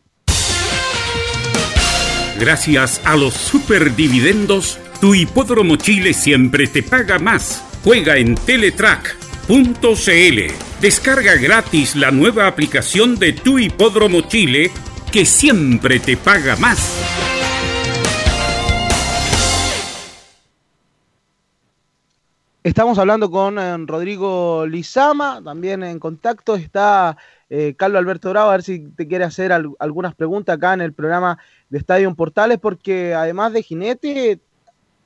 Gracias 2.39 3.05
a 3.05 3.15
los 3.15 3.35
superdividendos, 3.35 4.79
tu 4.99 5.13
hipódromo 5.13 5.75
Chile 5.75 6.13
siempre 6.13 6.65
te 6.65 6.81
paga 6.81 7.19
más. 7.19 7.63
Juega 7.83 8.17
en 8.17 8.35
Teletrack.cl. 9.51 10.79
Descarga 10.79 11.35
gratis 11.35 11.97
la 11.97 12.09
nueva 12.09 12.47
aplicación 12.47 13.19
de 13.19 13.33
tu 13.33 13.59
hipódromo 13.59 14.21
Chile 14.21 14.71
que 15.11 15.25
siempre 15.25 15.99
te 15.99 16.15
paga 16.15 16.55
más. 16.55 16.97
Estamos 22.63 22.97
hablando 22.99 23.29
con 23.31 23.57
eh, 23.59 23.75
Rodrigo 23.87 24.65
Lizama, 24.67 25.41
también 25.43 25.83
en 25.83 25.99
contacto 25.99 26.55
está 26.55 27.17
eh, 27.49 27.73
Carlos 27.75 27.99
Alberto 27.99 28.29
Bravo, 28.29 28.49
a 28.51 28.53
ver 28.53 28.63
si 28.63 28.79
te 28.91 29.07
quiere 29.07 29.25
hacer 29.25 29.51
al- 29.51 29.73
algunas 29.79 30.13
preguntas 30.13 30.55
acá 30.55 30.73
en 30.75 30.81
el 30.81 30.93
programa 30.93 31.39
de 31.69 31.79
Estadio 31.79 32.13
Portales, 32.15 32.59
porque 32.59 33.15
además 33.15 33.51
de 33.53 33.63
jinete, 33.63 34.39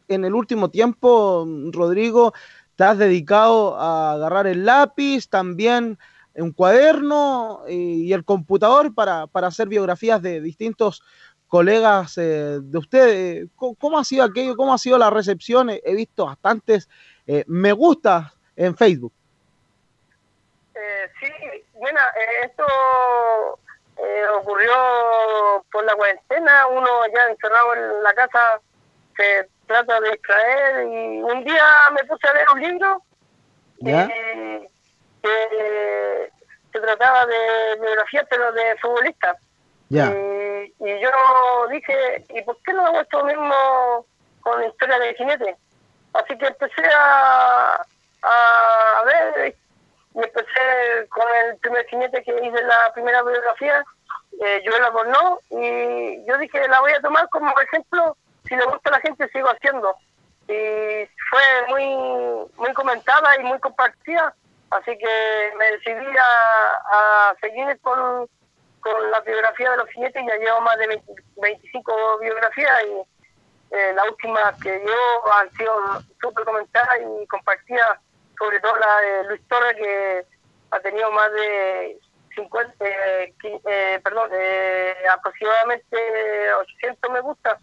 en 0.09 0.25
el 0.25 0.35
último 0.35 0.69
tiempo, 0.69 1.47
Rodrigo, 1.71 2.33
has 2.83 2.97
dedicado 2.97 3.77
a 3.77 4.13
agarrar 4.13 4.47
el 4.47 4.65
lápiz, 4.65 5.27
también 5.29 5.97
un 6.35 6.51
cuaderno 6.51 7.63
eh, 7.67 7.73
y 7.73 8.13
el 8.13 8.25
computador 8.25 8.93
para, 8.93 9.27
para 9.27 9.47
hacer 9.47 9.67
biografías 9.67 10.21
de 10.21 10.41
distintos 10.41 11.01
colegas 11.47 12.17
eh, 12.17 12.59
de 12.61 12.77
ustedes. 12.77 13.47
¿Cómo, 13.55 13.97
ha 13.97 14.03
sido 14.03 14.23
aquello? 14.23 14.57
¿Cómo 14.57 14.73
ha 14.73 14.77
sido 14.77 14.97
la 14.97 15.09
recepción? 15.09 15.69
He, 15.69 15.81
he 15.85 15.95
visto 15.95 16.25
bastantes 16.25 16.89
eh, 17.27 17.43
me 17.47 17.71
gusta 17.71 18.33
en 18.55 18.75
Facebook. 18.75 19.13
Eh, 20.75 21.11
sí, 21.19 21.63
bueno, 21.73 21.99
eh, 21.99 22.45
esto 22.45 22.65
eh, 23.97 24.23
ocurrió 24.39 24.73
por 25.71 25.83
la 25.85 25.95
cuarentena, 25.95 26.67
uno 26.67 26.87
ya 27.13 27.29
encerrado 27.29 27.73
en 27.75 28.03
la 28.03 28.13
casa 28.13 28.61
se 29.15 29.49
trata 29.65 29.99
de 29.99 30.09
extraer 30.09 30.87
y 30.87 31.21
un 31.21 31.43
día 31.43 31.63
me 31.93 32.03
puse 32.05 32.27
a 32.27 32.33
leer 32.33 32.47
un 32.53 32.61
libro 32.61 33.01
¿Ya? 33.79 34.05
y 34.05 34.67
que 35.21 36.31
se 36.71 36.79
trataba 36.79 37.25
de 37.25 37.79
biografía, 37.81 38.25
pero 38.29 38.51
de 38.51 38.77
futbolista. 38.77 39.35
Ya. 39.89 40.07
Y, 40.07 40.73
y 40.79 40.99
yo 40.99 41.09
dije, 41.69 42.25
¿y 42.29 42.41
por 42.41 42.57
qué 42.63 42.73
no 42.73 42.85
hago 42.85 43.01
esto 43.01 43.23
mismo 43.23 44.05
con 44.41 44.59
la 44.59 44.67
historia 44.67 44.99
de 44.99 45.13
jinete? 45.15 45.55
Así 46.13 46.37
que 46.37 46.47
empecé 46.47 46.83
a, 46.95 47.85
a 48.21 49.03
ver 49.05 49.55
y 50.15 50.19
empecé 50.19 51.07
con 51.09 51.25
el 51.45 51.57
primer 51.57 51.85
jinete 51.87 52.23
que 52.23 52.31
hice 52.31 52.63
la 52.63 52.91
primera 52.93 53.21
biografía, 53.21 53.83
eh, 54.41 54.63
Joel 54.65 54.85
Albornoz, 54.85 55.39
y 55.49 56.25
yo 56.25 56.37
dije, 56.37 56.67
la 56.67 56.79
voy 56.79 56.93
a 56.93 57.01
tomar 57.01 57.27
como 57.29 57.53
ejemplo, 57.59 58.15
si 58.47 58.55
le 58.55 58.65
gusta 58.65 58.89
a 58.89 58.93
la 58.93 58.99
gente 58.99 59.29
sigo 59.29 59.47
haciendo. 59.49 59.95
Y 60.47 61.07
fue 61.29 61.67
muy 61.69 62.51
muy 62.57 62.73
comentada 62.73 63.39
y 63.39 63.43
muy 63.43 63.59
compartida, 63.59 64.33
así 64.69 64.97
que 64.97 65.53
me 65.57 65.71
decidí 65.71 66.15
a, 66.17 67.35
seguir 67.41 67.79
con, 67.81 68.27
con 68.79 69.11
la 69.11 69.19
biografía 69.21 69.71
de 69.71 69.77
los 69.77 69.89
jinetes, 69.89 70.23
ya 70.27 70.37
llevo 70.37 70.61
más 70.61 70.77
de 70.77 70.87
20 70.87 71.13
25 71.37 72.19
biografías 72.19 72.83
y 72.83 73.75
eh, 73.75 73.93
las 73.93 74.07
últimas 74.07 74.61
que 74.61 74.83
yo 74.85 75.33
han 75.33 75.51
sido 75.53 75.75
súper 76.21 76.45
comentadas 76.45 76.99
y 77.01 77.27
compartidas, 77.27 77.99
sobre 78.37 78.59
todo 78.59 78.77
la 78.77 78.99
de 79.01 79.23
Luis 79.25 79.41
Torres, 79.47 79.75
que 79.75 80.25
ha 80.71 80.79
tenido 80.79 81.11
más 81.11 81.31
de 81.33 81.99
50, 82.35 82.85
eh, 82.85 83.33
eh, 83.43 83.99
perdón, 84.03 84.29
eh, 84.33 84.95
aproximadamente 85.11 85.97
800 86.53 87.11
me 87.11 87.21
gusta 87.21 87.59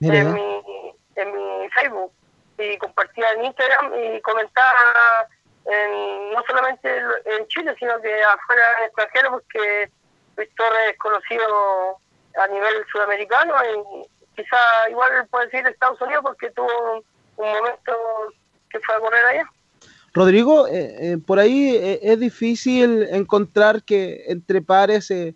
En 0.00 0.14
¿eh? 0.14 0.24
mi, 0.24 0.94
en 1.16 1.32
mi 1.32 1.68
Facebook 1.70 2.12
y 2.58 2.76
compartía 2.78 3.32
en 3.32 3.44
Instagram 3.46 3.92
y 3.94 4.20
comentaba 4.22 5.28
en, 5.66 6.32
no 6.32 6.42
solamente 6.46 6.88
en 7.24 7.46
Chile, 7.48 7.74
sino 7.78 8.00
que 8.00 8.22
afuera 8.22 8.62
en 8.78 8.84
extranjero, 8.86 9.30
porque 9.32 9.90
Luis 10.36 10.48
Torres 10.56 10.92
es 10.92 10.98
conocido 10.98 11.98
a 12.38 12.46
nivel 12.48 12.84
sudamericano 12.92 13.54
y 13.64 14.06
quizá 14.36 14.90
igual 14.90 15.26
puede 15.30 15.46
decir 15.46 15.66
Estados 15.66 16.00
Unidos 16.00 16.22
porque 16.24 16.50
tuvo 16.50 16.94
un, 16.94 17.04
un 17.36 17.52
momento 17.52 17.92
que 18.70 18.80
fue 18.80 18.94
a 18.94 19.00
correr 19.00 19.24
allá. 19.24 19.50
Rodrigo, 20.16 20.66
eh, 20.66 20.96
eh, 20.98 21.18
por 21.18 21.38
ahí 21.38 21.76
eh, 21.76 22.00
es 22.02 22.18
difícil 22.18 23.06
encontrar 23.10 23.82
que 23.82 24.24
entre 24.28 24.62
pares 24.62 25.06
se, 25.06 25.34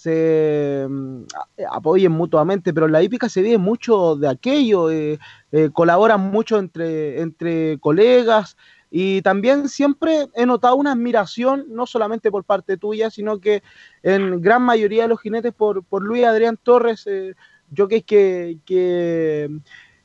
se 0.00 0.86
mm, 0.88 1.24
apoyen 1.70 2.12
mutuamente, 2.12 2.72
pero 2.72 2.86
en 2.86 2.92
la 2.92 3.02
hípica 3.02 3.28
se 3.28 3.42
vive 3.42 3.58
mucho 3.58 4.16
de 4.16 4.28
aquello, 4.28 4.90
eh, 4.90 5.18
eh, 5.52 5.68
colaboran 5.72 6.30
mucho 6.30 6.58
entre, 6.58 7.20
entre 7.20 7.78
colegas 7.80 8.56
y 8.90 9.20
también 9.20 9.68
siempre 9.68 10.26
he 10.34 10.46
notado 10.46 10.76
una 10.76 10.92
admiración, 10.92 11.66
no 11.68 11.86
solamente 11.86 12.30
por 12.30 12.44
parte 12.44 12.78
tuya, 12.78 13.10
sino 13.10 13.40
que 13.40 13.62
en 14.02 14.40
gran 14.40 14.62
mayoría 14.62 15.02
de 15.02 15.08
los 15.08 15.20
jinetes 15.20 15.52
por, 15.52 15.84
por 15.84 16.02
Luis 16.02 16.24
Adrián 16.24 16.56
Torres, 16.56 17.06
eh, 17.06 17.34
yo 17.70 17.86
que 17.86 18.02
que, 18.02 18.56
que 18.64 19.50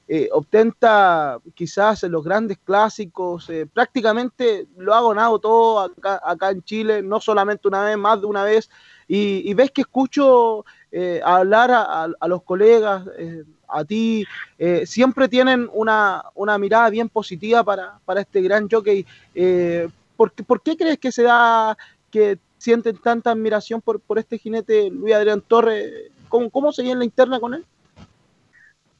eh, 0.09 0.29
obtenta 0.33 1.39
quizás 1.55 2.03
los 2.03 2.23
grandes 2.23 2.57
clásicos, 2.63 3.49
eh, 3.49 3.65
prácticamente 3.65 4.67
lo 4.77 4.93
ha 4.93 5.01
ganado 5.01 5.39
todo 5.39 5.79
acá, 5.79 6.21
acá 6.23 6.51
en 6.51 6.61
Chile, 6.63 7.01
no 7.01 7.21
solamente 7.21 7.67
una 7.67 7.85
vez, 7.85 7.97
más 7.97 8.19
de 8.19 8.27
una 8.27 8.43
vez, 8.43 8.69
y, 9.07 9.49
y 9.49 9.53
ves 9.53 9.71
que 9.71 9.81
escucho 9.81 10.65
eh, 10.91 11.21
hablar 11.23 11.71
a, 11.71 12.07
a- 12.19 12.27
los 12.27 12.43
colegas, 12.43 13.03
eh, 13.17 13.43
a 13.67 13.83
ti, 13.83 14.25
eh, 14.57 14.85
siempre 14.85 15.27
tienen 15.27 15.69
una, 15.73 16.23
una 16.35 16.57
mirada 16.57 16.89
bien 16.89 17.09
positiva 17.09 17.63
para, 17.63 17.99
para 18.05 18.21
este 18.21 18.41
gran 18.41 18.69
jockey. 18.69 19.05
Eh, 19.33 19.89
¿por, 20.15 20.31
qué, 20.61 20.77
crees 20.77 20.97
que 20.99 21.11
se 21.11 21.23
da, 21.23 21.77
que 22.11 22.37
sienten 22.57 22.97
tanta 22.97 23.31
admiración 23.31 23.81
por, 23.81 23.99
por 23.99 24.17
este 24.19 24.37
jinete 24.37 24.89
Luis 24.89 25.13
Adrián 25.15 25.41
Torres? 25.41 26.11
¿Cómo, 26.29 26.49
cómo 26.49 26.71
en 26.77 26.99
la 26.99 27.05
interna 27.05 27.39
con 27.39 27.53
él? 27.53 27.65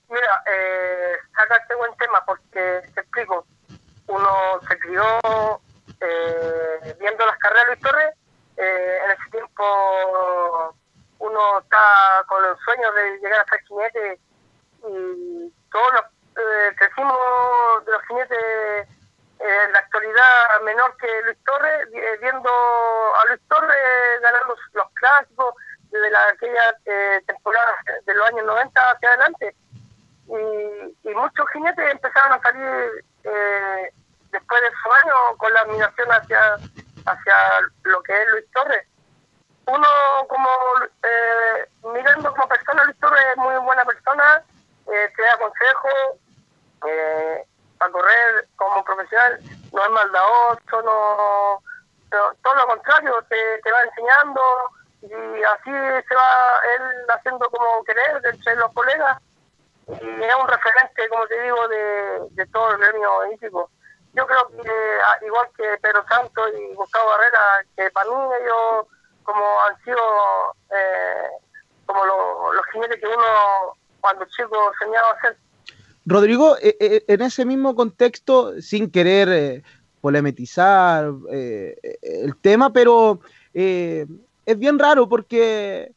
Mira, 0.10 0.44
eh, 0.46 1.14
sacaste 1.36 1.76
buen 1.76 1.92
tema 1.98 2.24
porque 2.26 2.82
te 2.94 3.02
explico. 3.02 3.46
Uno 4.08 4.30
se 4.70 4.78
crió 4.78 5.04
eh, 6.00 6.96
viendo 7.00 7.26
las 7.26 7.38
carreras 7.38 7.66
de 7.66 7.72
Luis 7.72 7.82
Torres. 7.82 8.16
Eh, 8.58 9.00
en 9.06 9.12
ese 9.12 9.30
tiempo 9.32 10.76
uno 11.20 11.60
está 11.60 12.24
con 12.28 12.42
los 12.42 12.60
sueños 12.62 12.94
de 12.96 13.18
llegar 13.20 13.40
a 13.40 13.50
ser 13.50 13.62
jinete 13.68 14.20
y 14.88 15.54
todos 15.72 15.94
los, 15.94 16.04
eh, 16.38 16.76
crecimos 16.78 17.18
de 17.86 17.92
los 17.92 18.02
jinetes 18.08 18.38
eh, 18.38 19.64
en 19.66 19.72
la 19.74 19.80
actualidad 19.80 20.62
menor 20.64 20.96
que 20.98 21.08
Luis 21.26 21.38
Torres, 21.46 21.88
eh, 21.94 22.18
viendo 22.22 22.50
a 22.50 23.26
Luis 23.28 23.42
Torres 23.48 24.22
ganando 24.22 24.56
los 24.74 24.90
clásicos 24.94 25.56
desde 25.92 26.10
la, 26.10 26.28
aquella 26.30 26.76
eh, 26.86 27.22
temporada 27.26 27.76
de 28.06 28.14
los 28.14 28.28
años 28.28 28.46
90 28.46 28.92
hacia 28.92 29.10
adelante. 29.10 29.56
Y, 30.28 31.10
y 31.10 31.14
muchos 31.14 31.50
jinetes 31.54 31.92
empezaron 31.92 32.34
a 32.34 32.42
salir 32.42 33.06
eh, 33.24 33.94
después 34.32 34.62
de 34.62 34.70
su 34.82 34.92
año 34.92 35.38
con 35.38 35.54
la 35.54 35.62
admiración 35.62 36.12
hacia 36.12 36.58
hacia 37.06 37.36
lo 37.84 38.02
que 38.04 38.22
es 38.22 38.28
Luis 38.32 38.46
Torres. 38.52 38.88
Uno 39.68 39.88
como 40.30 40.50
eh, 41.04 41.70
mirando 41.94 42.32
como 42.32 42.48
persona, 42.48 42.84
Luis 42.86 43.00
Torres 43.00 43.24
es 43.32 43.38
muy 43.38 43.56
buena 43.58 43.84
persona, 43.86 44.44
eh, 44.92 45.12
te 45.16 45.22
da 45.24 45.38
consejos 45.38 46.20
eh, 46.88 47.46
para 47.80 47.92
correr 47.92 48.48
como 48.56 48.84
profesional, 48.84 49.40
no 49.74 49.84
es 49.84 49.90
maldadoso, 49.90 50.82
no, 50.84 51.62
no- 52.12 52.34
todo 52.44 52.56
lo 52.56 52.68
contrario, 52.68 53.22
te, 53.28 53.58
te 53.64 53.72
va 53.72 53.82
enseñando 53.82 54.42
y 55.02 55.44
así 55.44 55.72
se 56.08 56.16
va 56.16 56.62
él 56.78 57.06
haciendo 57.10 57.50
como 57.50 57.84
querer 57.84 58.22
entre 58.24 58.56
los 58.56 58.72
colegas 58.74 59.18
y 59.88 60.24
es 60.24 60.36
un 60.36 60.48
referente, 60.48 61.10
como 61.10 61.28
te 61.28 61.42
digo, 61.42 61.68
de, 61.68 62.20
de 62.32 62.46
todo 62.48 62.72
el 62.72 62.78
gremio 62.80 63.32
hípico. 63.34 63.70
Yo 64.16 64.26
creo 64.26 64.48
que, 64.64 64.70
ah, 65.06 65.26
igual 65.26 65.48
que 65.58 65.64
Pedro 65.82 66.04
Santos 66.08 66.46
y 66.58 66.74
Gustavo 66.74 67.10
Barrera, 67.10 67.66
que 67.76 67.92
para 67.92 68.10
mí 68.10 68.16
ellos 68.42 68.88
como 69.24 69.44
han 69.68 69.84
sido 69.84 69.98
eh, 70.72 71.28
como 71.86 72.06
lo- 72.06 72.54
los 72.54 72.66
jinetes 72.72 73.00
que 73.00 73.08
uno 73.08 73.26
cuando 74.00 74.26
chico 74.26 74.72
soñaba 74.80 75.12
hacer. 75.18 75.38
Rodrigo, 76.06 76.56
eh, 76.62 76.78
eh, 76.80 77.04
en 77.08 77.22
ese 77.24 77.46
mismo 77.46 77.76
contexto, 77.76 78.62
sin 78.62 78.92
querer 78.92 79.30
eh, 79.30 79.64
polemizar 80.02 81.12
eh, 81.32 81.76
el 82.02 82.38
tema, 82.38 82.72
pero 82.72 83.20
eh, 83.54 84.06
es 84.46 84.60
bien 84.60 84.78
raro 84.78 85.10
porque 85.10 85.92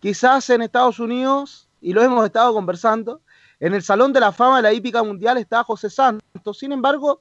quizás 0.00 0.48
en 0.50 0.62
Estados 0.62 0.98
Unidos, 0.98 1.68
y 1.82 1.92
lo 1.92 2.02
hemos 2.02 2.24
estado 2.24 2.54
conversando, 2.54 3.20
en 3.60 3.74
el 3.74 3.82
Salón 3.82 4.14
de 4.14 4.20
la 4.20 4.32
Fama 4.32 4.56
de 4.56 4.62
la 4.62 4.72
Hípica 4.72 5.02
Mundial 5.02 5.36
está 5.36 5.62
José 5.62 5.90
Santos. 5.90 6.58
Sin 6.58 6.72
embargo, 6.72 7.20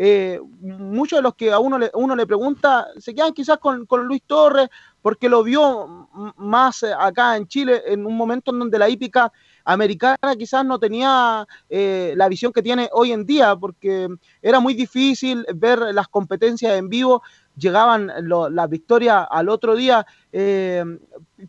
eh, 0.00 0.40
muchos 0.60 1.18
de 1.18 1.22
los 1.24 1.34
que 1.34 1.50
a 1.50 1.58
uno 1.58 1.76
le, 1.76 1.90
uno 1.94 2.14
le 2.14 2.24
pregunta 2.24 2.86
se 2.98 3.12
quedan 3.12 3.32
quizás 3.32 3.58
con, 3.58 3.84
con 3.84 4.06
Luis 4.06 4.22
Torres 4.24 4.68
porque 5.02 5.28
lo 5.28 5.42
vio 5.42 6.08
más 6.36 6.84
acá 6.84 7.36
en 7.36 7.48
Chile 7.48 7.82
en 7.84 8.06
un 8.06 8.16
momento 8.16 8.52
en 8.52 8.60
donde 8.60 8.78
la 8.78 8.88
hípica 8.88 9.32
americana 9.64 10.36
quizás 10.38 10.64
no 10.64 10.78
tenía 10.78 11.46
eh, 11.68 12.14
la 12.16 12.28
visión 12.28 12.52
que 12.52 12.62
tiene 12.62 12.88
hoy 12.92 13.10
en 13.10 13.26
día 13.26 13.56
porque 13.56 14.08
era 14.40 14.60
muy 14.60 14.74
difícil 14.74 15.44
ver 15.56 15.80
las 15.92 16.06
competencias 16.06 16.78
en 16.78 16.88
vivo 16.88 17.22
llegaban 17.58 18.12
las 18.28 18.70
victorias 18.70 19.26
al 19.30 19.48
otro 19.48 19.74
día 19.74 20.06
eh, 20.32 20.84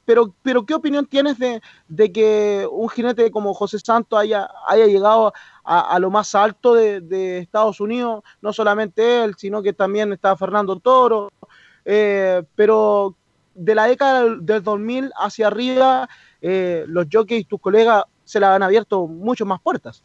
pero, 0.06 0.34
pero 0.44 0.66
¿qué 0.66 0.74
opinión 0.74 1.06
tienes 1.06 1.38
de, 1.38 1.62
de 1.88 2.12
que 2.12 2.68
un 2.70 2.90
jinete 2.90 3.32
como 3.32 3.54
José 3.54 3.80
Santos 3.80 4.20
haya, 4.20 4.50
haya 4.68 4.86
llegado 4.86 5.34
a, 5.64 5.96
a 5.96 6.00
lo 6.00 6.10
más 6.10 6.34
alto 6.36 6.76
de, 6.76 7.40
Estados 7.40 7.80
Unidos? 7.80 8.24
No 8.42 8.54
solamente 8.54 9.24
él, 9.24 9.36
sino 9.38 9.62
que 9.62 9.74
también 9.74 10.14
está 10.14 10.36
Fernando 10.38 10.80
Toro. 10.80 11.32
eh, 11.86 12.44
pero 12.56 13.16
de 13.56 13.76
la 13.76 13.88
década 13.88 14.24
del, 14.24 14.46
del 14.46 14.64
2000 14.64 15.12
hacia 15.18 15.48
arriba, 15.48 16.08
eh, 16.42 16.86
los 16.88 17.08
jockeys, 17.12 17.48
tus 17.48 17.60
colegas, 17.60 18.06
se 18.24 18.40
le 18.40 18.46
han 18.46 18.64
abierto 18.64 19.08
mucho 19.08 19.46
más 19.46 19.60
puertas. 19.60 20.04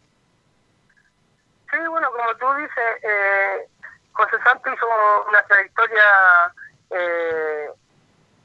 Sí, 1.70 1.78
bueno, 1.89 2.09
como 2.10 2.39
tú 2.39 2.60
dices, 2.60 3.02
eh, 3.02 3.68
José 4.15 4.36
Santos 4.45 4.73
hizo 4.74 4.86
una 5.28 5.43
trayectoria 5.45 6.55
eh, 6.91 7.70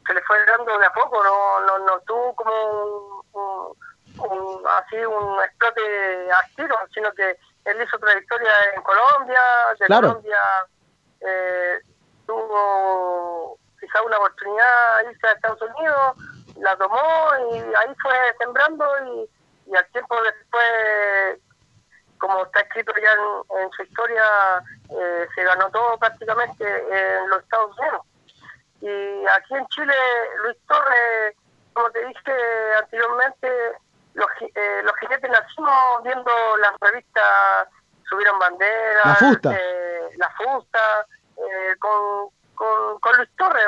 se 0.07 0.13
le 0.13 0.21
fue 0.23 0.43
dando 0.45 0.77
de 0.77 0.85
a 0.85 0.93
poco, 0.93 1.23
no, 1.23 1.59
no, 1.61 1.77
no 1.79 1.99
tuvo 2.01 2.35
como 2.35 2.51
un, 2.51 3.23
un- 3.33 3.77
un- 4.31 4.67
así 4.67 4.97
un 4.97 5.39
explote 5.43 6.31
al 6.31 6.55
tiro, 6.55 6.75
sino 6.93 7.11
que 7.13 7.37
él 7.65 7.81
hizo 7.81 7.99
trayectoria 7.99 8.51
en 8.75 8.81
Colombia, 8.81 9.41
de 9.79 9.85
Claro. 9.85 10.07
Colombia 10.07 10.41
eh, 11.21 11.79
tuvo 12.25 13.57
quizá 13.79 14.01
una 14.01 14.17
oportunidad 14.17 15.01
irse 15.11 15.27
a 15.27 15.31
Estados 15.33 15.61
Unidos, 15.61 16.15
la 16.57 16.75
tomó 16.77 17.29
y 17.51 17.57
ahí 17.75 17.95
fue 18.01 18.35
sembrando 18.39 18.85
y, 19.05 19.29
y 19.71 19.75
al 19.75 19.85
tiempo 19.91 20.15
después 20.23 21.39
como 22.19 22.43
está 22.43 22.59
escrito 22.61 22.93
ya 23.01 23.11
en, 23.61 23.71
su 23.71 23.83
historia, 23.83 24.23
eh, 24.89 25.27
se 25.33 25.43
ganó 25.43 25.69
todo 25.71 25.97
prácticamente 25.97 26.63
en 26.65 27.29
los 27.29 27.41
Estados 27.41 27.77
Unidos. 27.79 28.01
Y 28.81 29.25
aquí 29.27 29.55
en 29.55 29.67
Chile, 29.67 29.95
Luis 30.43 30.57
Torres, 30.67 31.35
como 31.73 31.89
te 31.91 32.05
dije 32.05 32.33
anteriormente, 32.77 33.49
los, 34.13 34.27
eh, 34.41 34.81
los 34.83 34.95
jinetes 34.97 35.31
nacimos 35.31 36.03
viendo 36.03 36.31
las 36.57 36.73
revistas, 36.81 37.67
subieron 38.09 38.37
banderas, 38.39 39.05
la 39.05 39.15
fusta, 39.15 39.55
eh, 39.55 40.09
la 40.17 40.29
fusta 40.31 41.05
con, 41.79 42.29
con, 42.55 42.99
con 42.99 43.17
Luis 43.17 43.29
Torres, 43.37 43.65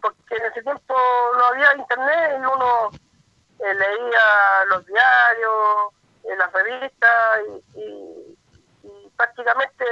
porque 0.00 0.36
en 0.36 0.44
ese 0.46 0.62
tiempo 0.62 0.94
no 1.36 1.44
había 1.46 1.76
internet 1.76 2.32
y 2.34 2.46
uno 2.46 2.90
leía 3.60 4.64
los 4.70 4.84
diarios, 4.86 5.92
en 6.30 6.38
las 6.38 6.52
revistas 6.52 7.12
y, 7.74 8.36
prácticamente 9.16 9.84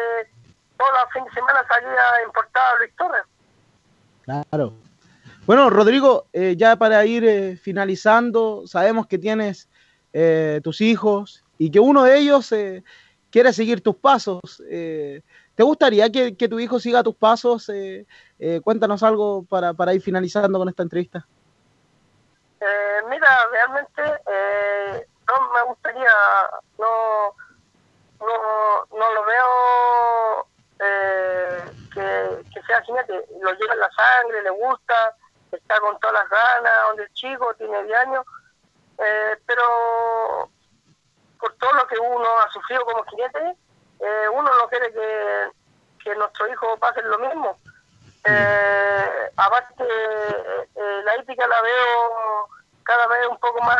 todos 0.76 0.90
los 1.02 1.12
fines 1.12 1.28
de 1.30 1.40
semana 1.40 1.66
salía 1.66 2.02
importada 2.26 2.78
Luis 2.78 2.94
Torres. 2.96 3.22
Claro. 4.22 4.74
Bueno, 5.46 5.68
Rodrigo, 5.68 6.26
eh, 6.32 6.56
ya 6.56 6.76
para 6.76 7.04
ir 7.04 7.24
eh, 7.24 7.56
finalizando, 7.56 8.66
sabemos 8.66 9.06
que 9.06 9.18
tienes 9.18 9.68
eh, 10.12 10.60
tus 10.64 10.80
hijos 10.80 11.44
y 11.58 11.70
que 11.70 11.80
uno 11.80 12.04
de 12.04 12.18
ellos 12.18 12.52
quiere 13.30 13.52
seguir 13.52 13.82
tus 13.82 13.96
pasos. 13.96 14.62
¿Te 14.68 15.62
gustaría 15.62 16.10
que, 16.10 16.32
tu 16.32 16.58
hijo 16.58 16.80
siga 16.80 17.02
tus 17.02 17.14
pasos? 17.14 17.70
cuéntanos 18.62 19.02
algo 19.02 19.44
para, 19.44 19.72
para 19.72 19.94
ir 19.94 20.00
finalizando 20.00 20.58
con 20.58 20.68
esta 20.68 20.82
entrevista. 20.82 21.26
mira, 23.08 23.28
realmente 23.50 24.02
no 25.26 25.52
me 25.52 25.62
gustaría, 25.62 26.10
no, 26.78 27.34
no, 28.20 28.86
no 28.98 29.12
lo 29.14 29.24
veo 29.24 30.46
eh, 30.80 31.64
que, 31.92 32.62
sea 32.62 32.82
jinete, 32.82 33.24
lo 33.40 33.52
lleva 33.52 33.74
en 33.74 33.80
la 33.80 33.90
sangre, 33.92 34.42
le 34.42 34.50
gusta, 34.50 35.16
está 35.52 35.80
con 35.80 35.98
todas 36.00 36.14
las 36.14 36.28
ganas, 36.28 36.72
donde 36.88 37.02
el 37.04 37.12
chico 37.12 37.54
tiene 37.54 37.84
10 37.84 37.98
años, 37.98 38.24
eh, 38.98 39.36
pero 39.46 40.50
por 41.38 41.52
todo 41.56 41.72
lo 41.72 41.86
que 41.86 41.98
uno 41.98 42.26
ha 42.40 42.50
sufrido 42.50 42.84
como 42.84 43.04
jinete, 43.04 43.56
eh, 44.00 44.28
uno 44.32 44.50
no 44.54 44.68
quiere 44.68 44.92
que, 44.92 45.50
que 46.02 46.14
nuestro 46.16 46.48
hijo 46.50 46.76
pase 46.78 47.02
lo 47.02 47.18
mismo. 47.18 47.58
Eh, 48.26 49.30
aparte, 49.36 49.84
la 51.04 51.14
ética 51.16 51.46
la 51.46 51.60
veo 51.60 52.48
cada 52.84 53.06
vez 53.08 53.26
un 53.28 53.38
poco 53.38 53.60
más 53.62 53.78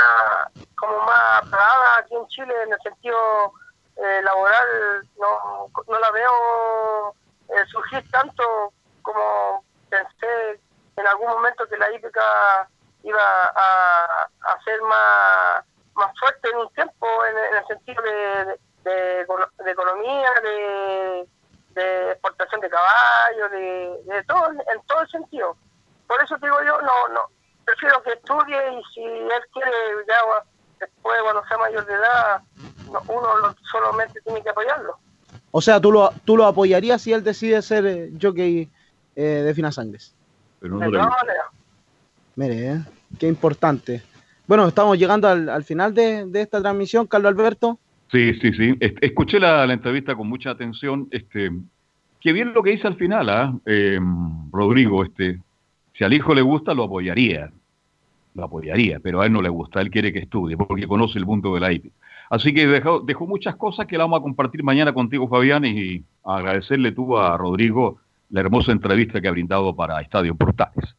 como 0.77 0.99
más 1.03 1.43
apagada 1.43 1.99
aquí 1.99 2.15
en 2.15 2.27
Chile 2.29 2.55
en 2.65 2.73
el 2.73 2.81
sentido 2.81 3.53
eh, 3.97 4.23
laboral 4.23 5.09
no, 5.19 5.71
no 5.87 5.99
la 5.99 6.11
veo 6.11 7.15
eh, 7.49 7.65
surgir 7.71 8.11
tanto 8.11 8.73
como 9.03 9.65
pensé 9.91 10.61
en 10.97 11.07
algún 11.07 11.29
momento 11.29 11.67
que 11.69 11.77
la 11.77 11.91
hípica 11.93 12.69
iba 13.03 13.23
a, 13.55 14.29
a 14.43 14.63
ser 14.65 14.81
más, 14.83 15.65
más 15.95 16.19
fuerte 16.19 16.49
en 16.51 16.59
un 16.59 16.69
tiempo 16.73 17.07
en, 17.27 17.57
el 17.57 17.67
sentido 17.67 18.03
de, 18.03 18.59
de, 18.85 19.71
economía, 19.71 20.31
de, 20.43 21.29
de, 21.71 22.13
exportación 22.13 22.61
de 22.61 22.71
caballos, 22.71 23.51
de, 23.51 24.01
de 24.05 24.25
todo, 24.25 24.51
en 24.51 24.83
todo 24.87 25.03
el 25.03 25.09
sentido. 25.09 25.57
Por 26.07 26.23
eso 26.23 26.37
digo 26.39 26.57
yo, 26.63 26.81
no, 26.81 27.09
no, 27.09 27.21
prefiero 27.65 28.03
que 28.03 28.13
estudie 28.13 28.57
y 28.73 28.83
si 28.95 29.03
él 29.03 29.43
quiere 29.53 29.71
ya 30.09 30.17
después 30.81 31.17
cuando 31.23 31.45
sea 31.47 31.59
mayor 31.59 31.87
de 31.87 31.95
edad 31.95 32.43
uno 32.89 33.57
solamente 33.71 34.21
tiene 34.23 34.43
que 34.43 34.51
apoyarlo. 34.51 34.99
O 35.51 35.61
sea 35.61 35.81
tú 35.81 35.93
lo 35.93 36.11
tú 36.25 36.37
lo 36.37 36.47
apoyarías 36.47 37.03
si 37.03 37.13
él 37.13 37.23
decide 37.23 37.63
ser 37.63 37.87
eh, 37.87 38.13
jockey 38.21 38.71
eh, 39.17 39.23
de 39.23 39.55
finas 39.55 39.77
sangres 39.77 40.15
pero 40.61 40.75
no 40.75 40.81
de 40.81 40.91
todas 40.91 41.09
maneras. 41.09 41.47
Mire 42.37 42.73
eh, 42.73 42.81
qué 43.19 43.29
importante. 43.29 44.03
Bueno 44.47 44.67
estamos 44.67 44.99
llegando 44.99 45.29
al, 45.29 45.65
final 45.65 45.95
de, 45.95 46.29
esta 46.35 46.61
transmisión 46.61 47.07
Carlos 47.07 47.33
Alberto. 47.33 47.79
Sí 48.11 48.35
sí 48.41 48.53
sí. 48.53 48.77
Escuché 48.81 49.41
la, 49.41 49.65
entrevista 49.73 50.15
con 50.15 50.29
mucha 50.29 50.51
atención 50.51 51.09
este 51.11 51.51
qué 52.21 52.33
bien 52.33 52.53
lo 52.53 52.63
que 52.63 52.71
dice 52.71 52.87
al 52.87 52.97
final 52.97 53.29
¿ah? 53.29 53.55
Rodrigo 54.53 55.05
este 55.05 55.41
si 55.95 56.05
al 56.05 56.13
hijo 56.13 56.35
le 56.35 56.43
gusta, 56.43 56.75
lo 56.75 56.85
apoyaría. 56.85 57.51
Lo 58.35 58.45
apoyaría, 58.45 58.99
pero 59.01 59.21
a 59.21 59.27
él 59.27 59.33
no 59.33 59.41
le 59.41 59.49
gusta. 59.49 59.81
Él 59.81 59.91
quiere 59.91 60.13
que 60.13 60.19
estudie 60.19 60.57
porque 60.57 60.89
conoce 60.89 61.19
el 61.19 61.27
mundo 61.27 61.55
de 61.55 61.61
la 61.61 61.73
IP. 61.73 61.93
Así 62.31 62.53
que 62.53 62.67
dejó, 62.67 63.27
muchas 63.27 63.55
cosas 63.57 63.87
que 63.87 63.97
la 63.97 64.05
vamos 64.05 64.19
a 64.19 64.23
compartir 64.23 64.65
mañana 64.65 64.93
contigo, 64.93 65.29
Fabián, 65.29 65.65
y 65.65 66.03
agradecerle 66.25 66.91
tú 66.93 67.17
a 67.17 67.37
Rodrigo 67.37 67.99
la 68.31 68.41
hermosa 68.41 68.73
entrevista 68.73 69.21
que 69.21 69.29
ha 69.29 69.31
brindado 69.31 69.75
para 69.77 70.01
Estadio 70.01 70.35
Portales. 70.35 70.97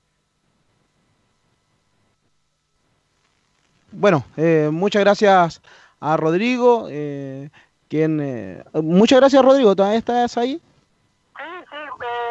Bueno, 3.92 4.24
eh, 4.38 4.70
muchas 4.72 5.02
gracias 5.02 5.62
a 6.00 6.16
Rodrigo. 6.16 6.88
Eh, 6.90 7.50
quien, 7.90 8.20
eh, 8.22 8.64
muchas 8.82 9.20
gracias, 9.20 9.44
Rodrigo. 9.44 9.76
¿Todavía 9.76 9.98
estás 9.98 10.38
ahí? 10.38 10.62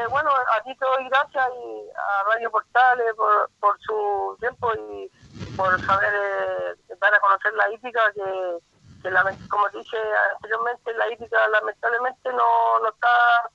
Eh, 0.05 0.06
bueno, 0.10 0.31
a 0.31 0.62
ti 0.62 0.74
te 0.76 0.85
doy 0.85 1.09
gracias 1.09 1.48
y 1.48 1.90
a 1.97 2.24
Radio 2.31 2.51
Portales 2.51 3.14
por, 3.60 3.81
su 3.81 4.36
tiempo 4.39 4.70
y 4.74 5.10
por 5.56 5.81
saber 5.81 6.12
eh, 6.14 6.94
dar 7.01 7.14
a 7.14 7.20
conocer 7.20 7.55
la 7.55 7.70
hípica 7.72 8.01
que, 8.12 9.09
como 9.48 9.68
dije 9.70 9.97
anteriormente, 10.35 10.93
la 10.94 11.09
hípica 11.10 11.48
lamentablemente 11.48 12.31
no, 12.32 12.81
no 12.82 12.89
está 12.89 13.51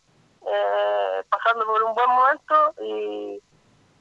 eh, 0.47 1.23
pasando 1.29 1.65
por 1.65 1.83
un 1.83 1.93
buen 1.93 2.09
momento 2.09 2.73
y 2.81 3.41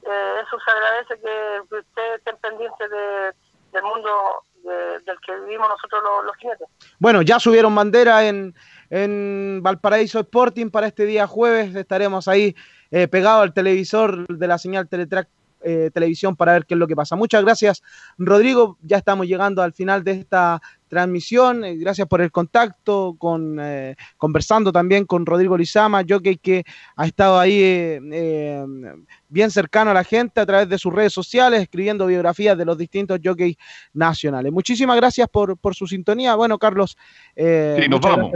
eso 0.01 0.59
se 0.65 0.71
agradece 0.71 1.19
que, 1.19 1.61
ustedes 1.61 2.17
estén 2.17 2.37
pendientes 2.37 2.89
de, 2.89 3.33
del 3.73 3.83
mundo 3.83 4.43
del 4.63 5.19
que 5.25 5.35
vivimos 5.41 5.69
nosotros 5.69 6.01
los, 6.03 6.25
los 6.25 6.35
jinetes. 6.37 6.67
Bueno, 6.97 7.21
ya 7.21 7.39
subieron 7.39 7.75
bandera 7.75 8.25
en 8.25 8.55
en 8.89 9.59
Valparaíso 9.61 10.19
Sporting 10.19 10.69
para 10.69 10.87
este 10.87 11.05
día 11.05 11.27
jueves. 11.27 11.75
Estaremos 11.75 12.27
ahí 12.27 12.55
eh, 12.91 13.07
pegados 13.07 13.43
al 13.43 13.53
televisor 13.53 14.27
de 14.27 14.47
la 14.47 14.57
señal 14.57 14.87
Teletrack 14.87 15.29
eh, 15.61 15.91
Televisión 15.93 16.35
para 16.35 16.53
ver 16.53 16.65
qué 16.65 16.73
es 16.73 16.79
lo 16.79 16.87
que 16.87 16.95
pasa. 16.95 17.15
Muchas 17.15 17.43
gracias, 17.43 17.83
Rodrigo. 18.17 18.77
Ya 18.81 18.97
estamos 18.97 19.27
llegando 19.27 19.61
al 19.61 19.73
final 19.73 20.03
de 20.03 20.11
esta 20.11 20.61
transmisión. 20.89 21.63
Eh, 21.63 21.77
gracias 21.77 22.07
por 22.07 22.19
el 22.19 22.31
contacto, 22.31 23.15
con 23.17 23.57
eh, 23.61 23.95
conversando 24.17 24.73
también 24.73 25.05
con 25.05 25.25
Rodrigo 25.25 25.57
Lizama, 25.57 26.03
jockey 26.07 26.37
que 26.37 26.65
ha 26.97 27.05
estado 27.05 27.39
ahí 27.39 27.61
eh, 27.61 28.65
bien 29.29 29.51
cercano 29.51 29.91
a 29.91 29.93
la 29.93 30.03
gente 30.03 30.41
a 30.41 30.45
través 30.45 30.67
de 30.67 30.77
sus 30.77 30.93
redes 30.93 31.13
sociales, 31.13 31.61
escribiendo 31.61 32.07
biografías 32.07 32.57
de 32.57 32.65
los 32.65 32.77
distintos 32.77 33.19
jockeys 33.23 33.55
nacionales. 33.93 34.51
Muchísimas 34.51 34.97
gracias 34.97 35.29
por, 35.29 35.57
por 35.57 35.75
su 35.75 35.87
sintonía. 35.87 36.35
Bueno, 36.35 36.57
Carlos. 36.57 36.97
sí, 37.35 37.87
nos 37.87 38.01
vamos. 38.01 38.31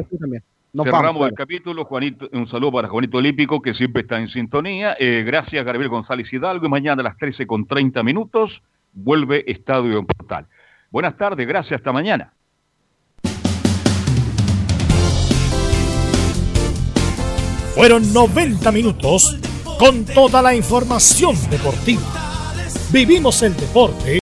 Cerramos 0.75 1.27
el 1.27 1.35
capítulo. 1.35 1.85
Juanito, 1.85 2.27
un 2.31 2.47
saludo 2.47 2.71
para 2.71 2.87
Juanito 2.87 3.17
Olímpico, 3.17 3.61
que 3.61 3.75
siempre 3.75 4.03
está 4.03 4.19
en 4.19 4.29
sintonía. 4.29 4.95
gracias, 4.99 5.65
Gabriel 5.65 5.89
González 5.89 6.31
Hidalgo. 6.31 6.65
Y 6.65 6.69
mañana 6.69 7.01
a 7.01 7.03
las 7.03 7.17
13 7.17 7.45
con 7.45 7.67
30 7.67 8.01
minutos 8.03 8.61
vuelve 8.93 9.43
Estadio 9.51 9.99
en 9.99 10.05
Portal. 10.05 10.47
Buenas 10.93 11.17
tardes, 11.17 11.47
gracias, 11.47 11.79
hasta 11.79 11.91
mañana. 11.91 12.33
Fueron 17.75 18.13
90 18.13 18.71
minutos 18.71 19.35
con 19.79 20.05
toda 20.05 20.41
la 20.41 20.53
información 20.53 21.35
deportiva. 21.49 22.01
Vivimos 22.91 23.41
el 23.41 23.55
deporte 23.55 24.11